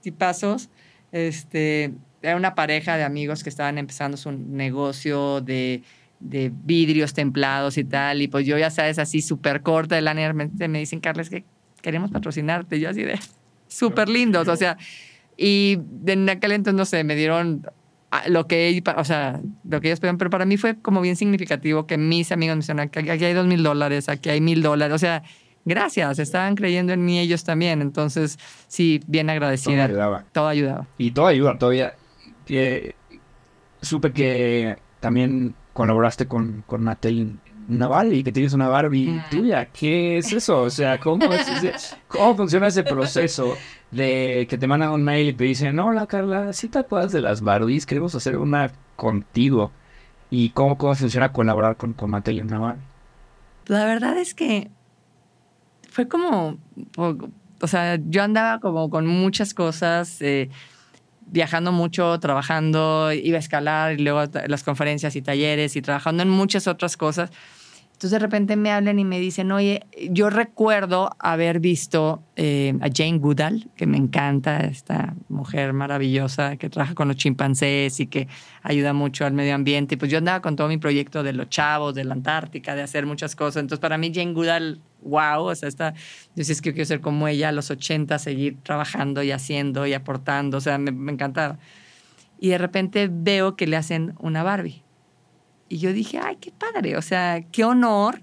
tipazos. 0.00 0.70
Este, 1.12 1.92
era 2.22 2.36
una 2.36 2.54
pareja 2.54 2.96
de 2.96 3.04
amigos 3.04 3.42
que 3.42 3.48
estaban 3.48 3.78
empezando 3.78 4.16
su 4.16 4.32
negocio 4.32 5.40
de, 5.40 5.82
de 6.20 6.52
vidrios 6.64 7.14
templados 7.14 7.78
y 7.78 7.84
tal. 7.84 8.22
Y 8.22 8.28
pues 8.28 8.46
yo, 8.46 8.58
ya 8.58 8.70
sabes, 8.70 8.98
así 8.98 9.22
súper 9.22 9.62
corta 9.62 9.94
de 9.94 10.02
lana, 10.02 10.28
y 10.28 10.68
me 10.68 10.78
dicen, 10.78 11.00
Carles, 11.00 11.30
que 11.30 11.44
queremos 11.82 12.10
patrocinarte. 12.10 12.78
Yo 12.78 12.90
así 12.90 13.02
de 13.02 13.18
súper 13.68 14.08
lindos. 14.08 14.48
O 14.48 14.56
sea, 14.56 14.76
y 15.36 15.78
en 16.06 16.28
aquel 16.28 16.52
entonces, 16.52 16.76
no 16.76 16.84
sé, 16.84 17.04
me 17.04 17.16
dieron 17.16 17.66
ah, 18.10 18.24
lo 18.28 18.46
que, 18.46 18.82
o 18.96 19.04
sea, 19.04 19.40
lo 19.64 19.80
que 19.80 19.88
ellos 19.88 20.00
pedían, 20.00 20.18
pero 20.18 20.30
para 20.30 20.44
mí 20.44 20.56
fue 20.56 20.76
como 20.80 21.00
bien 21.00 21.16
significativo 21.16 21.86
que 21.86 21.96
mis 21.96 22.30
amigos 22.32 22.56
me 22.56 22.60
dijeron, 22.60 22.80
aquí, 22.80 23.08
aquí 23.08 23.24
hay 23.24 23.32
dos 23.32 23.46
mil 23.46 23.62
dólares, 23.62 24.08
aquí 24.08 24.28
hay 24.28 24.40
mil 24.40 24.62
dólares. 24.62 24.94
O 24.94 24.98
sea, 24.98 25.22
gracias, 25.64 26.18
estaban 26.18 26.54
creyendo 26.54 26.92
en 26.92 27.04
mí 27.04 27.18
ellos 27.18 27.44
también. 27.44 27.80
Entonces, 27.80 28.38
sí, 28.68 29.00
bien 29.06 29.28
Todo 29.28 29.32
agradecida. 29.32 29.84
ayudaba. 29.84 30.24
Todo 30.32 30.48
ayudaba. 30.48 30.86
Y 30.98 31.12
todo 31.12 31.26
ayuda 31.26 31.56
todavía. 31.56 31.94
Que 32.50 32.96
supe 33.80 34.12
que 34.12 34.76
también 34.98 35.54
colaboraste 35.72 36.26
con, 36.26 36.64
con 36.66 36.82
Mattel 36.82 37.38
Naval 37.68 38.12
y 38.12 38.24
que 38.24 38.32
tienes 38.32 38.52
una 38.54 38.66
Barbie 38.66 39.22
tuya. 39.30 39.66
¿Qué 39.66 40.18
es 40.18 40.32
eso? 40.32 40.62
O 40.62 40.70
sea, 40.70 40.98
¿cómo, 40.98 41.24
es 41.32 41.46
ese- 41.48 41.74
¿cómo 42.08 42.36
funciona 42.36 42.66
ese 42.66 42.82
proceso 42.82 43.56
de 43.92 44.48
que 44.50 44.58
te 44.58 44.66
mandan 44.66 44.90
un 44.90 45.04
mail 45.04 45.28
y 45.28 45.32
te 45.32 45.44
dicen, 45.44 45.78
hola 45.78 46.08
Carla, 46.08 46.52
si 46.52 46.68
te 46.68 46.80
acuerdas 46.80 47.12
de 47.12 47.20
las 47.20 47.40
Barbies? 47.40 47.86
Queremos 47.86 48.14
hacer 48.16 48.36
una 48.36 48.72
contigo. 48.96 49.70
¿Y 50.28 50.50
cómo, 50.50 50.76
cómo 50.76 50.96
funciona 50.96 51.32
colaborar 51.32 51.76
con, 51.76 51.92
con 51.92 52.10
Mattel 52.10 52.44
Naval? 52.48 52.78
La 53.66 53.84
verdad 53.84 54.18
es 54.18 54.34
que 54.34 54.70
fue 55.88 56.08
como, 56.08 56.58
o, 56.96 57.16
o 57.60 57.66
sea, 57.68 57.96
yo 58.08 58.24
andaba 58.24 58.58
como 58.58 58.90
con 58.90 59.06
muchas 59.06 59.54
cosas, 59.54 60.20
eh, 60.22 60.50
viajando 61.30 61.72
mucho, 61.72 62.18
trabajando, 62.20 63.12
iba 63.12 63.36
a 63.36 63.40
escalar 63.40 63.92
y 63.92 64.02
luego 64.02 64.24
las 64.46 64.62
conferencias 64.62 65.16
y 65.16 65.22
talleres 65.22 65.76
y 65.76 65.82
trabajando 65.82 66.22
en 66.22 66.30
muchas 66.30 66.66
otras 66.66 66.96
cosas. 66.96 67.30
Entonces 68.00 68.12
de 68.12 68.18
repente 68.20 68.56
me 68.56 68.72
hablan 68.72 68.98
y 68.98 69.04
me 69.04 69.20
dicen, 69.20 69.52
oye, 69.52 69.84
yo 70.08 70.30
recuerdo 70.30 71.10
haber 71.18 71.60
visto 71.60 72.22
eh, 72.34 72.72
a 72.80 72.88
Jane 72.90 73.18
Goodall, 73.18 73.68
que 73.76 73.86
me 73.86 73.98
encanta, 73.98 74.60
esta 74.60 75.14
mujer 75.28 75.74
maravillosa 75.74 76.56
que 76.56 76.70
trabaja 76.70 76.94
con 76.94 77.08
los 77.08 77.18
chimpancés 77.18 78.00
y 78.00 78.06
que 78.06 78.26
ayuda 78.62 78.94
mucho 78.94 79.26
al 79.26 79.34
medio 79.34 79.54
ambiente. 79.54 79.96
Y 79.96 79.98
pues 79.98 80.10
yo 80.10 80.16
andaba 80.16 80.40
con 80.40 80.56
todo 80.56 80.66
mi 80.66 80.78
proyecto 80.78 81.22
de 81.22 81.34
los 81.34 81.50
chavos, 81.50 81.94
de 81.94 82.04
la 82.04 82.14
Antártica, 82.14 82.74
de 82.74 82.80
hacer 82.80 83.04
muchas 83.04 83.36
cosas. 83.36 83.60
Entonces 83.60 83.82
para 83.82 83.98
mí 83.98 84.10
Jane 84.14 84.32
Goodall, 84.32 84.80
wow, 85.02 85.42
o 85.42 85.54
sea, 85.54 85.68
está, 85.68 85.92
yo 85.92 86.00
decía, 86.36 86.54
es 86.54 86.62
que 86.62 86.72
quiero 86.72 86.86
ser 86.86 87.02
como 87.02 87.28
ella 87.28 87.50
a 87.50 87.52
los 87.52 87.70
80, 87.70 88.18
seguir 88.18 88.56
trabajando 88.62 89.22
y 89.22 89.30
haciendo 89.30 89.86
y 89.86 89.92
aportando, 89.92 90.56
o 90.56 90.60
sea, 90.62 90.78
me, 90.78 90.90
me 90.90 91.12
encantaba. 91.12 91.58
Y 92.38 92.48
de 92.48 92.56
repente 92.56 93.10
veo 93.12 93.56
que 93.56 93.66
le 93.66 93.76
hacen 93.76 94.14
una 94.20 94.42
Barbie. 94.42 94.84
Y 95.70 95.78
yo 95.78 95.94
dije, 95.94 96.18
ay, 96.22 96.36
qué 96.40 96.50
padre, 96.50 96.98
o 96.98 97.02
sea, 97.02 97.42
qué 97.52 97.64
honor 97.64 98.20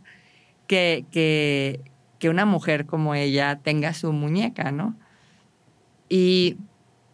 que, 0.67 1.05
que, 1.11 1.79
que 2.19 2.29
una 2.29 2.45
mujer 2.45 2.85
como 2.85 3.15
ella 3.15 3.59
tenga 3.63 3.93
su 3.93 4.11
muñeca, 4.11 4.71
¿no? 4.71 4.95
Y 6.09 6.57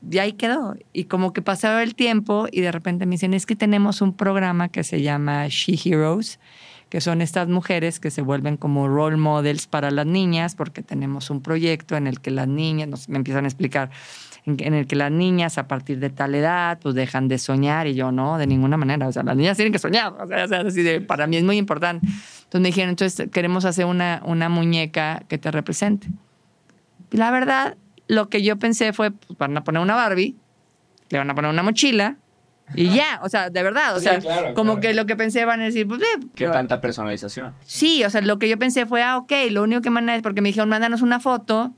de 0.02 0.20
ahí 0.20 0.34
quedó. 0.34 0.76
Y 0.92 1.06
como 1.06 1.34
que 1.34 1.42
pasaba 1.42 1.82
el 1.84 1.96
tiempo 1.96 2.48
y 2.52 2.62
de 2.62 2.72
repente 2.72 3.06
me 3.06 3.12
dicen, 3.12 3.34
es 3.34 3.46
que 3.46 3.56
tenemos 3.56 4.02
un 4.02 4.14
programa 4.14 4.70
que 4.70 4.84
se 4.84 5.02
llama 5.02 5.48
She 5.48 5.78
Heroes, 5.86 6.40
que 6.90 7.00
son 7.00 7.22
estas 7.22 7.48
mujeres 7.48 8.00
que 8.00 8.12
se 8.12 8.22
vuelven 8.22 8.58
como 8.58 8.88
role 8.88 9.18
models 9.18 9.68
para 9.68 9.92
las 9.92 10.06
niñas, 10.06 10.56
porque 10.56 10.84
tenemos 10.84 11.30
un 11.30 11.42
proyecto 11.42 11.96
en 11.96 12.08
el 12.08 12.20
que 12.20 12.32
las 12.32 12.48
niñas, 12.48 12.88
nos, 12.88 13.10
me 13.10 13.18
empiezan 13.18 13.46
a 13.46 13.48
explicar, 13.48 13.92
en, 14.46 14.58
en 14.60 14.74
el 14.74 14.88
que 14.88 14.96
las 14.96 15.12
niñas 15.12 15.58
a 15.58 15.68
partir 15.68 16.00
de 16.00 16.10
tal 16.10 16.36
edad 16.36 16.80
pues 16.82 16.96
dejan 16.96 17.28
de 17.28 17.38
soñar 17.38 17.88
y 17.88 17.94
yo 17.96 18.12
no, 18.12 18.38
de 18.38 18.48
ninguna 18.48 18.78
manera, 18.78 19.08
o 19.08 19.12
sea, 19.12 19.24
las 19.24 19.36
niñas 19.38 19.56
tienen 19.58 19.72
que 19.74 19.80
soñar, 19.80 20.14
o 20.20 20.28
sea, 20.28 20.46
o 20.46 20.48
sea, 20.48 20.62
así 20.62 20.82
de, 20.84 21.02
para 21.02 21.28
mí 21.28 21.38
es 21.38 21.44
muy 21.44 21.58
importante. 21.58 22.06
Entonces 22.06 22.62
me 22.62 22.68
dijeron, 22.68 22.90
entonces 22.92 23.30
queremos 23.32 23.66
hacer 23.66 23.86
una, 23.86 24.22
una 24.26 24.50
muñeca 24.50 25.24
que 25.28 25.38
te 25.38 25.50
represente. 25.52 26.08
Y 27.12 27.18
la 27.18 27.32
verdad, 27.32 27.78
lo 28.08 28.30
que 28.30 28.42
yo 28.42 28.58
pensé 28.58 28.94
fue, 28.94 29.12
pues 29.12 29.38
van 29.40 29.56
a 29.58 29.64
poner 29.64 29.82
una 29.82 29.96
Barbie, 29.96 30.36
le 31.10 31.18
van 31.18 31.30
a 31.30 31.36
poner 31.36 31.50
una 31.52 31.64
mochila 31.64 32.18
y 32.76 32.90
ya, 32.90 33.20
o 33.24 33.30
sea, 33.30 33.50
de 33.50 33.62
verdad, 33.62 33.96
o 33.96 34.00
Sí, 34.00 34.06
sea, 34.06 34.20
claro, 34.20 34.54
como 34.54 34.74
claro. 34.74 34.82
que 34.82 34.94
lo 34.94 35.06
que 35.06 35.16
pensé 35.16 35.46
van 35.46 35.62
a 35.62 35.66
decir, 35.66 35.88
pues, 35.88 36.02
eh, 36.02 36.06
¿Qué 36.34 36.48
tanta 36.48 36.80
personalización? 36.82 37.54
Sí, 37.66 38.04
o 38.04 38.10
sea, 38.10 38.22
lo 38.22 38.40
que 38.40 38.48
yo 38.50 38.58
pensé 38.58 38.86
fue, 38.86 39.04
ah, 39.04 39.18
ok, 39.18 39.32
lo 39.52 39.64
único 39.64 39.82
que 39.82 39.90
mandan 39.90 40.16
es 40.16 40.22
porque 40.22 40.42
me 40.42 40.50
dijeron, 40.50 40.70
mándanos 40.70 41.02
una 41.02 41.20
foto 41.20 41.72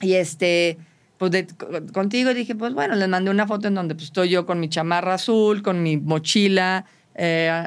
y 0.00 0.14
este, 0.14 0.78
pues 1.18 1.30
de- 1.32 1.46
co- 1.46 1.68
contigo 1.92 2.32
dije, 2.32 2.54
pues 2.54 2.72
bueno, 2.74 2.94
les 2.94 3.08
mandé 3.08 3.30
una 3.30 3.46
foto 3.46 3.68
en 3.68 3.74
donde 3.74 3.94
pues, 3.94 4.06
estoy 4.06 4.28
yo 4.30 4.46
con 4.46 4.60
mi 4.60 4.68
chamarra 4.68 5.14
azul, 5.14 5.62
con 5.62 5.82
mi 5.82 5.96
mochila, 5.98 6.84
eh, 7.14 7.64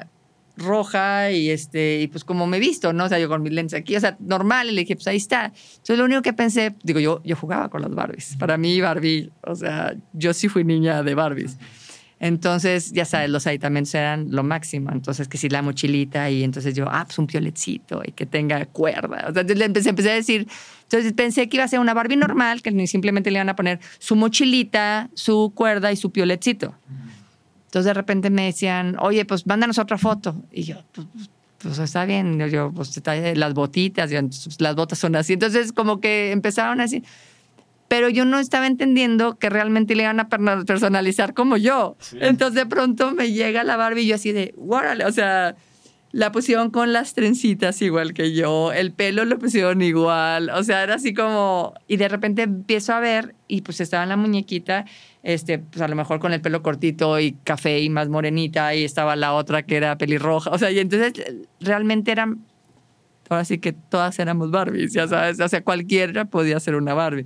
roja 0.58 1.32
y 1.32 1.50
este 1.50 2.02
y 2.02 2.08
pues 2.08 2.24
como 2.24 2.46
me 2.46 2.58
he 2.58 2.60
visto, 2.60 2.94
¿no? 2.94 3.06
O 3.06 3.10
sea, 3.10 3.18
yo 3.20 3.28
con 3.30 3.42
mis 3.42 3.52
lentes 3.54 3.74
aquí, 3.80 3.96
o 3.96 4.00
sea, 4.00 4.18
normal, 4.20 4.68
y 4.70 4.72
le 4.74 4.82
dije, 4.82 4.96
pues 4.96 5.08
ahí 5.08 5.18
está. 5.18 5.46
Entonces 5.46 5.98
lo 5.98 6.06
único 6.06 6.22
que 6.22 6.34
pensé, 6.34 6.76
digo, 6.84 7.00
yo, 7.00 7.22
yo 7.24 7.36
jugaba 7.36 7.70
con 7.70 7.82
las 7.82 7.94
Barbies. 7.96 8.36
Para 8.38 8.58
mí 8.58 8.80
Barbie, 8.82 9.32
o 9.44 9.56
sea, 9.56 9.96
yo 10.14 10.34
sí 10.34 10.50
fui 10.50 10.64
niña 10.64 11.04
de 11.04 11.16
Barbies. 11.16 11.58
Entonces, 12.20 12.92
ya 12.92 13.04
sabes, 13.06 13.32
los 13.32 13.48
aditamentos 13.48 13.96
eran 13.96 14.28
lo 14.30 14.44
máximo. 14.44 14.92
Entonces, 14.92 15.28
que 15.28 15.40
si 15.40 15.50
la 15.50 15.64
mochilita 15.64 16.30
y 16.30 16.44
entonces 16.44 16.76
yo, 16.76 16.86
ah, 16.88 17.04
pues 17.06 17.18
un 17.18 17.26
pioletcito 17.26 18.04
y 18.06 18.12
que 18.12 18.28
tenga 18.28 18.64
cuerda. 18.68 19.26
O 19.30 19.34
sea, 19.34 19.42
le 19.42 19.66
empecé, 19.66 19.90
empecé 19.90 20.12
a 20.12 20.16
decir, 20.16 20.48
entonces 20.92 21.14
pensé 21.14 21.48
que 21.48 21.56
iba 21.56 21.64
a 21.64 21.68
ser 21.70 21.80
una 21.80 21.94
Barbie 21.94 22.18
normal, 22.18 22.62
que 22.62 22.86
simplemente 22.86 23.32
le 23.32 23.38
iban 23.38 23.48
a 23.48 23.56
poner 23.56 23.80
su 23.98 24.18
mochilita, 24.18 25.10
su 25.14 25.54
cuerda 25.56 25.90
y 25.94 25.96
su 25.96 26.12
pioletcito. 26.12 26.76
Entonces 27.68 27.86
de 27.86 27.94
repente 27.94 28.30
me 28.30 28.44
decían, 28.44 28.98
oye, 29.00 29.24
pues 29.24 29.48
mándanos 29.48 29.78
otra 29.80 29.98
foto. 29.98 30.36
Y 30.52 30.64
yo, 30.64 30.84
pues, 30.92 31.08
pues 31.60 31.80
está 31.80 32.04
bien. 32.04 32.38
Yo, 32.38 32.48
yo 32.48 32.72
pues 32.76 32.98
está- 32.98 33.16
las 33.16 33.54
botitas, 33.54 34.12
entonces, 34.12 34.60
las 34.60 34.76
botas 34.76 35.00
son 35.00 35.16
así. 35.16 35.32
Entonces 35.34 35.72
como 35.72 36.02
que 36.02 36.34
empezaron 36.34 36.82
así. 36.82 37.04
Pero 37.88 38.10
yo 38.10 38.26
no 38.26 38.40
estaba 38.40 38.68
entendiendo 38.68 39.38
que 39.38 39.50
realmente 39.50 39.96
le 39.96 40.04
iban 40.04 40.20
a 40.20 40.28
personalizar 40.28 41.34
como 41.34 41.56
yo. 41.56 41.96
Entonces 42.20 42.56
de 42.56 42.66
pronto 42.66 43.12
me 43.12 43.32
llega 43.32 43.64
la 43.64 43.78
Barbie 43.78 44.02
y 44.04 44.08
yo 44.08 44.16
así 44.16 44.34
de, 44.34 44.54
órale, 44.58 45.06
o 45.06 45.12
sea, 45.14 45.56
la 46.12 46.32
pusieron 46.32 46.72
con 46.72 46.92
las 46.94 47.14
trencitas 47.14 47.82
igual 47.82 48.14
que 48.14 48.34
yo, 48.34 48.74
el 48.74 48.92
pelo 48.92 49.26
lo 49.26 49.40
pusieron 49.40 49.82
igual, 49.82 50.50
o 50.50 50.64
sea, 50.64 50.84
era 50.84 50.96
así 50.96 51.14
como, 51.14 51.74
y 51.88 51.98
de 51.98 52.08
repente 52.08 52.44
empiezo 52.44 52.94
a 52.94 53.00
ver 53.00 53.36
y 53.48 53.62
pues 53.62 53.80
estaba 53.82 54.04
en 54.04 54.10
la 54.10 54.18
muñequita, 54.18 54.86
este, 55.24 55.60
pues 55.60 55.82
a 55.82 55.88
lo 55.88 55.96
mejor 55.96 56.20
con 56.20 56.34
el 56.34 56.42
pelo 56.42 56.62
cortito 56.62 57.20
y 57.20 57.34
café 57.44 57.80
y 57.80 57.90
más 57.90 58.10
morenita 58.10 58.76
y 58.76 58.84
estaba 58.84 59.16
la 59.16 59.34
otra 59.34 59.64
que 59.64 59.78
era 59.78 59.98
pelirroja, 59.98 60.50
o 60.52 60.58
sea, 60.58 60.72
y 60.72 60.80
entonces 60.80 61.14
realmente 61.60 62.12
eran, 62.12 62.46
ahora 63.30 63.46
sí 63.46 63.60
que 63.60 63.72
todas 63.72 64.20
éramos 64.20 64.52
Barbies, 64.52 64.94
ya 64.94 65.08
sabes, 65.08 65.40
o 65.40 65.48
sea, 65.48 65.64
cualquiera 65.64 66.26
podía 66.26 66.60
ser 66.60 66.76
una 66.76 66.94
Barbie. 66.94 67.26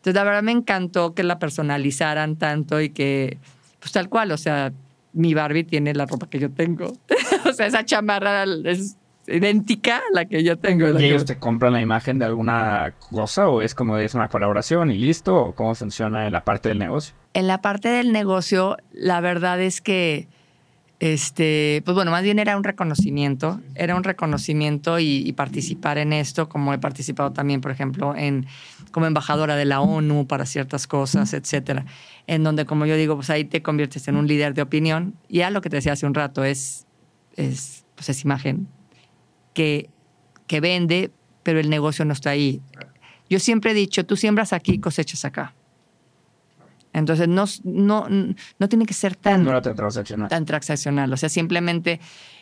Entonces, 0.00 0.14
la 0.14 0.24
verdad 0.24 0.42
me 0.42 0.52
encantó 0.52 1.14
que 1.14 1.22
la 1.22 1.38
personalizaran 1.38 2.36
tanto 2.36 2.80
y 2.80 2.88
que, 2.88 3.36
pues 3.80 3.92
tal 3.92 4.08
cual, 4.08 4.32
o 4.32 4.38
sea, 4.38 4.72
mi 5.12 5.34
Barbie 5.34 5.64
tiene 5.64 5.92
la 5.92 6.06
ropa 6.06 6.26
que 6.30 6.38
yo 6.38 6.50
tengo. 6.50 6.94
o 7.50 7.52
sea, 7.54 7.66
esa 7.66 7.84
chamarra 7.84 8.44
es 8.64 8.96
idéntica 9.26 9.98
a 9.98 10.02
la 10.14 10.24
que 10.24 10.42
yo 10.42 10.58
tengo. 10.58 10.88
¿Y 10.88 10.96
que- 10.96 11.06
ellos 11.08 11.24
te 11.24 11.36
compran 11.38 11.72
la 11.72 11.80
imagen 11.80 12.18
de 12.18 12.24
alguna 12.24 12.94
cosa 13.10 13.48
o 13.48 13.62
es 13.62 13.74
como 13.74 13.96
es 13.98 14.14
una 14.14 14.28
colaboración 14.28 14.90
y 14.90 14.98
listo? 14.98 15.36
¿O 15.36 15.54
cómo 15.54 15.74
funciona 15.74 16.26
en 16.26 16.32
la 16.32 16.44
parte 16.44 16.68
del 16.70 16.78
negocio? 16.78 17.14
En 17.34 17.46
la 17.46 17.60
parte 17.62 17.88
del 17.88 18.10
negocio, 18.12 18.76
la 18.92 19.20
verdad 19.20 19.60
es 19.60 19.80
que, 19.80 20.26
este, 20.98 21.80
pues 21.84 21.94
bueno, 21.94 22.10
más 22.10 22.22
bien 22.22 22.38
era 22.38 22.56
un 22.56 22.64
reconocimiento, 22.64 23.60
era 23.74 23.94
un 23.96 24.04
reconocimiento 24.04 24.98
y, 24.98 25.22
y 25.26 25.32
participar 25.32 25.96
en 25.98 26.12
esto, 26.12 26.48
como 26.48 26.74
he 26.74 26.78
participado 26.78 27.32
también, 27.32 27.60
por 27.60 27.70
ejemplo, 27.70 28.14
en 28.16 28.46
como 28.92 29.06
embajadora 29.06 29.56
de 29.56 29.64
la 29.64 29.80
ONU 29.80 30.26
para 30.26 30.44
ciertas 30.44 30.86
cosas, 30.86 31.32
etcétera, 31.32 31.86
en 32.26 32.42
donde, 32.42 32.66
como 32.66 32.84
yo 32.84 32.96
digo, 32.96 33.14
pues 33.14 33.30
ahí 33.30 33.44
te 33.44 33.62
conviertes 33.62 34.08
en 34.08 34.16
un 34.16 34.26
líder 34.26 34.52
de 34.54 34.62
opinión. 34.62 35.14
Y 35.28 35.38
ya 35.38 35.50
lo 35.50 35.62
que 35.62 35.70
te 35.70 35.76
decía 35.76 35.92
hace 35.92 36.04
un 36.06 36.14
rato 36.14 36.44
es, 36.44 36.86
es, 37.36 37.84
pues 37.94 38.08
es 38.08 38.24
imagen 38.24 38.68
que, 39.54 39.90
que 40.46 40.60
vende, 40.60 41.10
pero 41.42 41.60
el 41.60 41.70
negocio 41.70 42.04
no 42.04 42.12
está 42.12 42.30
ahí. 42.30 42.60
Yo 43.28 43.38
siempre 43.38 43.70
he 43.70 43.74
dicho, 43.74 44.04
tú 44.04 44.16
siembras 44.16 44.52
aquí, 44.52 44.78
cosechas 44.78 45.24
acá. 45.24 45.54
Entonces, 46.92 47.28
no, 47.28 47.44
no, 47.62 48.06
no 48.58 48.68
tiene 48.68 48.84
que 48.84 48.94
ser 48.94 49.14
tan, 49.14 49.44
No 49.44 49.62
transaccional. 49.62 50.28
tan 50.28 50.44
transaccional. 50.44 51.12
O 51.12 51.16
sea, 51.16 51.28
simplemente 51.28 52.00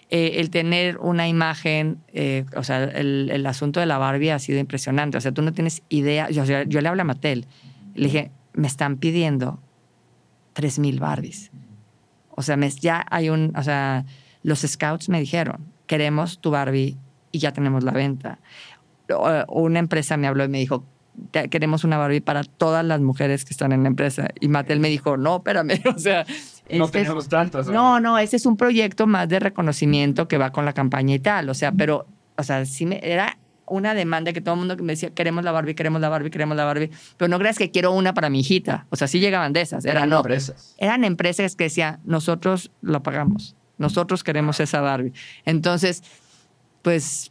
eh, 0.09 0.33
el 0.37 0.49
tener 0.49 0.97
una 0.99 1.29
imagen, 1.29 1.99
eh, 2.15 2.47
o 2.57 2.63
sea, 2.65 2.85
el, 2.85 3.29
el 3.31 3.45
asunto 3.45 3.79
de 3.81 3.85
la 3.87 3.99
Barbie 3.99 4.31
ha 4.31 4.39
sido 4.39 4.59
impresionante. 4.59 5.19
O 5.19 5.21
sea, 5.21 5.33
tú 5.33 5.43
no 5.43 5.53
tienes 5.53 5.83
idea. 5.91 6.31
Yo, 6.31 6.45
yo- 6.47 6.63
yo 6.63 6.81
le 6.81 6.89
hablé 6.89 7.03
a 7.03 7.05
Mattel. 7.05 7.47
Le 7.95 8.05
dije, 8.07 8.31
me 8.55 8.67
están 8.67 8.97
pidiendo 8.97 9.61
3.000 10.55 10.99
Barbies. 10.99 11.51
O 12.31 12.41
sea, 12.43 12.57
me- 12.57 12.71
ya 12.71 13.05
hay 13.11 13.29
un. 13.29 13.53
O 13.55 13.63
sea, 13.63 14.07
los 14.43 14.61
scouts 14.61 15.09
me 15.09 15.21
dijeron, 15.21 15.65
queremos 15.87 16.39
tu 16.41 16.51
Barbie 16.51 16.97
y 17.33 17.39
ya 17.39 17.53
tenemos 17.53 17.85
la 17.85 17.93
venta. 17.93 18.39
O- 19.15 19.45
Una 19.63 19.79
empresa 19.79 20.17
me 20.17 20.27
habló 20.27 20.45
y 20.45 20.49
me 20.49 20.59
dijo, 20.59 20.85
"Te- 21.31 21.49
queremos 21.49 21.83
una 21.85 21.97
Barbie 21.99 22.21
para 22.21 22.45
todas 22.45 22.85
las 22.85 23.01
mujeres 23.01 23.45
que 23.45 23.53
están 23.53 23.73
en 23.73 23.83
la 23.83 23.89
empresa. 23.89 24.29
Y 24.41 24.49
Mattel 24.49 24.81
me 24.81 24.89
dijo, 24.89 25.17
no, 25.17 25.37
espérame, 25.37 25.81
o 25.97 25.99
sea... 25.99 26.25
No 26.71 26.85
este 26.85 26.99
es- 26.99 27.05
tenemos 27.05 27.29
tantas. 27.29 27.67
no, 27.69 27.99
no, 28.01 28.19
ese 28.19 28.37
es 28.37 28.45
un 28.45 28.57
proyecto 28.59 29.07
más 29.07 29.29
de 29.29 29.39
reconocimiento 29.41 30.29
que 30.29 30.37
va 30.37 30.53
con 30.53 30.65
la 30.67 30.75
campaña 30.75 31.15
y 31.15 31.19
tal. 31.19 31.49
O 31.49 31.55
sea, 31.55 31.73
pero, 31.73 32.07
o 32.37 32.43
sea, 32.43 32.65
sí 32.67 32.85
me, 32.85 33.01
era 33.03 33.39
una 33.67 33.95
demanda 33.95 34.33
que 34.35 34.41
todo 34.43 34.55
el 34.55 34.59
mundo 34.61 34.77
me 34.77 34.93
decía, 34.93 35.11
queremos 35.11 35.45
la 35.45 35.53
Barbie, 35.53 35.75
queremos 35.75 36.01
la 36.03 36.09
Barbie, 36.11 36.31
queremos 36.31 36.57
la 36.59 36.65
Barbie. 36.67 36.91
Pero 37.17 37.29
no 37.29 37.39
creas 37.39 37.57
que 37.57 37.71
quiero 37.71 37.93
una 37.93 38.13
para 38.15 38.29
mi 38.31 38.41
hijita. 38.41 38.87
O 38.91 38.97
sea, 38.97 39.09
sí 39.09 39.19
llegaban 39.19 39.53
de 39.55 39.63
esas. 39.63 39.85
Era 39.87 40.01
Eran 40.01 40.11
no. 40.11 40.17
empresas. 40.19 40.75
Eran 40.77 41.05
empresas 41.05 41.57
que 41.57 41.65
decían, 41.65 42.01
nosotros 42.05 42.71
lo 42.83 43.03
pagamos. 43.03 43.57
Nosotros 43.79 44.23
queremos 44.25 44.61
esa 44.61 44.81
Barbie. 44.81 45.13
Entonces, 45.45 46.03
pues, 46.83 47.29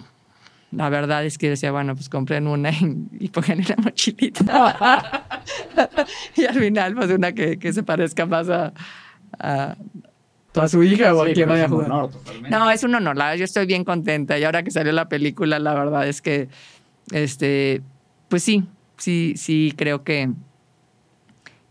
la 0.72 0.90
verdad 0.90 1.26
es 1.26 1.38
que 1.38 1.49
decía, 1.49 1.72
bueno, 1.72 1.95
pues 1.95 2.10
compren 2.10 2.48
una 2.48 2.72
y, 2.72 2.98
y 3.19 3.28
pongan 3.30 3.60
en 3.60 3.65
la 3.69 3.76
mochilita. 3.78 5.30
y 6.36 6.45
al 6.45 6.56
final, 6.60 6.95
pues 6.95 7.10
una 7.11 7.32
que, 7.34 7.57
que 7.60 7.72
se 7.74 7.84
parezca 7.84 8.26
más 8.26 8.49
a, 8.49 8.74
a, 9.40 9.76
a 10.56 10.68
su 10.68 10.84
hija 10.84 11.14
o 11.14 11.22
a 11.22 11.26
quien 11.34 11.49
vaya 11.49 11.65
a 11.65 11.69
jugar. 11.69 11.91
honor. 11.91 12.11
No, 12.49 12.72
es 12.72 12.84
un 12.84 12.95
honor. 12.95 13.15
La 13.18 13.26
verdad, 13.26 13.38
yo 13.40 13.45
estoy 13.45 13.65
bien 13.65 13.84
contenta. 13.84 14.38
Y 14.40 14.44
ahora 14.44 14.64
que 14.64 14.72
salió 14.72 14.91
la 14.91 15.07
película, 15.10 15.60
la 15.60 15.74
verdad 15.74 16.07
es 16.07 16.22
que, 16.22 16.49
este, 17.11 17.82
pues 18.30 18.44
sí, 18.44 18.65
sí, 18.98 19.34
sí 19.38 19.74
creo 19.78 20.03
que, 20.03 20.32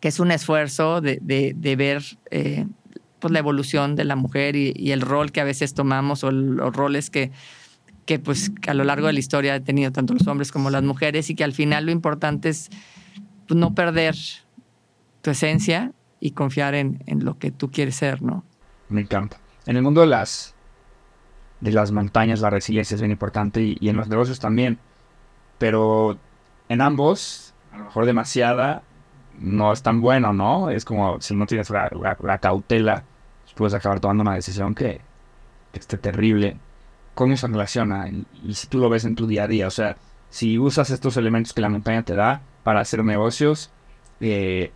que 0.01 0.09
es 0.09 0.20
un 0.20 0.31
esfuerzo 0.31 1.01
de, 1.01 1.19
de- 1.20 1.53
de 1.57 1.77
ver 1.77 2.03
eh, 2.31 2.66
pues 3.18 3.32
la 3.32 3.38
evolución 3.38 3.97
de 3.97 4.05
la 4.05 4.16
mujer 4.16 4.56
y, 4.56 4.72
y 4.76 4.93
el 4.93 5.01
rol 5.01 5.32
que 5.32 5.40
a 5.40 5.44
veces 5.44 5.74
tomamos 5.74 6.24
o 6.24 6.30
los 6.30 6.74
roles 6.74 7.10
que, 7.10 7.32
que 8.05 8.18
pues 8.18 8.52
a 8.66 8.74
lo 8.74 8.84
largo 8.84 9.09
de 9.09 9.12
la 9.12 9.18
historia 9.18 9.55
han 9.55 9.64
tenido 9.64 9.93
tanto 9.93 10.14
los 10.14 10.26
hombres 10.26 10.52
como 10.52 10.70
las 10.70 10.82
mujeres 10.82 11.28
y 11.30 11.34
que 11.34 11.44
al 11.44 11.52
final 11.52 11.86
lo 11.86 11.93
importante 11.93 12.48
es 12.48 12.70
pues, 13.48 13.59
no 13.59 13.74
perder 13.74 14.14
tu 15.22 15.30
esencia 15.30 15.93
y 16.20 16.30
confiar 16.32 16.74
en, 16.74 17.02
en 17.06 17.24
lo 17.24 17.38
que 17.38 17.51
tú 17.51 17.70
quieres 17.70 17.97
ser, 17.97 18.22
¿no? 18.22 18.44
Me 18.88 19.01
encanta. 19.01 19.38
En 19.66 19.76
el 19.76 19.82
mundo 19.82 20.01
de 20.01 20.06
las 20.06 20.55
de 21.60 21.72
las 21.72 21.90
montañas 21.90 22.40
la 22.40 22.51
resiliencia 22.51 22.94
es 22.94 23.01
bien 23.01 23.10
importante 23.10 23.62
y, 23.62 23.76
y 23.80 23.88
en 23.88 23.97
los 23.97 24.09
negocios 24.09 24.38
también. 24.38 24.78
Pero 25.59 26.18
en 26.68 26.80
ambos, 26.80 27.55
a 27.72 27.78
lo 27.78 27.84
mejor 27.84 28.06
demasiada, 28.06 28.82
no 29.38 29.72
es 29.72 29.82
tan 29.82 30.00
bueno, 30.00 30.32
¿no? 30.32 30.70
Es 30.70 30.84
como 30.84 31.20
si 31.20 31.34
no 31.36 31.46
tienes 31.46 31.70
la, 31.70 31.88
la- 32.00 32.16
la 32.22 32.38
cautela, 32.38 33.04
puedes 33.54 33.74
acabar 33.74 34.00
tomando 34.00 34.22
una 34.22 34.34
decisión 34.34 34.74
que, 34.74 35.00
esté 35.72 35.98
terrible. 35.98 36.56
¿Cómo 37.14 37.36
se 37.36 37.46
relaciona? 37.46 38.08
Y, 38.08 38.26
y 38.44 38.54
si 38.54 38.66
tú 38.66 38.78
lo 38.78 38.88
ves 38.88 39.04
en 39.04 39.14
tu 39.14 39.26
día 39.26 39.44
a 39.44 39.48
día, 39.48 39.66
o 39.66 39.70
sea, 39.70 39.96
si 40.30 40.58
usas 40.58 40.90
estos 40.90 41.16
elementos 41.16 41.52
que 41.52 41.60
la 41.62 41.68
montaña 41.68 42.02
te 42.02 42.14
da 42.14 42.42
para 42.62 42.80
hacer 42.80 43.04
negocios, 43.04 43.70
eh, 44.20 44.72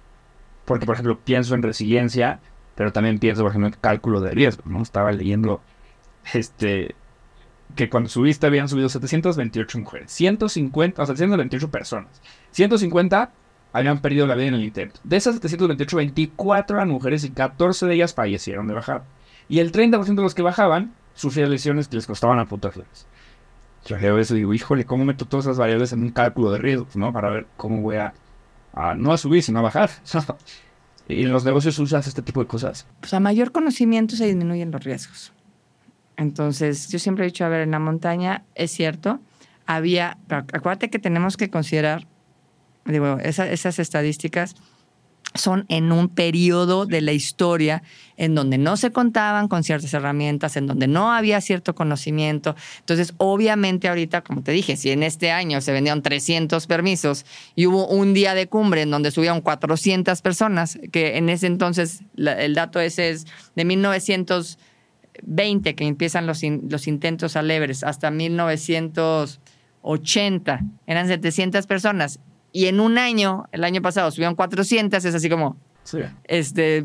porque 0.65 0.87
por 0.87 0.95
ejemplo 0.95 1.19
pienso 1.19 1.55
en 1.55 1.63
resiliencia, 1.63 2.41
pero 2.75 2.93
también 2.93 3.19
pienso, 3.19 3.43
por 3.43 3.51
ejemplo, 3.51 3.69
en 3.69 3.75
cálculo 3.81 4.21
de 4.21 4.31
riesgo, 4.33 4.63
¿no? 4.67 4.83
Estaba 4.83 5.13
leyendo 5.13 5.61
este 6.33 6.95
que 7.77 7.89
cuando 7.89 8.09
subiste 8.09 8.47
habían 8.47 8.69
subido 8.69 8.89
728 8.89 9.79
mujeres, 9.79 10.11
150, 10.13 11.03
o 11.03 11.07
sea, 11.07 11.17
128 11.17 11.71
personas. 11.71 12.21
150 12.51 13.31
habían 13.73 14.01
perdido 14.01 14.27
la 14.27 14.35
vida 14.35 14.49
en 14.49 14.55
el 14.55 14.65
intento. 14.65 15.01
De 15.05 15.17
esas 15.17 15.35
728, 15.35 15.97
24 15.97 16.77
eran 16.77 16.89
mujeres 16.89 17.25
y 17.25 17.31
14 17.31 17.87
de 17.87 17.95
ellas 17.95 18.15
fallecieron 18.15 18.67
de 18.67 18.75
bajar. 18.75 19.05
Y 19.49 19.59
el 19.59 19.73
30% 19.73 20.15
de 20.15 20.23
los 20.23 20.35
que 20.35 20.43
bajaban 20.43 20.95
sufrían 21.15 21.51
lesiones 21.51 21.89
que 21.89 21.97
les 21.97 22.07
costaban 22.07 22.39
a 22.39 22.47
putas 22.47 22.75
flores. 22.75 23.07
Yo 23.87 23.97
leo 23.97 24.19
eso 24.19 24.35
y 24.35 24.39
digo, 24.39 24.55
híjole, 24.55 24.85
¿cómo 24.85 25.05
meto 25.05 25.25
todas 25.25 25.47
esas 25.47 25.59
variables 25.59 25.93
en 25.93 26.03
un 26.03 26.11
cálculo 26.11 26.53
de 26.53 26.59
riesgos, 26.59 26.97
no? 26.97 27.13
Para 27.13 27.31
ver 27.31 27.47
cómo 27.57 27.81
voy 27.81 27.97
a, 27.97 28.13
a 28.75 28.95
no 28.95 29.13
a 29.13 29.19
subir, 29.19 29.43
sino 29.43 29.59
a 29.61 29.63
bajar. 29.63 29.91
y 31.09 31.23
en 31.23 31.33
los 31.33 31.45
negocios 31.45 31.79
usas 31.79 32.07
este 32.07 32.23
tipo 32.23 32.41
de 32.41 32.47
cosas. 32.47 32.87
pues 33.01 33.15
a 33.15 33.21
mayor 33.21 33.53
conocimiento 33.53 34.17
se 34.17 34.27
disminuyen 34.27 34.71
los 34.71 34.85
riesgos. 34.85 35.33
Entonces, 36.17 36.89
yo 36.89 36.99
siempre 36.99 37.25
he 37.25 37.29
dicho, 37.29 37.45
a 37.45 37.49
ver, 37.49 37.63
en 37.63 37.71
la 37.71 37.79
montaña 37.79 38.45
es 38.55 38.71
cierto, 38.71 39.21
había, 39.67 40.19
pero 40.27 40.45
acuérdate 40.53 40.91
que 40.91 40.99
tenemos 40.99 41.39
que 41.39 41.49
considerar, 41.49 42.07
digo, 42.85 43.19
esa- 43.23 43.51
esas 43.51 43.79
estadísticas 43.79 44.55
son 45.35 45.65
en 45.69 45.93
un 45.93 46.09
periodo 46.09 46.87
de 46.87 47.01
la 47.03 47.13
historia 47.13 47.85
en 48.17 48.35
donde 48.35 48.59
no 48.59 48.77
se 48.77 48.91
contaban 48.91 49.47
con 49.47 49.63
ciertas 49.63 49.95
herramientas, 49.95 50.57
en 50.57 50.67
donde 50.67 50.89
no 50.89 51.13
había 51.13 51.41
cierto 51.41 51.77
conocimiento. 51.77 52.57
Entonces, 52.81 53.15
obviamente 53.19 53.89
ahorita, 53.89 54.23
como 54.23 54.43
te 54.43 54.51
dije, 54.51 54.77
si 54.77 54.91
en 54.91 55.05
este 55.05 55.31
año 55.31 55.61
se 55.61 55.71
vendieron 55.71 56.03
300 56.03 56.67
permisos 56.67 57.25
y 57.55 57.67
hubo 57.67 57.87
un 57.87 58.13
día 58.13 58.35
de 58.35 58.49
cumbre 58.49 58.83
en 58.83 58.91
donde 58.91 59.13
subieron 59.13 59.41
400 59.41 60.21
personas, 60.21 60.81
que 60.91 61.17
en 61.17 61.29
ese 61.29 61.47
entonces 61.47 62.01
el 62.17 62.55
dato 62.55 62.81
ese 62.81 63.11
es 63.11 63.27
de 63.55 63.65
1900 63.65 64.59
20 65.23 65.75
que 65.75 65.87
empiezan 65.87 66.27
los, 66.27 66.41
los 66.43 66.89
intentos 66.89 67.37
al 67.37 67.51
Everest 67.51 67.85
hasta 67.85 68.11
1980 68.11 70.61
eran 70.87 71.09
700 71.09 71.67
personas 71.67 72.21
y 72.53 72.67
en 72.67 72.81
un 72.81 72.99
año, 72.99 73.45
el 73.53 73.65
año 73.65 73.81
pasado 73.83 74.11
subieron 74.11 74.35
400, 74.35 75.05
es 75.05 75.15
así 75.15 75.29
como, 75.29 75.57
Sí. 75.85 75.99
este, 76.25 76.85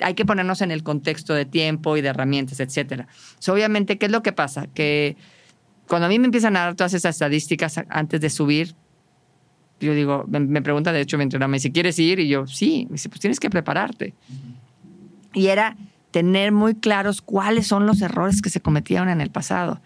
hay 0.00 0.14
que 0.14 0.24
ponernos 0.24 0.60
en 0.60 0.70
el 0.70 0.82
contexto 0.82 1.34
de 1.34 1.44
tiempo 1.44 1.96
y 1.96 2.00
de 2.02 2.08
herramientas, 2.08 2.60
etcétera. 2.60 3.06
So, 3.38 3.52
obviamente, 3.52 3.98
¿qué 3.98 4.06
es 4.06 4.12
lo 4.12 4.22
que 4.22 4.32
pasa? 4.32 4.66
Que 4.74 5.16
cuando 5.88 6.06
a 6.06 6.08
mí 6.08 6.18
me 6.18 6.26
empiezan 6.26 6.56
a 6.56 6.60
dar 6.60 6.74
todas 6.74 6.94
esas 6.94 7.14
estadísticas 7.14 7.80
antes 7.88 8.20
de 8.20 8.30
subir, 8.30 8.74
yo 9.80 9.92
digo, 9.94 10.24
me, 10.28 10.40
me 10.40 10.62
pregunta, 10.62 10.92
de 10.92 11.00
hecho, 11.00 11.16
mi 11.18 11.24
entrenador 11.24 11.50
me 11.50 11.56
dice, 11.56 11.70
¿quieres 11.70 11.98
ir? 11.98 12.18
Y 12.20 12.28
yo, 12.28 12.46
sí. 12.46 12.86
Me 12.88 12.94
dice, 12.94 13.08
pues 13.08 13.20
tienes 13.20 13.38
que 13.40 13.50
prepararte. 13.50 14.14
Y 15.32 15.48
era 15.48 15.76
tener 16.10 16.52
muy 16.52 16.74
claros 16.76 17.20
cuáles 17.20 17.66
son 17.66 17.86
los 17.86 18.00
errores 18.00 18.40
que 18.40 18.50
se 18.50 18.60
cometieron 18.60 19.08
en 19.08 19.20
el 19.20 19.30
pasado. 19.30 19.80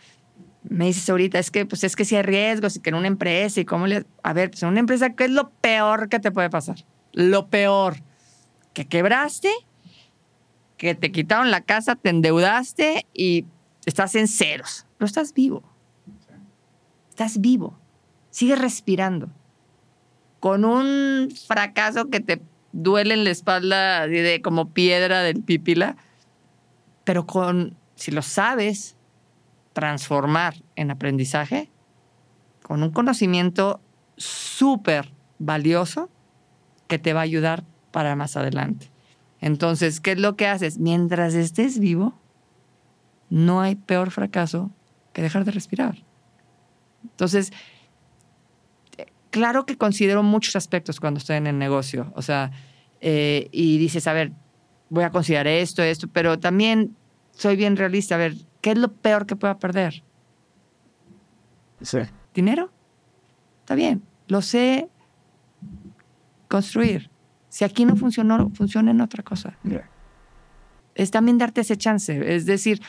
Me 0.69 0.87
dices 0.87 1.09
ahorita, 1.09 1.39
es 1.39 1.51
que, 1.51 1.65
pues 1.65 1.83
es 1.85 1.97
que 1.97 2.05
si 2.05 2.17
hay 2.17 2.23
riesgos 2.23 2.77
y 2.77 2.81
que 2.81 2.91
en 2.91 2.97
una 2.97 3.07
empresa 3.07 3.61
y 3.61 3.65
cómo 3.65 3.87
le... 3.87 4.05
A 4.23 4.33
ver, 4.33 4.51
pues 4.51 4.63
en 4.63 4.69
una 4.69 4.81
empresa, 4.81 5.15
¿qué 5.15 5.25
es 5.25 5.31
lo 5.31 5.51
peor 5.51 6.09
que 6.09 6.21
te 6.21 6.31
puede 6.31 6.51
pasar? 6.51 6.85
Lo 7.13 7.49
peor. 7.49 7.97
Que 8.75 8.87
quebraste, 8.87 9.51
que 10.77 10.95
te 10.95 11.11
quitaron 11.11 11.51
la 11.51 11.63
casa, 11.63 11.97
te 11.97 12.11
endeudaste 12.11 13.07
y 13.15 13.47
estás 13.87 14.15
en 14.15 14.29
ceros. 14.29 14.87
Pero 14.99 15.07
estás 15.07 15.33
vivo. 15.33 15.63
Estás 17.11 17.41
vivo. 17.41 17.79
Sigues 18.31 18.59
respirando. 18.59 19.31
Con 20.39 20.65
un 20.65 21.31
fracaso 21.49 22.11
que 22.11 22.21
te 22.21 22.43
duele 22.73 23.15
en 23.15 23.25
la 23.25 23.31
espalda 23.31 24.07
de 24.07 24.43
como 24.43 24.71
piedra 24.71 25.23
del 25.23 25.43
pípila, 25.43 25.97
pero 27.05 27.27
con, 27.27 27.77
si 27.95 28.11
lo 28.11 28.23
sabes 28.23 28.98
transformar 29.79 30.57
en 30.75 30.91
aprendizaje, 30.91 31.71
con 32.65 32.83
un 32.83 32.91
conocimiento 32.91 33.81
súper 34.17 35.13
valioso 35.39 36.11
que 36.89 36.99
te 36.99 37.13
va 37.13 37.21
a 37.21 37.23
ayudar 37.23 37.63
para 37.93 38.17
más 38.17 38.37
adelante. 38.37 38.91
Entonces, 39.41 40.01
¿qué 40.01 40.13
es 40.13 40.19
lo 40.19 40.35
que 40.35 40.49
haces? 40.49 40.79
Mientras 40.79 41.35
estés 41.35 41.79
vivo, 41.79 42.19
no 43.31 43.61
hay 43.61 43.77
peor 43.77 44.11
fracaso 44.11 44.73
que 45.13 45.23
dejar 45.23 45.45
de 45.45 45.53
respirar. 45.53 46.05
Entonces, 47.05 47.53
claro 49.31 49.65
que 49.65 49.79
considero 49.79 50.25
muchos 50.25 50.57
aspectos 50.57 50.99
cuando 50.99 51.19
estoy 51.19 51.37
en 51.37 51.47
el 51.47 51.57
negocio, 51.57 52.13
o 52.17 52.23
sea, 52.23 52.51
eh, 53.01 53.49
y 53.53 53.79
dices, 53.79 54.09
a 54.09 54.13
ver, 54.13 54.33
voy 54.91 55.05
a 55.05 55.11
considerar 55.11 55.47
esto, 55.47 55.85
esto, 55.85 56.09
pero 56.09 56.41
también 56.41 56.97
soy 57.31 57.55
bien 57.55 57.77
realista, 57.77 58.17
a 58.17 58.19
ver, 58.19 58.35
¿qué 58.61 58.73
es 58.73 58.79
lo 58.79 58.93
peor 58.93 59.27
que 59.27 59.37
pueda 59.37 59.59
perder? 59.59 60.03
Sí. 61.81 61.99
¿Dinero? 62.35 62.71
Está 63.61 63.75
bien, 63.75 64.03
lo 64.29 64.43
sé 64.43 64.89
construir. 66.49 67.11
Si 67.49 67.65
aquí 67.65 67.85
no 67.85 67.97
funcionó, 67.97 68.51
funciona 68.51 68.91
en 68.91 69.01
otra 69.01 69.23
cosa. 69.23 69.57
Es 70.95 71.11
también 71.11 71.39
darte 71.39 71.61
ese 71.61 71.77
chance. 71.77 72.35
Es 72.35 72.47
decir, 72.47 72.81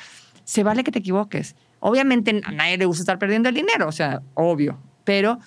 se 0.43 0.63
vale 0.63 0.83
que 0.83 0.91
te 0.91 0.99
equivoques. 0.99 1.55
Obviamente 1.79 2.41
a 2.43 2.51
nadie 2.51 2.77
le 2.77 2.85
gusta 2.85 3.03
estar 3.03 3.19
perdiendo 3.19 3.49
el 3.49 3.55
dinero, 3.55 3.87
o 3.87 3.91
sea, 3.91 4.21
obvio. 4.33 4.79
Pero, 5.03 5.39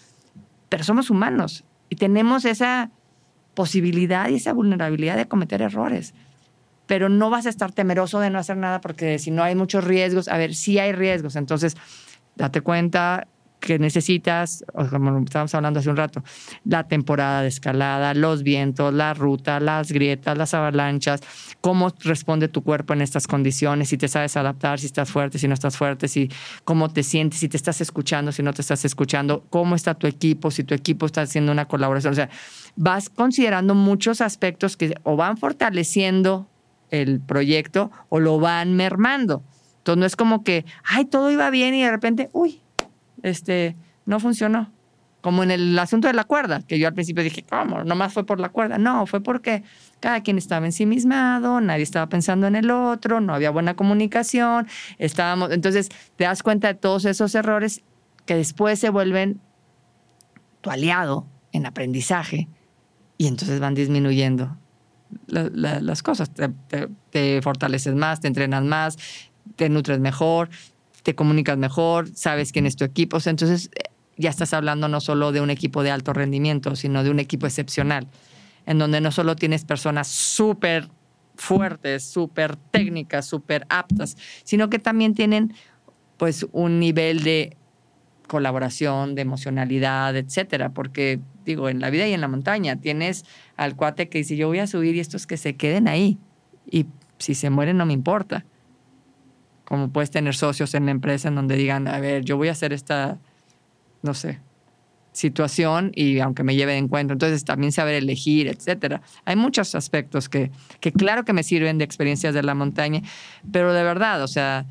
pero 0.68 0.84
somos 0.84 1.10
humanos 1.10 1.64
y 1.88 1.96
tenemos 1.96 2.44
esa 2.44 2.90
posibilidad 3.54 4.28
y 4.28 4.36
esa 4.36 4.52
vulnerabilidad 4.52 5.16
de 5.16 5.28
cometer 5.28 5.60
errores. 5.60 6.14
Pero 6.92 7.08
no 7.08 7.30
vas 7.30 7.46
a 7.46 7.48
estar 7.48 7.72
temeroso 7.72 8.20
de 8.20 8.28
no 8.28 8.38
hacer 8.38 8.58
nada 8.58 8.82
porque 8.82 9.18
si 9.18 9.30
no 9.30 9.42
hay 9.42 9.54
muchos 9.54 9.82
riesgos, 9.82 10.28
a 10.28 10.36
ver, 10.36 10.54
sí 10.54 10.78
hay 10.78 10.92
riesgos. 10.92 11.36
Entonces, 11.36 11.74
date 12.36 12.60
cuenta 12.60 13.26
que 13.60 13.78
necesitas, 13.78 14.62
como 14.90 15.20
estábamos 15.20 15.54
hablando 15.54 15.80
hace 15.80 15.88
un 15.88 15.96
rato, 15.96 16.22
la 16.66 16.86
temporada 16.86 17.40
de 17.40 17.48
escalada, 17.48 18.12
los 18.12 18.42
vientos, 18.42 18.92
la 18.92 19.14
ruta, 19.14 19.58
las 19.58 19.90
grietas, 19.90 20.36
las 20.36 20.52
avalanchas, 20.52 21.22
cómo 21.62 21.90
responde 22.00 22.48
tu 22.48 22.62
cuerpo 22.62 22.92
en 22.92 23.00
estas 23.00 23.26
condiciones, 23.26 23.88
si 23.88 23.96
te 23.96 24.08
sabes 24.08 24.36
adaptar, 24.36 24.78
si 24.78 24.84
estás 24.84 25.10
fuerte, 25.10 25.38
si 25.38 25.48
no 25.48 25.54
estás 25.54 25.78
fuerte, 25.78 26.08
si 26.08 26.30
cómo 26.64 26.92
te 26.92 27.02
sientes, 27.02 27.40
si 27.40 27.48
te 27.48 27.56
estás 27.56 27.80
escuchando, 27.80 28.32
si 28.32 28.42
no 28.42 28.52
te 28.52 28.60
estás 28.60 28.84
escuchando, 28.84 29.46
cómo 29.48 29.76
está 29.76 29.94
tu 29.94 30.06
equipo, 30.06 30.50
si 30.50 30.62
tu 30.62 30.74
equipo 30.74 31.06
está 31.06 31.22
haciendo 31.22 31.52
una 31.52 31.64
colaboración. 31.64 32.12
O 32.12 32.16
sea, 32.16 32.28
vas 32.76 33.08
considerando 33.08 33.74
muchos 33.74 34.20
aspectos 34.20 34.76
que 34.76 34.94
o 35.04 35.16
van 35.16 35.38
fortaleciendo 35.38 36.48
el 36.92 37.20
proyecto 37.20 37.90
o 38.10 38.20
lo 38.20 38.38
van 38.38 38.76
mermando. 38.76 39.42
Entonces 39.78 39.98
no 39.98 40.06
es 40.06 40.14
como 40.14 40.44
que, 40.44 40.64
ay, 40.84 41.06
todo 41.06 41.30
iba 41.30 41.50
bien 41.50 41.74
y 41.74 41.82
de 41.82 41.90
repente, 41.90 42.30
uy, 42.32 42.60
este, 43.22 43.76
no 44.06 44.20
funcionó. 44.20 44.70
Como 45.22 45.42
en 45.42 45.52
el 45.52 45.78
asunto 45.78 46.08
de 46.08 46.14
la 46.14 46.24
cuerda, 46.24 46.62
que 46.62 46.78
yo 46.78 46.88
al 46.88 46.94
principio 46.94 47.22
dije, 47.22 47.44
¿cómo? 47.48 47.84
Nomás 47.84 48.12
fue 48.12 48.26
por 48.26 48.40
la 48.40 48.48
cuerda. 48.48 48.76
No, 48.76 49.06
fue 49.06 49.20
porque 49.20 49.62
cada 50.00 50.20
quien 50.20 50.36
estaba 50.36 50.66
ensimismado, 50.66 51.60
nadie 51.60 51.84
estaba 51.84 52.08
pensando 52.08 52.46
en 52.46 52.56
el 52.56 52.70
otro, 52.70 53.20
no 53.20 53.32
había 53.32 53.50
buena 53.50 53.74
comunicación, 53.74 54.66
estábamos... 54.98 55.52
Entonces 55.52 55.88
te 56.16 56.24
das 56.24 56.42
cuenta 56.42 56.68
de 56.68 56.74
todos 56.74 57.04
esos 57.04 57.34
errores 57.34 57.82
que 58.26 58.34
después 58.34 58.78
se 58.78 58.90
vuelven 58.90 59.40
tu 60.60 60.70
aliado 60.70 61.26
en 61.52 61.66
aprendizaje 61.66 62.48
y 63.16 63.28
entonces 63.28 63.60
van 63.60 63.74
disminuyendo 63.74 64.56
la- 65.26 65.50
la- 65.52 65.80
las 65.80 66.02
cosas. 66.02 66.30
Te, 66.32 66.48
te- 67.10 67.42
fortaleces 67.42 67.94
más, 67.94 68.20
te 68.20 68.28
entrenas 68.28 68.64
más, 68.64 68.96
te 69.56 69.68
nutres 69.68 69.98
mejor, 70.00 70.48
te 71.02 71.14
comunicas 71.14 71.58
mejor, 71.58 72.08
sabes 72.14 72.52
quién 72.52 72.66
es 72.66 72.76
tu 72.76 72.84
equipo. 72.84 73.18
Entonces 73.24 73.70
ya 74.16 74.30
estás 74.30 74.52
hablando 74.54 74.88
no 74.88 75.00
solo 75.00 75.32
de 75.32 75.40
un 75.40 75.50
equipo 75.50 75.82
de 75.82 75.90
alto 75.90 76.12
rendimiento, 76.12 76.76
sino 76.76 77.02
de 77.02 77.10
un 77.10 77.18
equipo 77.18 77.46
excepcional, 77.46 78.06
en 78.66 78.78
donde 78.78 79.00
no 79.00 79.10
solo 79.10 79.34
tienes 79.36 79.64
personas 79.64 80.08
súper 80.08 80.88
fuertes, 81.34 82.04
súper 82.04 82.56
técnicas, 82.56 83.26
súper 83.26 83.66
aptas, 83.68 84.16
sino 84.44 84.68
que 84.70 84.78
también 84.78 85.14
tienen 85.14 85.54
pues 86.18 86.46
un 86.52 86.78
nivel 86.78 87.24
de 87.24 87.56
colaboración, 88.28 89.14
de 89.14 89.22
emocionalidad, 89.22 90.16
etcétera, 90.16 90.70
porque 90.70 91.20
digo, 91.44 91.68
en 91.68 91.80
la 91.80 91.90
vida 91.90 92.06
y 92.06 92.12
en 92.12 92.20
la 92.20 92.28
montaña 92.28 92.76
tienes 92.76 93.24
al 93.56 93.76
cuate 93.76 94.08
que 94.08 94.18
dice, 94.18 94.36
yo 94.36 94.48
voy 94.48 94.58
a 94.58 94.66
subir 94.66 94.96
y 94.96 95.00
estos 95.00 95.26
que 95.26 95.36
se 95.36 95.56
queden 95.56 95.88
ahí 95.88 96.18
y 96.70 96.86
si 97.18 97.34
se 97.34 97.50
mueren 97.50 97.76
no 97.76 97.86
me 97.86 97.92
importa. 97.92 98.44
Como 99.64 99.90
puedes 99.90 100.10
tener 100.10 100.34
socios 100.34 100.74
en 100.74 100.86
la 100.86 100.90
empresa 100.90 101.28
en 101.28 101.34
donde 101.34 101.56
digan, 101.56 101.88
a 101.88 101.98
ver, 102.00 102.24
yo 102.24 102.36
voy 102.36 102.48
a 102.48 102.52
hacer 102.52 102.72
esta, 102.72 103.18
no 104.02 104.12
sé, 104.14 104.40
situación 105.12 105.92
y 105.94 106.20
aunque 106.20 106.42
me 106.42 106.56
lleve 106.56 106.72
de 106.72 106.78
encuentro, 106.78 107.14
entonces 107.14 107.44
también 107.44 107.72
saber 107.72 107.94
elegir, 107.94 108.48
etcétera. 108.48 109.02
Hay 109.24 109.36
muchos 109.36 109.74
aspectos 109.74 110.28
que, 110.28 110.50
que 110.80 110.92
claro 110.92 111.24
que 111.24 111.32
me 111.32 111.42
sirven 111.42 111.78
de 111.78 111.84
experiencias 111.84 112.34
de 112.34 112.42
la 112.42 112.54
montaña, 112.54 113.02
pero 113.50 113.72
de 113.72 113.82
verdad, 113.82 114.22
o 114.22 114.28
sea, 114.28 114.66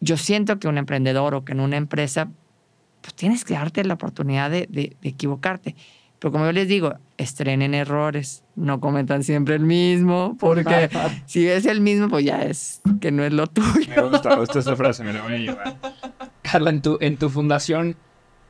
yo 0.00 0.16
siento 0.16 0.58
que 0.58 0.68
un 0.68 0.78
emprendedor 0.78 1.34
o 1.34 1.44
que 1.44 1.52
en 1.52 1.60
una 1.60 1.76
empresa, 1.76 2.30
pues 3.04 3.14
tienes 3.14 3.44
que 3.44 3.52
darte 3.52 3.84
la 3.84 3.94
oportunidad 3.94 4.50
de, 4.50 4.66
de- 4.70 4.96
de 5.02 5.08
equivocarte. 5.10 5.76
Pero 6.18 6.32
como 6.32 6.46
yo 6.46 6.52
les 6.52 6.66
digo, 6.68 6.94
estrenen 7.18 7.74
errores, 7.74 8.44
no 8.56 8.80
cometan 8.80 9.22
siempre 9.22 9.56
el 9.56 9.64
mismo, 9.64 10.36
porque 10.40 10.88
si 11.26 11.44
ves 11.44 11.66
el 11.66 11.82
mismo, 11.82 12.08
pues 12.08 12.24
ya 12.24 12.40
es 12.42 12.80
que 13.02 13.12
no 13.12 13.24
es 13.24 13.32
lo 13.34 13.46
tuyo. 13.46 13.90
Me 13.94 14.00
gusta, 14.08 14.30
me 14.30 14.36
gusta 14.36 14.58
esa 14.60 14.74
frase, 14.74 15.04
me 15.04 15.12
la 15.12 15.22
voy 15.22 15.34
a 15.34 15.36
llevar. 15.38 15.76
Carla, 16.40 16.70
en 16.70 16.80
tu, 16.80 16.96
en 17.02 17.18
tu 17.18 17.28
fundación, 17.28 17.96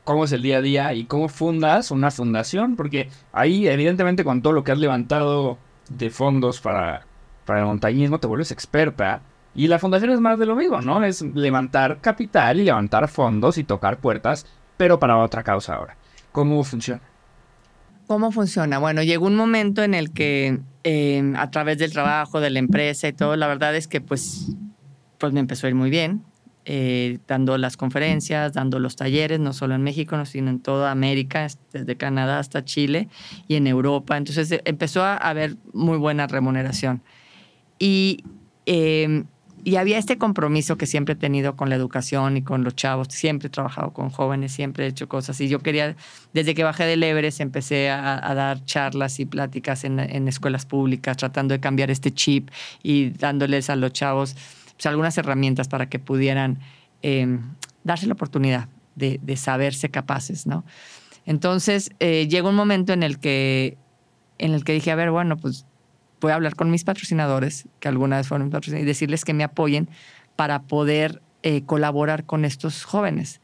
¿cómo 0.05 0.23
es 0.23 0.31
el 0.31 0.41
día 0.41 0.57
a 0.59 0.61
día 0.61 0.93
y 0.93 1.03
cómo 1.03 1.27
fundas 1.27 1.91
una 1.91 2.11
fundación? 2.11 2.77
Porque 2.77 3.09
ahí, 3.33 3.67
evidentemente, 3.67 4.23
con 4.23 4.41
todo 4.41 4.53
lo 4.53 4.63
que 4.63 4.71
has 4.71 4.77
levantado 4.79 5.57
de 5.89 6.09
fondos 6.11 6.61
para, 6.61 7.05
para 7.45 7.59
el 7.59 7.65
montañismo, 7.65 8.19
te 8.19 8.27
vuelves 8.27 8.51
experta. 8.51 9.21
Y 9.55 9.67
la 9.67 9.79
fundación 9.79 10.11
es 10.11 10.19
más 10.19 10.37
de 10.37 10.45
lo 10.45 10.55
mismo, 10.55 10.81
¿no? 10.81 11.03
Es 11.03 11.21
levantar 11.21 12.01
capital 12.01 12.59
y 12.59 12.65
levantar 12.65 13.07
fondos 13.07 13.57
y 13.57 13.63
tocar 13.63 13.97
puertas, 13.99 14.45
pero 14.77 14.99
para 14.99 15.17
otra 15.17 15.43
causa 15.43 15.75
ahora. 15.75 15.95
¿Cómo 16.31 16.63
funciona? 16.63 17.01
¿Cómo 18.07 18.31
funciona? 18.31 18.77
Bueno, 18.77 19.01
llegó 19.01 19.25
un 19.25 19.35
momento 19.35 19.81
en 19.81 19.93
el 19.93 20.11
que 20.11 20.59
eh, 20.83 21.33
a 21.37 21.49
través 21.49 21.77
del 21.77 21.91
trabajo, 21.91 22.39
de 22.39 22.49
la 22.49 22.59
empresa 22.59 23.07
y 23.07 23.13
todo, 23.13 23.35
la 23.35 23.47
verdad 23.47 23.75
es 23.75 23.87
que 23.87 24.01
pues, 24.01 24.51
pues 25.17 25.33
me 25.33 25.39
empezó 25.39 25.65
a 25.65 25.69
ir 25.69 25.75
muy 25.75 25.89
bien, 25.89 26.21
eh, 26.67 27.19
dando 27.27 27.57
las 27.59 27.77
conferencias, 27.77 28.53
dando 28.53 28.79
los 28.79 28.95
talleres, 28.95 29.39
no 29.39 29.53
solo 29.53 29.75
en 29.75 29.83
México, 29.83 30.17
no, 30.17 30.25
sino 30.25 30.49
en 30.49 30.59
toda 30.59 30.89
América, 30.89 31.47
desde 31.71 31.95
Canadá 31.95 32.39
hasta 32.39 32.65
Chile 32.65 33.07
y 33.47 33.55
en 33.55 33.67
Europa. 33.67 34.17
Entonces 34.17 34.51
eh, 34.51 34.61
empezó 34.65 35.03
a 35.03 35.15
haber 35.15 35.57
muy 35.73 35.99
buena 35.99 36.25
remuneración. 36.25 37.03
Y, 37.77 38.23
eh, 38.65 39.25
y 39.65 39.77
había 39.77 39.97
este 39.97 40.19
compromiso 40.19 40.77
que 40.77 40.85
siempre 40.85 41.13
he 41.13 41.17
tenido 41.17 41.55
con 41.55 41.69
la 41.69 41.75
educación 41.75 42.37
y 42.37 42.43
con 42.43 42.63
los 42.63 42.75
chavos. 42.75 43.07
Siempre 43.09 43.47
he 43.47 43.49
trabajado 43.49 43.93
con 43.93 44.11
jóvenes, 44.11 44.51
siempre 44.51 44.85
he 44.85 44.87
hecho 44.89 45.09
cosas. 45.09 45.41
Y 45.41 45.49
yo 45.49 45.57
quería, 45.57 45.95
desde 46.33 46.53
que 46.53 46.63
bajé 46.63 46.83
del 46.83 47.01
Everest, 47.01 47.41
empecé 47.41 47.89
a, 47.89 48.31
dar 48.35 48.63
charlas 48.65 49.19
y 49.19 49.25
pláticas 49.25 49.83
en, 49.83 50.27
escuelas 50.27 50.67
públicas, 50.67 51.17
tratando 51.17 51.55
de 51.55 51.59
cambiar 51.59 51.89
este 51.89 52.13
chip 52.13 52.51
y 52.83 53.09
dándoles 53.09 53.71
a 53.71 53.75
los 53.75 53.91
chavos 53.91 54.35
pues, 54.75 54.85
algunas 54.85 55.17
herramientas 55.17 55.67
para 55.67 55.89
que 55.89 55.97
pudieran 55.97 56.59
eh, 57.01 57.39
darse 57.83 58.05
la 58.05 58.13
oportunidad 58.13 58.69
de, 58.93 59.19
de, 59.23 59.35
saberse 59.35 59.89
capaces, 59.89 60.45
¿no? 60.45 60.63
Entonces, 61.25 61.89
eh, 61.99 62.27
llegó 62.27 62.49
un 62.49 62.55
momento 62.55 62.93
en 62.93 63.01
el, 63.01 63.17
que, 63.17 63.79
en 64.37 64.53
el 64.53 64.63
que 64.63 64.73
dije, 64.73 64.91
a 64.91 64.95
ver, 64.95 65.09
bueno, 65.09 65.37
pues 65.37 65.65
voy 66.25 66.31
a 66.31 66.35
hablar 66.35 66.55
con 66.55 66.71
mis 66.71 66.83
patrocinadores, 66.83 67.67
que 67.79 67.87
alguna 67.87 68.17
vez 68.17 68.27
fueron 68.27 68.49
patrocinadores, 68.49 68.83
y 68.83 68.87
decirles 68.87 69.23
que 69.23 69.35
me 69.35 69.43
apoyen 69.43 69.87
para 70.35 70.63
poder 70.63 71.21
eh, 71.43 71.61
colaborar 71.65 72.25
con 72.25 72.45
estos 72.45 72.83
jóvenes 72.83 73.41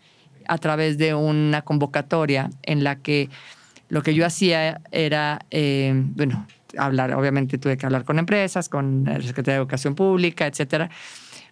a 0.47 0.57
través 0.57 0.97
de 0.97 1.13
una 1.13 1.61
convocatoria 1.61 2.49
en 2.63 2.83
la 2.83 2.95
que 2.95 3.29
lo 3.87 4.01
que 4.01 4.15
yo 4.15 4.25
hacía 4.25 4.81
era, 4.91 5.45
eh, 5.51 5.93
bueno, 5.95 6.47
hablar, 6.75 7.13
obviamente 7.13 7.59
tuve 7.59 7.77
que 7.77 7.85
hablar 7.85 8.03
con 8.03 8.17
empresas, 8.17 8.67
con 8.67 9.07
el 9.07 9.21
Secretario 9.23 9.59
de 9.59 9.61
Educación 9.61 9.93
Pública, 9.93 10.47
etcétera, 10.47 10.89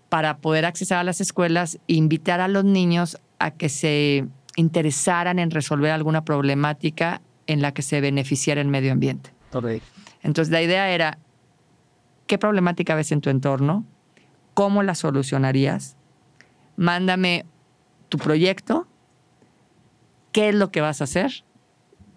para 0.10 0.38
poder 0.38 0.66
acceder 0.66 0.98
a 0.98 1.04
las 1.04 1.22
escuelas 1.22 1.76
e 1.88 1.94
invitar 1.94 2.42
a 2.42 2.48
los 2.48 2.64
niños 2.64 3.20
a 3.38 3.52
que 3.52 3.70
se 3.70 4.26
interesaran 4.56 5.38
en 5.38 5.52
resolver 5.52 5.92
alguna 5.92 6.26
problemática 6.26 7.22
en 7.46 7.62
la 7.62 7.72
que 7.72 7.84
se 7.84 8.02
beneficiara 8.02 8.62
el 8.62 8.68
medio 8.68 8.92
ambiente. 8.92 9.30
Okay. 9.54 9.80
Entonces, 10.22 10.52
la 10.52 10.62
idea 10.62 10.90
era, 10.90 11.18
¿qué 12.28 12.38
problemática 12.38 12.96
ves 12.96 13.12
en 13.12 13.22
tu 13.22 13.30
entorno? 13.30 13.86
¿Cómo 14.54 14.84
la 14.84 14.96
solucionarías? 14.96 15.96
Mándame 16.76 17.46
tu 18.10 18.18
proyecto, 18.18 18.88
qué 20.32 20.50
es 20.50 20.56
lo 20.56 20.72
que 20.72 20.82
vas 20.82 21.02
a 21.02 21.06
hacer 21.06 21.44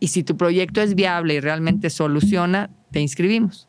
y 0.02 0.08
si 0.08 0.24
tu 0.24 0.36
proyecto 0.36 0.80
es 0.80 0.96
viable 0.96 1.34
y 1.34 1.40
realmente 1.40 1.88
soluciona, 1.88 2.70
te 2.90 3.00
inscribimos. 3.00 3.68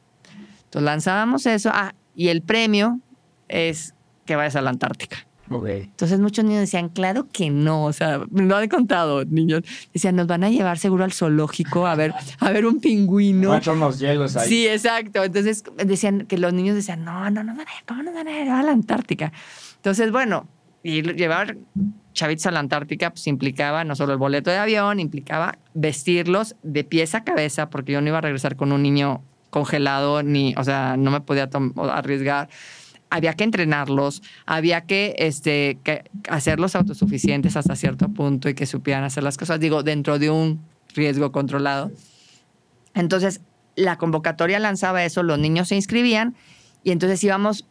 Entonces 0.64 0.84
lanzábamos 0.84 1.46
eso 1.46 1.70
ah, 1.72 1.94
y 2.16 2.30
el 2.30 2.42
premio 2.42 3.00
es 3.48 3.94
que 4.26 4.36
vayas 4.36 4.56
a 4.56 4.64
la 4.64 4.72
Antártica. 4.72 5.28
Okay. 5.50 5.84
Entonces 5.84 6.20
muchos 6.20 6.46
niños 6.46 6.62
decían, 6.62 6.90
claro 6.90 7.28
que 7.32 7.50
no, 7.50 7.86
o 7.86 7.94
sea, 7.94 8.22
no 8.32 8.56
han 8.56 8.70
contado 8.70 9.26
niños. 9.26 9.64
Decían, 9.94 10.16
nos 10.16 10.28
van 10.28 10.44
a 10.44 10.50
llevar 10.50 10.78
seguro 10.80 11.04
al 11.04 11.12
zoológico 11.12 11.86
a 11.86 11.96
ver, 11.96 12.14
a 12.40 12.52
ver 12.52 12.66
un 12.66 12.80
pingüino. 12.80 13.60
Hielos 13.60 14.38
ahí. 14.38 14.50
Sí, 14.50 14.68
exacto. 14.68 15.24
Entonces 15.24 15.64
decían 15.86 16.26
que 16.28 16.38
los 16.38 16.54
niños 16.54 16.76
decían, 16.76 17.04
no, 17.04 17.30
no, 17.30 17.44
no, 17.44 17.56
¿cómo 17.88 18.04
nos 18.04 18.14
van 18.14 18.28
a 18.28 18.32
llevar 18.32 18.62
a 18.62 18.64
la 18.64 18.72
Antártica? 18.72 19.34
Entonces, 19.76 20.12
bueno, 20.12 20.48
y 20.82 21.02
llevar 21.02 21.58
chavitos 22.14 22.46
a 22.46 22.52
la 22.52 22.60
Antártica 22.60 23.10
pues 23.10 23.28
implicaba 23.28 23.84
no 23.84 23.96
solo 23.96 24.14
el 24.14 24.20
boleto 24.20 24.50
de 24.50 24.58
avión, 24.58 25.00
implicaba 25.00 25.58
vestirlos 25.74 26.56
de 26.64 26.84
pies 26.84 27.16
a 27.16 27.24
cabeza, 27.24 27.70
porque 27.70 27.92
yo 27.92 28.02
no 28.02 28.08
iba 28.08 28.20
a 28.20 28.22
regresar 28.22 28.56
con 28.56 28.72
un 28.72 28.84
niño 28.84 29.24
congelado, 29.50 30.24
ni, 30.24 30.56
o 30.58 30.64
sea, 30.64 30.98
no 30.98 31.12
me 31.12 31.22
podía 31.22 31.50
arriesgar 31.92 32.50
había 33.14 33.36
que 33.36 33.44
entrenarlos, 33.44 34.24
había 34.48 34.82
que, 34.82 35.14
este, 35.20 35.78
hacerlos 36.30 36.76
autosuficientes 36.76 37.56
hasta 37.56 37.76
cierto 37.76 38.10
punto 38.10 38.50
y 38.50 38.56
que 38.56 38.66
supieran 38.66 39.04
hacer 39.04 39.22
las 39.22 39.38
cosas, 39.38 39.60
digo, 39.60 39.84
dentro 39.84 40.18
de 40.18 40.32
un 40.32 40.60
riesgo 40.96 41.32
controlado. 41.32 41.92
Entonces, 42.96 43.42
la 43.76 44.00
convocatoria 44.00 44.58
lanzaba 44.58 45.06
eso, 45.06 45.22
los 45.22 45.38
niños 45.38 45.68
se 45.68 45.76
inscribían 45.76 46.36
y 46.84 46.90
entonces 46.90 47.24
íbamos 47.24 47.68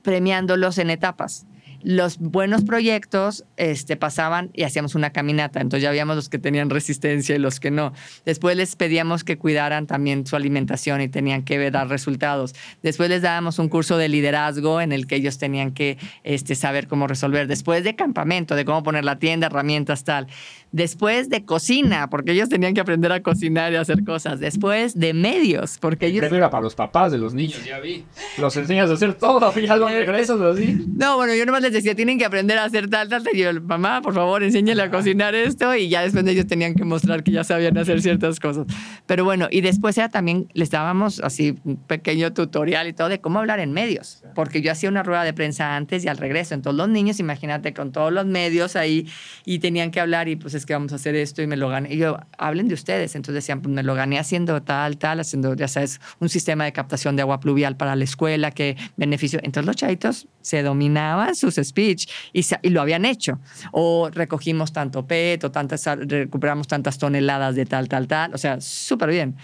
premiándolos 0.00 0.78
en 0.78 0.88
etapas 0.88 1.44
los 1.82 2.18
buenos 2.18 2.64
proyectos 2.64 3.44
este, 3.56 3.96
pasaban 3.96 4.50
y 4.52 4.64
hacíamos 4.64 4.94
una 4.94 5.10
caminata. 5.10 5.60
Entonces 5.60 5.82
ya 5.82 5.90
habíamos 5.90 6.16
los 6.16 6.28
que 6.28 6.38
tenían 6.38 6.70
resistencia 6.70 7.36
y 7.36 7.38
los 7.38 7.60
que 7.60 7.70
no. 7.70 7.92
Después 8.24 8.56
les 8.56 8.76
pedíamos 8.76 9.24
que 9.24 9.38
cuidaran 9.38 9.86
también 9.86 10.26
su 10.26 10.36
alimentación 10.36 11.00
y 11.00 11.08
tenían 11.08 11.42
que 11.42 11.70
dar 11.70 11.88
resultados. 11.88 12.54
Después 12.82 13.08
les 13.10 13.22
dábamos 13.22 13.58
un 13.58 13.68
curso 13.68 13.96
de 13.96 14.08
liderazgo 14.08 14.80
en 14.80 14.92
el 14.92 15.06
que 15.06 15.16
ellos 15.16 15.38
tenían 15.38 15.72
que 15.72 15.98
este, 16.24 16.54
saber 16.54 16.88
cómo 16.88 17.06
resolver. 17.06 17.46
Después 17.46 17.84
de 17.84 17.94
campamento, 17.94 18.54
de 18.54 18.64
cómo 18.64 18.82
poner 18.82 19.04
la 19.04 19.18
tienda, 19.18 19.46
herramientas, 19.46 20.04
tal. 20.04 20.26
Después 20.70 21.30
de 21.30 21.44
cocina, 21.44 22.10
porque 22.10 22.32
ellos 22.32 22.50
tenían 22.50 22.74
que 22.74 22.80
aprender 22.80 23.10
a 23.10 23.22
cocinar 23.22 23.72
y 23.72 23.76
hacer 23.76 24.04
cosas. 24.04 24.38
Después 24.38 24.98
de 24.98 25.14
medios, 25.14 25.78
porque 25.80 26.06
ellos... 26.06 26.20
Primero 26.20 26.36
era 26.36 26.50
para 26.50 26.62
los 26.62 26.74
papás 26.74 27.10
de 27.10 27.18
los 27.18 27.32
niños, 27.32 27.64
ya 27.64 27.80
vi. 27.80 28.04
Los 28.36 28.54
enseñas 28.56 28.90
a 28.90 28.94
hacer 28.94 29.14
todo, 29.14 29.50
fíjate, 29.52 29.80
regresas 29.80 30.40
así. 30.40 30.84
No, 30.94 31.16
bueno, 31.16 31.34
yo 31.34 31.46
nomás 31.46 31.62
les 31.62 31.72
decía, 31.72 31.94
tienen 31.94 32.18
que 32.18 32.26
aprender 32.26 32.58
a 32.58 32.64
hacer 32.64 32.90
tal, 32.90 33.08
tal, 33.08 33.22
tal. 33.22 33.34
Y 33.34 33.40
yo, 33.40 33.60
mamá, 33.62 34.02
por 34.02 34.12
favor, 34.12 34.42
enséñale 34.42 34.82
a 34.82 34.90
cocinar 34.90 35.34
esto. 35.34 35.74
Y 35.74 35.88
ya 35.88 36.02
después 36.02 36.26
ellos 36.26 36.46
tenían 36.46 36.74
que 36.74 36.84
mostrar 36.84 37.22
que 37.22 37.32
ya 37.32 37.44
sabían 37.44 37.78
hacer 37.78 38.02
ciertas 38.02 38.38
cosas. 38.38 38.66
Pero 39.06 39.24
bueno, 39.24 39.48
y 39.50 39.62
después 39.62 39.96
era 39.96 40.10
también, 40.10 40.48
les 40.52 40.70
dábamos 40.70 41.20
así 41.20 41.56
un 41.64 41.76
pequeño 41.76 42.32
tutorial 42.34 42.88
y 42.88 42.92
todo 42.92 43.08
de 43.08 43.20
cómo 43.20 43.38
hablar 43.38 43.60
en 43.60 43.72
medios. 43.72 44.22
Porque 44.34 44.60
yo 44.60 44.70
hacía 44.70 44.90
una 44.90 45.02
rueda 45.02 45.24
de 45.24 45.32
prensa 45.32 45.76
antes 45.76 46.04
y 46.04 46.08
al 46.08 46.18
regreso. 46.18 46.54
Entonces 46.54 46.76
los 46.76 46.88
niños, 46.88 47.20
imagínate, 47.20 47.72
con 47.72 47.90
todos 47.90 48.12
los 48.12 48.26
medios 48.26 48.76
ahí 48.76 49.08
y 49.46 49.60
tenían 49.60 49.90
que 49.90 50.00
hablar 50.00 50.28
y 50.28 50.36
pues 50.36 50.57
es 50.58 50.66
que 50.66 50.74
vamos 50.74 50.92
a 50.92 50.96
hacer 50.96 51.14
esto 51.14 51.42
y 51.42 51.46
me 51.46 51.56
lo 51.56 51.68
gané. 51.68 51.94
Y 51.94 51.98
yo, 51.98 52.18
hablen 52.36 52.68
de 52.68 52.74
ustedes. 52.74 53.14
Entonces 53.14 53.42
decían, 53.42 53.62
pues 53.62 53.74
me 53.74 53.82
lo 53.82 53.94
gané 53.94 54.18
haciendo 54.18 54.62
tal, 54.62 54.98
tal, 54.98 55.20
haciendo, 55.20 55.54
ya 55.54 55.68
sabes, 55.68 56.00
un 56.20 56.28
sistema 56.28 56.64
de 56.64 56.72
captación 56.72 57.16
de 57.16 57.22
agua 57.22 57.40
pluvial 57.40 57.76
para 57.76 57.96
la 57.96 58.04
escuela, 58.04 58.50
que 58.50 58.76
beneficio. 58.96 59.40
Entonces 59.42 59.66
los 59.66 59.76
chavitos 59.76 60.28
se 60.42 60.62
dominaban 60.62 61.34
sus 61.34 61.56
speech 61.56 62.08
y, 62.32 62.42
se, 62.42 62.58
y 62.62 62.70
lo 62.70 62.80
habían 62.80 63.04
hecho. 63.04 63.38
O 63.72 64.10
recogimos 64.12 64.72
tanto 64.72 65.06
PET 65.06 65.44
o 65.44 65.50
tantas, 65.50 65.84
recuperamos 65.86 66.68
tantas 66.68 66.98
toneladas 66.98 67.54
de 67.54 67.66
tal, 67.66 67.88
tal, 67.88 68.06
tal. 68.06 68.34
O 68.34 68.38
sea, 68.38 68.60
súper 68.60 69.10
bien. 69.10 69.36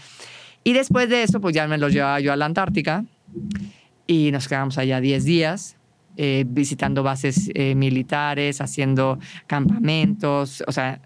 Y 0.64 0.72
después 0.72 1.08
de 1.08 1.22
eso, 1.22 1.40
pues 1.40 1.54
ya 1.54 1.66
me 1.68 1.78
los 1.78 1.92
llevaba 1.92 2.20
yo 2.20 2.32
a 2.32 2.36
la 2.36 2.46
Antártica 2.46 3.04
y 4.06 4.30
nos 4.32 4.48
quedamos 4.48 4.78
allá 4.78 5.00
10 5.00 5.24
días. 5.24 5.76
Eh, 6.16 6.44
visitando 6.46 7.02
bases 7.02 7.50
eh, 7.54 7.74
militares, 7.74 8.60
haciendo 8.60 9.18
campamentos, 9.48 10.62
o 10.64 10.70
sea, 10.70 11.00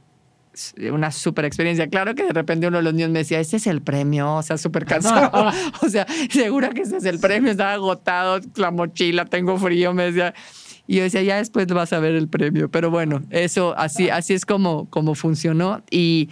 una 0.92 1.10
super 1.10 1.46
experiencia. 1.46 1.88
Claro 1.88 2.14
que 2.14 2.24
de 2.24 2.32
repente 2.32 2.66
uno 2.66 2.78
de 2.78 2.82
los 2.82 2.92
niños 2.92 3.10
me 3.10 3.20
decía, 3.20 3.40
este 3.40 3.56
es 3.56 3.66
el 3.66 3.80
premio, 3.80 4.34
o 4.34 4.42
sea, 4.42 4.58
súper 4.58 4.84
cansado. 4.84 5.30
o 5.82 5.88
sea, 5.88 6.06
segura 6.30 6.70
que 6.70 6.82
ese 6.82 6.98
es 6.98 7.04
el 7.04 7.18
premio, 7.20 7.50
estaba 7.50 7.72
agotado, 7.72 8.40
la 8.56 8.70
mochila, 8.70 9.24
tengo 9.24 9.56
frío, 9.56 9.94
me 9.94 10.04
decía. 10.04 10.34
Y 10.86 10.96
yo 10.96 11.02
decía, 11.02 11.22
ya 11.22 11.36
después 11.36 11.66
vas 11.68 11.92
a 11.92 12.00
ver 12.00 12.14
el 12.14 12.28
premio. 12.28 12.70
Pero 12.70 12.90
bueno, 12.90 13.22
eso 13.30 13.74
así, 13.78 14.10
así 14.10 14.34
es 14.34 14.44
como, 14.44 14.90
como 14.90 15.14
funcionó. 15.14 15.82
Y, 15.90 16.28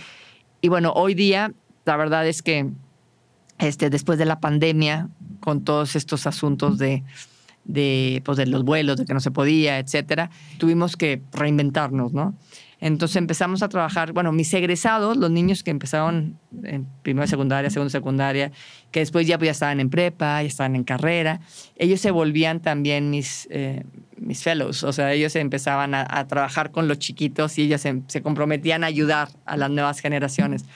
y 0.61 0.69
bueno, 0.69 0.93
hoy 0.95 1.15
día, 1.15 1.53
la 1.85 1.97
verdad 1.97 2.27
es 2.27 2.43
que 2.43 2.71
este, 3.59 3.91
después 3.91 4.19
de 4.19 4.25
la 4.25 4.41
pandemia, 4.41 5.09
con 5.41 5.65
todos 5.65 5.97
estos 5.97 6.27
asuntos 6.27 6.79
de, 6.79 7.05
de, 7.67 8.23
pues 8.25 8.39
de 8.39 8.47
los 8.47 8.65
vuelos, 8.65 8.97
de 8.97 9.05
que 9.05 9.15
no 9.15 9.21
se 9.21 9.31
podía, 9.31 9.79
etcétera, 9.79 10.31
tuvimos 10.59 10.97
que 10.97 11.23
reinventarnos, 11.33 12.13
¿no? 12.13 12.35
Entonces 12.79 13.17
empezamos 13.17 13.63
a 13.63 13.69
trabajar, 13.71 14.13
bueno, 14.13 14.33
mis 14.33 14.53
egresados, 14.53 15.17
los 15.17 15.31
niños 15.31 15.63
que 15.63 15.71
empezaron 15.71 16.39
en 16.63 16.87
primera 17.03 17.27
secundaria, 17.27 17.71
segunda 17.71 17.91
secundaria, 17.91 18.53
que 18.91 19.01
después 19.01 19.27
ya, 19.27 19.39
pues, 19.39 19.47
ya 19.47 19.53
estaban 19.53 19.81
en 19.81 19.89
prepa, 19.89 20.43
ya 20.43 20.49
estaban 20.49 20.77
en 20.77 20.85
carrera, 20.85 21.41
ellos 21.77 22.01
se 22.01 22.11
volvían 22.11 22.61
también 22.61 23.09
mis, 23.09 23.49
eh, 23.51 23.85
mis 24.19 24.43
fellows, 24.43 24.85
o 24.85 24.93
sea, 24.93 25.13
ellos 25.15 25.35
empezaban 25.37 25.95
a, 25.95 26.27
trabajar 26.27 26.71
con 26.71 26.87
los 26.87 26.99
chiquitos 26.99 27.57
y 27.59 27.63
ellos 27.63 27.81
se, 27.81 28.23
comprometían 28.23 28.85
a 28.85 28.89
ayudar 28.89 29.31
a 29.47 29.57
las 29.57 29.71
nuevas 29.71 30.01
generaciones. 30.01 30.67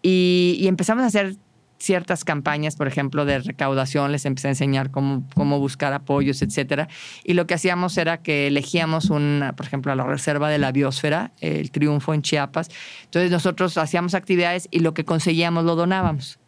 Y 0.00 0.64
empezamos 0.66 1.02
a 1.04 1.08
hacer 1.08 1.36
ciertas 1.78 2.24
campañas, 2.24 2.76
por 2.76 2.88
ejemplo, 2.88 3.24
de 3.24 3.38
recaudación, 3.38 4.12
les 4.12 4.24
empecé 4.26 4.48
a 4.48 4.50
enseñar 4.50 4.90
cómo, 4.90 5.26
cómo 5.34 5.58
buscar 5.58 5.92
apoyos, 5.92 6.42
etcétera. 6.42 6.88
Y 7.24 7.34
lo 7.34 7.46
que 7.46 7.54
hacíamos 7.54 7.96
era 7.96 8.22
que 8.22 8.48
elegíamos, 8.48 9.10
una, 9.10 9.54
por 9.54 9.66
ejemplo, 9.66 9.92
a 9.92 9.94
la 9.94 10.04
Reserva 10.04 10.48
de 10.50 10.58
la 10.58 10.72
Biosfera, 10.72 11.32
el 11.40 11.70
Triunfo 11.70 12.14
en 12.14 12.22
Chiapas. 12.22 12.68
Entonces 13.04 13.30
nosotros 13.30 13.78
hacíamos 13.78 14.14
actividades 14.14 14.68
y 14.70 14.80
lo 14.80 14.94
que 14.94 15.04
conseguíamos 15.04 15.64
lo 15.64 15.76
donábamos. 15.76 16.38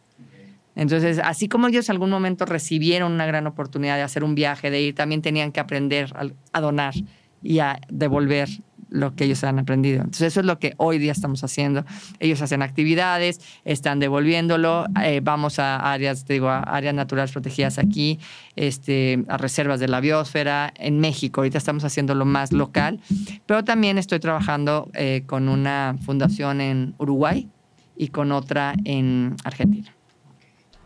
Entonces, 0.77 1.21
así 1.23 1.49
como 1.49 1.69
ellos 1.69 1.89
en 1.89 1.95
algún 1.95 2.11
momento 2.11 2.47
recibieron 2.47 3.13
una 3.13 3.27
gran 3.27 3.47
oportunidad 3.47 3.97
de 3.97 4.03
hacer 4.03 4.25
un 4.25 4.35
viaje, 4.35 4.71
de 4.71 4.81
ir, 4.81 4.95
también 4.95 5.21
tenían 5.21 5.53
que 5.53 5.61
aprender 5.61 6.13
a 6.53 6.61
donar 6.61 6.95
y 7.43 7.59
a 7.59 7.81
devolver 7.89 8.49
lo 8.91 9.15
que 9.15 9.25
ellos 9.25 9.43
han 9.45 9.59
aprendido. 9.59 9.99
Entonces 9.99 10.29
eso 10.29 10.41
es 10.41 10.47
lo 10.47 10.59
que 10.59 10.75
hoy 10.77 10.99
día 10.99 11.13
estamos 11.13 11.43
haciendo. 11.43 11.85
Ellos 12.19 12.43
hacen 12.43 12.63
actividades, 12.63 13.41
están 13.65 14.01
devolviéndolo, 14.01 14.87
eh, 15.03 15.21
vamos 15.23 15.59
a 15.59 15.77
áreas, 15.93 16.25
te 16.25 16.35
digo, 16.35 16.49
a 16.49 16.61
áreas 16.61 16.95
naturales 16.95 17.33
protegidas 17.33 17.79
aquí, 17.79 18.19
este, 18.57 19.25
a 19.29 19.37
reservas 19.37 19.81
de 19.81 19.89
la 19.89 20.01
biosfera 20.01 20.73
en 20.77 21.01
México. 21.01 21.41
Ahorita 21.41 21.59
estamos 21.59 21.85
haciendo 21.85 22.15
lo 22.15 22.25
más 22.25 22.53
local, 22.53 23.01
pero 23.47 23.65
también 23.65 23.99
estoy 23.99 24.21
trabajando 24.21 24.91
eh, 24.95 25.23
con 25.27 25.49
una 25.49 25.97
fundación 26.05 26.61
en 26.61 26.95
Uruguay 26.99 27.49
y 27.97 28.09
con 28.09 28.33
otra 28.33 28.75
en 28.85 29.37
Argentina. 29.45 29.95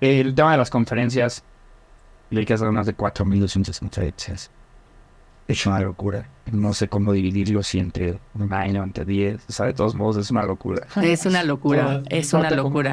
El 0.01 0.35
tema 0.35 0.53
de 0.53 0.59
las 0.59 0.71
conferencias, 0.71 1.45
le 2.31 2.45
más 2.73 2.87
de 2.87 2.97
4.200 2.97 3.79
conferencias. 3.79 4.51
Es 5.49 5.67
una 5.67 5.81
locura. 5.81 6.29
No 6.53 6.75
sé 6.75 6.89
cómo 6.89 7.13
dividirlo 7.13 7.63
si 7.63 7.79
entre 7.79 8.19
un 8.35 8.53
año, 8.53 8.83
entre 8.85 9.05
diez. 9.05 9.43
O 9.49 9.53
sea, 9.53 9.67
de 9.67 9.73
todos 9.73 9.95
modos, 9.95 10.17
es 10.19 10.31
una 10.31 10.45
locura. 10.45 10.87
Es 11.03 11.25
una 11.27 11.43
locura, 11.43 12.03
es 12.11 12.33
una 12.35 12.51
locura. 12.51 12.93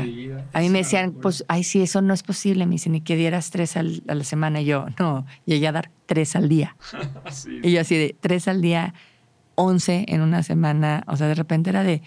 A 0.53 0.59
mí 0.61 0.69
me 0.69 0.79
decían, 0.79 1.11
pues, 1.21 1.43
ay, 1.49 1.63
sí, 1.63 1.81
eso 1.81 2.01
no 2.01 2.13
es 2.13 2.23
posible. 2.23 2.65
Me 2.65 2.73
dicen, 2.73 2.93
ni 2.93 3.01
que 3.01 3.15
dieras 3.17 3.51
tres 3.51 3.75
al- 3.77 4.03
a 4.07 4.15
la 4.15 4.23
semana. 4.23 4.61
Y 4.61 4.65
yo, 4.65 4.85
no, 4.99 5.25
llegué 5.45 5.67
a 5.67 5.71
dar 5.73 5.91
tres 6.05 6.35
al 6.35 6.47
día. 6.49 6.75
Y 7.63 7.71
yo 7.73 7.81
así 7.81 7.95
de 7.95 8.15
tres 8.19 8.47
al 8.47 8.61
día, 8.61 8.93
once 9.55 10.05
en 10.07 10.21
una 10.21 10.43
semana. 10.43 11.03
O 11.07 11.17
sea, 11.17 11.27
de 11.27 11.35
repente 11.35 11.69
era 11.69 11.83
de, 11.83 12.01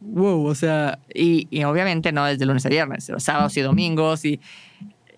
wow, 0.00 0.44
o 0.46 0.54
sea, 0.56 0.98
y, 1.14 1.46
y 1.50 1.62
obviamente 1.64 2.10
no 2.12 2.24
desde 2.24 2.44
lunes 2.44 2.66
a 2.66 2.68
viernes, 2.68 3.08
los 3.08 3.22
sábados 3.22 3.56
y 3.56 3.60
domingos 3.60 4.24
y, 4.24 4.40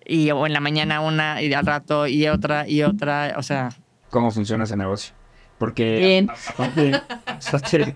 y 0.05 0.29
o 0.31 0.45
en 0.45 0.53
la 0.53 0.59
mañana 0.59 1.01
una 1.01 1.41
y 1.41 1.51
al 1.53 1.65
rato 1.65 2.05
y 2.07 2.27
otra 2.27 2.67
y 2.67 2.83
otra. 2.83 3.33
O 3.37 3.43
sea, 3.43 3.69
¿Cómo 4.15 4.31
funciona 4.31 4.63
ese 4.63 4.77
negocio? 4.77 5.13
Porque 5.57 5.97
Bien. 5.97 6.29
aparte, 6.47 6.93
aparte, 6.95 7.93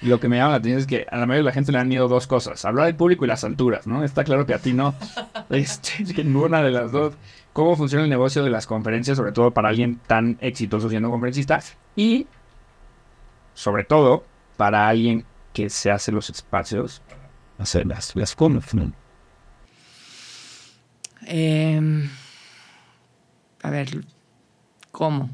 lo 0.00 0.18
que 0.18 0.26
me 0.26 0.38
llama 0.38 0.52
la 0.52 0.56
atención 0.56 0.80
es 0.80 0.86
que 0.86 1.06
a 1.10 1.18
la 1.18 1.26
mayoría 1.26 1.40
de 1.40 1.44
la 1.44 1.52
gente 1.52 1.70
le 1.70 1.76
han 1.76 1.86
miedo 1.86 2.08
dos 2.08 2.26
cosas. 2.26 2.64
Hablar 2.64 2.86
del 2.86 2.96
público 2.96 3.26
y 3.26 3.28
las 3.28 3.44
alturas, 3.44 3.86
¿no? 3.86 4.02
Está 4.02 4.24
claro 4.24 4.46
que 4.46 4.54
a 4.54 4.58
ti 4.58 4.72
no. 4.72 4.94
Este, 5.50 6.14
que 6.14 6.24
ninguna 6.24 6.62
de 6.62 6.70
las 6.70 6.92
dos. 6.92 7.12
¿Cómo 7.52 7.76
funciona 7.76 8.04
el 8.04 8.08
negocio 8.08 8.42
de 8.42 8.48
las 8.48 8.66
conferencias, 8.66 9.18
sobre 9.18 9.32
todo 9.32 9.50
para 9.50 9.68
alguien 9.68 10.00
tan 10.06 10.38
exitoso 10.40 10.88
siendo 10.88 11.10
conferencista? 11.10 11.60
Y, 11.94 12.26
sobre 13.52 13.84
todo, 13.84 14.24
para 14.56 14.88
alguien 14.88 15.26
que 15.52 15.68
se 15.68 15.90
hace 15.90 16.10
los 16.10 16.30
espacios, 16.30 17.02
hacer 17.58 17.84
las, 17.86 18.16
las 18.16 18.34
conferencias. 18.34 18.98
Em, 21.26 22.08
a 23.62 23.68
ver, 23.68 23.90
¿cómo? 24.90 25.28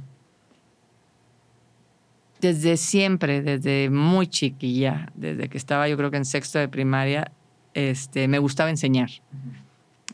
Desde 2.40 2.76
siempre, 2.76 3.42
desde 3.42 3.90
muy 3.90 4.26
chiquilla, 4.26 5.10
desde 5.14 5.48
que 5.48 5.56
estaba 5.56 5.88
yo 5.88 5.96
creo 5.96 6.10
que 6.10 6.18
en 6.18 6.24
sexto 6.24 6.58
de 6.58 6.68
primaria, 6.68 7.30
este, 7.74 8.28
me 8.28 8.38
gustaba 8.38 8.70
enseñar 8.70 9.10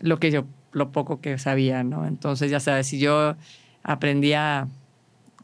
lo 0.01 0.19
que 0.19 0.31
yo, 0.31 0.45
lo 0.73 0.93
poco 0.93 1.21
que 1.21 1.39
sabía, 1.39 1.85
¿no? 1.85 2.07
Entonces, 2.07 2.51
ya 2.51 2.61
sabes, 2.61 2.87
si 2.87 2.99
yo 2.99 3.37
aprendía 3.83 4.69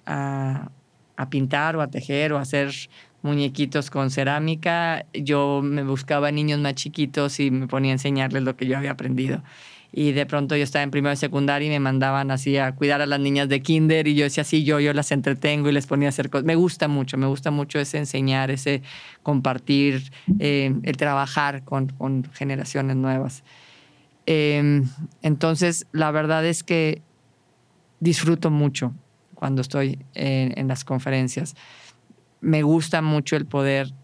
a, 0.07 0.71
a 1.17 1.31
pintar 1.31 1.77
o 1.77 1.83
a 1.83 1.89
tejer 1.89 2.33
o 2.33 2.39
a 2.39 2.43
hacer 2.43 2.73
muñequitos 3.23 3.91
con 3.91 4.11
cerámica, 4.11 5.05
yo 5.13 5.61
me 5.63 5.83
buscaba 5.83 6.31
niños 6.31 6.61
más 6.61 6.75
chiquitos 6.75 7.41
y 7.41 7.51
me 7.51 7.67
ponía 7.67 7.91
a 7.91 7.95
enseñarles 7.95 8.43
lo 8.43 8.57
que 8.57 8.67
yo 8.67 8.77
había 8.77 8.93
aprendido. 8.93 9.43
Y 9.93 10.13
de 10.13 10.27
pronto 10.27 10.55
yo 10.55 10.65
estaba 10.65 10.83
en 10.83 10.91
primero 10.91 11.11
de 11.11 11.17
secundaria 11.17 11.67
y 11.67 11.71
me 11.71 11.81
mandaban 11.81 12.31
así 12.31 12.59
a 12.59 12.75
cuidar 12.75 13.01
a 13.01 13.07
las 13.07 13.19
niñas 13.21 13.49
de 13.49 13.63
kinder 13.63 14.07
y 14.07 14.15
yo 14.15 14.25
decía 14.25 14.43
así, 14.43 14.63
yo, 14.63 14.81
yo 14.81 14.93
las 14.93 15.13
entretengo 15.13 15.69
y 15.71 15.73
les 15.73 15.87
ponía 15.87 16.09
a 16.09 16.11
hacer 16.11 16.29
cosas. 16.29 16.45
Me 16.45 16.57
gusta 16.57 16.89
mucho, 16.89 17.17
me 17.17 17.27
gusta 17.27 17.51
mucho 17.51 17.79
ese 17.79 17.97
enseñar, 17.99 18.51
ese 18.51 18.83
compartir, 19.23 20.13
eh, 20.39 20.75
el 20.83 20.97
trabajar 20.99 21.65
con, 21.65 21.89
con 21.89 22.25
generaciones 22.35 22.97
nuevas. 22.97 23.45
Eh, 24.27 24.83
entonces, 25.23 25.87
la 25.93 26.11
verdad 26.11 26.45
es 26.45 26.63
que 26.63 27.01
disfruto 27.99 28.51
mucho 28.51 28.93
cuando 29.35 29.63
estoy 29.63 30.05
en, 30.15 30.53
en 30.59 30.69
las 30.69 30.85
conferencias. 30.85 31.57
Me 32.41 32.63
gusta 32.63 33.01
mucho 33.01 33.37
el 33.37 33.47
poder 33.47 33.95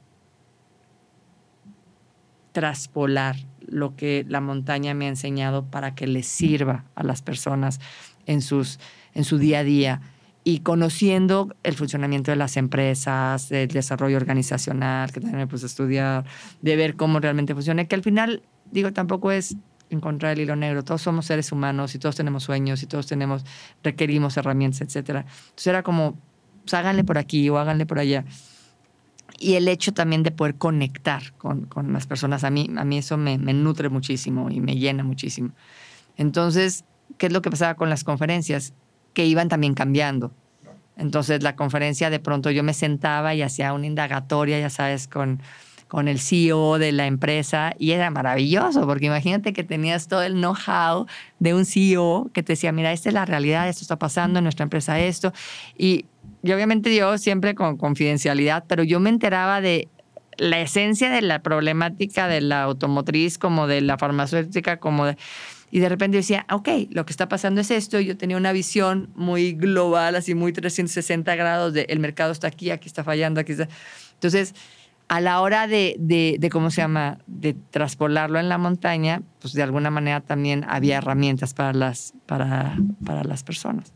traspolar 2.53 3.37
lo 3.69 3.97
que 3.97 4.25
la 4.29 4.41
montaña 4.41 4.95
me 4.95 5.07
ha 5.07 5.09
enseñado 5.09 5.65
para 5.65 5.95
que 5.95 6.07
les 6.07 6.27
sirva 6.27 6.85
a 6.95 7.03
las 7.03 7.23
personas 7.23 7.81
en, 8.27 8.43
sus, 8.43 8.79
en 9.15 9.25
su 9.25 9.39
día 9.39 9.61
a 9.61 9.65
día. 9.65 10.01
Y 10.45 10.61
conociendo 10.61 11.55
el 11.63 11.75
funcionamiento 11.75 12.31
de 12.31 12.37
las 12.37 12.57
empresas, 12.57 13.51
el 13.51 13.69
desarrollo 13.69 14.17
organizacional, 14.17 15.11
que 15.11 15.21
también 15.21 15.39
me 15.39 15.47
puse 15.47 15.65
a 15.65 15.69
estudiar, 15.69 16.25
de 16.61 16.77
ver 16.77 16.97
cómo 16.97 17.19
realmente 17.19 17.55
funciona, 17.55 17.85
que 17.87 17.95
al 17.95 18.03
final, 18.03 18.43
digo, 18.71 18.93
tampoco 18.93 19.33
es 19.33 19.57
encontrar 19.89 20.33
el 20.33 20.41
hilo 20.41 20.57
negro, 20.57 20.85
todos 20.85 21.01
somos 21.01 21.27
seres 21.27 21.51
humanos 21.51 21.95
y 21.95 21.99
todos 21.99 22.17
tenemos 22.17 22.43
sueños 22.45 22.83
y 22.83 22.87
todos 22.87 23.07
tenemos, 23.07 23.45
requerimos 23.83 24.37
herramientas, 24.37 24.83
etcétera. 24.83 25.21
Entonces 25.21 25.67
era 25.67 25.83
como, 25.83 26.19
pues 26.63 26.75
háganle 26.75 27.05
por 27.05 27.17
aquí 27.17 27.49
o 27.49 27.59
háganle 27.59 27.87
por 27.87 27.99
allá 27.99 28.25
y 29.45 29.57
el 29.57 29.69
hecho 29.69 29.93
también 29.93 30.23
de 30.23 30.31
poder 30.31 30.55
conectar 30.55 31.35
con, 31.35 31.67
con 31.67 31.93
las 31.93 32.07
personas, 32.07 32.45
a 32.45 32.51
mí, 32.51 32.71
a 32.79 32.85
mí 32.85 32.97
eso 32.97 33.19
me, 33.19 33.37
nutre 33.37 33.91
muchísimo 33.91 34.49
y 34.51 34.61
me 34.61 34.77
llena 34.77 35.05
muchísimo. 35.05 35.51
Entonces, 36.17 36.87
¿qué 37.19 37.27
es 37.27 37.33
lo 37.33 37.43
que 37.43 37.51
pasaba 37.51 37.75
con 37.75 37.91
las 37.91 38.05
conferencias? 38.05 38.73
Que 39.13 39.27
iban 39.27 39.51
también 39.51 39.75
cambiando. 39.75 40.33
Entonces, 40.97 41.43
la 41.43 41.57
conferencia 41.57 42.09
de 42.09 42.21
pronto 42.21 42.51
yo 42.51 42.63
me 42.63 42.73
sentaba 42.73 43.35
y 43.35 43.43
hacía 43.43 43.75
una 43.75 43.87
indagatoria, 43.87 44.59
ya 44.59 44.71
sabes, 44.71 45.09
con, 45.09 45.43
con 45.89 46.09
el 46.09 46.21
CEO 46.21 46.79
de 46.79 46.93
la 46.93 47.07
empresa 47.07 47.75
y 47.79 47.91
era 47.91 48.11
maravilloso, 48.11 48.87
porque 48.87 49.07
imagínate 49.07 49.53
que 49.53 49.63
tenías 49.63 50.09
todo 50.09 50.23
el 50.23 50.37
know-how 50.37 51.07
de 51.39 51.53
un 51.53 51.67
CEO 51.67 52.31
que 52.33 52.43
te 52.43 52.55
decía, 52.55 52.73
mira, 52.73 52.93
esta 52.93 53.11
es 53.11 53.15
la 53.15 53.27
realidad, 53.27 53.69
esto 53.69 53.83
está 53.83 53.99
pasando 53.99 54.39
en 54.39 54.45
nuestra 54.45 54.63
empresa, 54.63 54.99
esto. 54.99 55.35
Y, 55.77 56.07
y 56.43 56.53
obviamente 56.53 56.95
yo 56.95 57.17
siempre 57.19 57.55
con 57.55 57.77
confidencialidad, 57.77 58.65
pero 58.69 58.83
yo 58.83 59.01
me 59.01 59.11
enteraba 59.11 59.61
de 59.61 59.89
la 60.37 60.61
esencia 60.61 61.11
de 61.11 61.23
la 61.23 61.43
problemática 61.43 62.29
de 62.29 62.41
la 62.41 62.63
automotriz, 62.63 63.39
como 63.39 63.67
de 63.67 63.81
la 63.81 63.99
farmacéutica, 63.99 64.79
como 64.79 65.07
de... 65.07 65.17
Y 65.71 65.81
de 65.81 65.89
repente 65.89 66.17
yo 66.17 66.21
decía, 66.21 66.47
ok, 66.51 66.69
lo 66.91 67.05
que 67.05 67.13
está 67.13 67.29
pasando 67.29 67.61
es 67.61 67.71
esto. 67.71 67.99
Yo 67.99 68.17
tenía 68.17 68.37
una 68.37 68.53
visión 68.53 69.11
muy 69.17 69.55
global, 69.55 70.15
así 70.15 70.35
muy 70.35 70.53
360 70.53 71.35
grados 71.35 71.73
de 71.73 71.87
el 71.89 71.99
mercado 71.99 72.31
está 72.31 72.47
aquí, 72.47 72.71
aquí 72.71 72.87
está 72.87 73.03
fallando, 73.03 73.41
aquí 73.41 73.53
está. 73.53 73.69
Entonces, 74.13 74.55
a 75.09 75.21
la 75.21 75.41
hora 75.41 75.67
de, 75.67 75.97
de, 75.99 76.51
¿cómo 76.51 76.71
se 76.71 76.83
llama?, 76.83 77.19
de 77.27 77.55
traspolarlo 77.55 78.39
en 78.39 78.49
la 78.49 78.59
montaña, 78.59 79.23
pues 79.41 79.53
de 79.53 79.63
alguna 79.63 79.91
manera 79.91 80.21
también 80.21 80.65
había 80.69 80.99
herramientas 80.99 81.55
para 81.55 81.73
las, 81.73 82.15
para, 82.27 82.77
para 83.05 83.25
las 83.25 83.43
personas. 83.43 83.93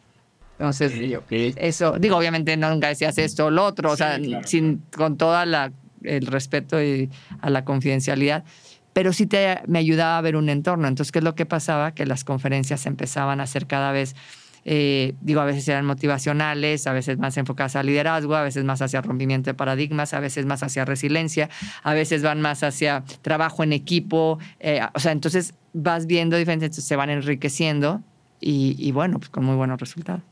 Entonces, 0.59 0.93
Sí, 0.93 1.14
ok. 1.14 1.26
eso, 1.56 1.98
digo, 1.98 2.16
obviamente 2.16 2.56
no 2.56 2.70
nunca 2.70 2.89
decías 2.89 3.16
esto 3.18 3.47
o 3.47 3.51
lo 3.51 3.64
otro, 3.64 3.93
o 3.93 3.97
sea, 3.97 4.18
sin, 4.44 4.82
con 4.97 5.16
toda 5.16 5.47
la, 5.47 5.72
el 6.02 6.26
respeto 6.26 6.82
y 6.82 7.10
a 7.40 7.48
la 7.51 7.64
confidencialidad, 7.64 8.44
pero 8.93 9.12
sí 9.12 9.26
te, 9.26 9.60
me 9.68 9.78
ayudaba 9.78 10.18
a 10.18 10.20
ver 10.20 10.35
un 10.35 10.48
entorno. 10.48 10.89
Entonces, 10.89 11.12
¿qué 11.12 11.20
es 11.20 11.24
lo 11.24 11.36
que 11.36 11.47
pasaba? 11.47 11.93
Que 11.93 12.06
las 12.06 12.24
conferencias 12.24 12.86
empezaban 12.86 13.40
a 13.40 13.47
ser 13.47 13.68
cada 13.68 13.93
vez, 13.93 14.16
eh, 14.64 15.14
digo, 15.20 15.40
a 15.40 15.44
veces 15.44 15.68
eran 15.68 15.86
motivacionales, 15.86 16.89
a 16.89 16.93
veces 16.93 17.18
más 17.18 17.36
enfocadas 17.36 17.76
al 17.76 17.86
liderazgo, 17.86 18.35
a 18.35 18.43
veces 18.43 18.64
más 18.64 18.82
hacia 18.82 19.01
rompimiento 19.01 19.51
de 19.51 19.55
paradigmas, 19.55 20.12
a 20.14 20.18
veces 20.18 20.44
más 20.47 20.64
hacia 20.64 20.85
resiliencia, 20.85 21.48
a 21.85 21.94
veces 21.94 22.24
van 22.24 22.40
más 22.40 22.64
hacia 22.64 23.05
trabajo 23.22 23.62
en 23.62 23.72
equipo, 23.72 24.40
eh, 24.59 24.80
o 24.93 24.98
sea, 24.98 25.12
entonces 25.12 25.55
vas 25.72 26.06
viendo 26.06 26.36
diferentes, 26.36 26.66
entonces 26.66 26.85
se 26.85 26.97
van 26.97 27.10
enriqueciendo 27.10 28.02
y, 28.40 28.74
y 28.78 28.90
bueno, 28.90 29.18
pues 29.18 29.28
con 29.30 29.44
muy 29.44 29.55
buenos 29.55 29.78
resultados. 29.78 30.22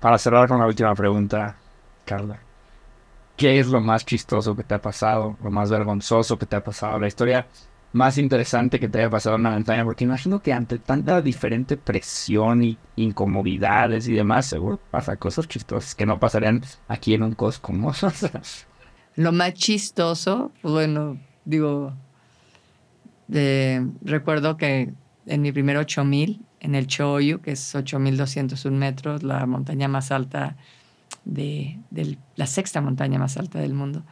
Para 0.00 0.18
cerrar 0.18 0.48
con 0.48 0.58
la 0.58 0.66
última 0.66 0.94
pregunta, 0.94 1.56
Carla. 2.04 2.40
¿Qué 3.36 3.58
es 3.58 3.68
lo 3.68 3.80
más 3.80 4.04
chistoso 4.04 4.56
que 4.56 4.64
te 4.64 4.74
ha 4.74 4.80
pasado? 4.80 5.36
Lo 5.42 5.50
más 5.50 5.70
vergonzoso 5.70 6.38
que 6.38 6.46
te 6.46 6.56
ha 6.56 6.64
pasado? 6.64 6.98
La 6.98 7.06
historia 7.06 7.46
más 7.92 8.18
interesante 8.18 8.78
que 8.78 8.88
te 8.88 8.98
haya 8.98 9.10
pasado 9.10 9.36
en 9.36 9.42
la 9.42 9.50
montaña. 9.50 9.84
Porque 9.84 10.04
imagino 10.04 10.40
que 10.40 10.52
ante 10.52 10.78
tanta 10.78 11.20
diferente 11.20 11.76
presión 11.76 12.62
y 12.62 12.78
incomodidades 12.96 14.08
y 14.08 14.14
demás, 14.14 14.46
seguro 14.46 14.78
pasa 14.90 15.16
cosas 15.16 15.48
chistosas 15.48 15.94
que 15.94 16.06
no 16.06 16.18
pasarían 16.18 16.62
aquí 16.88 17.14
en 17.14 17.22
un 17.22 17.34
Costco. 17.34 17.72
¿no? 17.72 17.92
lo 19.16 19.32
más 19.32 19.54
chistoso, 19.54 20.52
pues 20.62 20.72
bueno, 20.72 21.18
digo, 21.44 21.92
eh, 23.32 23.86
recuerdo 24.02 24.56
que 24.56 24.92
en 25.26 25.42
mi 25.42 25.52
primer 25.52 25.76
8000, 25.76 26.40
en 26.60 26.74
el 26.74 26.86
Choyu, 26.86 27.40
que 27.40 27.52
es 27.52 27.74
8201 27.74 28.76
metros, 28.76 29.22
la 29.22 29.46
montaña 29.46 29.88
más 29.88 30.12
alta 30.12 30.56
de, 31.24 31.78
de, 31.90 32.18
la 32.36 32.46
sexta 32.46 32.80
montaña 32.80 33.18
más 33.18 33.36
alta 33.36 33.58
del 33.58 33.74
mundo. 33.74 34.04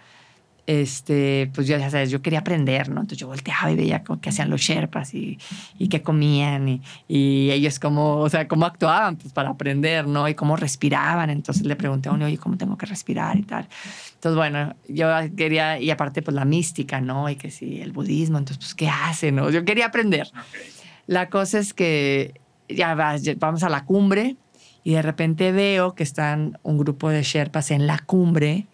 Este, 0.66 1.50
pues 1.54 1.66
yo 1.66 1.78
ya 1.78 1.88
sabes, 1.88 2.10
yo 2.10 2.20
quería 2.20 2.40
aprender, 2.40 2.90
¿no? 2.90 3.00
Entonces 3.00 3.16
yo 3.16 3.26
volteaba 3.26 3.70
y 3.70 3.76
veía 3.76 4.02
qué 4.20 4.28
hacían 4.28 4.50
los 4.50 4.60
Sherpas 4.60 5.14
y, 5.14 5.38
y 5.78 5.88
qué 5.88 6.02
comían 6.02 6.68
y, 6.68 6.82
y, 7.08 7.50
ellos 7.50 7.78
cómo, 7.78 8.16
o 8.16 8.28
sea, 8.28 8.46
cómo 8.48 8.66
actuaban 8.66 9.16
pues, 9.16 9.32
para 9.32 9.48
aprender, 9.48 10.06
¿no? 10.06 10.28
Y 10.28 10.34
cómo 10.34 10.56
respiraban. 10.56 11.30
Entonces 11.30 11.64
le 11.64 11.74
pregunté 11.74 12.10
a 12.10 12.12
uno, 12.12 12.26
oye, 12.26 12.36
¿cómo 12.36 12.58
tengo 12.58 12.76
que 12.76 12.84
respirar 12.84 13.38
y 13.38 13.44
tal? 13.44 13.66
Entonces, 14.12 14.36
bueno, 14.36 14.74
yo 14.88 15.08
quería, 15.36 15.80
y 15.80 15.90
aparte, 15.90 16.20
pues 16.20 16.34
la 16.34 16.44
mística, 16.44 17.00
¿no? 17.00 17.30
Y 17.30 17.36
que 17.36 17.50
sí, 17.50 17.80
el 17.80 17.92
budismo, 17.92 18.36
entonces, 18.36 18.58
pues, 18.58 18.74
¿qué 18.74 18.90
hace, 18.90 19.32
no? 19.32 19.48
Yo 19.48 19.64
quería 19.64 19.86
aprender. 19.86 20.28
Okay. 20.50 20.77
La 21.08 21.30
cosa 21.30 21.58
es 21.58 21.72
que 21.72 22.38
ya 22.68 22.94
vamos 23.38 23.62
a 23.62 23.70
la 23.70 23.86
cumbre 23.86 24.36
y 24.84 24.92
de 24.92 25.00
repente 25.00 25.52
veo 25.52 25.94
que 25.94 26.02
están 26.02 26.58
un 26.62 26.76
grupo 26.76 27.08
de 27.08 27.22
Sherpas 27.22 27.70
en 27.70 27.86
la 27.86 27.98
cumbre, 27.98 28.66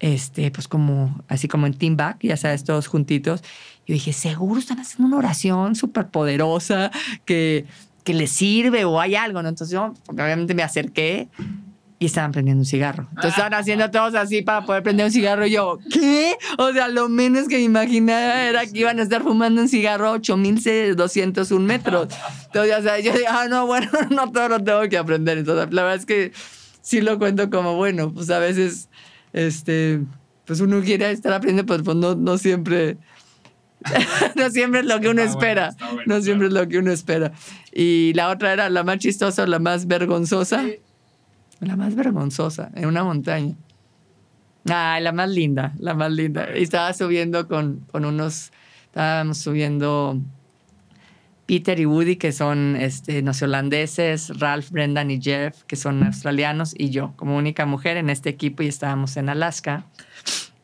este, 0.00 0.50
pues 0.50 0.68
como, 0.68 1.22
así 1.28 1.48
como 1.48 1.66
en 1.66 1.74
team 1.74 1.98
back, 1.98 2.16
ya 2.22 2.38
sabes, 2.38 2.64
todos 2.64 2.86
juntitos. 2.86 3.42
Yo 3.86 3.92
dije, 3.92 4.14
seguro 4.14 4.58
están 4.58 4.80
haciendo 4.80 5.06
una 5.06 5.18
oración 5.18 5.74
súper 5.74 6.08
poderosa 6.08 6.90
que, 7.26 7.66
que 8.04 8.14
les 8.14 8.30
sirve 8.30 8.86
o 8.86 8.98
hay 8.98 9.14
algo, 9.14 9.42
¿no? 9.42 9.50
Entonces 9.50 9.74
yo 9.74 9.92
obviamente 10.08 10.54
me 10.54 10.62
acerqué 10.62 11.28
y 12.02 12.06
estaban 12.06 12.32
prendiendo 12.32 12.62
un 12.62 12.66
cigarro. 12.66 13.06
Entonces 13.10 13.30
estaban 13.30 13.54
haciendo 13.54 13.88
todos 13.88 14.16
así 14.16 14.42
para 14.42 14.66
poder 14.66 14.82
prender 14.82 15.06
un 15.06 15.12
cigarro. 15.12 15.46
Y 15.46 15.52
yo, 15.52 15.78
¿qué? 15.88 16.36
O 16.58 16.72
sea, 16.72 16.88
lo 16.88 17.08
menos 17.08 17.46
que 17.46 17.58
me 17.58 17.62
imaginaba 17.62 18.42
era 18.42 18.66
que 18.66 18.76
iban 18.76 18.98
a 18.98 19.04
estar 19.04 19.22
fumando 19.22 19.62
un 19.62 19.68
cigarro 19.68 20.08
a 20.08 20.10
8201 20.14 21.64
metros. 21.64 22.08
Entonces, 22.46 22.76
o 22.76 22.82
sea, 22.82 22.98
yo 22.98 23.12
dije, 23.12 23.26
ah, 23.28 23.46
no, 23.48 23.66
bueno, 23.66 23.88
no 24.10 24.32
todo 24.32 24.48
lo 24.48 24.64
tengo 24.64 24.88
que 24.88 24.98
aprender. 24.98 25.38
Entonces, 25.38 25.72
la 25.72 25.82
verdad 25.84 26.00
es 26.00 26.06
que 26.06 26.32
sí 26.80 27.00
lo 27.00 27.20
cuento 27.20 27.48
como, 27.50 27.76
bueno, 27.76 28.12
pues 28.12 28.28
a 28.30 28.40
veces, 28.40 28.88
este, 29.32 30.00
pues 30.44 30.58
uno 30.58 30.80
quiere 30.82 31.08
estar 31.12 31.32
aprendiendo, 31.32 31.72
pero 31.72 31.84
pues 31.84 31.96
no, 31.96 32.16
no 32.16 32.36
siempre. 32.36 32.96
no 34.34 34.50
siempre 34.50 34.80
es 34.80 34.86
lo 34.86 35.00
que 35.00 35.08
uno 35.08 35.22
espera. 35.22 35.76
no 36.06 36.20
siempre 36.20 36.48
es 36.48 36.52
lo 36.52 36.66
que 36.66 36.78
uno 36.78 36.90
espera. 36.90 37.30
Y 37.72 38.12
la 38.14 38.28
otra 38.28 38.52
era 38.52 38.68
la 38.70 38.82
más 38.82 38.98
chistosa, 38.98 39.46
la 39.46 39.60
más 39.60 39.86
vergonzosa. 39.86 40.64
La 41.62 41.76
más 41.76 41.94
vergonzosa, 41.94 42.72
en 42.74 42.86
una 42.86 43.04
montaña. 43.04 43.54
Ay, 44.68 45.02
la 45.02 45.12
más 45.12 45.30
linda, 45.30 45.72
la 45.78 45.94
más 45.94 46.10
linda. 46.10 46.48
Y 46.56 46.62
estaba 46.64 46.92
subiendo 46.92 47.46
con, 47.46 47.86
con 47.92 48.04
unos, 48.04 48.50
estábamos 48.86 49.38
subiendo 49.38 50.20
Peter 51.46 51.78
y 51.78 51.86
Woody, 51.86 52.16
que 52.16 52.32
son 52.32 52.74
este, 52.74 53.22
neozelandeses, 53.22 54.40
Ralph, 54.40 54.70
Brendan 54.70 55.12
y 55.12 55.22
Jeff, 55.22 55.62
que 55.64 55.76
son 55.76 56.02
australianos, 56.02 56.74
y 56.76 56.90
yo, 56.90 57.12
como 57.14 57.36
única 57.36 57.64
mujer 57.64 57.96
en 57.96 58.10
este 58.10 58.30
equipo, 58.30 58.64
y 58.64 58.66
estábamos 58.66 59.16
en 59.16 59.28
Alaska. 59.28 59.86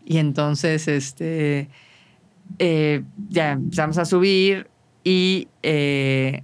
Y 0.05 0.19
entonces, 0.19 0.89
este, 0.89 1.69
eh, 2.59 3.05
ya 3.29 3.53
empezamos 3.53 3.99
a 3.99 4.05
subir 4.05 4.69
y 5.05 5.47
eh, 5.63 6.43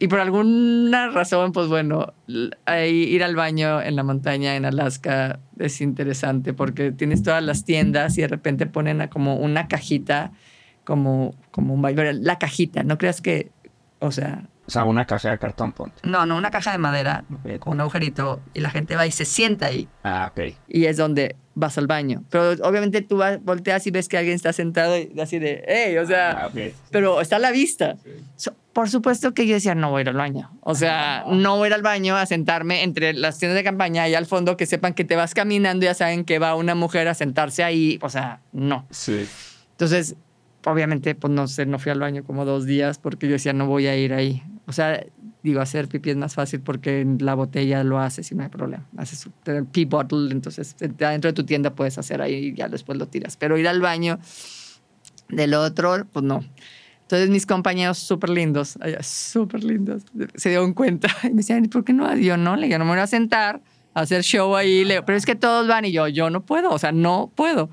y 0.00 0.06
por 0.06 0.20
alguna 0.20 1.08
razón, 1.08 1.52
pues 1.52 1.66
bueno, 1.66 2.14
ir 2.28 3.24
al 3.24 3.34
baño 3.34 3.82
en 3.82 3.96
la 3.96 4.04
montaña 4.04 4.54
en 4.54 4.64
Alaska 4.64 5.40
es 5.58 5.80
interesante 5.80 6.54
porque 6.54 6.92
tienes 6.92 7.24
todas 7.24 7.42
las 7.42 7.64
tiendas 7.64 8.16
y 8.16 8.20
de 8.20 8.28
repente 8.28 8.66
ponen 8.66 9.00
a 9.00 9.10
como 9.10 9.36
una 9.36 9.66
cajita, 9.66 10.32
como, 10.84 11.34
como 11.50 11.74
un 11.74 11.82
baño. 11.82 12.02
La 12.12 12.38
cajita, 12.38 12.84
no 12.84 12.96
creas 12.96 13.20
que, 13.20 13.50
o 13.98 14.12
sea... 14.12 14.44
O 14.68 14.70
sea, 14.70 14.84
una 14.84 15.04
caja 15.06 15.30
de 15.30 15.38
cartón, 15.38 15.72
ponte. 15.72 15.96
No, 16.04 16.26
no, 16.26 16.36
una 16.36 16.50
caja 16.50 16.70
de 16.72 16.78
madera 16.78 17.24
con 17.58 17.72
un 17.72 17.80
agujerito 17.80 18.40
y 18.54 18.60
la 18.60 18.70
gente 18.70 18.94
va 18.94 19.06
y 19.06 19.10
se 19.10 19.24
sienta 19.24 19.66
ahí. 19.66 19.88
Ah, 20.04 20.30
ok. 20.30 20.54
Y 20.68 20.84
es 20.84 20.96
donde 20.96 21.36
vas 21.58 21.76
al 21.76 21.86
baño. 21.86 22.24
Pero 22.30 22.52
obviamente 22.62 23.02
tú 23.02 23.16
vas, 23.16 23.42
volteas 23.42 23.86
y 23.86 23.90
ves 23.90 24.08
que 24.08 24.16
alguien 24.16 24.36
está 24.36 24.52
sentado 24.52 24.96
y 24.96 25.12
así 25.20 25.38
de, 25.38 25.64
hey, 25.66 25.98
o 25.98 26.06
sea, 26.06 26.46
ah, 26.46 26.50
pero 26.90 27.20
está 27.20 27.36
a 27.36 27.38
la 27.40 27.50
vista. 27.50 27.96
por 28.72 28.88
supuesto 28.88 29.34
que 29.34 29.46
yo 29.46 29.54
decía, 29.54 29.74
no 29.74 29.90
voy 29.90 29.98
a 29.98 30.02
ir 30.02 30.08
al 30.08 30.16
baño. 30.16 30.50
O 30.60 30.74
sea, 30.74 31.24
no 31.28 31.56
voy 31.56 31.66
a 31.66 31.68
ir 31.68 31.74
al 31.74 31.82
baño 31.82 32.16
a 32.16 32.26
sentarme 32.26 32.84
entre 32.84 33.12
las 33.12 33.38
tiendas 33.38 33.56
de 33.56 33.64
campaña 33.64 34.08
y 34.08 34.14
al 34.14 34.26
fondo 34.26 34.56
que 34.56 34.66
sepan 34.66 34.94
que 34.94 35.04
te 35.04 35.16
vas 35.16 35.34
caminando 35.34 35.84
y 35.84 35.88
ya 35.88 35.94
saben 35.94 36.24
que 36.24 36.38
va 36.38 36.54
una 36.54 36.74
mujer 36.74 37.08
a 37.08 37.14
sentarse 37.14 37.64
ahí. 37.64 37.98
O 38.02 38.08
sea, 38.08 38.40
no. 38.52 38.86
Sí. 38.90 39.26
Entonces, 39.72 40.14
obviamente, 40.64 41.14
pues 41.16 41.32
no 41.32 41.48
sé, 41.48 41.66
no 41.66 41.78
fui 41.78 41.90
al 41.90 41.98
baño 41.98 42.22
como 42.22 42.44
dos 42.44 42.66
días 42.66 42.98
porque 42.98 43.26
yo 43.26 43.32
decía, 43.32 43.52
no 43.52 43.66
voy 43.66 43.88
a 43.88 43.96
ir 43.96 44.12
ahí. 44.12 44.42
O 44.66 44.72
sea, 44.72 45.04
digo, 45.42 45.60
hacer 45.60 45.88
pipí 45.88 46.10
es 46.10 46.16
más 46.16 46.34
fácil 46.34 46.60
porque 46.60 47.00
en 47.00 47.18
la 47.20 47.34
botella 47.34 47.84
lo 47.84 47.98
haces 47.98 48.30
y 48.32 48.34
no 48.34 48.42
hay 48.42 48.48
problema. 48.48 48.86
Haces 48.96 49.28
el 49.46 49.66
pee 49.66 49.84
bottle, 49.84 50.30
entonces 50.30 50.76
dentro 50.78 51.30
de 51.30 51.32
tu 51.32 51.44
tienda 51.44 51.74
puedes 51.74 51.98
hacer 51.98 52.20
ahí 52.20 52.34
y 52.34 52.54
ya 52.54 52.68
después 52.68 52.98
lo 52.98 53.06
tiras. 53.06 53.36
Pero 53.36 53.56
ir 53.56 53.68
al 53.68 53.80
baño 53.80 54.18
del 55.28 55.54
otro, 55.54 56.06
pues 56.12 56.24
no. 56.24 56.44
Entonces 57.02 57.30
mis 57.30 57.46
compañeros 57.46 57.98
súper 57.98 58.30
lindos, 58.30 58.78
súper 59.00 59.64
lindos, 59.64 60.02
se 60.34 60.50
dieron 60.50 60.74
cuenta 60.74 61.08
y 61.22 61.30
me 61.30 61.36
decían, 61.36 61.64
¿por 61.66 61.84
qué 61.84 61.92
no? 61.92 62.14
Yo 62.16 62.36
no, 62.36 62.56
le 62.56 62.68
yo 62.68 62.78
no 62.78 62.84
me 62.84 62.90
voy 62.90 63.00
a 63.00 63.06
sentar 63.06 63.62
a 63.94 64.00
hacer 64.00 64.22
show 64.22 64.54
ahí, 64.54 64.84
le 64.84 65.02
pero 65.02 65.16
es 65.16 65.24
que 65.24 65.34
todos 65.34 65.66
van 65.66 65.86
y 65.86 65.92
yo, 65.92 66.06
yo 66.08 66.28
no 66.28 66.44
puedo, 66.44 66.70
o 66.70 66.78
sea, 66.78 66.92
no 66.92 67.32
puedo. 67.34 67.70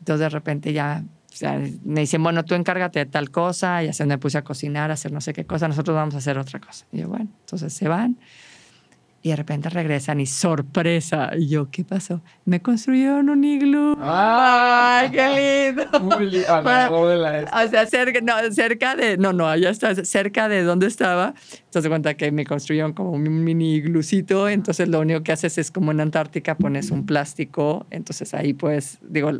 Entonces 0.00 0.20
de 0.20 0.28
repente 0.28 0.72
ya 0.72 1.04
o 1.32 1.36
sea, 1.36 1.60
me 1.84 2.00
dicen, 2.00 2.22
bueno, 2.22 2.44
tú 2.44 2.54
encárgate 2.54 3.00
de 3.00 3.06
tal 3.06 3.30
cosa, 3.30 3.82
y 3.82 3.88
así 3.88 4.04
me 4.04 4.18
puse 4.18 4.38
a 4.38 4.44
cocinar, 4.44 4.90
a 4.90 4.94
hacer 4.94 5.12
no 5.12 5.20
sé 5.20 5.32
qué 5.32 5.44
cosa, 5.46 5.68
nosotros 5.68 5.94
vamos 5.94 6.14
a 6.14 6.18
hacer 6.18 6.38
otra 6.38 6.60
cosa. 6.60 6.86
Y 6.92 6.98
yo, 6.98 7.08
bueno, 7.08 7.28
entonces 7.40 7.72
se 7.72 7.88
van 7.88 8.18
y 9.22 9.30
de 9.30 9.36
repente 9.36 9.70
regresan 9.70 10.20
y 10.20 10.26
sorpresa. 10.26 11.30
Y 11.38 11.48
yo, 11.48 11.70
¿qué 11.70 11.84
pasó? 11.84 12.20
Me 12.44 12.60
construyeron 12.60 13.28
un 13.28 13.44
iglú. 13.44 13.96
¡Ay, 14.02 15.10
qué 15.12 15.72
lindo! 15.76 16.00
Muy 16.00 16.28
lindo. 16.28 16.52
o 16.52 17.68
sea, 17.68 17.86
cerca, 17.86 18.20
no, 18.20 18.34
cerca 18.52 18.96
de, 18.96 19.16
no, 19.16 19.32
no, 19.32 19.46
allá 19.46 19.70
está, 19.70 19.94
cerca 20.04 20.48
de 20.48 20.64
donde 20.64 20.88
estaba. 20.88 21.34
Entonces, 21.64 21.88
cuenta 21.88 22.14
que 22.14 22.32
me 22.32 22.44
construyeron 22.44 22.92
como 22.94 23.12
un 23.12 23.44
mini 23.44 23.74
iglucito. 23.74 24.48
Entonces, 24.48 24.88
lo 24.88 24.98
único 24.98 25.22
que 25.22 25.30
haces 25.30 25.56
es 25.56 25.70
como 25.70 25.92
en 25.92 26.00
Antártica 26.00 26.56
pones 26.56 26.90
un 26.90 27.06
plástico. 27.06 27.86
Entonces, 27.90 28.34
ahí 28.34 28.54
pues, 28.54 28.98
digo, 29.02 29.30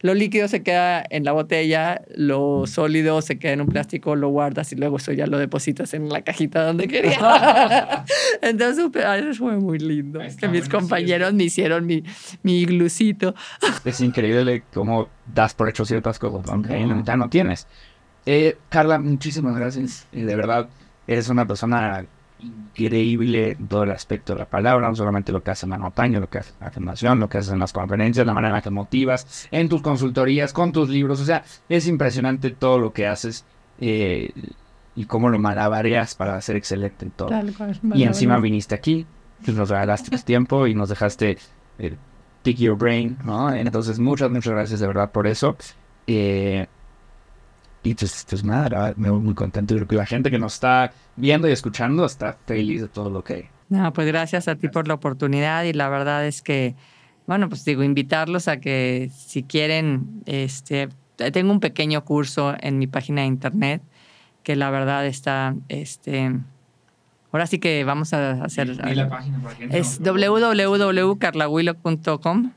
lo 0.00 0.14
líquido 0.14 0.48
se 0.48 0.62
queda 0.62 1.04
en 1.08 1.24
la 1.24 1.32
botella, 1.32 2.02
lo 2.14 2.66
sólido 2.66 3.22
se 3.22 3.38
queda 3.38 3.52
en 3.52 3.62
un 3.62 3.68
plástico, 3.68 4.16
lo 4.16 4.28
guardas 4.28 4.72
y 4.72 4.76
luego 4.76 4.98
eso 4.98 5.12
ya 5.12 5.26
lo 5.26 5.38
depositas 5.38 5.94
en 5.94 6.08
la 6.08 6.22
cajita 6.22 6.64
donde 6.64 6.88
quería. 6.88 8.04
Entonces, 8.42 8.84
eso 8.94 9.34
fue 9.34 9.56
muy 9.56 9.78
lindo. 9.78 10.20
que 10.38 10.48
mis 10.48 10.68
compañeros 10.68 11.32
me 11.34 11.44
hicieron 11.44 11.86
mi, 11.86 12.04
mi 12.42 12.60
iglucito. 12.60 13.34
es 13.84 14.00
increíble 14.00 14.62
cómo 14.72 15.08
das 15.32 15.54
por 15.54 15.68
hecho 15.68 15.84
ciertas 15.84 16.18
cosas, 16.18 16.50
aunque 16.50 16.86
ya 17.04 17.16
no 17.16 17.28
tienes. 17.28 17.66
Eh, 18.26 18.56
Carla, 18.68 18.98
muchísimas 18.98 19.56
gracias. 19.56 20.06
de 20.12 20.36
verdad, 20.36 20.68
eres 21.06 21.28
una 21.28 21.46
persona 21.46 22.04
increíble 22.40 23.56
todo 23.68 23.84
el 23.84 23.90
aspecto 23.90 24.34
de 24.34 24.40
la 24.40 24.44
palabra, 24.46 24.88
no 24.88 24.94
solamente 24.94 25.32
lo 25.32 25.42
que 25.42 25.50
hace 25.50 25.66
montaña, 25.66 26.20
lo 26.20 26.28
que 26.28 26.38
hace 26.38 26.52
la 26.60 26.68
afirmación, 26.68 27.20
lo 27.20 27.28
que 27.28 27.38
haces 27.38 27.52
en 27.52 27.58
las 27.58 27.72
conferencias, 27.72 28.26
la 28.26 28.34
manera 28.34 28.50
en 28.50 28.54
la 28.56 28.62
que 28.62 28.70
motivas, 28.70 29.48
en 29.50 29.68
tus 29.68 29.82
consultorías, 29.82 30.52
con 30.52 30.72
tus 30.72 30.88
libros, 30.88 31.20
o 31.20 31.24
sea, 31.24 31.44
es 31.68 31.86
impresionante 31.86 32.50
todo 32.50 32.78
lo 32.78 32.92
que 32.92 33.06
haces 33.06 33.44
eh, 33.80 34.32
y 34.94 35.04
cómo 35.04 35.28
lo 35.28 35.38
malabareas 35.38 36.14
para 36.14 36.40
ser 36.40 36.56
excelente 36.56 37.04
en 37.04 37.10
todo. 37.10 37.30
y 37.94 38.02
encima 38.02 38.38
viniste 38.38 38.74
aquí, 38.74 39.06
pues 39.44 39.56
nos 39.56 39.68
regalaste 39.68 40.16
tiempo 40.18 40.66
y 40.66 40.74
nos 40.74 40.88
dejaste 40.88 41.38
eh, 41.78 41.96
pick 42.42 42.58
your 42.58 42.76
brain, 42.76 43.18
¿no? 43.24 43.52
Entonces, 43.52 43.98
muchas, 43.98 44.30
muchas 44.30 44.52
gracias 44.52 44.80
de 44.80 44.86
verdad 44.86 45.10
por 45.10 45.26
eso. 45.26 45.56
Eh, 46.06 46.66
y 47.86 47.94
pues, 47.94 48.26
pues 48.28 48.42
nada, 48.42 48.94
me 48.96 49.08
voy 49.10 49.20
muy 49.20 49.34
contento. 49.34 49.76
Creo 49.76 49.86
que 49.86 49.94
la 49.94 50.06
gente 50.06 50.28
que 50.30 50.40
nos 50.40 50.54
está 50.54 50.92
viendo 51.14 51.48
y 51.48 51.52
escuchando 51.52 52.04
está 52.04 52.36
feliz 52.44 52.82
de 52.82 52.88
todo 52.88 53.08
lo 53.10 53.22
que 53.22 53.34
hay. 53.34 53.44
No, 53.68 53.92
pues 53.92 54.08
gracias 54.08 54.48
a 54.48 54.56
ti 54.56 54.66
por 54.68 54.88
la 54.88 54.94
oportunidad 54.94 55.62
y 55.62 55.72
la 55.72 55.88
verdad 55.88 56.26
es 56.26 56.42
que, 56.42 56.74
bueno, 57.28 57.48
pues 57.48 57.64
digo, 57.64 57.84
invitarlos 57.84 58.48
a 58.48 58.58
que 58.58 59.08
si 59.16 59.44
quieren, 59.44 60.24
este, 60.26 60.88
tengo 61.16 61.52
un 61.52 61.60
pequeño 61.60 62.04
curso 62.04 62.56
en 62.58 62.78
mi 62.78 62.88
página 62.88 63.20
de 63.20 63.28
internet 63.28 63.82
que 64.42 64.56
la 64.56 64.70
verdad 64.70 65.06
está, 65.06 65.54
este, 65.68 66.32
ahora 67.30 67.46
sí 67.46 67.60
que 67.60 67.84
vamos 67.84 68.12
a 68.12 68.42
hacer... 68.42 68.66
¿Y 68.68 68.96
la 68.96 69.08
página, 69.08 69.40
por 69.40 69.52
Es 69.70 70.00
www.carlawillock.com 70.00 72.50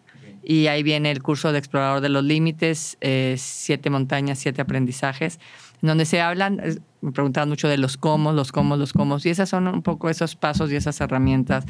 y 0.49 0.65
ahí 0.65 0.81
viene 0.81 1.11
el 1.11 1.21
curso 1.21 1.51
de 1.51 1.59
explorador 1.59 2.01
de 2.01 2.09
los 2.09 2.23
límites, 2.23 2.97
eh, 3.01 3.35
siete 3.37 3.91
montañas, 3.91 4.39
siete 4.39 4.63
aprendizajes, 4.63 5.39
en 5.83 5.87
donde 5.89 6.05
se 6.05 6.21
hablan, 6.21 6.59
me 7.01 7.11
preguntaban 7.11 7.49
mucho 7.49 7.67
de 7.67 7.77
los 7.77 7.97
cómo, 7.97 8.33
los 8.33 8.51
cómo, 8.51 8.75
los 8.75 8.91
cómo, 8.91 9.19
y 9.23 9.29
esas 9.29 9.47
son 9.47 9.67
un 9.67 9.83
poco 9.83 10.09
esos 10.09 10.35
pasos 10.35 10.71
y 10.71 10.75
esas 10.75 10.99
herramientas 11.01 11.65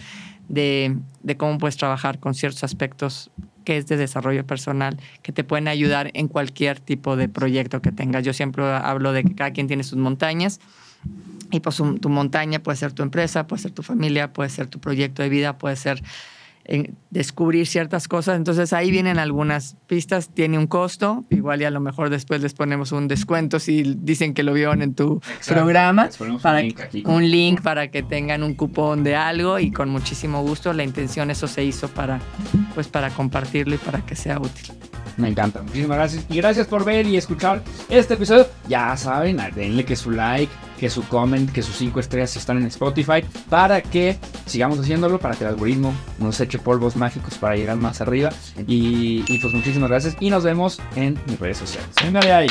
de, 0.48 0.96
de 1.24 1.36
cómo 1.36 1.58
puedes 1.58 1.76
trabajar 1.76 2.20
con 2.20 2.34
ciertos 2.34 2.64
aspectos 2.64 3.32
que 3.66 3.76
es 3.76 3.88
de 3.88 3.98
desarrollo 3.98 4.48
personal, 4.48 4.98
que 5.24 5.34
te 5.34 5.44
pueden 5.44 5.68
ayudar 5.68 6.12
en 6.14 6.30
cualquier 6.30 6.80
tipo 6.80 7.18
de 7.18 7.28
proyecto 7.28 7.82
que 7.82 7.92
tengas. 7.92 8.24
Yo 8.24 8.32
siempre 8.32 8.64
hablo 8.64 9.12
de 9.12 9.26
que 9.26 9.36
cada 9.36 9.52
quien 9.52 9.68
tiene 9.68 9.84
sus 9.84 9.98
montañas. 9.98 10.62
Y 11.52 11.60
pues 11.60 11.76
tu 11.76 12.10
montaña 12.10 12.60
puede 12.60 12.78
ser 12.78 12.94
tu 12.94 13.04
empresa, 13.04 13.46
puede 13.46 13.62
ser 13.62 13.72
tu 13.72 13.84
familia, 13.84 14.32
puede 14.32 14.50
ser 14.50 14.68
tu 14.68 14.80
proyecto 14.80 15.22
de 15.22 15.30
vida, 15.30 15.58
puede 15.58 15.76
ser 15.76 16.02
en 16.70 16.96
descubrir 17.10 17.66
ciertas 17.66 18.08
cosas. 18.08 18.38
Entonces 18.38 18.72
ahí 18.74 18.92
vienen 18.92 19.18
algunas 19.18 19.76
pistas, 19.88 20.30
tiene 20.30 20.58
un 20.58 20.68
costo, 20.68 21.26
igual 21.32 21.62
y 21.62 21.66
a 21.66 21.72
lo 21.72 21.80
mejor 21.80 22.12
después 22.12 22.42
les 22.42 22.54
ponemos 22.54 22.92
un 22.92 23.08
descuento 23.08 23.60
si 23.60 23.96
dicen 23.98 24.36
que 24.36 24.44
lo 24.44 24.54
vieron 24.54 24.84
en 24.84 24.94
tu 24.94 25.20
programa, 25.48 26.10
para, 26.42 26.62
un 27.06 27.30
link, 27.30 27.62
para 27.62 27.90
que 27.90 28.04
tengan 28.04 28.44
un 28.44 28.54
cupón 28.54 29.04
de 29.04 29.16
algo 29.16 29.58
y 29.58 29.72
con 29.72 29.90
muchísimo 29.90 30.44
gusto. 30.44 30.72
La 30.72 30.84
intención 30.84 31.32
eso 31.32 31.48
se 31.48 31.64
hizo 31.64 31.88
para, 31.88 32.20
pues, 32.76 32.88
para 32.88 33.10
compartirlo 33.10 33.74
y 33.74 33.80
para 33.80 34.06
que 34.06 34.16
sea 34.16 34.38
útil. 34.38 34.72
Me 35.18 35.30
encanta. 35.30 35.62
Muchísimas 35.62 35.98
gracias. 35.98 36.26
Y 36.30 36.38
gracias 36.38 36.68
por 36.68 36.86
ver 36.86 37.06
y 37.06 37.18
escuchar 37.18 37.62
este 37.90 38.14
episodio. 38.16 38.48
Ya 38.68 38.96
saben, 38.98 39.38
denle 39.56 39.86
que 39.86 39.96
su 39.96 40.12
like, 40.12 40.52
que 40.80 40.90
su 40.90 41.04
comment, 41.08 41.52
que 41.52 41.62
sus 41.62 41.76
cinco 41.76 42.00
estrellas 42.00 42.36
están 42.36 42.58
en 42.58 42.66
Spotify 42.68 43.24
para 43.50 43.82
que 43.82 44.18
sigamos 44.46 44.80
haciéndolo, 44.80 45.20
para 45.20 45.36
que 45.36 45.44
el 45.44 45.50
algoritmo 45.50 45.94
nos 46.20 46.40
eche 46.40 46.60
polvos 46.60 46.96
mágicos 46.96 47.36
para 47.36 47.56
llegar 47.56 47.78
más 47.78 48.02
arriba. 48.02 48.32
Y, 48.68 49.24
y 49.28 49.40
pues 49.40 49.54
muchísimas 49.54 49.90
gracias 49.90 50.16
y 50.20 50.30
nos 50.30 50.44
vemos 50.44 50.80
en 50.96 51.20
mis 51.28 51.40
redes 51.40 51.58
sociales. 51.58 51.90
Venga 52.04 52.20
de 52.22 52.32
ahí. 52.32 52.48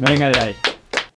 Venga 0.00 0.30
de 0.30 0.40
ahí. 0.40 0.75